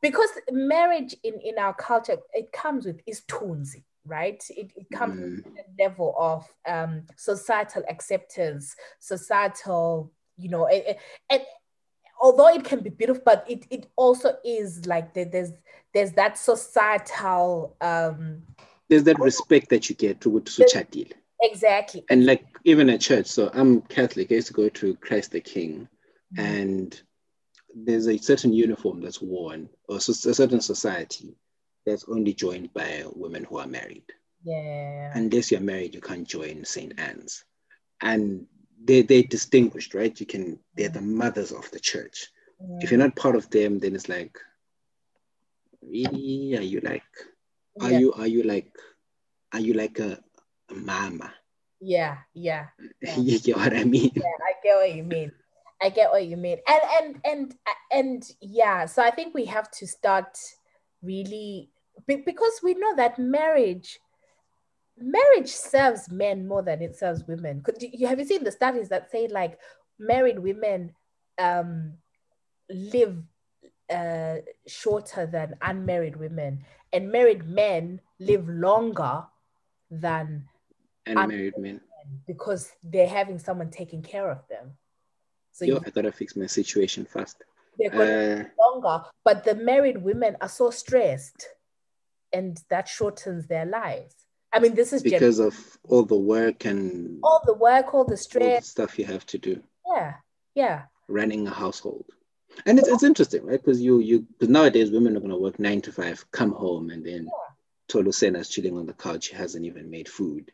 because 0.00 0.30
marriage 0.50 1.14
in 1.22 1.34
in 1.44 1.58
our 1.58 1.74
culture 1.74 2.16
it 2.32 2.52
comes 2.52 2.86
with 2.86 3.00
is 3.06 3.22
tunzi 3.22 3.84
right 4.06 4.42
it, 4.50 4.72
it 4.76 4.86
comes 4.92 5.16
mm. 5.16 5.44
with 5.44 5.54
a 5.58 5.82
level 5.82 6.14
of 6.18 6.46
um 6.66 7.02
societal 7.16 7.82
acceptance 7.88 8.76
societal 8.98 10.12
you 10.36 10.48
know 10.48 10.66
and 10.66 11.42
although 12.20 12.48
it 12.48 12.64
can 12.64 12.80
be 12.80 12.90
beautiful 12.90 13.22
but 13.24 13.44
it 13.48 13.64
it 13.70 13.86
also 13.96 14.36
is 14.44 14.86
like 14.86 15.14
there's 15.14 15.52
there's 15.94 16.12
that 16.12 16.38
societal 16.38 17.76
um 17.80 18.42
there's 18.88 19.04
that 19.04 19.18
respect 19.18 19.68
that 19.70 19.88
you 19.88 19.94
get 19.96 20.20
to 20.20 20.30
go 20.32 20.38
to 20.40 21.06
exactly 21.40 22.04
and 22.10 22.26
like 22.26 22.44
even 22.64 22.90
at 22.90 23.00
church 23.00 23.26
so 23.26 23.50
i'm 23.54 23.80
catholic 23.82 24.30
i 24.32 24.34
used 24.34 24.48
to 24.48 24.52
go 24.52 24.68
to 24.68 24.94
christ 24.96 25.30
the 25.30 25.40
king 25.40 25.88
mm. 26.36 26.42
and 26.42 27.02
there's 27.74 28.08
a 28.08 28.18
certain 28.18 28.52
uniform 28.52 29.00
that's 29.00 29.20
worn, 29.20 29.68
or 29.88 29.96
a 29.96 30.00
certain 30.00 30.60
society 30.60 31.36
that's 31.86 32.04
only 32.08 32.34
joined 32.34 32.72
by 32.72 33.04
women 33.14 33.44
who 33.44 33.58
are 33.58 33.66
married. 33.66 34.04
Yeah. 34.44 35.12
Unless 35.14 35.50
you're 35.50 35.60
married, 35.60 35.94
you 35.94 36.00
can't 36.00 36.26
join 36.26 36.64
St. 36.64 36.98
Anne's. 36.98 37.44
And 38.00 38.46
they 38.82 39.02
they're 39.02 39.24
distinguished, 39.24 39.94
right? 39.94 40.18
You 40.18 40.26
can 40.26 40.58
they're 40.76 40.88
the 40.88 41.00
mothers 41.00 41.52
of 41.52 41.70
the 41.70 41.80
church. 41.80 42.28
Mm. 42.62 42.82
If 42.82 42.90
you're 42.90 42.98
not 42.98 43.16
part 43.16 43.36
of 43.36 43.50
them, 43.50 43.78
then 43.78 43.94
it's 43.94 44.08
like, 44.08 44.38
really? 45.82 46.56
Are 46.56 46.62
you 46.62 46.80
like 46.80 47.02
are 47.80 47.90
yeah. 47.90 47.98
you 47.98 48.12
are 48.14 48.26
you 48.26 48.42
like 48.42 48.74
are 49.52 49.60
you 49.60 49.74
like 49.74 49.98
a, 49.98 50.18
a 50.70 50.74
mama? 50.74 51.32
Yeah, 51.80 52.18
yeah. 52.34 52.66
yeah. 53.02 53.16
you 53.16 53.38
get 53.38 53.56
what 53.56 53.74
I 53.74 53.84
mean? 53.84 54.10
Yeah, 54.14 54.22
I 54.22 54.52
get 54.62 54.76
what 54.76 54.94
you 54.94 55.04
mean. 55.04 55.32
I 55.80 55.88
get 55.90 56.10
what 56.10 56.26
you 56.26 56.36
mean. 56.36 56.58
And 56.66 56.80
and 56.98 57.20
and 57.24 57.54
and 57.92 58.30
yeah, 58.40 58.86
so 58.86 59.02
I 59.02 59.10
think 59.10 59.34
we 59.34 59.44
have 59.46 59.70
to 59.72 59.86
start 59.86 60.38
really 61.02 61.70
because 62.06 62.60
we 62.62 62.74
know 62.74 62.96
that 62.96 63.18
marriage 63.18 63.98
marriage 65.00 65.48
serves 65.48 66.10
men 66.10 66.46
more 66.46 66.62
than 66.62 66.82
it 66.82 66.96
serves 66.96 67.24
women. 67.26 67.62
You 67.80 68.06
have 68.08 68.18
you 68.18 68.24
seen 68.24 68.44
the 68.44 68.52
studies 68.52 68.88
that 68.88 69.10
say 69.10 69.28
like 69.28 69.58
married 69.98 70.38
women 70.38 70.94
um, 71.38 71.94
live 72.68 73.22
uh, 73.90 74.36
shorter 74.66 75.26
than 75.26 75.56
unmarried 75.62 76.16
women, 76.16 76.64
and 76.92 77.10
married 77.10 77.46
men 77.46 78.00
live 78.18 78.48
longer 78.48 79.24
than 79.90 80.48
unmarried 81.06 81.56
men 81.58 81.80
because 82.26 82.72
they're 82.82 83.08
having 83.08 83.38
someone 83.38 83.70
taking 83.70 84.02
care 84.02 84.30
of 84.30 84.46
them. 84.48 84.72
So 85.52 85.64
Yo, 85.64 85.80
I 85.84 85.90
gotta 85.90 86.12
fix 86.12 86.36
my 86.36 86.46
situation 86.46 87.04
fast. 87.04 87.42
They're 87.78 87.90
going 87.90 88.40
uh, 88.40 88.44
longer, 88.58 89.04
but 89.24 89.44
the 89.44 89.54
married 89.54 90.02
women 90.02 90.36
are 90.40 90.48
so 90.48 90.70
stressed, 90.70 91.48
and 92.32 92.60
that 92.70 92.88
shortens 92.88 93.46
their 93.46 93.66
lives. 93.66 94.14
I 94.52 94.60
mean, 94.60 94.74
this 94.74 94.92
is 94.92 95.02
because 95.02 95.36
general. 95.36 95.48
of 95.48 95.78
all 95.84 96.04
the 96.04 96.16
work 96.16 96.64
and 96.64 97.18
all 97.22 97.42
the 97.44 97.54
work, 97.54 97.94
all 97.94 98.04
the 98.04 98.16
stress, 98.16 98.42
all 98.42 98.60
the 98.60 98.66
stuff 98.66 98.98
you 98.98 99.04
have 99.04 99.26
to 99.26 99.38
do. 99.38 99.62
Yeah, 99.94 100.14
yeah. 100.54 100.82
Running 101.08 101.46
a 101.46 101.50
household, 101.50 102.06
and 102.66 102.78
it's, 102.78 102.88
it's 102.88 103.02
interesting, 103.02 103.44
right? 103.44 103.60
Because 103.62 103.80
you 103.80 104.00
you 104.00 104.20
because 104.20 104.48
nowadays 104.48 104.90
women 104.90 105.16
are 105.16 105.20
gonna 105.20 105.38
work 105.38 105.58
nine 105.58 105.80
to 105.82 105.92
five, 105.92 106.24
come 106.30 106.52
home, 106.52 106.90
and 106.90 107.04
then 107.04 107.24
yeah. 107.24 107.30
Tolusena's 107.88 108.48
chilling 108.48 108.76
on 108.76 108.86
the 108.86 108.92
couch. 108.92 109.24
She 109.24 109.34
hasn't 109.34 109.64
even 109.64 109.90
made 109.90 110.08
food. 110.08 110.52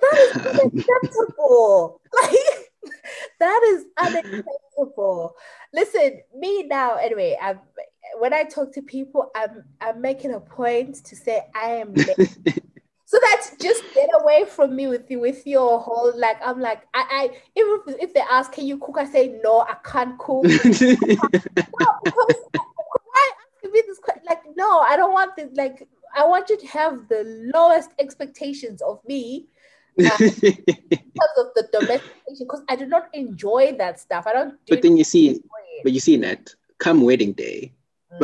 That 0.00 0.18
is 0.18 0.36
unacceptable. 0.46 2.00
like 2.22 2.68
that 3.40 3.62
is 3.68 3.84
unacceptable. 3.98 5.34
Listen, 5.72 6.20
me 6.36 6.64
now, 6.64 6.96
anyway, 6.96 7.36
I'm, 7.40 7.60
when 8.18 8.32
I 8.32 8.44
talk 8.44 8.72
to 8.74 8.82
people, 8.82 9.30
I'm 9.34 9.64
I'm 9.80 10.00
making 10.00 10.34
a 10.34 10.40
point 10.40 11.04
to 11.04 11.16
say 11.16 11.42
I 11.54 11.76
am 11.76 11.94
so 13.08 13.18
that 13.22 13.46
just 13.58 13.82
get 13.94 14.10
away 14.20 14.44
from 14.44 14.76
me 14.76 14.86
with 14.86 15.10
you 15.10 15.18
with 15.18 15.46
your 15.46 15.80
whole 15.80 16.12
like 16.14 16.36
I'm 16.44 16.60
like 16.60 16.82
I, 16.92 17.04
I 17.10 17.22
even 17.56 17.98
if 17.98 18.12
they 18.12 18.20
ask 18.20 18.52
can 18.52 18.66
you 18.66 18.76
cook 18.76 18.98
I 18.98 19.06
say 19.06 19.40
no 19.42 19.62
I 19.62 19.76
can't 19.82 20.18
cook 20.18 20.44
no, 20.44 20.50
because 22.04 22.36
why 22.52 23.30
asking 23.56 23.72
me 23.72 23.82
this 23.86 23.98
question 23.98 24.24
like 24.28 24.42
no 24.56 24.80
I 24.80 24.98
don't 24.98 25.14
want 25.14 25.36
this 25.36 25.48
like 25.54 25.88
I 26.14 26.26
want 26.26 26.50
you 26.50 26.58
to 26.58 26.66
have 26.66 27.08
the 27.08 27.50
lowest 27.54 27.92
expectations 27.98 28.82
of 28.82 29.00
me 29.06 29.46
because 29.96 31.34
of 31.38 31.46
the 31.54 31.66
domestication 31.72 32.46
because 32.46 32.62
I 32.68 32.76
do 32.76 32.84
not 32.84 33.08
enjoy 33.14 33.74
that 33.78 33.98
stuff. 33.98 34.28
I 34.28 34.32
don't. 34.32 34.50
Do 34.50 34.74
but 34.76 34.82
then 34.82 34.96
you 34.96 35.02
see, 35.02 35.40
but 35.82 35.92
you 35.92 35.98
see 35.98 36.16
that 36.18 36.54
come 36.78 37.00
wedding 37.00 37.32
day, 37.32 37.72
mm. 38.12 38.20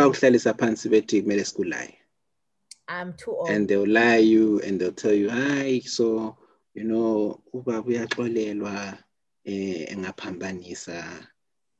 I'm 2.89 3.15
too 3.15 3.31
old. 3.33 3.51
And 3.51 3.69
they'll 3.69 3.89
lie 3.89 4.19
you 4.19 4.61
and 4.61 4.81
they'll 4.81 4.93
tell 4.93 5.13
you, 5.13 5.31
hi, 5.31 5.81
so 5.81 6.37
you 6.75 6.85
know, 6.85 7.41
uba 7.55 7.83
uyaxolelwa 7.83 8.99
eh 9.45 9.93
engaphambanisa 9.93 11.29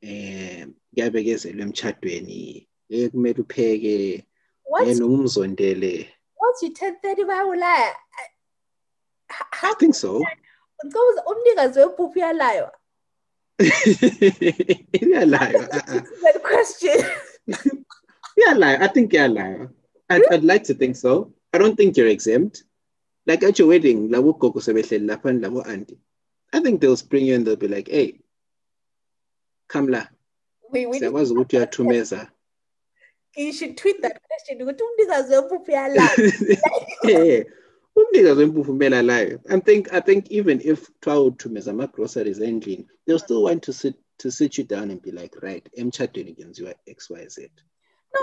eh 0.01 0.67
kuyabekezelwa 0.93 1.61
emchadweni 1.65 2.69
eh 2.89 3.09
kumele 3.11 3.41
upheke 3.41 4.25
eh 4.85 4.95
nomzondele 4.97 6.09
What 6.35 6.61
you 6.61 6.69
10:30 6.69 7.25
bayawulaya 7.25 7.93
I 9.63 9.73
think 9.79 9.95
so. 9.95 10.21
Ngicabanga 10.85 11.23
umnikazi 11.25 11.79
wempuphu 11.79 12.19
iyalayo. 12.19 12.71
iyalayo. 15.01 15.59
That 16.23 16.37
question. 16.43 16.97
iyalayo. 18.37 18.81
I 18.81 18.87
think 18.87 19.11
iyalayo. 19.13 19.69
I'd, 20.09 20.21
I'd 20.31 20.43
like 20.43 20.63
to 20.65 20.73
think 20.73 20.95
so. 20.95 21.33
I 21.53 21.57
don't 21.57 21.75
think 21.75 21.97
you're 21.97 22.07
exempt. 22.07 22.63
Like 23.25 23.43
at 23.43 23.57
your 23.57 23.69
wedding, 23.69 24.09
labo 24.09 24.37
gogo 24.37 24.59
sebehleli 24.59 25.07
lapha 25.09 25.39
labo 25.39 25.67
auntie. 25.67 25.97
I 26.53 26.59
think 26.59 26.79
they'll 26.79 26.97
spring 26.97 27.25
you 27.25 27.35
and 27.35 27.45
they'll 27.45 27.55
be 27.55 27.67
like, 27.67 27.87
hey, 27.87 28.19
come 29.67 29.87
la. 29.87 30.05
Siyakwazi 30.73 31.33
ukuthi 31.33 31.57
uyathumeza. 31.57 32.29
You 33.35 33.51
should 33.51 33.77
tweet 33.77 34.01
that 34.01 34.21
question 34.21 34.61
ukuthi 34.61 34.83
umnikazi 34.83 35.35
wempuphu 35.35 35.71
iyalayo. 35.71 37.45
umnikazi 37.95 38.39
wempuphu 38.39 38.71
kumele 38.71 38.97
alayo 38.97 39.39
i 39.49 39.59
think 39.61 39.93
i 39.93 40.01
think 40.01 40.31
even 40.31 40.61
if 40.63 40.89
kuthiwa 40.89 41.23
uthumeza 41.23 41.71
ama-groceries 41.71 42.41
endlini 42.41 42.87
they'll 43.05 43.19
still 43.19 43.43
want 43.43 43.63
to 43.63 43.73
sit 43.73 43.95
to 44.17 44.31
sit 44.31 44.57
you 44.57 44.63
down 44.63 44.91
and 44.91 45.01
be 45.01 45.11
like 45.11 45.39
right 45.39 45.69
emtshadweni 45.73 46.33
kwenziwa 46.33 46.75
x 46.85 47.09
y 47.09 47.27
z 47.27 47.51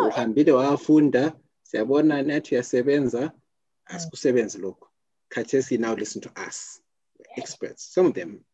uhambile 0.07 0.53
wafunda 0.53 1.33
siyabona 1.77 2.23
nathi 2.23 2.55
uyasebenza 2.55 3.33
asikusebenzi 3.85 4.59
lokhu 4.59 4.89
khathesi 5.29 5.79
now 5.79 5.95
listen 5.97 6.21
to 6.23 6.31
us 6.49 6.83
experts 7.37 7.95
some 7.95 8.09
of 8.09 8.15
them 8.15 8.45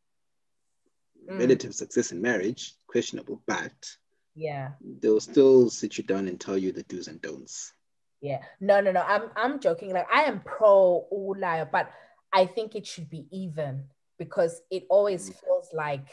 Mm. 1.28 1.38
relative 1.38 1.72
success 1.72 2.12
in 2.12 2.20
marriage 2.20 2.74
questionable 2.86 3.36
but 3.46 3.86
Yeah. 4.34 4.72
they'll 5.00 5.20
still 5.20 5.68
sit 5.70 5.98
you 5.98 6.04
down 6.04 6.28
and 6.28 6.40
tell 6.40 6.56
you 6.64 6.72
the 6.72 6.82
do's 6.82 7.08
and 7.08 7.20
don'ts 7.20 7.74
Yeah. 8.20 8.44
No, 8.60 8.80
no, 8.80 8.90
no. 8.92 9.00
I'm 9.02 9.30
I'm 9.36 9.60
joking. 9.60 9.92
Like 9.92 10.08
I 10.12 10.22
am 10.24 10.40
pro 10.40 11.06
Ulaya, 11.12 11.70
but 11.70 11.86
I 12.32 12.46
think 12.46 12.74
it 12.74 12.86
should 12.86 13.08
be 13.10 13.26
even 13.30 13.84
because 14.18 14.60
it 14.70 14.84
always 14.88 15.28
feels 15.40 15.68
like 15.72 16.08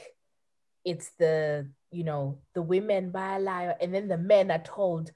it's 0.83 1.09
the 1.17 1.67
you 1.91 2.03
know 2.03 2.37
the 2.53 2.61
women 2.61 3.11
by 3.11 3.37
liar 3.39 3.75
and 3.81 3.93
then 3.93 4.07
the 4.07 4.17
men 4.17 4.51
are 4.51 4.63
told 4.63 5.11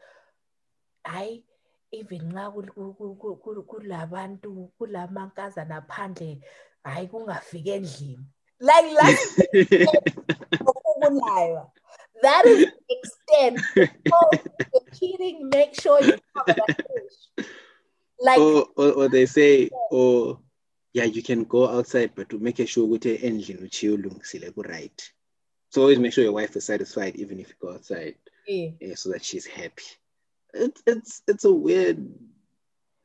I 1.05 1.43
even 1.91 2.31
nxa 2.31 2.51
kul- 2.53 2.73
ku- 2.73 2.93
ku- 2.93 3.15
ku- 3.15 3.35
ku- 3.35 3.63
kulabantu 3.63 4.71
kulamankazana 4.77 5.81
phandle 5.81 6.39
hayi 6.83 7.07
kungafiki 7.07 7.69
endlini 7.69 8.25
like 8.59 8.91
like 8.91 9.19
ukulaywa. 10.67 11.71
That 12.21 12.45
is 12.45 12.67
the 12.67 12.95
extent. 12.95 13.61
Oh, 14.11 14.31
you're 14.73 14.91
cheating, 14.93 15.49
make 15.49 15.79
sure 15.79 16.01
you 16.03 16.17
cover 16.35 16.53
that 16.53 16.75
fish. 16.75 17.47
Like, 18.19 18.39
or, 18.39 18.67
or, 18.75 18.91
or 18.91 19.07
they 19.09 19.25
say 19.25 19.69
or 19.91 20.39
yeah 20.93 21.05
you 21.05 21.23
can 21.23 21.45
go 21.45 21.69
outside 21.69 22.11
but 22.15 22.27
to 22.29 22.39
make 22.39 22.67
sure 22.67 22.83
ukuthi 22.87 23.15
endlini 23.23 23.63
uchiyolungisile 23.63 24.51
right 24.57 25.13
so 25.69 25.81
always 25.81 25.99
make 25.99 26.11
sure 26.13 26.23
your 26.23 26.33
wife 26.33 26.57
is 26.57 26.65
satisfied 26.65 27.15
even 27.15 27.39
if 27.39 27.49
you 27.49 27.55
go 27.61 27.73
outside 27.73 28.17
eh, 28.47 28.73
eh, 28.81 28.95
so 28.95 29.09
that 29.11 29.23
she's 29.23 29.45
happy 29.45 29.98
it's 30.53 30.81
it's 30.87 31.21
it's 31.27 31.45
a 31.45 31.51
weird 31.53 32.05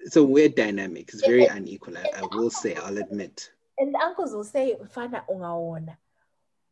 it's 0.00 0.16
a 0.16 0.22
weird 0.24 0.54
dynamic. 0.54 1.10
It's 1.12 1.26
very 1.26 1.46
unequal 1.46 1.96
I, 1.96 2.04
I 2.18 2.22
will 2.36 2.50
say 2.50 2.74
i'll 2.74 2.98
admit. 2.98 3.50
and 3.78 3.94
the 3.94 3.98
uncles 3.98 4.32
will 4.32 4.44
say, 4.44 4.76
mfana 4.82 5.24
ungawona, 5.28 5.96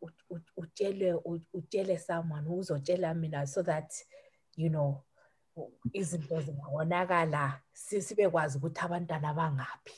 u- 0.02 0.10
u- 0.30 0.40
utshele 0.56 1.14
u- 1.24 1.40
utshele 1.54 1.98
someone 1.98 2.46
uzotshela 2.48 3.14
mina 3.16 3.46
so 3.46 3.62
that 3.62 3.92
you 4.56 4.70
know 4.70 5.02
izinto 5.94 6.40
zingawonakala 6.40 7.60
si- 7.72 8.02
sibekwazi 8.02 8.58
ukuthi 8.58 8.80
abantwana 8.80 9.34
bangaphi. 9.34 9.92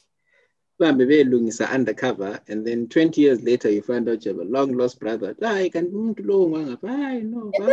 bahambe 0.78 1.06
beyelungisa 1.06 1.70
undercover 1.74 2.40
and 2.48 2.66
then 2.66 2.86
20 2.88 3.20
years 3.20 3.42
later 3.42 3.70
you 3.70 3.82
find 3.82 4.08
out 4.08 4.26
you 4.26 4.32
have 4.32 4.42
a 4.42 4.50
long 4.50 4.72
lost 4.76 4.98
brother. 5.00 5.34
Hayi 5.40 5.70
kanti 5.70 5.94
umuntu 5.96 6.22
lowo 6.22 6.48
ngangapha 6.50 6.88
hayi 6.88 7.22
no 7.22 7.50
And 7.54 7.64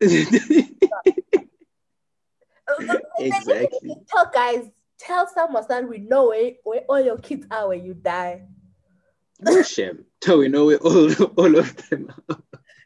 exactly 3.18 3.94
Tell 4.08 4.30
guys, 4.32 4.70
tell 4.98 5.28
someone 5.28 5.64
that 5.68 5.88
we 5.88 5.98
know 5.98 6.28
where, 6.28 6.52
where 6.64 6.80
all 6.88 7.00
your 7.00 7.18
kids 7.18 7.46
are 7.50 7.68
when 7.68 7.84
you 7.84 7.94
die. 7.94 8.42
Shem. 9.64 10.04
So 10.22 10.38
we 10.38 10.48
know 10.48 10.66
where 10.66 10.78
all, 10.78 11.12
all 11.36 11.58
of 11.58 11.88
them 11.88 12.12
are. 12.28 12.42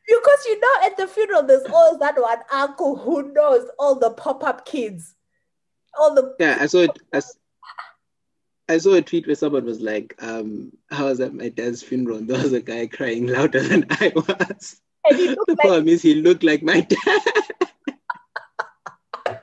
Because 0.07 0.45
you 0.47 0.61
know, 0.61 0.87
at 0.87 0.97
the 0.97 1.07
funeral, 1.07 1.45
there's 1.45 1.65
always 1.65 1.99
that 2.01 2.21
one 2.21 2.39
uncle 2.53 2.97
who 2.97 3.33
knows 3.33 3.69
all 3.79 3.99
the 3.99 4.11
pop-up 4.11 4.67
kids, 4.67 5.15
all 5.99 6.15
the 6.15 6.35
Yeah, 6.39 6.59
I 6.61 6.67
saw 6.67 6.81
it. 6.81 6.99
I, 7.13 7.23
I 8.69 8.79
saw 8.79 8.95
a 8.95 9.03
tweet 9.03 9.27
where 9.27 9.37
someone 9.37 9.65
was 9.65 9.81
like, 9.81 10.15
um, 10.21 10.73
I 10.91 11.05
was 11.05 11.21
at 11.21 11.35
my 11.35 11.49
dad's 11.49 11.83
funeral 11.83 12.19
and 12.19 12.29
there 12.29 12.43
was 12.43 12.53
a 12.53 12.61
guy 12.61 12.87
crying 12.87 13.27
louder 13.27 13.61
than 13.61 13.87
I 13.91 14.13
was. 14.15 14.81
And 15.09 15.19
he 15.19 15.29
looked 15.29 15.47
The 15.47 15.53
like 15.59 15.67
problem 15.67 15.89
is 15.89 16.03
he 16.03 16.15
looked 16.17 16.43
like 16.43 16.63
my 16.63 16.81
dad. 16.81 17.23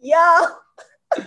yeah. 0.00 0.46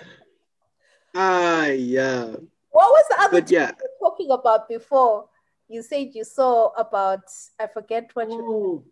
ah, 1.16 1.66
yeah. 1.66 2.36
What 2.72 2.92
was 2.92 3.06
the 3.10 3.22
other 3.22 3.42
But 3.42 3.50
thing 3.50 3.58
yeah. 3.60 3.68
you 3.68 3.88
were 4.02 4.10
talking 4.10 4.32
about 4.32 4.70
before? 4.70 5.28
You 5.68 5.84
said 5.84 6.10
you 6.14 6.24
saw 6.24 6.70
about 6.78 7.24
I 7.60 7.68
forget 7.68 8.10
what 8.14 8.30
you. 8.30 8.42
Oh. 8.42 8.84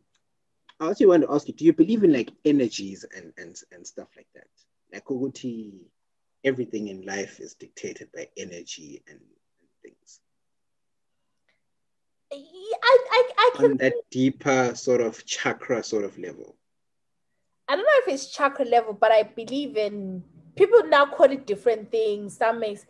I 0.79 0.91
actually 0.91 1.07
want 1.07 1.23
to 1.23 1.33
ask 1.33 1.47
you, 1.47 1.55
do 1.55 1.65
you 1.65 1.73
believe 1.73 2.03
in 2.03 2.13
like 2.13 2.31
energies 2.45 3.03
and, 3.15 3.33
and, 3.37 3.59
and 3.71 3.85
stuff 3.85 4.09
like 4.15 4.27
that? 4.35 4.47
Like 4.93 5.05
Koguti, 5.05 5.73
everything 6.43 6.89
in 6.89 7.03
life 7.03 7.39
is 7.39 7.55
dictated 7.55 8.09
by 8.13 8.27
energy 8.37 9.01
and, 9.07 9.19
and 9.19 9.69
things. 9.81 10.19
I 12.31 12.97
I 13.11 13.29
I 13.37 13.49
can. 13.55 13.71
On 13.71 13.77
that 13.77 13.93
deeper 14.11 14.75
sort 14.75 15.01
of 15.01 15.25
chakra 15.25 15.83
sort 15.83 16.03
of 16.03 16.17
level. 16.17 16.55
I 17.67 17.75
don't 17.75 17.85
know 17.85 17.99
if 18.05 18.07
it's 18.13 18.31
chakra 18.31 18.65
level, 18.65 18.93
but 18.93 19.11
I 19.11 19.23
believe 19.23 19.77
in 19.77 20.23
people 20.55 20.83
now 20.87 21.05
call 21.05 21.31
it 21.31 21.45
different 21.45 21.91
things. 21.91 22.37
Some 22.37 22.59
makes 22.59 22.85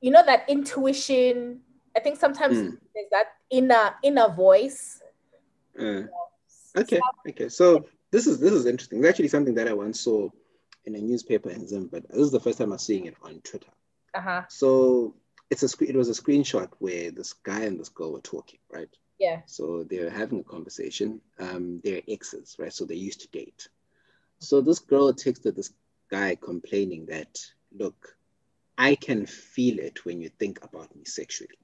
you 0.00 0.10
know 0.10 0.24
that 0.24 0.48
intuition. 0.48 1.60
I 1.96 2.00
think 2.00 2.18
sometimes 2.18 2.56
Mm. 2.56 2.78
there's 2.94 3.10
that 3.10 3.26
inner 3.50 3.94
inner 4.02 4.28
voice. 4.28 5.02
Uh, 5.78 6.02
Okay, 6.76 7.00
okay. 7.28 7.48
So 7.48 7.86
this 8.12 8.28
is 8.28 8.38
this 8.38 8.52
is 8.52 8.66
interesting. 8.66 9.00
It's 9.00 9.08
actually 9.08 9.28
something 9.28 9.54
that 9.54 9.66
I 9.66 9.72
once 9.72 10.00
saw 10.00 10.28
in 10.84 10.94
a 10.94 10.98
newspaper 11.00 11.50
in 11.50 11.66
Zim, 11.66 11.88
but 11.90 12.08
this 12.08 12.18
is 12.20 12.30
the 12.30 12.38
first 12.38 12.58
time 12.58 12.72
I'm 12.72 12.78
seeing 12.78 13.06
it 13.06 13.16
on 13.22 13.40
Twitter. 13.40 13.70
Uh 14.14 14.20
huh. 14.20 14.42
So 14.48 15.14
it's 15.50 15.62
a 15.62 15.84
it 15.84 15.96
was 15.96 16.08
a 16.08 16.22
screenshot 16.22 16.70
where 16.78 17.10
this 17.10 17.32
guy 17.32 17.62
and 17.62 17.78
this 17.78 17.88
girl 17.88 18.12
were 18.12 18.20
talking, 18.20 18.60
right? 18.72 18.88
Yeah. 19.18 19.40
So 19.46 19.84
they're 19.84 20.10
having 20.10 20.40
a 20.40 20.44
conversation. 20.44 21.20
Um, 21.38 21.80
they're 21.84 22.02
exes, 22.08 22.56
right? 22.58 22.72
So 22.72 22.84
they 22.84 22.94
used 22.94 23.20
to 23.20 23.28
date. 23.28 23.68
So 24.38 24.60
this 24.62 24.78
girl 24.78 25.12
texted 25.12 25.56
this 25.56 25.72
guy 26.10 26.36
complaining 26.40 27.06
that, 27.06 27.38
look, 27.76 28.16
I 28.78 28.94
can 28.94 29.26
feel 29.26 29.78
it 29.78 30.06
when 30.06 30.22
you 30.22 30.30
think 30.30 30.64
about 30.64 30.96
me 30.96 31.04
sexually. 31.04 31.58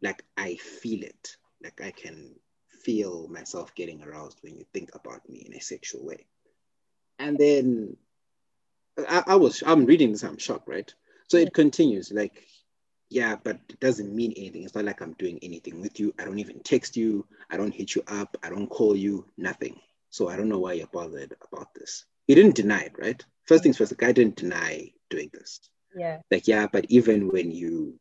Like 0.00 0.24
I 0.36 0.56
feel 0.56 1.04
it. 1.04 1.36
Like 1.62 1.80
I 1.80 1.92
can 1.92 2.34
feel 2.82 3.28
myself 3.28 3.72
getting 3.76 4.02
aroused 4.02 4.38
when 4.42 4.56
you 4.56 4.64
think 4.72 4.94
about 4.96 5.28
me 5.28 5.44
in 5.46 5.54
a 5.54 5.60
sexual 5.60 6.04
way. 6.04 6.26
And 7.20 7.38
then 7.38 7.96
I, 8.98 9.22
I 9.28 9.34
was 9.36 9.62
I'm 9.64 9.86
reading 9.86 10.10
this, 10.10 10.24
I'm 10.24 10.38
shocked, 10.38 10.66
right? 10.66 10.92
So 11.28 11.36
it 11.36 11.54
continues 11.54 12.10
like, 12.10 12.44
yeah, 13.12 13.36
but 13.42 13.58
it 13.68 13.78
doesn't 13.80 14.14
mean 14.14 14.32
anything. 14.36 14.64
It's 14.64 14.74
not 14.74 14.84
like 14.84 15.02
I'm 15.02 15.12
doing 15.14 15.38
anything 15.42 15.80
with 15.80 16.00
you. 16.00 16.14
I 16.18 16.24
don't 16.24 16.38
even 16.38 16.60
text 16.60 16.96
you. 16.96 17.26
I 17.50 17.56
don't 17.56 17.74
hit 17.74 17.94
you 17.94 18.02
up. 18.06 18.36
I 18.42 18.48
don't 18.48 18.68
call 18.68 18.96
you. 18.96 19.26
Nothing. 19.36 19.78
So 20.10 20.28
I 20.28 20.36
don't 20.36 20.48
know 20.48 20.58
why 20.58 20.74
you're 20.74 20.86
bothered 20.86 21.34
about 21.52 21.74
this. 21.74 22.04
He 22.26 22.34
didn't 22.34 22.56
deny 22.56 22.80
it, 22.82 22.94
right? 22.98 23.24
First 23.46 23.62
things 23.62 23.76
first, 23.76 23.90
the 23.90 23.96
guy 23.96 24.12
didn't 24.12 24.36
deny 24.36 24.92
doing 25.10 25.30
this. 25.32 25.60
Yeah. 25.94 26.18
Like, 26.30 26.48
yeah, 26.48 26.66
but 26.72 26.86
even 26.88 27.28
when 27.28 27.50
you 27.50 27.98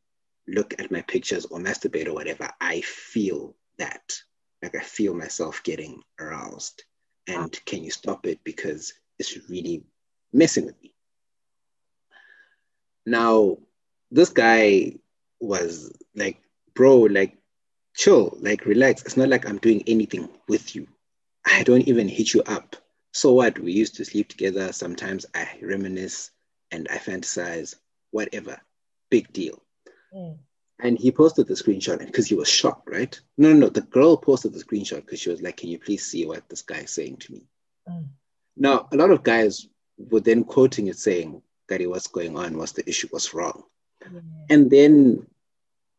look 0.47 0.73
at 0.79 0.91
my 0.91 1.01
pictures 1.01 1.45
or 1.45 1.59
masturbate 1.59 2.07
or 2.07 2.13
whatever, 2.13 2.49
I 2.59 2.81
feel 2.81 3.55
that. 3.77 4.13
Like 4.63 4.75
I 4.75 4.81
feel 4.81 5.13
myself 5.13 5.63
getting 5.63 6.03
aroused. 6.19 6.83
And 7.27 7.59
can 7.65 7.83
you 7.83 7.91
stop 7.91 8.25
it? 8.27 8.39
Because 8.43 8.93
it's 9.19 9.49
really 9.49 9.83
messing 10.31 10.65
with 10.65 10.81
me. 10.81 10.93
Now, 13.05 13.57
this 14.11 14.29
guy 14.29 14.93
was 15.39 15.91
like, 16.15 16.41
bro, 16.75 16.99
like, 16.99 17.37
chill, 17.95 18.37
like, 18.39 18.65
relax. 18.65 19.03
It's 19.03 19.17
not 19.17 19.29
like 19.29 19.47
I'm 19.47 19.57
doing 19.57 19.83
anything 19.87 20.29
with 20.47 20.75
you. 20.75 20.87
I 21.45 21.63
don't 21.63 21.87
even 21.87 22.07
hit 22.07 22.33
you 22.33 22.43
up. 22.43 22.75
So 23.13 23.33
what? 23.33 23.57
We 23.59 23.71
used 23.71 23.95
to 23.95 24.05
sleep 24.05 24.29
together. 24.29 24.71
Sometimes 24.71 25.25
I 25.33 25.47
reminisce 25.61 26.31
and 26.71 26.87
I 26.89 26.97
fantasize, 26.97 27.75
whatever. 28.11 28.59
Big 29.09 29.31
deal. 29.33 29.61
Mm. 30.13 30.37
And 30.79 30.97
he 30.97 31.11
posted 31.11 31.47
the 31.47 31.53
screenshot 31.53 31.99
because 31.99 32.27
he 32.27 32.35
was 32.35 32.49
shocked, 32.49 32.89
right? 32.89 33.19
No, 33.37 33.49
no, 33.49 33.59
no. 33.59 33.69
The 33.69 33.81
girl 33.81 34.17
posted 34.17 34.53
the 34.53 34.63
screenshot 34.63 35.05
because 35.05 35.19
she 35.19 35.29
was 35.29 35.41
like, 35.41 35.57
Can 35.57 35.69
you 35.69 35.79
please 35.79 36.05
see 36.05 36.25
what 36.25 36.47
this 36.49 36.61
guy 36.61 36.79
is 36.79 36.91
saying 36.91 37.17
to 37.17 37.33
me? 37.33 37.45
Mm. 37.87 38.07
Now, 38.57 38.87
a 38.91 38.95
lot 38.95 39.11
of 39.11 39.23
guys 39.23 39.67
were 39.97 40.21
then 40.21 40.43
quoting 40.43 40.87
it 40.87 40.97
saying, 40.97 41.41
Gary, 41.69 41.87
what's 41.87 42.07
going 42.07 42.37
on? 42.37 42.57
What's 42.57 42.73
the 42.73 42.87
issue? 42.87 43.07
What's 43.11 43.33
wrong? 43.33 43.63
Yeah. 44.01 44.19
And 44.49 44.69
then 44.71 45.27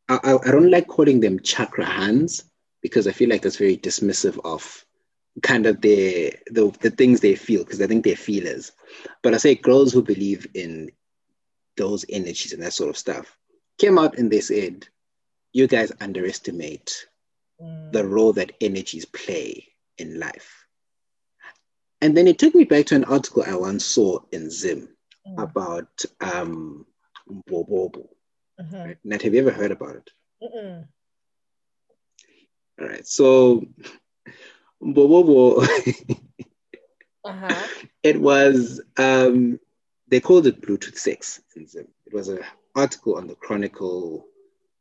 I, 0.09 0.39
I, 0.45 0.51
don't 0.51 0.71
like 0.71 0.89
calling 0.89 1.21
them 1.21 1.41
chakra 1.41 1.85
hands 1.85 2.45
because 2.83 3.07
I 3.07 3.13
feel 3.13 3.29
like 3.29 3.43
that's 3.43 3.57
very 3.57 3.77
dismissive 3.77 4.39
of 4.45 4.85
kind 5.43 5.67
of 5.67 5.81
their 5.81 6.33
the, 6.51 6.75
the 6.81 6.91
things 6.91 7.21
they 7.21 7.35
feel 7.35 7.65
because 7.65 7.81
I 7.81 7.87
think 7.87 8.05
they're 8.05 8.17
feelers. 8.17 8.73
But 9.23 9.35
I 9.35 9.39
say 9.39 9.55
girls 9.55 9.93
who 9.93 10.03
believe 10.03 10.47
in 10.55 10.91
those 11.77 12.05
energies 12.09 12.53
and 12.53 12.63
that 12.63 12.75
sort 12.75 12.91
of 12.91 12.99
stuff 12.99 13.37
came 13.79 13.99
out 13.99 14.19
and 14.19 14.31
they 14.31 14.41
said, 14.41 14.87
you 15.53 15.67
guys 15.67 15.93
underestimate 16.01 17.07
Mm. 17.61 17.93
the 17.93 18.05
role 18.05 18.33
that 18.33 18.53
energies 18.61 19.05
play 19.05 19.69
in 19.99 20.19
life. 20.19 20.67
And 22.01 22.17
then 22.17 22.27
it 22.27 22.39
took 22.39 22.55
me 22.55 22.65
back 22.65 22.87
to 22.87 22.97
an 22.97 23.05
article 23.05 23.45
I 23.47 23.55
once 23.55 23.85
saw 23.85 24.21
in 24.33 24.51
Zim 24.51 24.89
Mm. 25.29 25.43
about 25.43 26.05
um, 26.21 26.87
Mbobobo. 27.31 28.09
Mhm. 28.61 28.85
Right? 28.85 28.99
Nat, 29.05 29.23
have 29.23 29.35
you 29.35 29.41
ever 29.41 29.53
heard 29.53 29.71
about 29.73 29.97
it? 29.97 30.11
Mm-mm. 30.43 30.87
All 32.81 32.89
right. 32.89 33.07
So 33.07 33.65
Mbobobo 34.83 35.67
Uh-huh. 37.25 37.67
It 38.03 38.21
was 38.21 38.81
um, 38.97 39.61
they 40.09 40.19
called 40.21 40.47
it 40.49 40.61
Bluetooth 40.61 40.99
sex. 40.99 41.41
It 41.55 41.87
was 42.13 42.29
an 42.29 42.41
article 42.75 43.17
on 43.17 43.29
the 43.29 43.37
Chronicle 43.37 44.27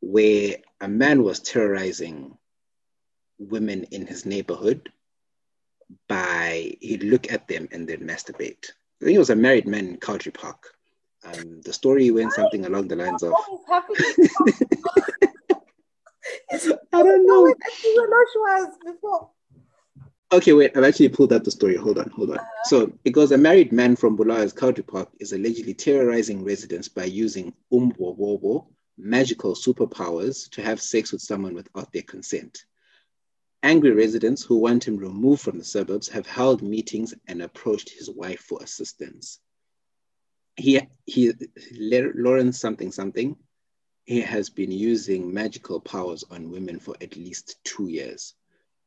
where 0.02 0.56
a 0.82 0.88
man 0.88 1.22
was 1.24 1.40
terrorizing 1.40 2.36
women 3.38 3.84
in 3.92 4.08
his 4.08 4.26
neighborhood 4.26 4.92
by 6.08 6.76
he'd 6.82 7.04
look 7.04 7.32
at 7.32 7.48
them 7.48 7.68
and 7.72 7.88
then 7.88 8.00
masturbate. 8.00 8.72
I 9.02 9.06
think 9.06 9.16
it 9.16 9.20
was 9.20 9.30
a 9.30 9.36
married 9.36 9.68
man 9.68 9.88
in 9.88 9.98
Country 9.98 10.32
Park. 10.32 10.74
Um, 11.24 11.62
the 11.62 11.74
story 11.74 12.10
went 12.12 12.34
something 12.34 12.66
along 12.66 12.88
the 12.88 12.96
lines 12.96 13.22
of 13.22 13.34
I 16.94 17.04
don't 17.04 17.26
know. 17.26 17.54
Okay, 20.34 20.54
wait, 20.54 20.76
I've 20.78 20.86
actually 20.86 21.10
pulled 21.10 21.34
out 21.34 21.44
the 21.44 21.52
story. 21.52 21.76
Hold 21.76 21.98
on, 21.98 22.10
hold 22.10 22.32
on. 22.32 22.40
Uh, 22.40 22.44
so 22.64 22.94
it 23.04 23.12
goes 23.12 23.32
a 23.34 23.38
married 23.38 23.74
man 23.74 23.98
from 23.98 24.16
Bulawayo's 24.16 24.54
Country 24.54 24.84
Park 24.84 25.10
is 25.20 25.34
allegedly 25.34 25.74
terrorizing 25.74 26.44
residents 26.44 26.88
by 26.88 27.04
using 27.04 27.54
umbobobo, 27.72 28.68
magical 28.98 29.56
superpowers, 29.56 30.50
to 30.52 30.62
have 30.62 30.82
sex 30.82 31.12
with 31.12 31.22
someone 31.22 31.54
without 31.54 31.92
their 31.92 32.04
consent. 32.04 32.64
Angry 33.62 33.92
residents 33.92 34.42
who 34.42 34.58
want 34.58 34.88
him 34.88 34.98
removed 34.98 35.42
from 35.42 35.58
the 35.58 35.66
suburbs 35.66 36.08
have 36.08 36.26
held 36.26 36.64
meetings 36.64 37.14
and 37.28 37.42
approached 37.42 37.90
his 37.90 38.10
wife 38.10 38.40
for 38.40 38.64
assistance. 38.64 39.40
He, 40.58 40.82
he, 41.06 41.34
Lawrence 41.72 42.60
something 42.60 42.92
something, 42.92 43.36
he 44.06 44.22
has 44.22 44.50
been 44.50 44.72
using 44.72 45.34
magical 45.34 45.80
powers 45.80 46.24
on 46.30 46.52
women 46.52 46.80
for 46.80 46.96
at 47.02 47.16
least 47.16 47.58
two 47.64 47.88
years. 47.88 48.34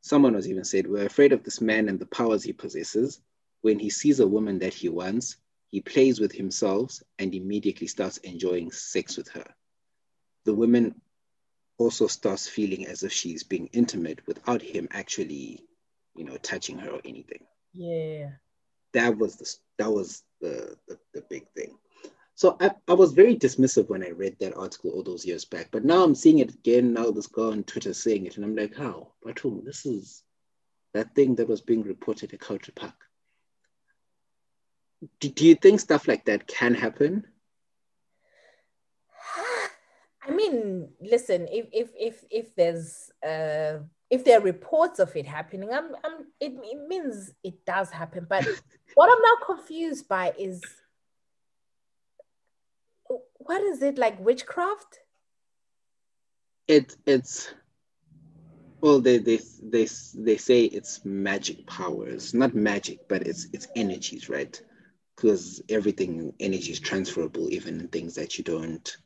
Someone 0.01 0.35
was 0.35 0.49
even 0.49 0.65
said, 0.65 0.87
We're 0.87 1.07
afraid 1.07 1.33
of 1.33 1.45
this 1.45 1.61
man 1.61 1.89
and 1.89 1.99
the 1.99 2.07
powers 2.07 2.43
he 2.43 2.53
possesses. 2.53 3.21
When 3.63 3.79
he 3.79 3.89
sees 3.89 4.21
a 4.21 4.27
woman 4.27 4.59
that 4.59 4.75
he 4.75 4.91
wants, 4.91 5.37
he 5.71 5.81
plays 5.81 6.21
with 6.21 6.33
himself 6.33 7.01
and 7.19 7.35
immediately 7.35 7.87
starts 7.87 8.19
enjoying 8.19 8.71
sex 8.71 9.17
with 9.17 9.29
her. 9.29 9.47
The 10.45 10.55
woman 10.55 11.01
also 11.79 12.07
starts 12.07 12.47
feeling 12.47 12.87
as 12.87 13.03
if 13.03 13.13
she's 13.13 13.43
being 13.43 13.69
intimate 13.73 14.27
without 14.27 14.63
him 14.63 14.89
actually, 14.91 15.65
you 16.15 16.25
know, 16.25 16.37
touching 16.37 16.79
her 16.79 16.91
or 16.91 17.01
anything. 17.05 17.47
Yeah. 17.73 18.33
That 18.93 19.19
was 19.19 19.37
the 19.37 19.57
that 19.79 19.91
was 19.91 20.23
the 20.41 20.77
the, 20.89 20.99
the 21.13 21.23
big 21.29 21.47
thing. 21.57 21.77
So 22.37 22.57
I, 22.61 22.73
I 22.89 22.95
was 22.95 23.13
very 23.13 23.37
dismissive 23.37 23.89
when 23.89 24.03
I 24.03 24.11
read 24.11 24.37
that 24.41 24.57
article 24.57 24.91
all 24.91 25.05
those 25.05 25.25
years 25.25 25.45
back, 25.45 25.69
but 25.71 25.85
now 25.85 26.03
I'm 26.03 26.17
seeing 26.17 26.41
it 26.41 26.53
again. 26.53 26.93
Now 26.93 27.11
this 27.13 27.29
girl 27.29 27.53
on 27.53 27.63
Twitter 27.63 27.95
saying 27.95 28.27
it, 28.27 28.37
and 28.37 28.45
I'm 28.45 28.57
like, 28.57 28.75
how? 28.75 29.13
Batum, 29.25 29.63
this 29.65 29.87
is 29.87 30.25
that 30.95 31.15
thing 31.15 31.37
that 31.37 31.49
was 31.49 31.61
being 31.61 31.83
reported 31.83 32.33
at 32.33 32.41
Country 32.41 32.73
Park. 32.75 32.95
Do, 35.21 35.29
do 35.29 35.47
you 35.47 35.55
think 35.55 35.79
stuff 35.81 36.09
like 36.09 36.25
that 36.25 36.49
can 36.49 36.75
happen? 36.75 37.27
I 40.27 40.31
mean, 40.31 40.89
listen, 41.01 41.47
if 41.53 41.67
if 41.73 41.91
if 41.95 42.25
if 42.31 42.55
there's 42.57 43.13
uh 43.25 43.79
if 44.15 44.25
there 44.25 44.39
are 44.39 44.43
reports 44.43 45.01
of 45.01 45.15
it 45.17 45.27
happening, 45.27 45.73
I'm, 45.73 45.89
I'm 46.05 46.27
it, 46.39 46.53
it 46.63 46.89
means 46.89 47.33
it 47.43 47.67
does 47.67 47.91
happen. 47.91 48.27
But 48.29 48.47
what 48.95 49.11
I'm 49.11 49.21
now 49.21 49.45
confused 49.45 50.09
by 50.09 50.33
is 50.39 50.63
what 53.39 53.61
is 53.63 53.83
it 53.83 53.99
like 53.99 54.25
witchcraft? 54.25 55.01
It 56.69 56.97
it's 57.07 57.53
well 58.81 59.01
they 59.01 59.19
they 59.19 59.41
they 59.61 59.89
they 60.15 60.37
say 60.37 60.65
it's 60.65 61.05
magic 61.05 61.67
powers, 61.67 62.35
not 62.35 62.55
magic, 62.55 63.09
but 63.09 63.27
it's 63.27 63.49
it's 63.53 63.67
energies, 63.75 64.29
right? 64.29 64.63
Because 65.17 65.61
everything 65.69 66.33
energy 66.39 66.71
is 66.71 66.79
transferable, 66.79 67.53
even 67.53 67.81
in 67.81 67.89
things 67.89 68.15
that 68.15 68.39
you 68.39 68.45
don't 68.45 68.97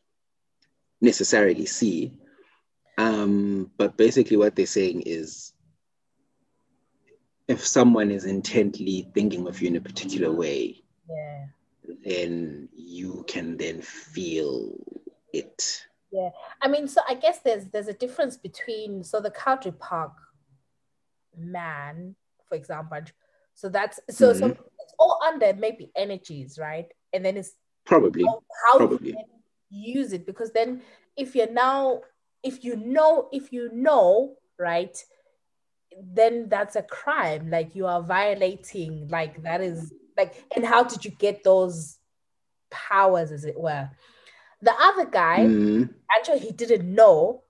necessarily 1.01 1.65
see. 1.65 2.13
Um, 2.99 3.71
but 3.79 3.97
basically, 3.97 4.37
what 4.37 4.57
they're 4.57 4.67
saying 4.67 5.05
is 5.07 5.53
if 7.47 7.67
someone 7.67 8.11
is 8.11 8.25
intently 8.25 9.09
thinking 9.15 9.47
of 9.47 9.63
you 9.63 9.69
in 9.69 9.77
a 9.77 9.81
particular 9.81 10.31
way, 10.31 10.83
yeah. 11.09 11.47
then 12.05 12.69
you 12.75 13.25
can 13.29 13.57
then 13.57 13.81
feel 13.81 14.73
it. 15.33 15.87
Yeah, 16.11 16.31
I 16.61 16.69
mean, 16.69 16.89
so 16.89 17.01
I 17.09 17.15
guess 17.15 17.39
there's 17.39 17.67
there's 17.67 17.89
a 17.89 17.93
difference 17.93 18.37
between 18.37 19.05
so 19.05 19.21
the 19.21 19.31
country 19.31 19.73
park 19.73 20.13
man, 21.37 22.17
for 22.49 22.57
example. 22.57 23.01
So 23.55 23.69
that's 23.69 24.01
so 24.11 24.31
mm-hmm. 24.31 24.39
so 24.41 24.47
it's 24.81 24.95
all 24.99 25.21
under 25.25 25.55
maybe 25.55 25.91
energies, 25.95 26.59
right? 26.59 26.87
And 27.13 27.25
then 27.25 27.37
it's 27.37 27.53
probably 27.85 28.25
how, 28.25 28.43
how 28.67 28.79
probably 28.79 29.15
use 29.71 30.13
it 30.13 30.27
because 30.27 30.51
then 30.53 30.83
if 31.17 31.35
you're 31.35 31.51
now 31.51 32.01
if 32.43 32.65
you 32.65 32.77
know 32.77 33.29
if 33.33 33.53
you 33.53 33.71
know 33.73 34.35
right 34.59 35.05
then 36.01 36.49
that's 36.49 36.77
a 36.77 36.83
crime 36.83 37.51
like 37.51 37.75
you 37.75 37.87
are 37.87 38.03
violating 38.03 39.09
like 39.09 39.43
that 39.43 39.61
is 39.61 39.93
like 40.17 40.45
and 40.55 40.65
how 40.65 40.83
did 40.83 41.05
you 41.05 41.11
get 41.11 41.43
those 41.43 41.99
powers 42.71 43.33
as 43.33 43.45
it 43.45 43.59
were 43.59 43.89
the 44.63 44.73
other 44.81 45.07
guy 45.07 45.41
mm-hmm. 45.41 45.85
actually 46.17 46.39
he 46.39 46.53
didn't 46.53 46.93
know 46.93 47.43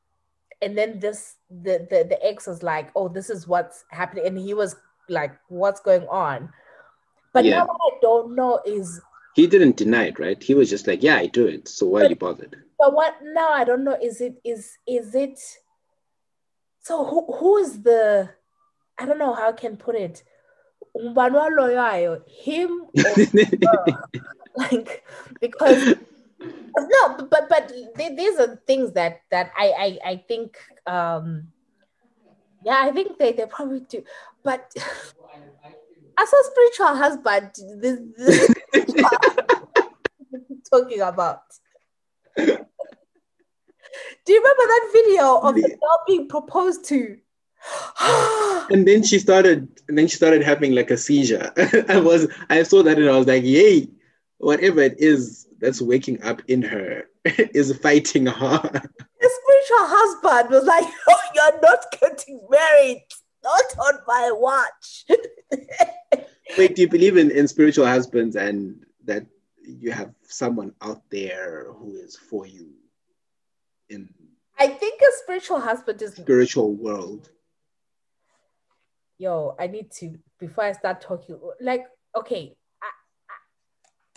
and 0.62 0.76
then 0.76 0.98
this 0.98 1.36
the, 1.50 1.86
the 1.90 2.06
the 2.08 2.26
ex 2.26 2.46
was 2.46 2.62
like 2.62 2.90
oh 2.96 3.08
this 3.08 3.30
is 3.30 3.46
what's 3.46 3.84
happening 3.90 4.26
and 4.26 4.38
he 4.38 4.54
was 4.54 4.76
like 5.08 5.32
what's 5.48 5.80
going 5.80 6.06
on 6.08 6.48
but 7.32 7.44
yeah. 7.44 7.58
now 7.58 7.66
what 7.66 7.78
i 7.92 7.98
don't 8.00 8.34
know 8.34 8.60
is 8.64 9.00
he 9.38 9.46
didn't 9.46 9.76
deny 9.76 10.06
it, 10.06 10.18
right? 10.18 10.42
He 10.42 10.54
was 10.54 10.68
just 10.68 10.88
like, 10.88 11.00
"Yeah, 11.00 11.14
I 11.14 11.26
do 11.26 11.46
it." 11.46 11.68
So 11.68 11.86
why 11.86 12.00
but, 12.00 12.06
are 12.06 12.10
you 12.10 12.16
bothered? 12.16 12.56
But 12.78 12.94
what 12.94 13.16
now? 13.22 13.50
I 13.50 13.64
don't 13.64 13.84
know. 13.84 13.98
Is 14.00 14.20
it 14.20 14.40
is 14.44 14.76
is 14.86 15.14
it? 15.14 15.40
So 16.80 17.04
who 17.04 17.32
who 17.32 17.56
is 17.58 17.82
the? 17.82 18.30
I 18.96 19.06
don't 19.06 19.18
know 19.18 19.34
how 19.34 19.48
I 19.48 19.52
can 19.52 19.76
put 19.76 19.96
it. 19.96 20.22
Him 20.94 22.86
like 24.56 25.04
because 25.40 25.94
no, 26.78 27.26
but 27.30 27.48
but 27.48 27.72
these 27.96 28.38
are 28.38 28.60
things 28.66 28.92
that 28.92 29.22
that 29.30 29.50
I 29.56 29.98
I 30.04 30.10
I 30.10 30.24
think 30.28 30.56
um 30.86 31.48
yeah 32.64 32.80
I 32.84 32.90
think 32.92 33.18
they 33.18 33.32
they 33.32 33.46
probably 33.46 33.80
do, 33.80 34.02
but 34.42 34.72
as 36.18 36.32
a 36.32 36.44
spiritual 36.50 36.96
husband, 36.96 37.50
this, 37.80 38.00
this 38.16 38.54
talking 40.70 41.00
about. 41.00 41.42
Do 44.24 44.32
you 44.32 44.40
remember 44.40 44.62
that 44.62 44.90
video 44.92 45.38
of 45.38 45.54
the 45.54 45.68
girl 45.68 46.00
being 46.06 46.28
proposed 46.28 46.84
to? 46.86 47.18
and 48.70 48.86
then 48.86 49.02
she 49.02 49.18
started, 49.18 49.68
and 49.88 49.98
then 49.98 50.06
she 50.06 50.16
started 50.16 50.42
having 50.42 50.74
like 50.74 50.90
a 50.90 50.96
seizure. 50.96 51.52
I 51.88 51.98
was, 51.98 52.28
I 52.50 52.62
saw 52.62 52.82
that, 52.82 52.98
and 52.98 53.08
I 53.08 53.16
was 53.16 53.26
like, 53.26 53.44
"Yay!" 53.44 53.88
Whatever 54.38 54.80
it 54.82 54.96
is 54.98 55.46
that's 55.58 55.82
waking 55.82 56.22
up 56.22 56.42
in 56.46 56.62
her 56.62 57.04
is 57.24 57.76
fighting 57.78 58.26
her. 58.26 58.60
The 59.20 59.30
spiritual 59.42 59.88
husband 59.88 60.50
was 60.50 60.64
like, 60.64 60.84
"Oh, 61.08 61.20
you're 61.34 61.60
not 61.60 61.84
getting 62.00 62.40
married, 62.48 63.04
not 63.42 63.64
on 63.78 63.98
my 64.06 64.30
watch." 64.32 65.06
Wait, 66.56 66.76
do 66.76 66.82
you 66.82 66.88
believe 66.88 67.16
in, 67.16 67.30
in 67.32 67.48
spiritual 67.48 67.86
husbands 67.86 68.36
and 68.36 68.84
that 69.04 69.26
you 69.62 69.90
have 69.90 70.14
someone 70.22 70.72
out 70.80 71.02
there 71.10 71.66
who 71.72 71.96
is 71.96 72.16
for 72.16 72.46
you 72.46 72.77
in 73.88 74.08
I 74.58 74.66
think 74.66 75.00
a 75.00 75.12
spiritual 75.22 75.60
husband 75.60 76.02
is 76.02 76.14
spiritual 76.14 76.74
world. 76.74 77.30
Yo, 79.18 79.54
I 79.58 79.68
need 79.68 79.90
to 79.92 80.18
before 80.38 80.64
I 80.64 80.72
start 80.72 81.00
talking 81.00 81.38
like 81.60 81.86
okay, 82.16 82.56
I, 82.82 82.86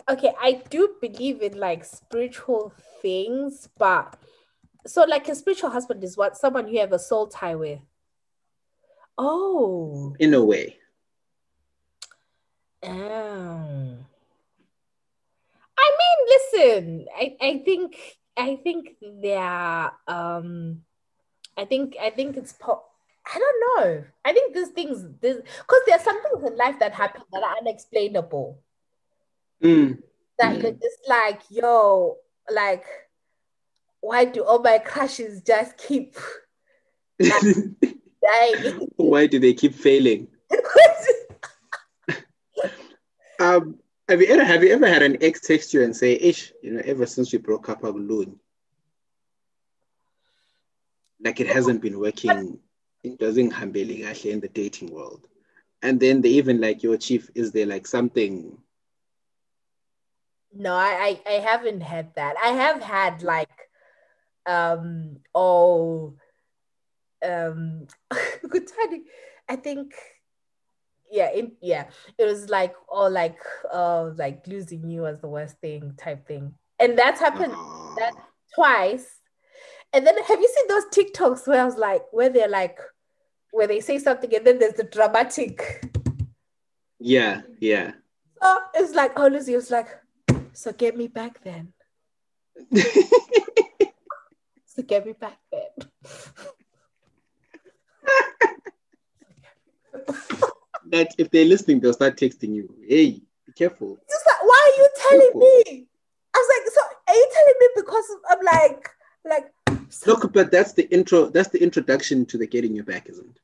I, 0.08 0.12
okay, 0.14 0.32
I 0.40 0.62
do 0.68 0.96
believe 1.00 1.42
in 1.42 1.58
like 1.58 1.84
spiritual 1.84 2.72
things, 3.00 3.68
but 3.78 4.16
so 4.86 5.04
like 5.04 5.28
a 5.28 5.34
spiritual 5.34 5.70
husband 5.70 6.02
is 6.02 6.16
what 6.16 6.36
someone 6.36 6.68
you 6.68 6.80
have 6.80 6.92
a 6.92 6.98
soul 6.98 7.28
tie 7.28 7.54
with. 7.54 7.80
Oh, 9.16 10.16
in 10.18 10.34
a 10.34 10.44
way. 10.44 10.76
Oh. 12.82 13.96
I 15.78 15.90
mean, 15.98 16.28
listen, 16.28 17.06
I, 17.16 17.36
I 17.40 17.58
think 17.64 18.18
I 18.36 18.56
think 18.56 18.96
they 19.00 19.36
are 19.36 19.92
um 20.08 20.82
I 21.56 21.64
think 21.64 21.96
I 22.00 22.10
think 22.10 22.36
it's 22.36 22.52
po- 22.52 22.84
I 23.26 23.38
don't 23.38 23.60
know. 23.86 24.04
I 24.24 24.32
think 24.32 24.54
these 24.54 24.68
things 24.68 25.04
this 25.20 25.36
because 25.36 25.82
there 25.86 25.96
are 25.96 26.02
some 26.02 26.22
things 26.22 26.50
in 26.50 26.56
life 26.56 26.78
that 26.80 26.92
happen 26.92 27.22
that 27.32 27.42
are 27.42 27.56
unexplainable. 27.58 28.58
Mm. 29.62 30.02
That 30.38 30.56
mm. 30.56 30.80
just 30.80 31.08
like, 31.08 31.40
yo, 31.50 32.16
like 32.50 32.84
why 34.00 34.24
do 34.24 34.44
all 34.44 34.58
my 34.58 34.78
crushes 34.78 35.42
just 35.42 35.76
keep 35.76 36.16
like, 37.20 37.42
dying? 38.22 38.88
Why 38.96 39.26
do 39.26 39.38
they 39.38 39.54
keep 39.54 39.74
failing? 39.74 40.28
Um, 43.42 43.80
have 44.12 44.20
you 44.20 44.26
ever 44.28 44.44
have 44.44 44.62
you 44.62 44.72
ever 44.74 44.86
had 44.86 45.02
an 45.02 45.16
ex 45.22 45.40
text 45.40 45.72
you 45.72 45.82
and 45.82 45.96
say, 45.96 46.12
"Ish, 46.12 46.52
you 46.62 46.72
know, 46.72 46.82
ever 46.84 47.06
since 47.06 47.32
we 47.32 47.38
broke 47.38 47.70
up, 47.70 47.82
alone." 47.82 48.38
Like 51.24 51.40
it 51.40 51.46
hasn't 51.46 51.80
been 51.80 51.98
working. 51.98 52.58
It 53.02 53.18
doesn't 53.18 53.52
hambeli 53.52 54.04
actually 54.04 54.32
in 54.32 54.40
the 54.40 54.48
dating 54.48 54.92
world. 54.92 55.26
And 55.80 55.98
then 55.98 56.20
they 56.20 56.28
even 56.30 56.60
like 56.60 56.82
your 56.82 56.98
chief, 56.98 57.30
is 57.34 57.52
there 57.52 57.64
like 57.66 57.86
something? 57.86 58.58
No, 60.52 60.74
I, 60.74 61.18
I 61.26 61.34
I 61.34 61.38
haven't 61.40 61.80
had 61.80 62.14
that. 62.16 62.34
I 62.36 62.48
have 62.48 62.82
had 62.82 63.22
like 63.22 63.70
um 64.44 65.20
oh 65.34 66.14
um 67.24 67.86
good. 68.48 68.70
I 69.48 69.56
think 69.56 69.94
yeah, 71.12 71.30
in, 71.30 71.52
yeah, 71.60 71.88
it 72.18 72.24
was 72.24 72.48
like 72.48 72.74
oh 72.88 73.08
like 73.08 73.38
uh 73.72 74.10
like 74.16 74.46
losing 74.46 74.88
you 74.88 75.02
was 75.02 75.20
the 75.20 75.28
worst 75.28 75.58
thing 75.58 75.94
type 75.98 76.26
thing. 76.26 76.54
And 76.80 76.98
that's 76.98 77.20
happened 77.20 77.52
Aw. 77.54 77.94
that 77.98 78.12
twice. 78.54 79.06
And 79.92 80.06
then 80.06 80.16
have 80.16 80.40
you 80.40 80.48
seen 80.48 80.68
those 80.68 80.86
TikToks 80.86 81.46
where 81.46 81.60
I 81.60 81.64
was 81.64 81.76
like 81.76 82.02
where 82.12 82.30
they're 82.30 82.48
like 82.48 82.78
where 83.50 83.66
they 83.66 83.80
say 83.80 83.98
something 83.98 84.34
and 84.34 84.46
then 84.46 84.58
there's 84.58 84.74
the 84.74 84.84
dramatic 84.84 85.84
Yeah, 86.98 87.42
yeah. 87.60 87.92
so 88.42 88.58
it's 88.74 88.94
like 88.94 89.12
oh 89.16 89.26
Lucy 89.28 89.54
was 89.54 89.70
like 89.70 89.88
so 90.54 90.72
get 90.72 90.96
me 90.96 91.08
back 91.08 91.44
then. 91.44 91.74
So 94.74 94.82
get 94.82 95.04
me 95.04 95.12
back 95.12 95.36
then. 95.52 95.68
that 100.92 101.14
if 101.18 101.30
they're 101.30 101.44
listening, 101.44 101.80
they'll 101.80 101.92
start 101.92 102.16
texting 102.16 102.54
you. 102.54 102.72
Hey, 102.86 103.20
be 103.46 103.52
careful. 103.56 103.98
Just 104.08 104.24
like, 104.26 104.42
why 104.44 104.60
are 104.70 104.76
you 104.78 104.88
telling 105.08 105.38
me? 105.40 105.86
I 106.34 106.38
was 106.38 106.48
like, 106.54 106.72
so 106.72 106.80
are 107.08 107.14
you 107.14 107.28
telling 107.34 107.54
me 107.60 107.68
because 107.76 108.04
I'm 108.30 108.38
like, 108.44 108.88
like, 109.24 109.52
so, 109.88 110.12
Look, 110.12 110.32
but 110.32 110.50
that's 110.50 110.72
the 110.72 110.88
intro. 110.90 111.26
That's 111.28 111.48
the 111.50 111.62
introduction 111.62 112.24
to 112.26 112.38
the 112.38 112.46
getting 112.46 112.74
you 112.74 112.82
back, 112.82 113.08
isn't? 113.10 113.26
it? 113.26 113.40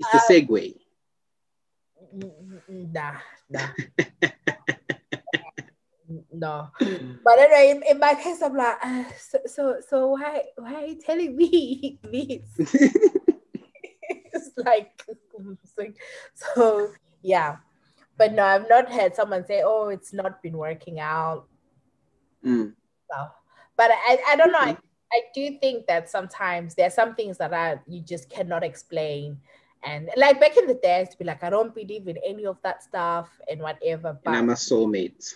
It's 0.00 0.10
the 0.12 0.18
Uh, 0.18 0.28
segue. 0.30 0.74
nah, 2.68 3.16
nah, 3.50 3.68
no. 6.32 6.68
But 6.80 7.38
anyway, 7.38 7.70
in, 7.76 7.82
in 7.90 7.98
my 7.98 8.14
case, 8.14 8.40
I'm 8.42 8.56
like, 8.56 8.76
uh, 8.82 9.04
so, 9.18 9.38
so, 9.46 9.76
so 9.86 10.08
why, 10.08 10.44
why 10.56 10.74
are 10.74 10.86
you 10.86 11.00
telling 11.00 11.36
me 11.36 11.98
this? 12.04 12.42
it's 14.08 14.50
like, 14.56 15.04
like- 15.82 16.00
so 16.34 16.90
yeah. 17.22 17.56
But 18.18 18.34
no, 18.34 18.44
I've 18.44 18.68
not 18.68 18.90
had 18.90 19.16
someone 19.16 19.44
say, 19.46 19.62
oh, 19.64 19.88
it's 19.88 20.12
not 20.12 20.42
been 20.42 20.56
working 20.56 21.00
out. 21.00 21.46
Mm. 22.44 22.74
So, 23.10 23.16
but 23.76 23.90
I, 23.90 24.18
I 24.28 24.36
don't 24.36 24.52
know. 24.52 24.58
I, 24.60 24.76
I 25.12 25.20
do 25.34 25.58
think 25.60 25.86
that 25.86 26.08
sometimes 26.10 26.74
there 26.74 26.86
are 26.86 26.90
some 26.90 27.14
things 27.14 27.38
that 27.38 27.52
are 27.52 27.82
you 27.88 28.00
just 28.00 28.28
cannot 28.30 28.62
explain. 28.64 29.38
And 29.84 30.10
like 30.16 30.38
back 30.40 30.56
in 30.56 30.66
the 30.66 30.74
day, 30.74 30.96
I 30.96 31.00
used 31.00 31.12
to 31.12 31.18
be 31.18 31.24
like, 31.24 31.42
I 31.42 31.50
don't 31.50 31.74
believe 31.74 32.06
in 32.06 32.18
any 32.24 32.46
of 32.46 32.58
that 32.62 32.82
stuff 32.84 33.28
and 33.50 33.60
whatever. 33.60 34.18
And 34.24 34.36
I'm 34.36 34.50
a 34.50 34.54
soulmate. 34.54 35.34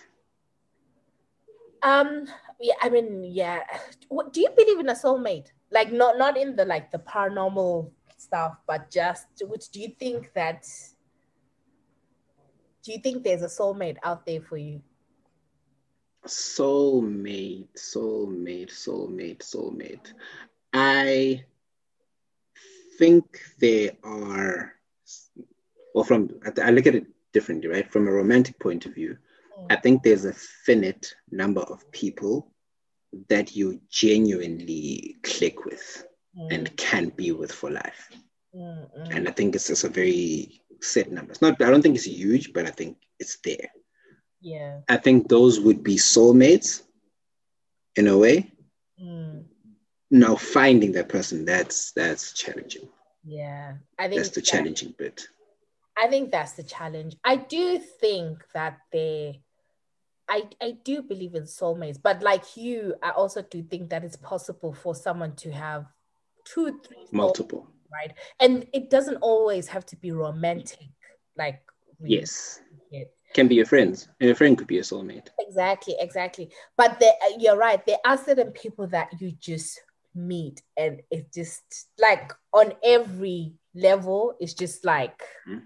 um, 1.83 2.25
yeah, 2.59 2.75
I 2.81 2.89
mean, 2.89 3.23
yeah. 3.25 3.63
Do 4.09 4.39
you 4.41 4.49
believe 4.55 4.79
in 4.79 4.89
a 4.89 4.93
soulmate? 4.95 5.47
Like 5.71 5.91
not 5.91 6.17
not 6.17 6.37
in 6.37 6.55
the 6.55 6.63
like 6.65 6.91
the 6.91 6.99
paranormal 6.99 7.91
stuff, 8.27 8.57
but 8.67 8.91
just 8.91 9.25
which 9.41 9.69
do 9.69 9.79
you 9.79 9.91
think 9.99 10.31
that 10.33 10.65
do 12.83 12.91
you 12.91 12.99
think 12.99 13.23
there's 13.23 13.41
a 13.41 13.47
soulmate 13.47 13.97
out 14.03 14.25
there 14.25 14.41
for 14.41 14.57
you? 14.57 14.81
Soulmate, 16.25 17.67
soulmate, 17.75 18.71
soulmate, 18.71 19.39
soulmate. 19.39 20.13
I 20.73 21.43
think 22.97 23.41
there 23.59 23.91
are, 24.03 24.73
well, 25.93 26.03
from 26.03 26.39
I 26.61 26.71
look 26.71 26.87
at 26.87 26.95
it 26.95 27.07
differently, 27.33 27.69
right? 27.69 27.91
From 27.91 28.07
a 28.07 28.11
romantic 28.11 28.59
point 28.59 28.85
of 28.85 28.95
view, 28.95 29.17
Mm. 29.57 29.65
I 29.69 29.75
think 29.77 30.03
there's 30.03 30.25
a 30.25 30.33
finite 30.33 31.13
number 31.31 31.61
of 31.61 31.89
people 31.91 32.51
that 33.29 33.55
you 33.55 33.79
genuinely 33.89 35.15
click 35.23 35.65
with 35.65 36.05
Mm, 36.37 36.53
and 36.53 36.77
can 36.77 37.09
be 37.09 37.31
with 37.31 37.51
for 37.51 37.71
life. 37.71 38.09
mm, 38.55 38.87
mm. 38.97 39.15
And 39.15 39.27
I 39.27 39.31
think 39.31 39.55
it's 39.55 39.67
just 39.67 39.83
a 39.85 39.89
very 39.89 40.61
set 40.81 41.11
number. 41.11 41.31
It's 41.31 41.41
not, 41.41 41.59
I 41.61 41.69
don't 41.71 41.81
think 41.81 41.95
it's 41.95 42.05
huge, 42.05 42.53
but 42.53 42.65
I 42.67 42.69
think 42.71 42.97
it's 43.19 43.37
there. 43.43 43.69
yeah. 44.41 44.81
I 44.87 44.97
think 44.97 45.27
those 45.29 45.59
would 45.59 45.83
be 45.83 45.95
soulmates 45.95 46.83
in 47.95 48.07
a 48.07 48.17
way. 48.17 48.51
Mm, 49.01 49.45
Now 50.11 50.35
finding 50.35 50.91
that 50.93 51.09
person, 51.09 51.43
that's 51.45 51.91
that's 51.93 52.33
challenging. 52.33 52.87
yeah. 53.25 53.77
I 53.97 54.07
think 54.07 54.17
That's 54.21 54.29
the 54.35 54.41
that- 54.41 54.45
challenging 54.51 54.93
bit. 54.97 55.27
I 55.99 56.07
think 56.07 56.29
that's 56.31 56.53
the 56.53 56.63
challenge. 56.63 57.15
I 57.23 57.37
do 57.37 57.79
think 57.79 58.43
that 58.53 58.77
they, 58.91 59.41
I 60.29 60.43
I 60.61 60.77
do 60.83 61.01
believe 61.01 61.33
in 61.33 61.43
soulmates, 61.43 61.99
but 62.01 62.21
like 62.21 62.55
you, 62.55 62.93
I 63.01 63.09
also 63.11 63.41
do 63.41 63.63
think 63.63 63.89
that 63.89 64.03
it's 64.03 64.15
possible 64.17 64.73
for 64.73 64.93
someone 64.93 65.35
to 65.37 65.49
have 65.51 65.85
two, 66.53 66.79
three, 66.85 67.07
Multiple. 67.11 67.67
right? 67.91 68.13
And 68.39 68.67
it 68.73 68.89
doesn't 68.89 69.17
always 69.17 69.67
have 69.67 69.85
to 69.87 69.95
be 69.95 70.11
romantic, 70.11 70.89
like 71.37 71.61
Yes. 72.03 72.61
get. 72.91 73.11
Can 73.33 73.47
be 73.47 73.55
your 73.55 73.65
friends. 73.65 74.07
And 74.19 74.27
your 74.27 74.35
friend 74.35 74.57
could 74.57 74.67
be 74.67 74.79
a 74.79 74.81
soulmate. 74.81 75.27
Exactly, 75.39 75.95
exactly. 75.99 76.51
But 76.77 76.99
the, 76.99 77.11
you're 77.39 77.57
right. 77.57 77.85
There 77.85 77.97
are 78.05 78.17
certain 78.17 78.51
people 78.51 78.87
that 78.87 79.09
you 79.19 79.31
just 79.39 79.81
meet, 80.15 80.61
and 80.77 81.01
it 81.11 81.31
just 81.33 81.63
like 81.99 82.31
on 82.53 82.73
every 82.83 83.53
level, 83.75 84.35
it's 84.39 84.53
just 84.53 84.85
like, 84.85 85.21
Mhm. 85.47 85.63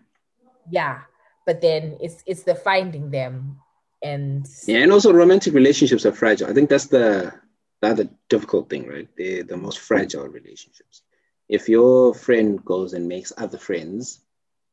yeah. 0.70 1.02
But 1.45 1.62
then 1.62 1.98
it's 2.02 2.24
it's 2.26 2.44
the 2.44 2.56
finding 2.56 3.10
them, 3.12 3.60
and 4.03 4.45
Yeah, 4.68 4.80
and 4.80 4.91
also 4.91 5.14
romantic 5.14 5.53
relationships 5.53 6.06
are 6.06 6.12
fragile. 6.12 6.49
I 6.49 6.53
think 6.53 6.70
that's 6.70 6.88
the 6.88 7.34
the 7.82 7.99
a 8.02 8.10
difficult 8.30 8.70
thing, 8.70 8.88
right? 8.88 9.10
They're 9.18 9.44
the 9.44 9.58
most 9.58 9.80
fragile 9.80 10.28
relationships. 10.28 11.03
If 11.49 11.70
your 11.70 12.14
friend 12.14 12.64
goes 12.64 12.94
and 12.94 13.08
makes 13.08 13.34
other 13.38 13.58
friends, 13.58 14.22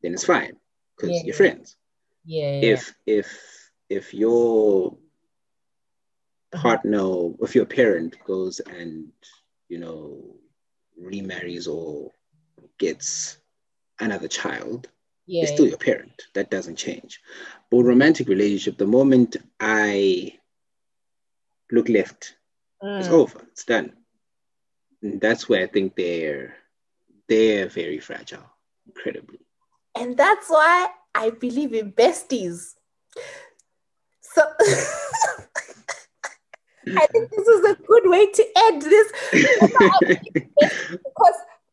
then 0.02 0.14
it's 0.14 0.24
fine 0.24 0.56
because 0.96 1.22
Yeah. 1.22 1.22
you're 1.24 1.34
friends. 1.34 1.76
yeah, 2.24 2.52
yeah, 2.60 2.76
If 2.76 2.94
if 3.06 3.70
if 3.88 4.14
your 4.14 4.96
uh-huh. 6.54 6.62
partner, 6.62 7.30
if 7.40 7.54
your 7.54 7.66
parent 7.66 8.16
goes 8.26 8.60
and 8.60 9.12
you 9.68 9.78
know 9.78 10.36
remarries 10.98 11.66
or 11.68 12.10
gets 12.78 13.38
another 14.00 14.28
child, 14.28 14.88
yeah, 15.26 15.42
it's 15.42 15.52
still 15.52 15.66
your 15.66 15.78
parent. 15.78 16.22
That 16.34 16.50
doesn't 16.50 16.76
change. 16.76 17.20
But 17.70 17.84
romantic 17.84 18.28
relationship, 18.28 18.78
the 18.78 18.86
moment 18.86 19.36
I 19.60 20.38
look 21.72 21.88
left, 21.88 22.37
it's 22.82 23.08
Mm, 23.08 23.12
over. 23.12 23.40
It's 23.52 23.64
done. 23.64 23.92
And 25.02 25.20
that's 25.20 25.48
where 25.48 25.62
I 25.62 25.66
think 25.66 25.96
they're 25.96 26.56
they're 27.28 27.68
very 27.68 28.00
fragile, 28.00 28.50
incredibly. 28.86 29.40
and 29.94 30.16
that's 30.16 30.48
why 30.48 30.88
I 31.14 31.30
believe 31.30 31.74
in 31.74 31.92
besties. 31.92 32.74
So. 34.20 34.42
I 36.96 37.06
think 37.06 37.30
this 37.30 37.46
is 37.46 37.64
a 37.70 37.74
good 37.74 38.08
way 38.08 38.26
to 38.32 38.44
end 38.56 38.80
this 38.82 39.12
because 39.30 39.50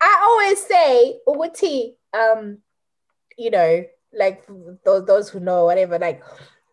I 0.02 0.20
always 0.24 0.62
say, 0.62 1.20
Uwati, 1.26 1.96
um, 2.14 2.58
you 3.38 3.50
know, 3.50 3.86
like 4.14 4.46
those 4.84 5.06
those 5.06 5.30
who 5.30 5.40
know 5.40 5.66
whatever, 5.66 5.98
like 5.98 6.22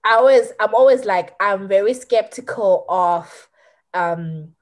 I 0.04 0.16
always 0.16 0.52
I'm 0.58 0.74
always 0.74 1.04
like 1.04 1.34
I'm 1.40 1.68
very 1.68 1.94
skeptical 1.94 2.84
of 2.88 3.48
um 3.94 4.54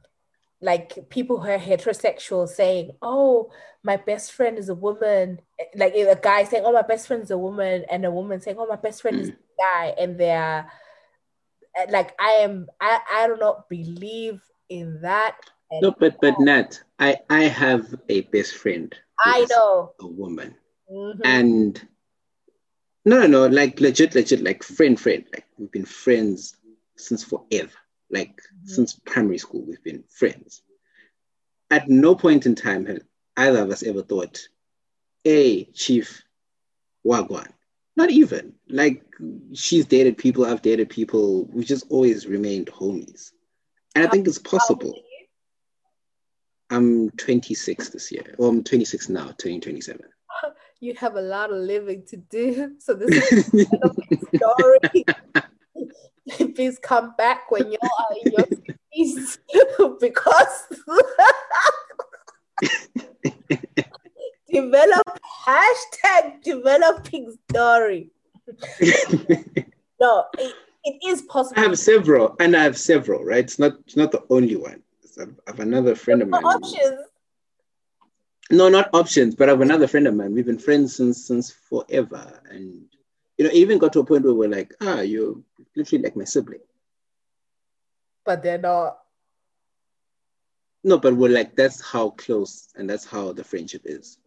like 0.62 1.08
people 1.08 1.40
who 1.40 1.48
are 1.50 1.58
heterosexual 1.58 2.46
saying, 2.46 2.90
Oh, 3.00 3.50
my 3.82 3.96
best 3.96 4.32
friend 4.32 4.58
is 4.58 4.68
a 4.68 4.74
woman, 4.74 5.40
like 5.74 5.94
a 5.94 6.18
guy 6.20 6.44
saying, 6.44 6.64
Oh, 6.66 6.72
my 6.72 6.82
best 6.82 7.06
friend 7.06 7.22
is 7.22 7.30
a 7.30 7.38
woman, 7.38 7.84
and 7.90 8.04
a 8.04 8.10
woman 8.10 8.40
saying, 8.40 8.56
Oh, 8.58 8.66
my 8.66 8.76
best 8.76 9.02
friend 9.02 9.18
is 9.20 9.30
a 9.30 9.32
guy, 9.58 9.94
and 9.98 10.18
they're 10.18 10.70
like 11.88 12.14
I 12.20 12.30
am 12.42 12.68
I, 12.80 13.00
I 13.12 13.26
do 13.28 13.36
not 13.36 13.68
believe 13.68 14.40
in 14.68 15.00
that. 15.02 15.36
No, 15.80 15.94
but 15.98 16.20
but 16.20 16.38
Nat, 16.40 16.82
I 16.98 17.16
I 17.30 17.44
have 17.44 17.94
a 18.08 18.22
best 18.22 18.54
friend. 18.54 18.94
I 19.18 19.46
know. 19.50 19.92
a 20.00 20.06
woman, 20.06 20.54
Mhm. 20.90 21.20
and 21.24 21.88
no, 23.04 23.20
no, 23.20 23.26
no, 23.26 23.46
like 23.46 23.80
legit, 23.80 24.14
legit, 24.14 24.42
like 24.42 24.62
friend, 24.62 24.98
friend. 25.00 25.24
Like 25.32 25.46
we've 25.56 25.70
been 25.70 25.86
friends 25.86 26.56
since 26.96 27.24
forever. 27.24 27.79
Like 28.10 28.40
Mhm. 28.64 28.68
since 28.68 29.00
primary 29.04 29.38
school, 29.38 29.62
we've 29.62 29.82
been 29.82 30.02
friends. 30.08 30.62
At 31.70 31.88
no 31.88 32.14
point 32.14 32.46
in 32.46 32.54
time 32.54 32.84
had 32.86 33.02
either 33.36 33.60
of 33.62 33.70
us 33.70 33.82
ever 33.82 34.02
thought, 34.02 34.48
"Hey, 35.24 35.64
Chief 35.72 36.22
Wagwan." 37.04 37.52
not 37.96 38.10
even 38.10 38.54
like 38.68 39.04
she's 39.52 39.84
dated 39.84 40.16
people, 40.16 40.46
I've 40.46 40.62
dated 40.62 40.88
people. 40.88 41.44
We 41.46 41.64
just 41.64 41.84
always 41.90 42.26
remained 42.26 42.68
homies, 42.68 43.32
and 43.94 44.06
I 44.06 44.08
think 44.08 44.26
it's 44.26 44.38
possible. 44.38 44.94
I'm 46.70 47.10
26 47.10 47.90
this 47.90 48.10
year. 48.12 48.34
Well, 48.38 48.48
I'm 48.48 48.62
26 48.64 49.08
now, 49.08 49.32
turning 49.38 49.60
27. 49.60 50.00
You 50.82 50.94
have 50.94 51.16
a 51.16 51.20
lot 51.20 51.50
of 51.52 51.58
living 51.58 52.06
to 52.06 52.16
do. 52.16 52.76
So 52.78 52.94
this 52.94 53.10
is 53.10 53.54
a 53.82 54.36
story. 54.36 55.04
Please 56.54 56.78
come 56.78 57.14
back 57.16 57.50
when 57.50 57.70
you 57.70 57.78
are 57.82 58.16
in 58.24 58.32
your 58.32 58.46
50s 58.46 59.38
because 60.00 60.64
develop 64.52 65.20
hashtag 65.46 66.42
developing 66.42 67.36
story. 67.48 68.10
no, 70.00 70.24
it, 70.38 70.54
it 70.84 70.98
is 71.06 71.22
possible. 71.22 71.60
I 71.60 71.64
have 71.64 71.78
several, 71.78 72.36
and 72.40 72.56
I 72.56 72.64
have 72.64 72.78
several, 72.78 73.24
right? 73.24 73.44
It's 73.44 73.58
not 73.58 73.72
it's 73.86 73.96
not 73.96 74.12
the 74.12 74.22
only 74.30 74.56
one. 74.56 74.82
I 75.18 75.24
have 75.46 75.60
another 75.60 75.94
friend 75.94 76.22
of 76.22 76.28
mine. 76.28 76.44
Options. 76.44 77.06
No, 78.50 78.68
not 78.68 78.90
options, 78.92 79.34
but 79.34 79.48
I 79.48 79.52
have 79.52 79.60
another 79.60 79.86
friend 79.86 80.06
of 80.06 80.14
mine. 80.14 80.34
We've 80.34 80.46
been 80.46 80.58
friends 80.58 80.96
since 80.96 81.26
since 81.26 81.50
forever, 81.50 82.40
and 82.50 82.84
you 83.38 83.44
know, 83.44 83.50
even 83.52 83.78
got 83.78 83.92
to 83.94 84.00
a 84.00 84.04
point 84.04 84.24
where 84.24 84.34
we're 84.34 84.48
like, 84.48 84.74
ah, 84.80 85.00
you're 85.00 85.36
literally 85.76 86.04
like 86.04 86.16
my 86.16 86.24
sibling. 86.24 86.60
But 88.24 88.42
they're 88.42 88.58
not. 88.58 88.98
No, 90.82 90.98
but 90.98 91.14
we're 91.14 91.30
like 91.30 91.56
that's 91.56 91.80
how 91.80 92.10
close 92.10 92.68
and 92.74 92.88
that's 92.88 93.04
how 93.04 93.32
the 93.32 93.44
friendship 93.44 93.82
is. 93.84 94.18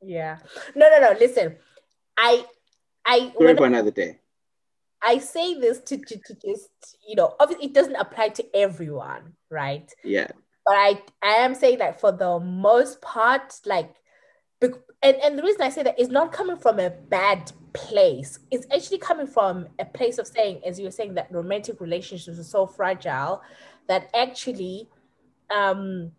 Yeah. 0.00 0.38
No, 0.74 0.88
no, 0.90 1.00
no. 1.00 1.18
Listen, 1.18 1.56
I, 2.16 2.44
I. 3.04 3.30
Story 3.30 3.56
for 3.56 3.66
another 3.66 3.90
day. 3.90 4.18
I 5.02 5.18
say 5.18 5.58
this 5.58 5.80
to, 5.80 5.96
to, 5.96 6.16
to 6.16 6.34
just, 6.34 6.70
you 7.06 7.16
know, 7.16 7.34
obviously 7.40 7.66
it 7.66 7.74
doesn't 7.74 7.96
apply 7.96 8.28
to 8.28 8.56
everyone, 8.56 9.32
right? 9.50 9.92
Yeah. 10.04 10.28
But 10.64 10.76
I, 10.76 11.02
I 11.20 11.32
am 11.38 11.56
saying 11.56 11.78
that 11.78 12.00
for 12.00 12.12
the 12.12 12.38
most 12.38 13.00
part, 13.00 13.58
like, 13.66 13.96
and, 15.02 15.16
and 15.16 15.38
the 15.38 15.42
reason 15.42 15.62
I 15.62 15.70
say 15.70 15.82
that 15.82 15.98
is 15.98 16.08
not 16.08 16.32
coming 16.32 16.56
from 16.56 16.78
a 16.78 16.90
bad 16.90 17.50
place. 17.72 18.38
It's 18.50 18.66
actually 18.74 18.98
coming 18.98 19.26
from 19.26 19.68
a 19.78 19.84
place 19.84 20.18
of 20.18 20.26
saying, 20.26 20.60
as 20.64 20.78
you 20.78 20.84
were 20.84 20.92
saying, 20.92 21.14
that 21.14 21.32
romantic 21.32 21.80
relationships 21.80 22.38
are 22.38 22.44
so 22.44 22.66
fragile 22.66 23.42
that 23.88 24.08
actually, 24.14 24.88
um, 25.50 26.12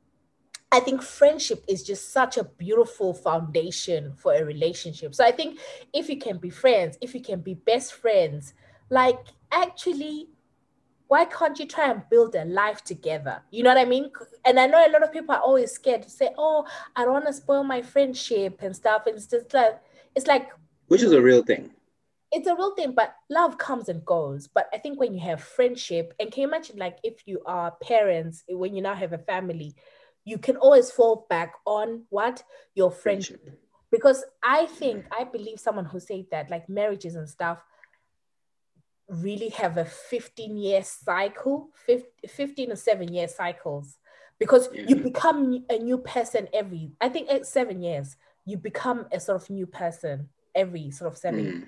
I 0.71 0.79
think 0.79 1.01
friendship 1.01 1.63
is 1.67 1.83
just 1.83 2.11
such 2.11 2.37
a 2.37 2.43
beautiful 2.43 3.13
foundation 3.13 4.13
for 4.17 4.33
a 4.33 4.43
relationship. 4.43 5.15
So 5.15 5.23
I 5.23 5.31
think 5.31 5.59
if 5.93 6.09
you 6.09 6.17
can 6.17 6.37
be 6.37 6.49
friends, 6.49 6.97
if 6.99 7.13
you 7.13 7.21
can 7.21 7.41
be 7.41 7.53
best 7.53 7.93
friends, 7.93 8.53
like 8.89 9.19
actually 9.51 10.27
why 11.13 11.25
can't 11.25 11.59
you 11.59 11.67
try 11.67 11.91
and 11.91 12.01
build 12.09 12.33
a 12.33 12.43
life 12.43 12.83
together? 12.83 13.43
You 13.51 13.61
know 13.61 13.69
what 13.69 13.77
I 13.77 13.85
mean? 13.85 14.09
And 14.45 14.59
I 14.59 14.65
know 14.65 14.83
a 14.83 14.89
lot 14.89 15.03
of 15.03 15.11
people 15.11 15.35
are 15.35 15.41
always 15.41 15.71
scared 15.71 16.01
to 16.01 16.09
say, 16.09 16.31
"Oh, 16.39 16.65
I 16.95 17.03
don't 17.03 17.13
want 17.13 17.27
to 17.27 17.33
spoil 17.33 17.63
my 17.63 17.83
friendship 17.83 18.63
and 18.63 18.75
stuff." 18.75 19.05
And 19.05 19.17
it's 19.17 19.27
just 19.27 19.53
like 19.53 19.79
it's 20.15 20.25
like 20.25 20.49
which 20.87 21.03
is 21.03 21.11
a 21.11 21.21
real 21.21 21.43
thing. 21.43 21.69
It's 22.31 22.47
a 22.47 22.55
real 22.55 22.73
thing, 22.73 22.93
but 22.93 23.13
love 23.29 23.59
comes 23.59 23.89
and 23.89 24.03
goes. 24.03 24.47
But 24.47 24.65
I 24.73 24.79
think 24.79 24.99
when 24.99 25.13
you 25.13 25.19
have 25.19 25.43
friendship, 25.43 26.15
and 26.19 26.31
can 26.31 26.41
you 26.41 26.47
imagine 26.47 26.77
like 26.77 26.97
if 27.03 27.21
you 27.27 27.43
are 27.45 27.77
parents, 27.83 28.43
when 28.49 28.75
you 28.75 28.81
now 28.81 28.95
have 28.95 29.13
a 29.13 29.19
family, 29.19 29.75
you 30.25 30.39
can 30.39 30.57
always 30.57 30.89
fall 30.89 31.27
back 31.29 31.53
on 31.67 32.05
what 32.09 32.41
your 32.73 32.89
friendship. 32.89 33.43
friendship. 33.43 33.59
Because 33.91 34.25
I 34.41 34.65
think 34.65 35.05
I 35.11 35.25
believe 35.25 35.59
someone 35.59 35.85
who 35.85 35.99
said 35.99 36.25
that 36.31 36.49
like 36.49 36.67
marriages 36.67 37.13
and 37.13 37.29
stuff 37.29 37.59
really 39.09 39.49
have 39.49 39.77
a 39.77 39.85
15 39.85 40.57
year 40.57 40.83
cycle 40.83 41.69
15 42.27 42.71
or 42.71 42.75
7 42.75 43.13
year 43.13 43.27
cycles 43.27 43.97
because 44.39 44.69
yeah. 44.73 44.83
you 44.87 44.95
become 44.95 45.65
a 45.69 45.77
new 45.77 45.97
person 45.97 46.47
every 46.53 46.91
i 47.01 47.09
think 47.09 47.27
it's 47.29 47.49
seven 47.49 47.81
years 47.81 48.15
you 48.45 48.57
become 48.57 49.05
a 49.11 49.19
sort 49.19 49.41
of 49.41 49.49
new 49.49 49.65
person 49.65 50.29
every 50.55 50.91
sort 50.91 51.11
of 51.11 51.17
seven 51.17 51.45
mm. 51.45 51.67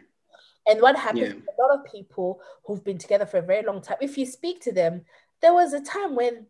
and 0.67 0.81
what 0.81 0.95
happens 0.95 1.33
yeah. 1.33 1.33
a 1.33 1.55
lot 1.61 1.77
of 1.77 1.85
people 1.91 2.41
who've 2.65 2.83
been 2.83 2.97
together 2.97 3.25
for 3.25 3.37
a 3.37 3.41
very 3.41 3.63
long 3.65 3.81
time 3.81 3.97
if 4.01 4.17
you 4.17 4.25
speak 4.25 4.61
to 4.61 4.71
them 4.71 5.01
there 5.41 5.53
was 5.53 5.73
a 5.73 5.81
time 5.81 6.15
when 6.15 6.45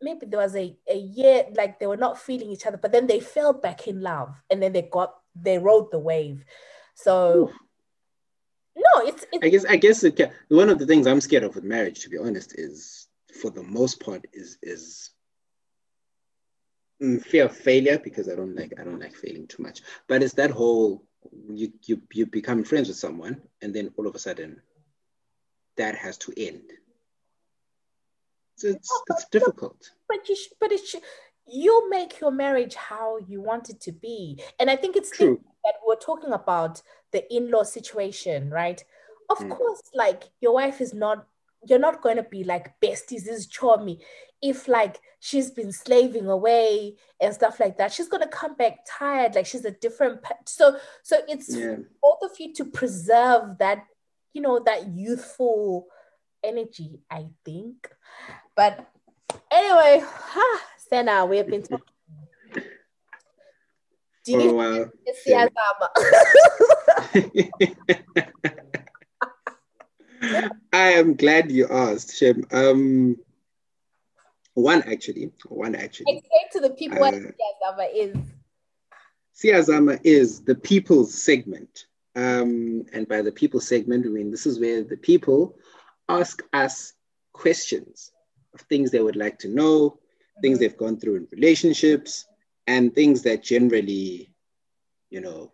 maybe 0.00 0.26
there 0.26 0.40
was 0.40 0.56
a, 0.56 0.76
a 0.88 0.96
year 0.96 1.44
like 1.56 1.78
they 1.78 1.86
were 1.86 1.96
not 1.96 2.18
feeling 2.18 2.50
each 2.50 2.66
other 2.66 2.76
but 2.78 2.92
then 2.92 3.06
they 3.06 3.20
fell 3.20 3.52
back 3.52 3.86
in 3.86 4.00
love 4.00 4.34
and 4.50 4.62
then 4.62 4.72
they 4.72 4.82
got 4.82 5.14
they 5.34 5.58
rode 5.58 5.90
the 5.90 5.98
wave 5.98 6.44
so 6.94 7.48
Ooh 7.48 7.52
no, 8.80 9.06
it's, 9.06 9.26
it's, 9.32 9.44
I 9.44 9.48
guess 9.48 9.64
I 9.64 9.76
guess 9.76 10.04
it 10.04 10.16
can, 10.16 10.30
one 10.48 10.70
of 10.70 10.78
the 10.78 10.86
things 10.86 11.06
I'm 11.06 11.20
scared 11.20 11.44
of 11.44 11.54
with 11.54 11.64
marriage, 11.64 12.00
to 12.00 12.08
be 12.08 12.18
honest, 12.18 12.58
is 12.58 13.08
for 13.40 13.50
the 13.50 13.62
most 13.62 14.00
part 14.00 14.26
is 14.32 14.58
is 14.62 15.10
mm, 17.02 17.22
fear 17.24 17.46
of 17.46 17.56
failure 17.56 17.98
because 18.02 18.28
I 18.28 18.34
don't 18.34 18.56
like 18.56 18.72
I 18.78 18.84
don't 18.84 19.00
like 19.00 19.14
failing 19.14 19.46
too 19.46 19.62
much. 19.62 19.80
But 20.08 20.22
it's 20.22 20.34
that 20.34 20.50
whole 20.50 21.04
you 21.48 21.72
you 21.84 22.00
you 22.12 22.26
become 22.26 22.64
friends 22.64 22.88
with 22.88 22.96
someone 22.96 23.42
and 23.60 23.74
then 23.74 23.92
all 23.96 24.06
of 24.06 24.14
a 24.14 24.18
sudden 24.18 24.60
that 25.76 25.94
has 25.94 26.16
to 26.18 26.32
end. 26.36 26.62
So 28.56 28.68
it's 28.68 29.02
it's 29.10 29.26
difficult. 29.30 29.90
But 30.08 30.28
you 30.28 30.36
should, 30.36 30.52
but 30.60 30.72
it 30.72 30.86
should, 30.86 31.02
you 31.46 31.88
make 31.88 32.20
your 32.20 32.30
marriage 32.30 32.74
how 32.74 33.18
you 33.26 33.40
want 33.40 33.70
it 33.70 33.80
to 33.82 33.92
be, 33.92 34.42
and 34.58 34.68
I 34.70 34.76
think 34.76 34.96
it's 34.96 35.10
true 35.10 35.40
that 35.64 35.74
we're 35.86 35.96
talking 35.96 36.32
about 36.32 36.82
the 37.12 37.32
in-law 37.34 37.64
situation, 37.64 38.50
right? 38.50 38.82
Of 39.28 39.38
mm. 39.38 39.50
course, 39.50 39.82
like 39.94 40.24
your 40.40 40.54
wife 40.54 40.80
is 40.80 40.94
not, 40.94 41.26
you're 41.66 41.78
not 41.78 42.02
going 42.02 42.16
to 42.16 42.22
be 42.22 42.44
like 42.44 42.80
besties, 42.80 43.28
is 43.28 43.46
chormy. 43.46 44.00
If 44.42 44.68
like 44.68 45.00
she's 45.20 45.50
been 45.50 45.70
slaving 45.70 46.26
away 46.26 46.96
and 47.20 47.34
stuff 47.34 47.60
like 47.60 47.76
that, 47.76 47.92
she's 47.92 48.08
gonna 48.08 48.26
come 48.26 48.54
back 48.54 48.78
tired, 48.88 49.34
like 49.34 49.44
she's 49.46 49.66
a 49.66 49.70
different. 49.70 50.22
Pe- 50.22 50.34
so, 50.46 50.78
so 51.02 51.18
it's 51.28 51.54
yeah. 51.54 51.76
both 52.02 52.18
of 52.22 52.30
you 52.38 52.54
to 52.54 52.64
preserve 52.64 53.58
that, 53.58 53.84
you 54.32 54.40
know, 54.40 54.58
that 54.60 54.88
youthful 54.88 55.88
energy. 56.42 57.00
I 57.10 57.26
think, 57.44 57.90
but 58.56 58.88
anyway, 59.50 60.02
huh, 60.02 60.58
Sena, 60.88 61.26
we 61.26 61.36
have 61.36 61.48
been 61.48 61.62
talking 61.62 61.89
do 64.24 64.32
you 64.32 64.60
oh, 64.60 64.90
I 70.72 70.92
am 70.92 71.16
glad 71.16 71.50
you 71.50 71.66
asked, 71.68 72.16
Shem. 72.16 72.44
Um, 72.52 73.16
one 74.54 74.82
actually, 74.82 75.30
one 75.48 75.74
actually. 75.74 76.18
Explain 76.18 76.42
to 76.52 76.60
the 76.60 76.74
people 76.74 76.98
uh, 76.98 77.00
what 77.00 77.14
Siyazama 77.14 77.88
is. 77.94 78.16
Siyazama 79.34 80.00
is 80.04 80.42
the 80.42 80.54
people 80.54 81.04
segment. 81.04 81.86
Um, 82.14 82.84
and 82.92 83.08
by 83.08 83.22
the 83.22 83.32
people 83.32 83.60
segment, 83.60 84.04
I 84.04 84.10
mean 84.10 84.30
this 84.30 84.46
is 84.46 84.60
where 84.60 84.82
the 84.82 84.96
people 84.96 85.56
ask 86.08 86.42
us 86.52 86.92
questions 87.32 88.12
of 88.52 88.60
things 88.62 88.90
they 88.90 89.00
would 89.00 89.16
like 89.16 89.38
to 89.38 89.48
know, 89.48 89.98
things 90.42 90.58
mm-hmm. 90.58 90.62
they've 90.62 90.76
gone 90.76 90.98
through 90.98 91.16
in 91.16 91.28
relationships, 91.30 92.26
and 92.70 92.94
things 92.94 93.22
that 93.22 93.42
generally, 93.42 94.32
you 95.10 95.20
know, 95.20 95.52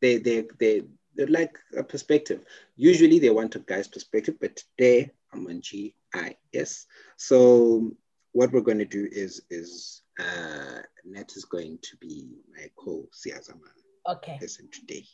they 0.00 0.18
they 0.18 0.44
they 0.58 0.82
they 1.16 1.26
like 1.26 1.56
a 1.78 1.84
perspective. 1.84 2.40
Usually 2.76 3.20
they 3.20 3.30
want 3.30 3.54
a 3.54 3.60
guy's 3.60 3.86
perspective, 3.86 4.34
but 4.40 4.56
today 4.56 5.12
I'm 5.32 5.46
on 5.46 5.60
GIS. 5.60 6.86
So 7.16 7.92
what 8.32 8.50
we're 8.52 8.68
going 8.68 8.84
to 8.86 8.96
do 8.98 9.08
is 9.12 9.42
is 9.48 10.02
uh 10.18 10.80
Nat 11.04 11.30
is 11.36 11.44
going 11.44 11.78
to 11.82 11.96
be 11.98 12.42
my 12.52 12.66
co-Siyazama. 12.76 13.70
Okay. 14.08 14.36
Listen 14.40 14.68
today. 14.72 15.04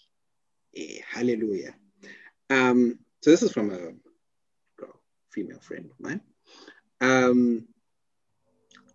Eh, 0.75 1.01
hallelujah. 1.07 1.75
Um, 2.49 2.99
so 3.21 3.31
this 3.31 3.43
is 3.43 3.53
from 3.53 3.71
a 3.71 3.93
girl, 4.79 4.97
female 5.31 5.61
friend 5.61 5.91
of 5.91 6.01
mine. 6.01 6.23
Um, 7.03 7.69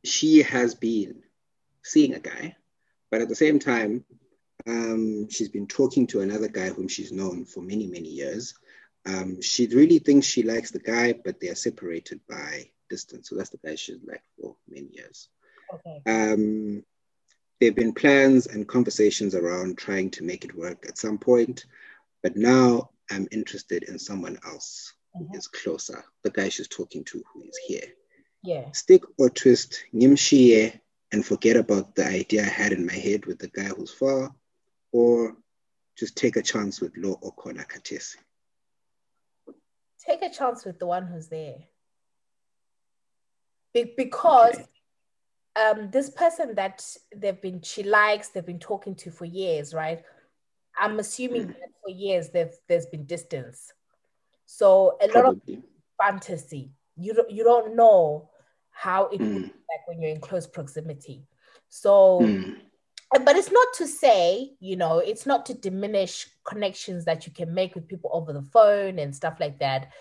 she 0.04 0.42
has 0.44 0.74
been 0.76 1.25
seeing 1.86 2.14
a 2.16 2.20
guy, 2.20 2.56
but 3.12 3.22
at 3.22 3.30
the 3.30 3.36
same 3.36 3.60
time, 3.60 4.04
um, 4.68 5.30
she's 5.30 5.50
been 5.50 5.68
talking 5.68 6.08
to 6.08 6.22
another 6.22 6.48
guy 6.48 6.70
whom 6.70 6.88
she's 6.88 7.12
known 7.12 7.46
for 7.46 7.62
many, 7.62 7.86
many 7.88 8.10
years. 8.10 8.56
Um, 9.06 9.42
she 9.42 9.68
really 9.68 10.00
thinks 10.00 10.26
she 10.26 10.42
likes 10.42 10.72
the 10.72 10.80
guy, 10.80 11.14
but 11.14 11.40
they 11.40 11.50
are 11.50 11.56
separated 11.56 12.22
by 12.28 12.72
distance. 12.90 13.30
So 13.30 13.36
that's 13.36 13.52
the 13.52 13.60
guy 13.64 13.76
she's 13.76 14.00
liked 14.06 14.26
for 14.42 14.56
many 14.68 14.90
years. 14.92 15.30
Okay. 15.74 16.02
Um, 16.08 16.84
there 17.60 17.70
have 17.70 17.76
been 17.76 17.94
plans 17.94 18.48
and 18.48 18.68
conversations 18.68 19.36
around 19.36 19.78
trying 19.78 20.10
to 20.12 20.24
make 20.24 20.44
it 20.44 20.58
work 20.58 20.86
at 20.88 20.98
some 20.98 21.20
point, 21.20 21.66
but 22.24 22.36
now 22.36 22.90
I'm 23.12 23.28
interested 23.32 23.84
in 23.84 24.00
someone 24.00 24.40
else 24.46 24.94
who 25.14 25.26
mm-hmm. 25.26 25.36
is 25.36 25.48
closer, 25.48 26.04
the 26.24 26.32
guy 26.32 26.50
she's 26.50 26.68
talking 26.68 27.04
to 27.06 27.24
who 27.32 27.44
is 27.44 27.58
here. 27.68 27.88
Yeah. 28.44 28.72
Stick 28.72 29.04
or 29.18 29.30
twist, 29.30 29.84
Nimshie 29.94 30.80
and 31.12 31.26
forget 31.26 31.56
about 31.56 31.96
the 31.96 32.06
idea 32.06 32.44
I 32.44 32.50
had 32.50 32.72
in 32.72 32.86
my 32.86 32.94
head 32.94 33.26
with 33.26 33.40
the 33.40 33.48
guy 33.48 33.66
who's 33.66 33.92
far, 33.92 34.34
or 34.92 35.38
just 35.98 36.16
take 36.16 36.36
a 36.36 36.42
chance 36.42 36.82
with 36.82 36.96
Lo 36.98 37.20
Okhona 37.24 37.66
Khathesi? 37.68 38.18
Take 40.06 40.22
a 40.22 40.30
chance 40.30 40.66
with 40.66 40.78
the 40.80 40.86
one 40.86 41.08
who's 41.08 41.28
there. 41.28 41.58
Be- 43.74 43.94
because 43.98 44.56
okay. 44.56 45.80
um, 45.80 45.90
this 45.92 46.10
person 46.10 46.56
that 46.56 46.86
they've 47.16 47.42
been 47.42 47.62
she 47.62 47.84
likes, 47.84 48.30
they've 48.30 48.46
been 48.46 48.60
talking 48.60 48.96
to 48.96 49.12
for 49.12 49.26
years, 49.26 49.74
right? 49.74 50.04
I'm 50.78 51.00
assuming 51.00 51.44
mm. 51.44 51.48
that 51.48 51.72
for 51.84 51.90
years 51.90 52.30
there's 52.30 52.86
been 52.88 53.06
distance. 53.06 53.72
So 54.46 54.98
a 55.02 55.08
Probably. 55.08 55.56
lot 55.56 55.58
of 55.58 55.64
fantasy. 56.02 56.72
You 56.98 57.14
don't, 57.14 57.32
you 57.32 57.44
don't 57.44 57.76
know 57.76 58.30
how 58.76 59.06
it 59.06 59.20
mm. 59.20 59.34
would 59.34 59.44
be 59.44 59.54
like 59.72 59.88
when 59.88 60.02
you're 60.02 60.12
in 60.12 60.20
close 60.20 60.46
proximity. 60.46 61.24
So, 61.70 62.20
mm. 62.22 62.58
but 63.24 63.36
it's 63.38 63.52
not 63.52 63.68
to 63.78 63.88
say, 63.88 64.52
you 64.60 64.76
know, 64.76 65.00
it's 65.00 65.26
not 65.26 65.46
to 65.48 65.54
diminish 65.54 66.28
connections 66.44 67.06
that 67.06 67.26
you 67.26 67.32
can 67.32 67.54
make 67.54 67.74
with 67.74 67.88
people 67.88 68.10
over 68.14 68.34
the 68.34 68.42
phone 68.42 69.00
and 69.00 69.16
stuff 69.16 69.40
like 69.40 69.60
that. 69.60 69.92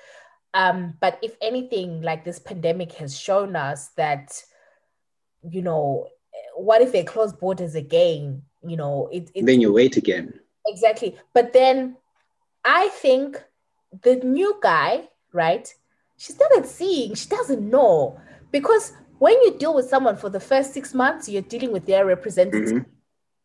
Um, 0.54 0.94
but 1.00 1.18
if 1.22 1.36
anything, 1.40 2.02
like 2.02 2.24
this 2.24 2.38
pandemic 2.38 2.92
has 2.94 3.18
shown 3.18 3.54
us 3.54 3.88
that, 3.96 4.42
you 5.48 5.62
know, 5.62 6.08
what 6.56 6.82
if 6.82 6.92
they 6.92 7.04
close 7.04 7.32
borders 7.32 7.74
again? 7.76 8.42
You 8.66 8.76
know, 8.76 9.08
it, 9.12 9.30
it 9.34 9.46
then 9.46 9.60
you 9.60 9.72
wait 9.72 9.96
again. 9.96 10.40
Exactly. 10.66 11.16
But 11.32 11.52
then 11.52 11.96
I 12.64 12.88
think 12.88 13.42
the 14.02 14.16
new 14.16 14.58
guy, 14.60 15.08
right? 15.32 15.72
She 16.16 16.32
started 16.32 16.66
seeing, 16.66 17.14
she 17.14 17.28
doesn't 17.28 17.68
know. 17.68 18.20
Because 18.54 18.92
when 19.18 19.32
you 19.42 19.58
deal 19.58 19.74
with 19.74 19.88
someone 19.88 20.16
for 20.16 20.30
the 20.30 20.38
first 20.38 20.72
six 20.72 20.94
months, 20.94 21.28
you're 21.28 21.42
dealing 21.42 21.72
with 21.72 21.86
their 21.86 22.06
representative. 22.06 22.70
Mm-hmm. 22.70 22.90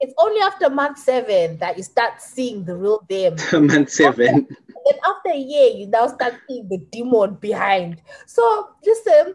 It's 0.02 0.14
only 0.19 0.40
after 0.41 0.69
month 0.69 0.99
seven 0.99 1.57
that 1.57 1.77
you 1.77 1.84
start 1.84 2.22
seeing 2.22 2.64
the 2.64 2.76
real 2.76 3.03
them. 3.10 3.36
month 3.65 3.90
seven. 3.90 4.27
After, 4.27 4.56
then 4.86 4.99
after 5.10 5.30
a 5.31 5.41
year, 5.53 5.72
you 5.76 5.88
now 5.88 6.06
start 6.06 6.36
seeing 6.48 6.69
the 6.69 6.77
demon 6.91 7.34
behind. 7.41 8.03
So 8.27 8.69
listen, 8.86 9.34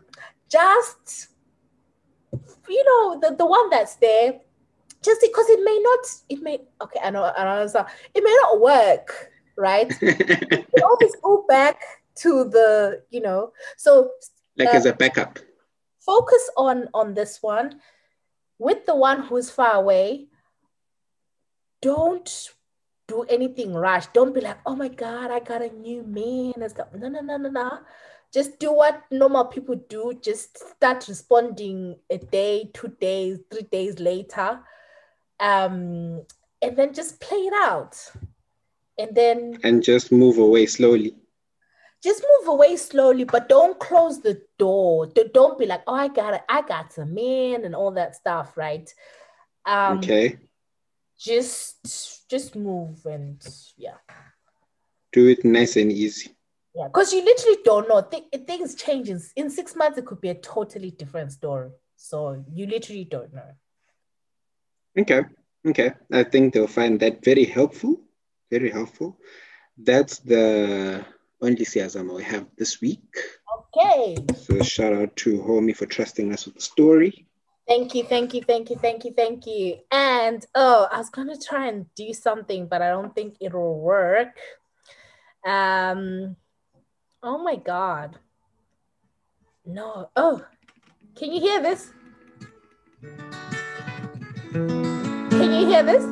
just 0.48 1.30
you 2.68 2.84
know, 2.84 3.18
the, 3.20 3.34
the 3.34 3.44
one 3.44 3.68
that's 3.70 3.96
there, 3.96 4.34
just 5.02 5.20
because 5.22 5.48
it 5.48 5.59
may 5.64 5.80
not, 5.82 5.98
it 6.28 6.40
may 6.40 6.60
okay, 6.82 7.01
I 7.02 7.10
know, 7.10 7.24
I 7.24 7.44
know, 7.44 7.86
it 8.14 8.22
may 8.22 8.36
not 8.42 8.60
work 8.60 9.32
right? 9.56 9.92
you 10.02 10.82
always 10.82 11.14
go 11.22 11.44
back 11.48 11.80
to 12.16 12.44
the, 12.44 13.02
you 13.10 13.20
know, 13.20 13.52
so 13.76 14.10
like 14.56 14.68
uh, 14.68 14.72
as 14.72 14.86
a 14.86 14.92
backup. 14.92 15.38
Focus 16.05 16.51
on 16.56 16.89
on 16.93 17.14
this 17.14 17.43
one 17.43 17.81
with 18.59 18.86
the 18.86 18.94
one 18.94 19.22
who's 19.22 19.51
far 19.51 19.74
away. 19.74 20.26
Don't 21.82 22.51
do 23.09 23.22
anything 23.22 23.74
rash. 23.74 24.06
Don't 24.09 24.35
be 24.35 24.40
like, 24.40 24.59
oh 24.66 24.76
my 24.76 24.89
God, 24.89 25.31
I 25.31 25.40
got 25.40 25.62
a 25.62 25.68
new 25.68 26.02
man 26.02 26.55
and 26.60 26.70
stuff. 26.70 26.89
No, 26.94 27.09
no, 27.09 27.20
no, 27.20 27.36
no, 27.36 27.51
no. 27.51 27.78
Just 28.32 28.59
do 28.59 28.72
what 28.72 29.02
normal 29.10 29.44
people 29.44 29.76
do. 29.89 30.18
Just 30.20 30.59
start 30.76 31.06
responding 31.09 31.97
a 32.10 32.18
day, 32.18 32.70
two 32.74 32.89
days, 33.01 33.39
three 33.51 33.62
days 33.62 34.01
later. 34.01 34.60
Um, 35.39 36.24
and 36.62 36.76
then 36.76 36.94
just 36.94 37.20
play 37.20 37.39
it 37.39 37.55
out 37.55 37.97
and 38.98 39.14
then 39.14 39.59
and 39.62 39.82
just 39.82 40.12
move 40.12 40.39
away 40.39 40.66
slowly 40.66 41.14
just 42.05 42.22
move 42.39 42.48
away 42.48 42.76
slowly 42.76 43.24
but 43.24 43.48
don't 43.48 43.81
close 43.81 44.20
the 44.20 44.40
door. 44.59 45.06
Don't 45.06 45.59
be 45.59 45.66
like 45.66 45.82
oh 45.86 45.94
i 45.94 46.09
got 46.09 46.35
it. 46.35 46.43
I 46.48 46.60
got 46.62 46.93
some 46.93 47.14
man 47.14 47.64
and 47.64 47.74
all 47.74 47.93
that 47.93 48.14
stuff 48.14 48.56
right? 48.56 48.89
Um 49.64 49.98
okay. 49.98 50.39
just 51.18 52.28
just 52.31 52.55
move 52.55 53.05
and 53.06 53.43
yeah. 53.76 53.97
Do 55.12 55.28
it 55.28 55.44
nice 55.44 55.76
and 55.76 55.90
easy. 55.90 56.31
Yeah 56.74 56.89
because 56.89 57.12
you 57.12 57.24
literally 57.24 57.59
don't 57.64 57.89
know. 57.89 58.02
Th- 58.02 58.47
things 58.47 58.74
change 58.74 59.09
in, 59.09 59.20
in 59.36 59.48
six 59.48 59.74
months 59.74 59.98
it 59.98 60.05
could 60.05 60.20
be 60.20 60.28
a 60.28 60.35
totally 60.35 60.90
different 60.90 61.32
story. 61.32 61.70
So 61.97 62.44
you 62.52 62.66
literally 62.66 63.05
don't 63.05 63.32
know. 63.32 63.51
Okay. 64.98 65.22
Okay. 65.66 65.93
I 66.12 66.24
think 66.24 66.52
they'll 66.52 66.66
find 66.66 67.01
that 67.01 67.24
very 67.24 67.47
helpful. 67.47 68.01
Very 68.51 68.70
helpful. 68.70 69.18
That's 69.78 70.18
the 70.18 71.05
only 71.44 71.64
Siyazama 71.64 72.14
we 72.14 72.22
have 72.24 72.46
this 72.56 72.80
week. 72.80 73.02
Okay. 73.76 74.16
So 74.36 74.62
shout 74.62 74.92
out 74.94 75.14
to 75.16 75.38
Homie 75.42 75.76
for 75.76 75.86
trusting 75.86 76.32
us 76.32 76.46
with 76.46 76.54
the 76.54 76.60
story. 76.60 77.26
Thank 77.66 77.94
you, 77.94 78.04
thank 78.04 78.34
you, 78.34 78.42
thank 78.42 78.70
you, 78.70 78.76
thank 78.76 79.04
you, 79.04 79.12
thank 79.12 79.46
you. 79.46 79.78
And 79.90 80.44
oh, 80.54 80.86
I 80.90 80.98
was 80.98 81.10
gonna 81.10 81.38
try 81.38 81.68
and 81.68 81.86
do 81.94 82.12
something, 82.12 82.66
but 82.66 82.82
I 82.82 82.90
don't 82.90 83.14
think 83.14 83.36
it'll 83.40 83.80
work. 83.80 84.36
Um, 85.46 86.36
oh 87.22 87.38
my 87.42 87.56
god. 87.56 88.18
No. 89.64 90.10
Oh, 90.14 90.44
can 91.14 91.32
you 91.32 91.40
hear 91.40 91.62
this? 91.62 91.90
Can 94.52 95.52
you 95.52 95.66
hear 95.66 95.82
this? 95.82 96.04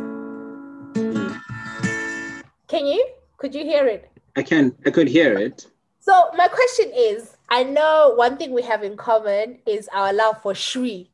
Can 2.69 2.87
you? 2.87 3.07
Could 3.37 3.55
you 3.55 3.65
hear 3.65 3.87
it? 3.87 4.12
I 4.37 4.43
can. 4.43 4.75
I 4.87 4.91
could 4.91 5.09
hear 5.09 5.39
it. 5.39 5.67
So 6.01 6.31
my 6.37 6.49
question 6.49 6.91
is, 6.95 7.37
I 7.49 7.63
know 7.63 8.15
one 8.17 8.37
thing 8.37 8.53
we 8.53 8.63
have 8.63 8.83
in 8.83 8.97
common 8.97 9.59
is 9.67 9.89
our 9.93 10.13
love 10.13 10.43
for 10.43 10.53
Shwi. 10.53 11.09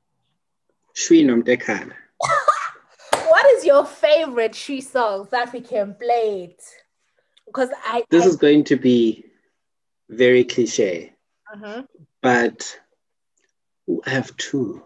Shwi 0.95 1.25
Nomtekhala. 1.25 1.93
what 3.29 3.47
is 3.55 3.65
your 3.65 3.85
favorite 3.85 4.53
Shwi 4.53 4.83
song 4.83 5.29
that 5.31 5.53
we 5.53 5.61
can 5.61 5.95
play 5.95 6.45
it? 6.45 6.63
Because 7.45 7.71
I 7.85 8.05
this 8.11 8.25
I, 8.25 8.29
is 8.29 8.37
going 8.37 8.65
to 8.65 8.77
be 8.77 9.25
very 10.09 10.45
cliche, 10.45 11.13
uh-huh. 11.53 11.83
but 12.23 12.79
I 14.07 14.11
have 14.11 14.37
two. 14.37 14.83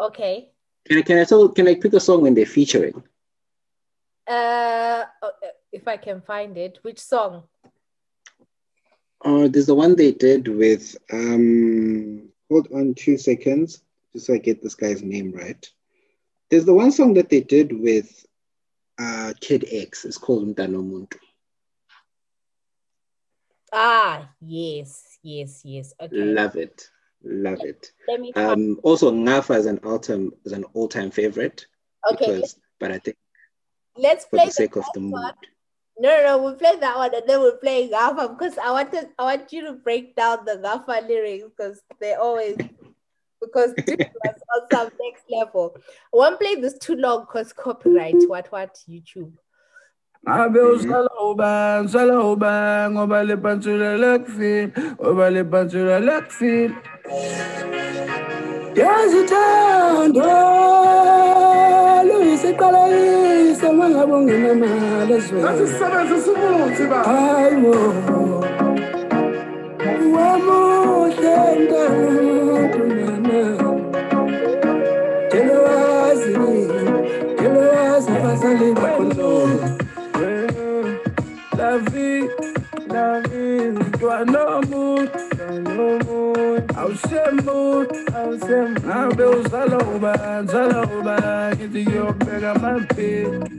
Okay. 0.00 0.50
Can 0.86 0.98
I 0.98 1.02
can 1.02 1.18
I 1.18 1.24
tell 1.24 1.48
can 1.48 1.68
I 1.68 1.74
pick 1.74 1.92
a 1.92 2.00
song 2.00 2.22
when 2.22 2.34
they're 2.34 2.46
featuring? 2.46 3.02
Uh, 4.28 5.04
uh 5.22 5.30
if 5.72 5.88
I 5.88 5.96
can 5.96 6.20
find 6.20 6.56
it. 6.56 6.78
Which 6.82 6.98
song? 6.98 7.44
Oh, 9.24 9.48
there's 9.48 9.66
the 9.66 9.74
one 9.74 9.96
they 9.96 10.12
did 10.12 10.48
with. 10.48 10.96
Um, 11.10 12.28
hold 12.50 12.68
on 12.72 12.94
two 12.94 13.16
seconds, 13.16 13.82
just 14.12 14.26
so 14.26 14.34
I 14.34 14.38
get 14.38 14.62
this 14.62 14.74
guy's 14.74 15.02
name 15.02 15.32
right. 15.32 15.66
There's 16.50 16.66
the 16.66 16.74
one 16.74 16.92
song 16.92 17.14
that 17.14 17.30
they 17.30 17.40
did 17.40 17.72
with 17.72 18.26
uh, 18.98 19.32
Kid 19.40 19.66
X. 19.70 20.04
It's 20.04 20.18
called 20.18 20.46
Mdano 20.46 20.82
Muntu. 20.82 21.16
Ah, 23.72 24.28
yes, 24.40 25.18
yes, 25.22 25.62
yes. 25.64 25.94
Okay. 25.98 26.14
Love 26.16 26.56
it. 26.56 26.88
Love 27.24 27.60
it. 27.62 27.90
Let 28.06 28.20
me 28.20 28.32
um, 28.34 28.78
also 28.82 29.10
Ngafa 29.10 29.58
is 29.58 29.66
an 29.66 29.78
all-time 29.78 30.32
is 30.44 30.52
an 30.52 30.64
all-time 30.74 31.10
favorite. 31.10 31.66
Okay. 32.12 32.36
Because, 32.36 32.56
but 32.78 32.92
I 32.92 32.98
think 32.98 33.16
let's 33.96 34.26
play 34.26 34.40
for 34.40 34.46
the 34.46 34.52
sake 34.52 34.76
of 34.76 34.84
the 34.92 35.00
mood. 35.00 35.14
No, 35.14 35.32
no, 35.98 36.22
no, 36.24 36.38
we'll 36.42 36.56
play 36.56 36.76
that 36.80 36.96
one 36.96 37.14
and 37.14 37.28
then 37.28 37.40
we'll 37.40 37.56
play 37.56 37.88
Gafa 37.88 38.36
because 38.36 38.58
I 38.58 38.70
wanted 38.72 39.08
I 39.18 39.24
want 39.24 39.52
you 39.52 39.62
to 39.66 39.72
break 39.74 40.16
down 40.16 40.44
the 40.44 40.56
Gafa 40.56 41.06
lyrics 41.08 41.44
because 41.44 41.80
they 42.00 42.14
always 42.14 42.56
because 43.40 43.74
was 43.88 44.42
on 44.54 44.68
some 44.72 44.90
next 45.00 45.24
level. 45.30 45.76
I 45.76 45.80
won't 46.12 46.40
play 46.40 46.56
this 46.56 46.78
too 46.78 46.96
long 46.96 47.20
because 47.20 47.52
copyright. 47.52 48.16
What 48.26 48.50
what 48.50 48.76
YouTube. 48.88 49.32
ngabe 50.28 50.60
mhm. 50.60 50.72
usala 50.74 51.10
uba 51.30 51.82
usala 51.84 52.20
uba 52.32 52.88
ngoba 52.90 53.24
le 53.24 53.36
pantula 53.36 53.96
lekufil 53.96 54.70
ngoba 54.96 55.30
le 55.30 55.44
pantula 55.44 56.00
lekufil 56.00 56.72
yazithando 58.74 60.24
luyisiqalekise 62.44 63.66
uma 63.68 63.88
ngabe 63.88 64.12
ungenamali 64.12 65.12
ezweni 65.14 65.44
hayi 67.04 67.54
wo. 67.64 67.76
Wamuhle 70.14 71.36
ntantu 71.62 72.33
vie 84.04 84.10
toi 84.10 84.24
no 84.24 84.60
mood 84.70 85.10
no 85.76 85.98
mood 86.04 86.62
awusemut 86.76 87.88
awusem 88.14 88.74
ngabe 88.86 89.24
uzala 89.24 89.78
ubani 89.78 90.48
zala 90.48 90.80
ubani 90.98 91.56
ngithi 91.56 91.80
ngiyobheka 91.82 92.50
amaphini 92.50 93.50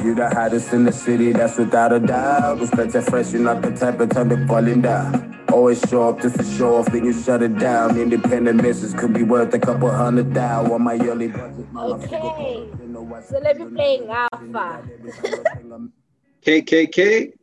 You 0.03 0.15
the 0.15 0.27
hottest 0.29 0.73
in 0.73 0.83
the 0.85 0.91
city, 0.91 1.31
that's 1.31 1.57
without 1.57 1.93
a 1.93 1.99
doubt. 1.99 2.59
Respect 2.59 2.93
that 2.93 3.03
fresh, 3.05 3.31
you're 3.31 3.41
not 3.41 3.61
the 3.61 3.71
type 3.71 3.99
of 4.01 4.09
time 4.09 4.29
to 4.29 4.47
falling 4.47 4.81
down. 4.81 5.37
Always 5.53 5.79
show 5.89 6.09
up 6.09 6.21
just 6.21 6.37
to 6.37 6.43
show 6.43 6.75
off, 6.77 6.87
then 6.87 7.05
you 7.05 7.13
shut 7.13 7.41
it 7.43 7.57
down. 7.59 7.97
Independent 7.97 8.61
misses 8.61 8.93
could 8.93 9.13
be 9.13 9.23
worth 9.23 9.53
a 9.53 9.59
couple 9.59 9.89
hundred 9.89 10.33
thou 10.33 10.73
on 10.73 10.81
my 10.81 10.93
yearly 10.95 11.27
budget. 11.29 11.71
Mama, 11.71 11.95
Okay. 11.95 12.67
So 13.29 13.39
let 13.39 13.57
me 13.59 13.65
play 13.75 14.01
Alpha. 14.09 14.81
KKK. 16.45 17.33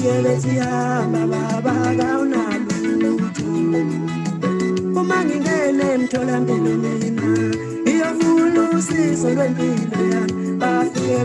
Bafike 0.00 0.22
bethi 0.24 0.58
hamba 0.58 1.26
baba 1.26 1.74
kawunalutho 1.98 3.48
uma 5.00 5.18
ngingena 5.24 5.84
emtholampilo 5.94 6.72
mina 6.82 7.28
ngiyofuna 7.82 8.60
usizo 8.76 9.28
lwempilo 9.36 10.00
yami 10.12 10.56
bafike 10.60 11.18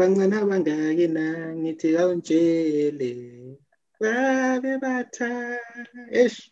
nawe 0.00 0.16
wangibhanqa 0.16 0.40
nabangaki 0.40 1.06
na 1.08 1.54
ngithi 1.54 1.88
kawuntshele 1.96 3.10
babe 4.00 4.80
batha 4.80 5.58
eish 6.12 6.50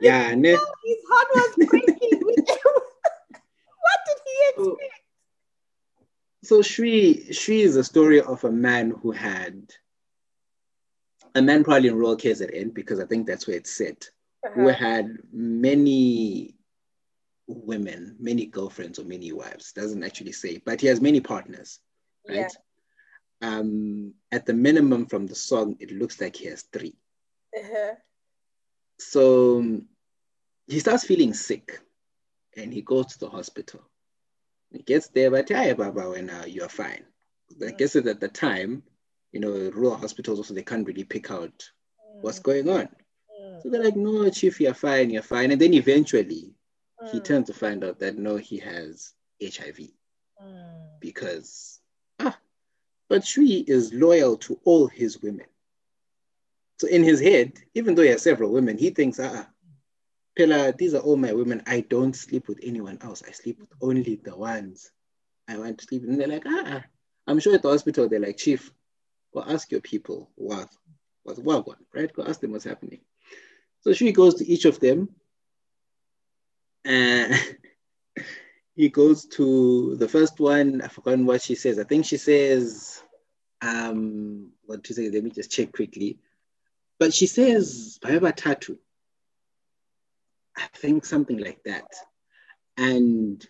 yeah 0.00 0.34
ne 0.34 0.50
His 0.50 1.02
heart 1.10 1.28
was 1.34 1.52
breaking. 1.68 2.20
what 3.84 4.00
did 4.06 4.20
he 4.24 4.36
so, 4.56 4.70
expect? 4.72 5.02
so 6.42 6.60
Shwi 6.60 7.28
Shwi 7.30 7.60
is 7.60 7.76
a 7.76 7.84
story 7.84 8.20
of 8.20 8.44
a 8.44 8.52
man 8.52 8.90
who 8.90 9.12
had 9.12 9.72
a 11.34 11.42
man 11.42 11.64
probably 11.64 11.88
in 11.88 11.96
Royal 11.96 12.16
KZN 12.16 12.74
because 12.74 12.98
I 12.98 13.06
think 13.06 13.26
that's 13.26 13.46
where 13.46 13.56
it's 13.56 13.70
set 13.70 14.10
who 14.54 14.68
uh-huh. 14.68 14.78
had 14.78 15.18
many 15.32 16.54
women, 17.46 18.16
many 18.18 18.46
girlfriends 18.46 18.98
or 18.98 19.04
many 19.04 19.32
wives. 19.32 19.72
Doesn't 19.72 20.02
actually 20.02 20.32
say, 20.32 20.62
but 20.64 20.80
he 20.80 20.86
has 20.86 21.00
many 21.00 21.20
partners, 21.20 21.80
right? 22.28 22.52
Yeah. 23.40 23.48
Um, 23.48 24.14
at 24.32 24.46
the 24.46 24.54
minimum 24.54 25.06
from 25.06 25.26
the 25.26 25.34
song, 25.34 25.76
it 25.80 25.90
looks 25.92 26.20
like 26.20 26.36
he 26.36 26.46
has 26.46 26.62
three. 26.62 26.94
Uh-huh. 27.56 27.94
So 28.98 29.58
um, 29.58 29.86
he 30.66 30.80
starts 30.80 31.04
feeling 31.04 31.34
sick, 31.34 31.80
and 32.56 32.72
he 32.72 32.82
goes 32.82 33.06
to 33.06 33.18
the 33.18 33.28
hospital. 33.28 33.82
He 34.72 34.82
gets 34.82 35.08
there, 35.08 35.30
but 35.30 35.48
yeah, 35.50 35.74
Baba, 35.74 36.10
when 36.10 36.30
uh, 36.30 36.44
you're 36.46 36.68
fine. 36.68 37.04
I 37.64 37.70
guess 37.70 37.92
that 37.92 38.06
at 38.06 38.20
the 38.20 38.28
time, 38.28 38.82
you 39.32 39.40
know, 39.40 39.70
rural 39.74 39.96
hospitals 39.96 40.38
also 40.38 40.54
they 40.54 40.62
can't 40.62 40.86
really 40.86 41.04
pick 41.04 41.30
out 41.30 41.62
what's 42.20 42.38
going 42.38 42.68
on. 42.68 42.88
So 43.62 43.70
they're 43.70 43.84
like, 43.84 43.96
no, 43.96 44.28
chief, 44.30 44.60
you're 44.60 44.74
fine, 44.74 45.10
you're 45.10 45.22
fine. 45.22 45.50
And 45.50 45.60
then 45.60 45.74
eventually 45.74 46.54
he 47.12 47.20
turns 47.20 47.46
to 47.46 47.54
find 47.54 47.84
out 47.84 47.98
that 48.00 48.16
no, 48.16 48.36
he 48.36 48.58
has 48.58 49.12
HIV 49.42 49.80
because, 51.00 51.80
ah, 51.80 51.85
but 53.08 53.22
Shwi 53.22 53.68
is 53.68 53.92
loyal 53.92 54.36
to 54.38 54.58
all 54.64 54.86
his 54.86 55.22
women. 55.22 55.46
So 56.78 56.88
in 56.88 57.02
his 57.02 57.20
head, 57.20 57.54
even 57.74 57.94
though 57.94 58.02
he 58.02 58.08
has 58.10 58.22
several 58.22 58.52
women, 58.52 58.76
he 58.76 58.90
thinks, 58.90 59.18
ah, 59.20 59.46
Pela, 60.36 60.74
these 60.76 60.94
are 60.94 61.00
all 61.00 61.16
my 61.16 61.32
women. 61.32 61.62
I 61.66 61.80
don't 61.80 62.14
sleep 62.14 62.48
with 62.48 62.60
anyone 62.62 62.98
else. 63.00 63.22
I 63.26 63.32
sleep 63.32 63.58
with 63.58 63.70
only 63.80 64.16
the 64.16 64.36
ones 64.36 64.90
I 65.48 65.56
want 65.56 65.78
to 65.78 65.86
sleep 65.86 66.02
with. 66.02 66.10
And 66.10 66.20
they're 66.20 66.28
like, 66.28 66.44
ah, 66.46 66.82
I'm 67.26 67.40
sure 67.40 67.54
at 67.54 67.62
the 67.62 67.70
hospital, 67.70 68.08
they're 68.08 68.20
like, 68.20 68.36
chief, 68.36 68.70
go 69.32 69.42
ask 69.42 69.70
your 69.70 69.80
people 69.80 70.30
what, 70.34 70.68
what's 71.22 71.38
what, 71.38 71.66
right? 71.94 72.12
Go 72.12 72.24
ask 72.24 72.40
them 72.40 72.52
what's 72.52 72.64
happening. 72.64 73.00
So 73.80 73.94
she 73.94 74.12
goes 74.12 74.34
to 74.34 74.46
each 74.46 74.66
of 74.66 74.78
them. 74.78 75.08
And 76.84 77.34
he 78.76 78.90
goes 78.90 79.24
to 79.24 79.96
the 79.96 80.08
first 80.08 80.38
one. 80.38 80.82
I've 80.82 80.92
forgotten 80.92 81.24
what 81.24 81.40
she 81.40 81.54
says. 81.54 81.78
I 81.78 81.84
think 81.84 82.04
she 82.04 82.18
says, 82.18 83.02
um, 83.62 84.52
what 84.66 84.84
to 84.84 84.94
say? 84.94 85.08
Let 85.08 85.24
me 85.24 85.30
just 85.30 85.50
check 85.50 85.72
quickly. 85.72 86.18
But 86.98 87.14
she 87.14 87.26
says, 87.26 87.98
Baba 88.02 88.32
Tatu. 88.32 88.76
I 90.56 90.66
think 90.74 91.06
something 91.06 91.38
like 91.38 91.62
that. 91.64 91.86
And 92.76 93.46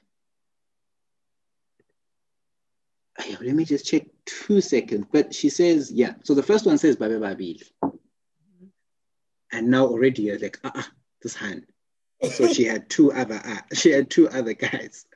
let 3.19 3.55
me 3.55 3.65
just 3.65 3.87
check 3.87 4.07
two 4.25 4.61
seconds. 4.61 5.07
But 5.13 5.35
she 5.35 5.49
says, 5.49 5.91
yeah. 5.91 6.15
So 6.23 6.35
the 6.35 6.43
first 6.43 6.67
one 6.67 6.79
says 6.79 6.97
Baba 6.97 7.19
Babil. 7.19 7.63
And 9.53 9.69
now 9.69 9.87
already 9.87 10.23
you're 10.23 10.39
like, 10.39 10.59
ah, 10.63 10.73
uh-uh, 10.75 10.83
this 11.23 11.35
hand. 11.35 11.67
So 12.23 12.53
she 12.53 12.65
had 12.65 12.89
two 12.89 13.13
other 13.13 13.41
uh, 13.45 13.75
she 13.75 13.91
had 13.91 14.11
two 14.11 14.29
other 14.29 14.55
guys. 14.55 15.07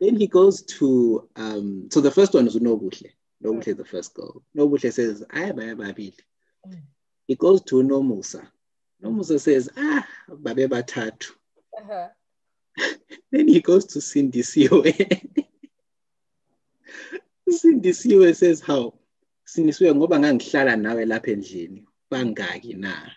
Then 0.00 0.16
he 0.16 0.26
goes 0.26 0.62
to 0.62 1.28
um, 1.36 1.88
so 1.90 2.00
the 2.00 2.10
first 2.10 2.34
one 2.34 2.46
is 2.46 2.56
Nobuhle. 2.56 3.10
Nobuhle 3.44 3.68
is 3.68 3.76
the 3.76 3.84
first 3.84 4.14
girl. 4.14 4.42
Nobuhle 4.56 4.92
says, 4.92 5.24
I 5.30 5.52
Baba 5.52 5.74
Babil. 5.74 6.14
He 7.26 7.34
goes 7.34 7.62
to 7.64 7.82
No 7.82 8.02
Musa. 8.02 8.50
Nomusa 9.02 9.38
says, 9.38 9.70
ah, 9.76 10.06
babe 10.42 10.70
batatu. 10.70 11.30
Uh-huh. 11.76 12.08
Then 13.30 13.48
he 13.48 13.60
goes 13.60 13.84
to 13.86 14.00
Sindisiwe. 14.00 15.22
Sindisiwe 17.48 18.34
says, 18.34 18.60
how? 18.60 18.94
Sindisiwe, 19.46 19.94
ngoba 19.94 20.18
ngangihlala 20.18 20.76
nawe 20.76 21.04
lapha 21.06 21.30
endlini, 21.30 21.84
bangaki 22.10 22.76
na? 22.76 23.10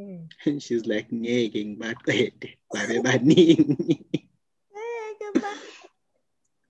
Mm. 0.00 0.28
And 0.46 0.62
she's 0.62 0.86
like, 0.86 1.10
ngeke 1.10 1.76
ngibaqede, 1.76 2.56
babe 2.72 3.02
baningi. 3.04 4.28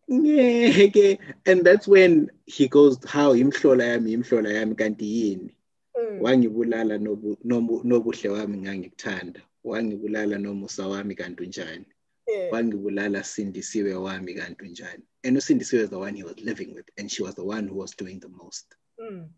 Goodbye. 0.09 0.73
ngeke 0.73 1.19
and 1.47 1.65
that's 1.65 1.89
when 1.89 2.31
he 2.47 2.69
goes 2.69 2.99
how 3.07 3.33
imhlola 3.35 3.85
yami 3.85 4.13
imhlola 4.13 4.53
yami 4.53 4.75
kanti 4.75 5.05
yini 5.07 5.57
Mm. 5.97 6.21
wangibulala 6.21 6.99
nobu- 6.99 7.39
nobu- 7.45 7.85
nobuhle 7.85 8.29
wami 8.31 8.59
ngangikuthanda 8.59 9.41
wangibulala 9.65 10.39
nomusa 10.39 10.87
wami 10.89 11.15
kanti 11.15 11.43
unjani 11.43 11.87
Yeah. 12.29 12.53
wangibulala 12.53 13.25
sindisiwe 13.25 13.95
wami 13.95 14.35
kanti 14.35 14.65
unjani 14.65 15.03
and 15.25 15.37
usindisiwe 15.37 15.83
is 15.85 15.91
the 15.91 15.97
one 15.99 16.17
he 16.17 16.25
was 16.25 16.37
living 16.41 16.75
with 16.75 16.87
and 16.99 17.11
she 17.11 17.23
was 17.23 17.35
the 17.35 17.45
one 17.45 17.69
who 17.69 17.77
was 17.79 17.97
doing 17.97 18.19
the 18.21 18.29
most 18.29 18.75
Mm. 18.99 19.29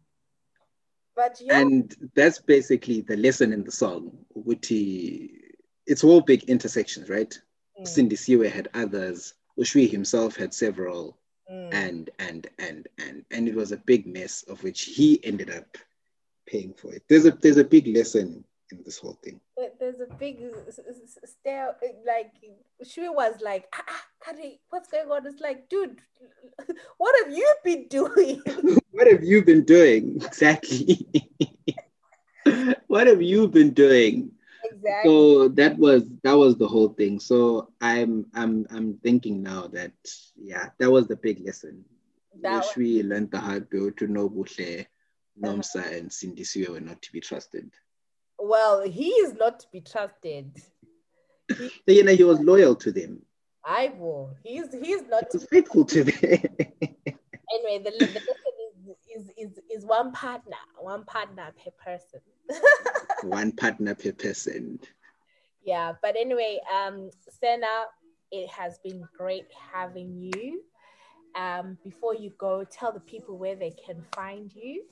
But 1.15 1.41
you 1.41 1.49
and 1.53 1.95
that's 2.15 2.39
basically 2.41 3.01
the 3.03 3.17
lesson 3.17 3.53
in 3.53 3.65
the 3.65 3.71
song 3.73 4.13
ukuthi 4.35 5.31
it's 5.87 6.05
all 6.05 6.21
big 6.23 6.45
intersections 6.45 7.09
right 7.09 7.41
Mm. 7.79 7.87
sindisiwe 7.87 8.49
had 8.49 8.69
others 8.75 9.35
ushwi 9.59 9.89
himself 9.91 10.37
had 10.37 10.53
several 10.55 11.19
Mm. 11.51 11.73
and 11.73 12.11
and 12.19 12.49
and 12.59 12.89
and 12.99 13.25
and 13.31 13.49
it 13.49 13.55
was 13.55 13.71
a 13.71 13.77
big 13.77 14.05
mess 14.05 14.43
of 14.49 14.61
which 14.65 14.83
he 14.83 15.25
ended 15.25 15.49
up 15.49 15.79
paying 16.45 16.75
for 16.75 16.93
it. 16.93 17.05
There's 17.09 17.25
a 17.25 17.31
there's 17.31 17.57
a 17.57 17.63
big 17.63 17.87
lesson 17.87 18.43
in 18.73 18.83
this 18.85 18.99
whole 18.99 19.17
thing. 19.23 19.41
There's 19.79 20.01
a 20.01 20.13
big 20.19 20.43
stare 21.25 21.77
like 22.05 22.33
she 22.83 23.09
was 23.09 23.41
like 23.41 23.69
ah, 23.73 23.85
ah, 23.89 24.05
Kari, 24.25 24.59
what's 24.71 24.89
going 24.89 25.09
on? 25.09 25.25
It's 25.25 25.41
like 25.41 25.69
dude 25.69 26.01
what 26.99 27.15
have 27.25 27.33
you 27.33 27.55
been 27.63 27.87
doing? 27.89 28.43
What 28.91 29.07
have 29.07 29.23
you 29.23 29.45
been 29.45 29.63
doing? 29.65 30.17
Exactly. 30.25 31.07
What 32.89 33.07
have 33.07 33.23
you 33.23 33.47
been 33.47 33.71
doing 33.71 34.33
exactly 34.87 35.11
so 35.11 35.49
that 35.49 35.77
was 35.79 36.05
that 36.23 36.35
was 36.35 36.57
the 36.57 36.69
whole 36.69 36.89
thing 36.91 37.19
so 37.19 37.69
i'm 37.81 38.27
i'm 38.35 38.67
i'm 38.71 38.95
thinking 39.03 39.43
now 39.43 39.67
that 39.67 39.93
yeah 40.37 40.69
that 40.79 40.91
was 40.91 41.07
the 41.09 41.17
big 41.17 41.45
lesson 41.45 41.85
That 42.43 42.65
which 42.65 42.77
we 42.77 43.03
learned 43.03 43.31
the 43.31 43.41
hard 43.41 43.67
way 43.73 43.91
to 43.99 44.07
Nobuhle, 44.07 44.87
Nomsa, 45.43 45.81
uh-huh. 45.81 45.97
and 45.97 46.11
Sindisiwe 46.11 46.69
were 46.69 46.81
not 46.81 47.01
to 47.03 47.13
be 47.13 47.21
trusted. 47.21 47.71
well 48.39 48.83
he 48.83 49.09
is 49.25 49.35
not 49.35 49.61
to 49.61 49.67
be 49.73 49.81
trusted 49.81 50.53
So, 51.85 51.93
you 51.97 52.03
know, 52.03 52.15
he 52.15 52.25
was 52.25 52.41
loyal 52.41 52.75
to 52.77 52.93
them. 52.93 53.23
I 53.65 53.93
will. 53.97 54.37
He's 54.43 54.67
he's 54.73 55.03
not 55.03 55.25
He 55.31 55.39
was 55.39 55.47
faithful 55.47 55.85
to 55.87 56.05
them. 56.05 56.19
anyway. 57.55 57.79
The, 57.85 57.91
the 57.91 58.21
is, 59.15 59.31
is 59.37 59.59
is 59.75 59.85
one 59.85 60.13
partner, 60.13 60.57
one 60.79 61.05
partner 61.05 61.53
per 61.63 61.71
person. 61.73 62.21
One 63.23 63.51
partner 63.51 63.95
per 63.95 64.13
person. 64.13 64.79
yeah, 65.65 65.95
but 66.03 66.17
anyway, 66.17 66.61
um, 66.73 67.11
Sena, 67.41 67.87
it 68.31 68.49
has 68.51 68.79
been 68.85 69.03
great 69.17 69.47
having 69.73 70.21
you. 70.21 70.63
Um, 71.35 71.77
before 71.83 72.15
you 72.15 72.33
go, 72.39 72.65
tell 72.65 72.93
the 72.93 73.01
people 73.01 73.37
where 73.37 73.57
they 73.57 73.73
can 73.85 74.05
find 74.15 74.53
you. 74.55 74.85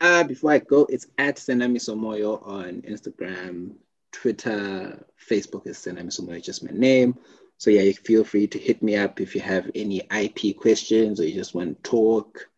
Uh, 0.00 0.24
before 0.24 0.52
I 0.52 0.58
go, 0.58 0.86
it's 0.88 1.06
at 1.18 1.36
Senami 1.36 1.76
Somoyo 1.76 2.46
on 2.46 2.82
Instagram, 2.82 3.72
Twitter, 4.12 5.04
Facebook 5.28 5.66
is 5.66 5.78
Senami 5.78 6.08
Somoyo, 6.08 6.42
just 6.42 6.64
my 6.64 6.70
name. 6.72 7.18
So 7.60 7.68
yeah, 7.68 7.82
you 7.82 7.92
feel 7.92 8.24
free 8.24 8.46
to 8.46 8.58
hit 8.58 8.82
me 8.82 8.96
up 8.96 9.20
if 9.20 9.34
you 9.34 9.42
have 9.42 9.70
any 9.74 10.00
IP 10.10 10.56
questions 10.56 11.20
or 11.20 11.26
you 11.26 11.34
just 11.34 11.54
want 11.54 11.84
to 11.84 11.90
talk. 11.90 12.48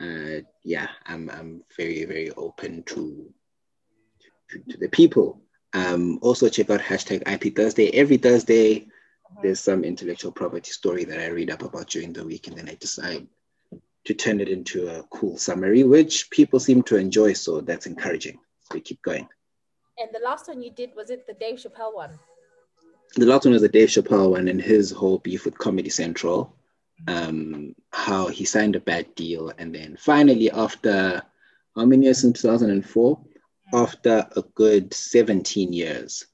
Uh, 0.00 0.42
yeah, 0.64 0.88
I'm 1.06 1.30
I'm 1.30 1.62
very 1.76 2.04
very 2.06 2.32
open 2.32 2.82
to 2.82 3.32
to, 4.50 4.58
to 4.70 4.78
the 4.78 4.88
people. 4.88 5.40
Um, 5.74 6.18
also 6.22 6.48
check 6.48 6.70
out 6.70 6.80
hashtag 6.80 7.22
IP 7.32 7.54
Thursday. 7.54 7.90
Every 7.90 8.16
Thursday, 8.16 8.88
there's 9.44 9.60
some 9.60 9.84
intellectual 9.84 10.32
property 10.32 10.72
story 10.72 11.04
that 11.04 11.20
I 11.20 11.28
read 11.28 11.50
up 11.50 11.62
about 11.62 11.90
during 11.90 12.12
the 12.12 12.24
week, 12.24 12.48
and 12.48 12.58
then 12.58 12.68
I 12.68 12.74
decide 12.74 13.28
to 14.06 14.14
turn 14.14 14.40
it 14.40 14.48
into 14.48 14.88
a 14.88 15.04
cool 15.04 15.38
summary, 15.38 15.84
which 15.84 16.30
people 16.30 16.58
seem 16.58 16.82
to 16.84 16.96
enjoy. 16.96 17.34
So 17.34 17.60
that's 17.60 17.86
encouraging. 17.86 18.40
So 18.62 18.74
we 18.74 18.80
keep 18.80 19.02
going. 19.02 19.28
And 19.98 20.08
the 20.12 20.24
last 20.24 20.48
one 20.48 20.60
you 20.62 20.72
did 20.72 20.96
was 20.96 21.10
it 21.10 21.28
the 21.28 21.34
Dave 21.34 21.60
Chappelle 21.60 21.94
one? 21.94 22.18
The 23.14 23.26
last 23.26 23.44
one 23.44 23.52
was 23.52 23.62
the 23.62 23.68
Dave 23.68 23.88
Chappelle 23.88 24.30
one 24.30 24.48
and 24.48 24.60
his 24.60 24.90
whole 24.90 25.18
beef 25.18 25.44
with 25.44 25.58
Comedy 25.58 25.90
Central. 25.90 26.54
Um, 27.06 27.74
how 27.92 28.26
he 28.26 28.44
signed 28.44 28.74
a 28.76 28.80
bad 28.80 29.14
deal, 29.14 29.52
and 29.56 29.72
then 29.74 29.96
finally, 29.96 30.50
after 30.50 31.22
how 31.76 31.84
many 31.84 32.06
years 32.06 32.20
since 32.20 32.42
2004? 32.42 33.20
After 33.72 34.26
a 34.34 34.42
good 34.54 34.92
17 34.92 35.72
years, 35.72 36.26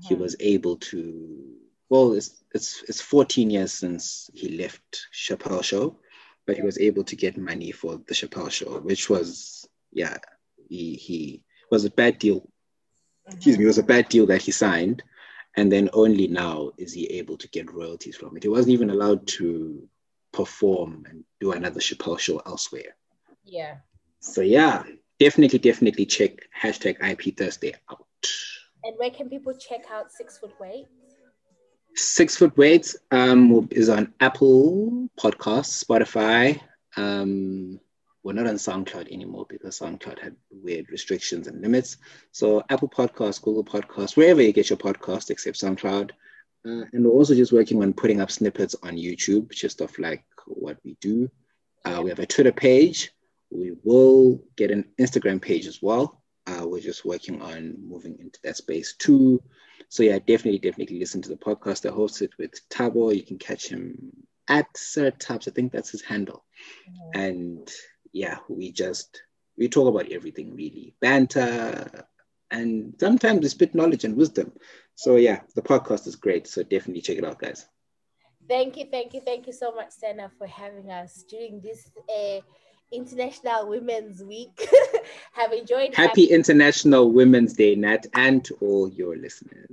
he 0.00 0.14
was 0.14 0.36
able 0.38 0.76
to. 0.76 1.56
Well, 1.88 2.12
it's 2.12 2.42
it's 2.54 2.84
it's 2.88 3.00
14 3.00 3.50
years 3.50 3.72
since 3.72 4.30
he 4.32 4.56
left 4.56 5.06
Chappelle 5.12 5.64
Show, 5.64 5.98
but 6.46 6.56
he 6.56 6.62
was 6.62 6.78
able 6.78 7.04
to 7.04 7.16
get 7.16 7.36
money 7.36 7.72
for 7.72 8.00
the 8.06 8.14
Chappelle 8.14 8.50
Show, 8.50 8.78
which 8.80 9.10
was 9.10 9.68
yeah, 9.92 10.18
he 10.68 10.94
he 10.94 11.42
was 11.70 11.84
a 11.84 11.90
bad 11.90 12.18
deal. 12.18 12.48
Excuse 13.26 13.58
me, 13.58 13.64
it 13.64 13.68
was 13.68 13.78
a 13.78 13.82
bad 13.82 14.08
deal 14.08 14.26
that 14.26 14.42
he 14.42 14.52
signed, 14.52 15.02
and 15.56 15.70
then 15.70 15.90
only 15.92 16.26
now 16.28 16.72
is 16.78 16.92
he 16.92 17.06
able 17.06 17.36
to 17.36 17.48
get 17.48 17.72
royalties 17.72 18.16
from 18.16 18.36
it. 18.36 18.42
He 18.42 18.48
wasn't 18.48 18.72
even 18.72 18.90
allowed 18.90 19.26
to 19.38 19.88
perform 20.32 21.04
and 21.08 21.24
do 21.40 21.52
another 21.52 21.80
Chappelle 21.80 22.18
Show 22.18 22.38
elsewhere. 22.46 22.96
Yeah. 23.44 23.76
So 24.20 24.40
yeah, 24.40 24.84
definitely 25.18 25.58
definitely 25.58 26.06
check 26.06 26.48
hashtag 26.58 26.96
IP 27.02 27.36
Thursday 27.36 27.74
out. 27.90 28.06
And 28.84 28.96
where 28.96 29.10
can 29.10 29.28
people 29.28 29.54
check 29.54 29.82
out 29.90 30.10
Six 30.10 30.38
Foot 30.38 30.58
Weight? 30.58 30.86
Six 31.94 32.36
Foot 32.36 32.56
Weights 32.56 32.96
um, 33.10 33.68
is 33.70 33.88
on 33.88 34.14
Apple 34.20 35.08
Podcasts, 35.20 35.84
Spotify. 35.84 36.60
Um, 36.96 37.78
we're 38.22 38.32
not 38.32 38.46
on 38.46 38.54
SoundCloud 38.54 39.10
anymore 39.10 39.46
because 39.48 39.78
SoundCloud 39.78 40.20
had 40.20 40.36
weird 40.50 40.90
restrictions 40.90 41.48
and 41.48 41.60
limits. 41.60 41.96
So 42.30 42.62
Apple 42.68 42.88
Podcasts, 42.88 43.42
Google 43.42 43.64
Podcasts, 43.64 44.16
wherever 44.16 44.40
you 44.40 44.52
get 44.52 44.70
your 44.70 44.76
podcast, 44.76 45.30
except 45.30 45.60
SoundCloud. 45.60 46.10
Uh, 46.64 46.84
and 46.92 47.04
we're 47.04 47.10
also 47.10 47.34
just 47.34 47.52
working 47.52 47.82
on 47.82 47.92
putting 47.92 48.20
up 48.20 48.30
snippets 48.30 48.76
on 48.82 48.96
YouTube, 48.96 49.50
just 49.50 49.80
of 49.80 49.98
like 49.98 50.24
what 50.46 50.78
we 50.84 50.96
do. 51.00 51.28
Uh, 51.84 52.00
we 52.02 52.10
have 52.10 52.20
a 52.20 52.26
Twitter 52.26 52.52
page. 52.52 53.10
We 53.50 53.72
will 53.82 54.42
get 54.56 54.70
an 54.70 54.84
Instagram 55.00 55.42
page 55.42 55.66
as 55.66 55.82
well. 55.82 56.22
Uh, 56.46 56.66
we're 56.66 56.80
just 56.80 57.04
working 57.04 57.42
on 57.42 57.76
moving 57.84 58.16
into 58.20 58.38
that 58.44 58.56
space 58.56 58.94
too. 58.96 59.42
So 59.88 60.04
yeah, 60.04 60.18
definitely, 60.18 60.58
definitely 60.58 61.00
listen 61.00 61.22
to 61.22 61.28
the 61.28 61.36
podcast. 61.36 61.88
I 61.88 61.92
host 61.92 62.22
it 62.22 62.30
with 62.38 62.52
Tabo. 62.68 63.14
You 63.14 63.22
can 63.22 63.38
catch 63.38 63.68
him 63.68 64.12
at 64.48 64.66
Sir 64.76 65.10
Tabs. 65.10 65.48
I 65.48 65.50
think 65.50 65.72
that's 65.72 65.90
his 65.90 66.02
handle. 66.02 66.44
And 67.14 67.68
yeah, 68.12 68.38
we 68.48 68.72
just 68.72 69.22
we 69.56 69.68
talk 69.68 69.88
about 69.88 70.10
everything 70.10 70.54
really, 70.54 70.94
banter, 71.00 72.06
and 72.50 72.94
sometimes 72.98 73.40
we 73.40 73.48
spit 73.48 73.74
knowledge 73.74 74.04
and 74.04 74.16
wisdom. 74.16 74.52
So 74.94 75.16
yeah, 75.16 75.40
the 75.54 75.62
podcast 75.62 76.06
is 76.06 76.16
great. 76.16 76.46
So 76.46 76.62
definitely 76.62 77.02
check 77.02 77.18
it 77.18 77.24
out, 77.24 77.38
guys. 77.38 77.66
Thank 78.48 78.76
you, 78.76 78.86
thank 78.90 79.14
you, 79.14 79.20
thank 79.20 79.46
you 79.46 79.52
so 79.52 79.72
much, 79.72 79.90
Sena, 79.90 80.30
for 80.36 80.46
having 80.46 80.90
us 80.90 81.24
during 81.28 81.60
this 81.60 81.90
uh, 82.08 82.40
International 82.90 83.68
Women's 83.68 84.22
Week. 84.22 84.68
Have 85.32 85.52
enjoyed. 85.52 85.94
Happy 85.94 86.24
International 86.24 87.10
Women's 87.10 87.54
Day, 87.54 87.74
Nat, 87.74 88.06
and 88.14 88.44
to 88.44 88.54
all 88.60 88.88
your 88.88 89.16
listeners. 89.16 89.70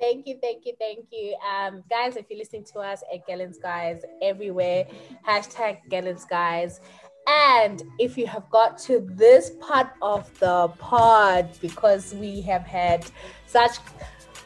Thank 0.00 0.28
you, 0.28 0.38
thank 0.40 0.64
you, 0.64 0.74
thank 0.78 1.06
you. 1.10 1.34
Um, 1.42 1.82
guys, 1.90 2.16
if 2.16 2.26
you're 2.30 2.38
listening 2.38 2.64
to 2.72 2.78
us 2.78 3.02
at 3.12 3.26
Girl 3.26 3.40
in 3.40 3.52
Skies 3.52 4.02
everywhere, 4.22 4.86
hashtag 5.26 5.88
Girl 5.90 6.06
in 6.06 6.18
Skies. 6.18 6.80
And 7.28 7.82
if 7.98 8.16
you 8.16 8.26
have 8.26 8.48
got 8.48 8.78
to 8.80 9.00
this 9.00 9.50
part 9.60 9.90
of 10.00 10.36
the 10.38 10.68
pod, 10.78 11.50
because 11.60 12.14
we 12.14 12.40
have 12.42 12.62
had 12.62 13.04
such, 13.46 13.76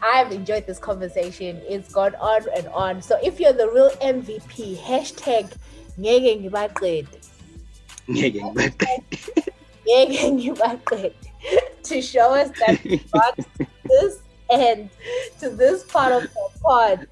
I've 0.03 0.33
enjoyed 0.33 0.67
this 0.67 0.81
conversation. 0.81 1.61
It's 1.69 1.93
gone 1.93 2.17
on 2.17 2.43
and 2.57 2.67
on. 2.69 3.01
So 3.01 3.19
if 3.23 3.39
you're 3.39 3.53
the 3.53 3.71
real 3.71 3.91
MVP, 4.03 4.79
hashtag 4.79 5.55
to 11.85 12.03
show 12.03 12.35
us 12.35 12.51
that 12.67 12.85
you 12.85 12.99
got 13.13 13.37
to 13.59 13.67
this 13.85 14.23
end 14.51 14.91
to 15.41 15.51
this 15.51 15.85
part 15.85 16.13
of 16.13 16.23
the 16.23 16.49
pod. 16.63 17.07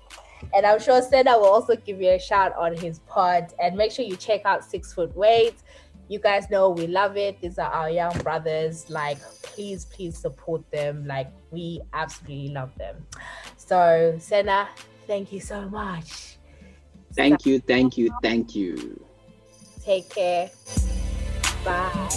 And 0.54 0.66
I'm 0.66 0.80
sure 0.80 1.00
Sena 1.02 1.38
will 1.38 1.46
also 1.46 1.76
give 1.76 2.00
you 2.00 2.10
a 2.10 2.18
shout 2.18 2.54
on 2.56 2.76
his 2.76 2.98
pod. 3.00 3.52
And 3.62 3.76
make 3.76 3.92
sure 3.92 4.04
you 4.04 4.16
check 4.16 4.42
out 4.44 4.64
Six 4.64 4.92
Foot 4.92 5.14
Weights. 5.16 5.62
you 6.10 6.18
guys 6.18 6.50
know 6.50 6.70
we 6.70 6.88
love 6.88 7.16
it. 7.16 7.40
These 7.40 7.56
are 7.58 7.70
our 7.70 7.88
young 7.88 8.18
brothers. 8.18 8.90
Like, 8.90 9.18
please, 9.42 9.84
please 9.84 10.18
support 10.18 10.68
them. 10.72 11.06
Like, 11.06 11.30
we 11.52 11.80
absolutely 11.92 12.48
love 12.48 12.76
them. 12.76 13.06
So, 13.56 14.16
Sena, 14.18 14.68
thank 15.06 15.32
you 15.32 15.38
so 15.38 15.68
much. 15.68 16.36
Thank 17.14 17.46
you, 17.46 17.60
thank 17.60 17.96
you, 17.96 18.10
thank 18.22 18.56
you. 18.56 19.04
Take 19.84 20.10
care. 20.10 20.50
Bye. 21.64 22.10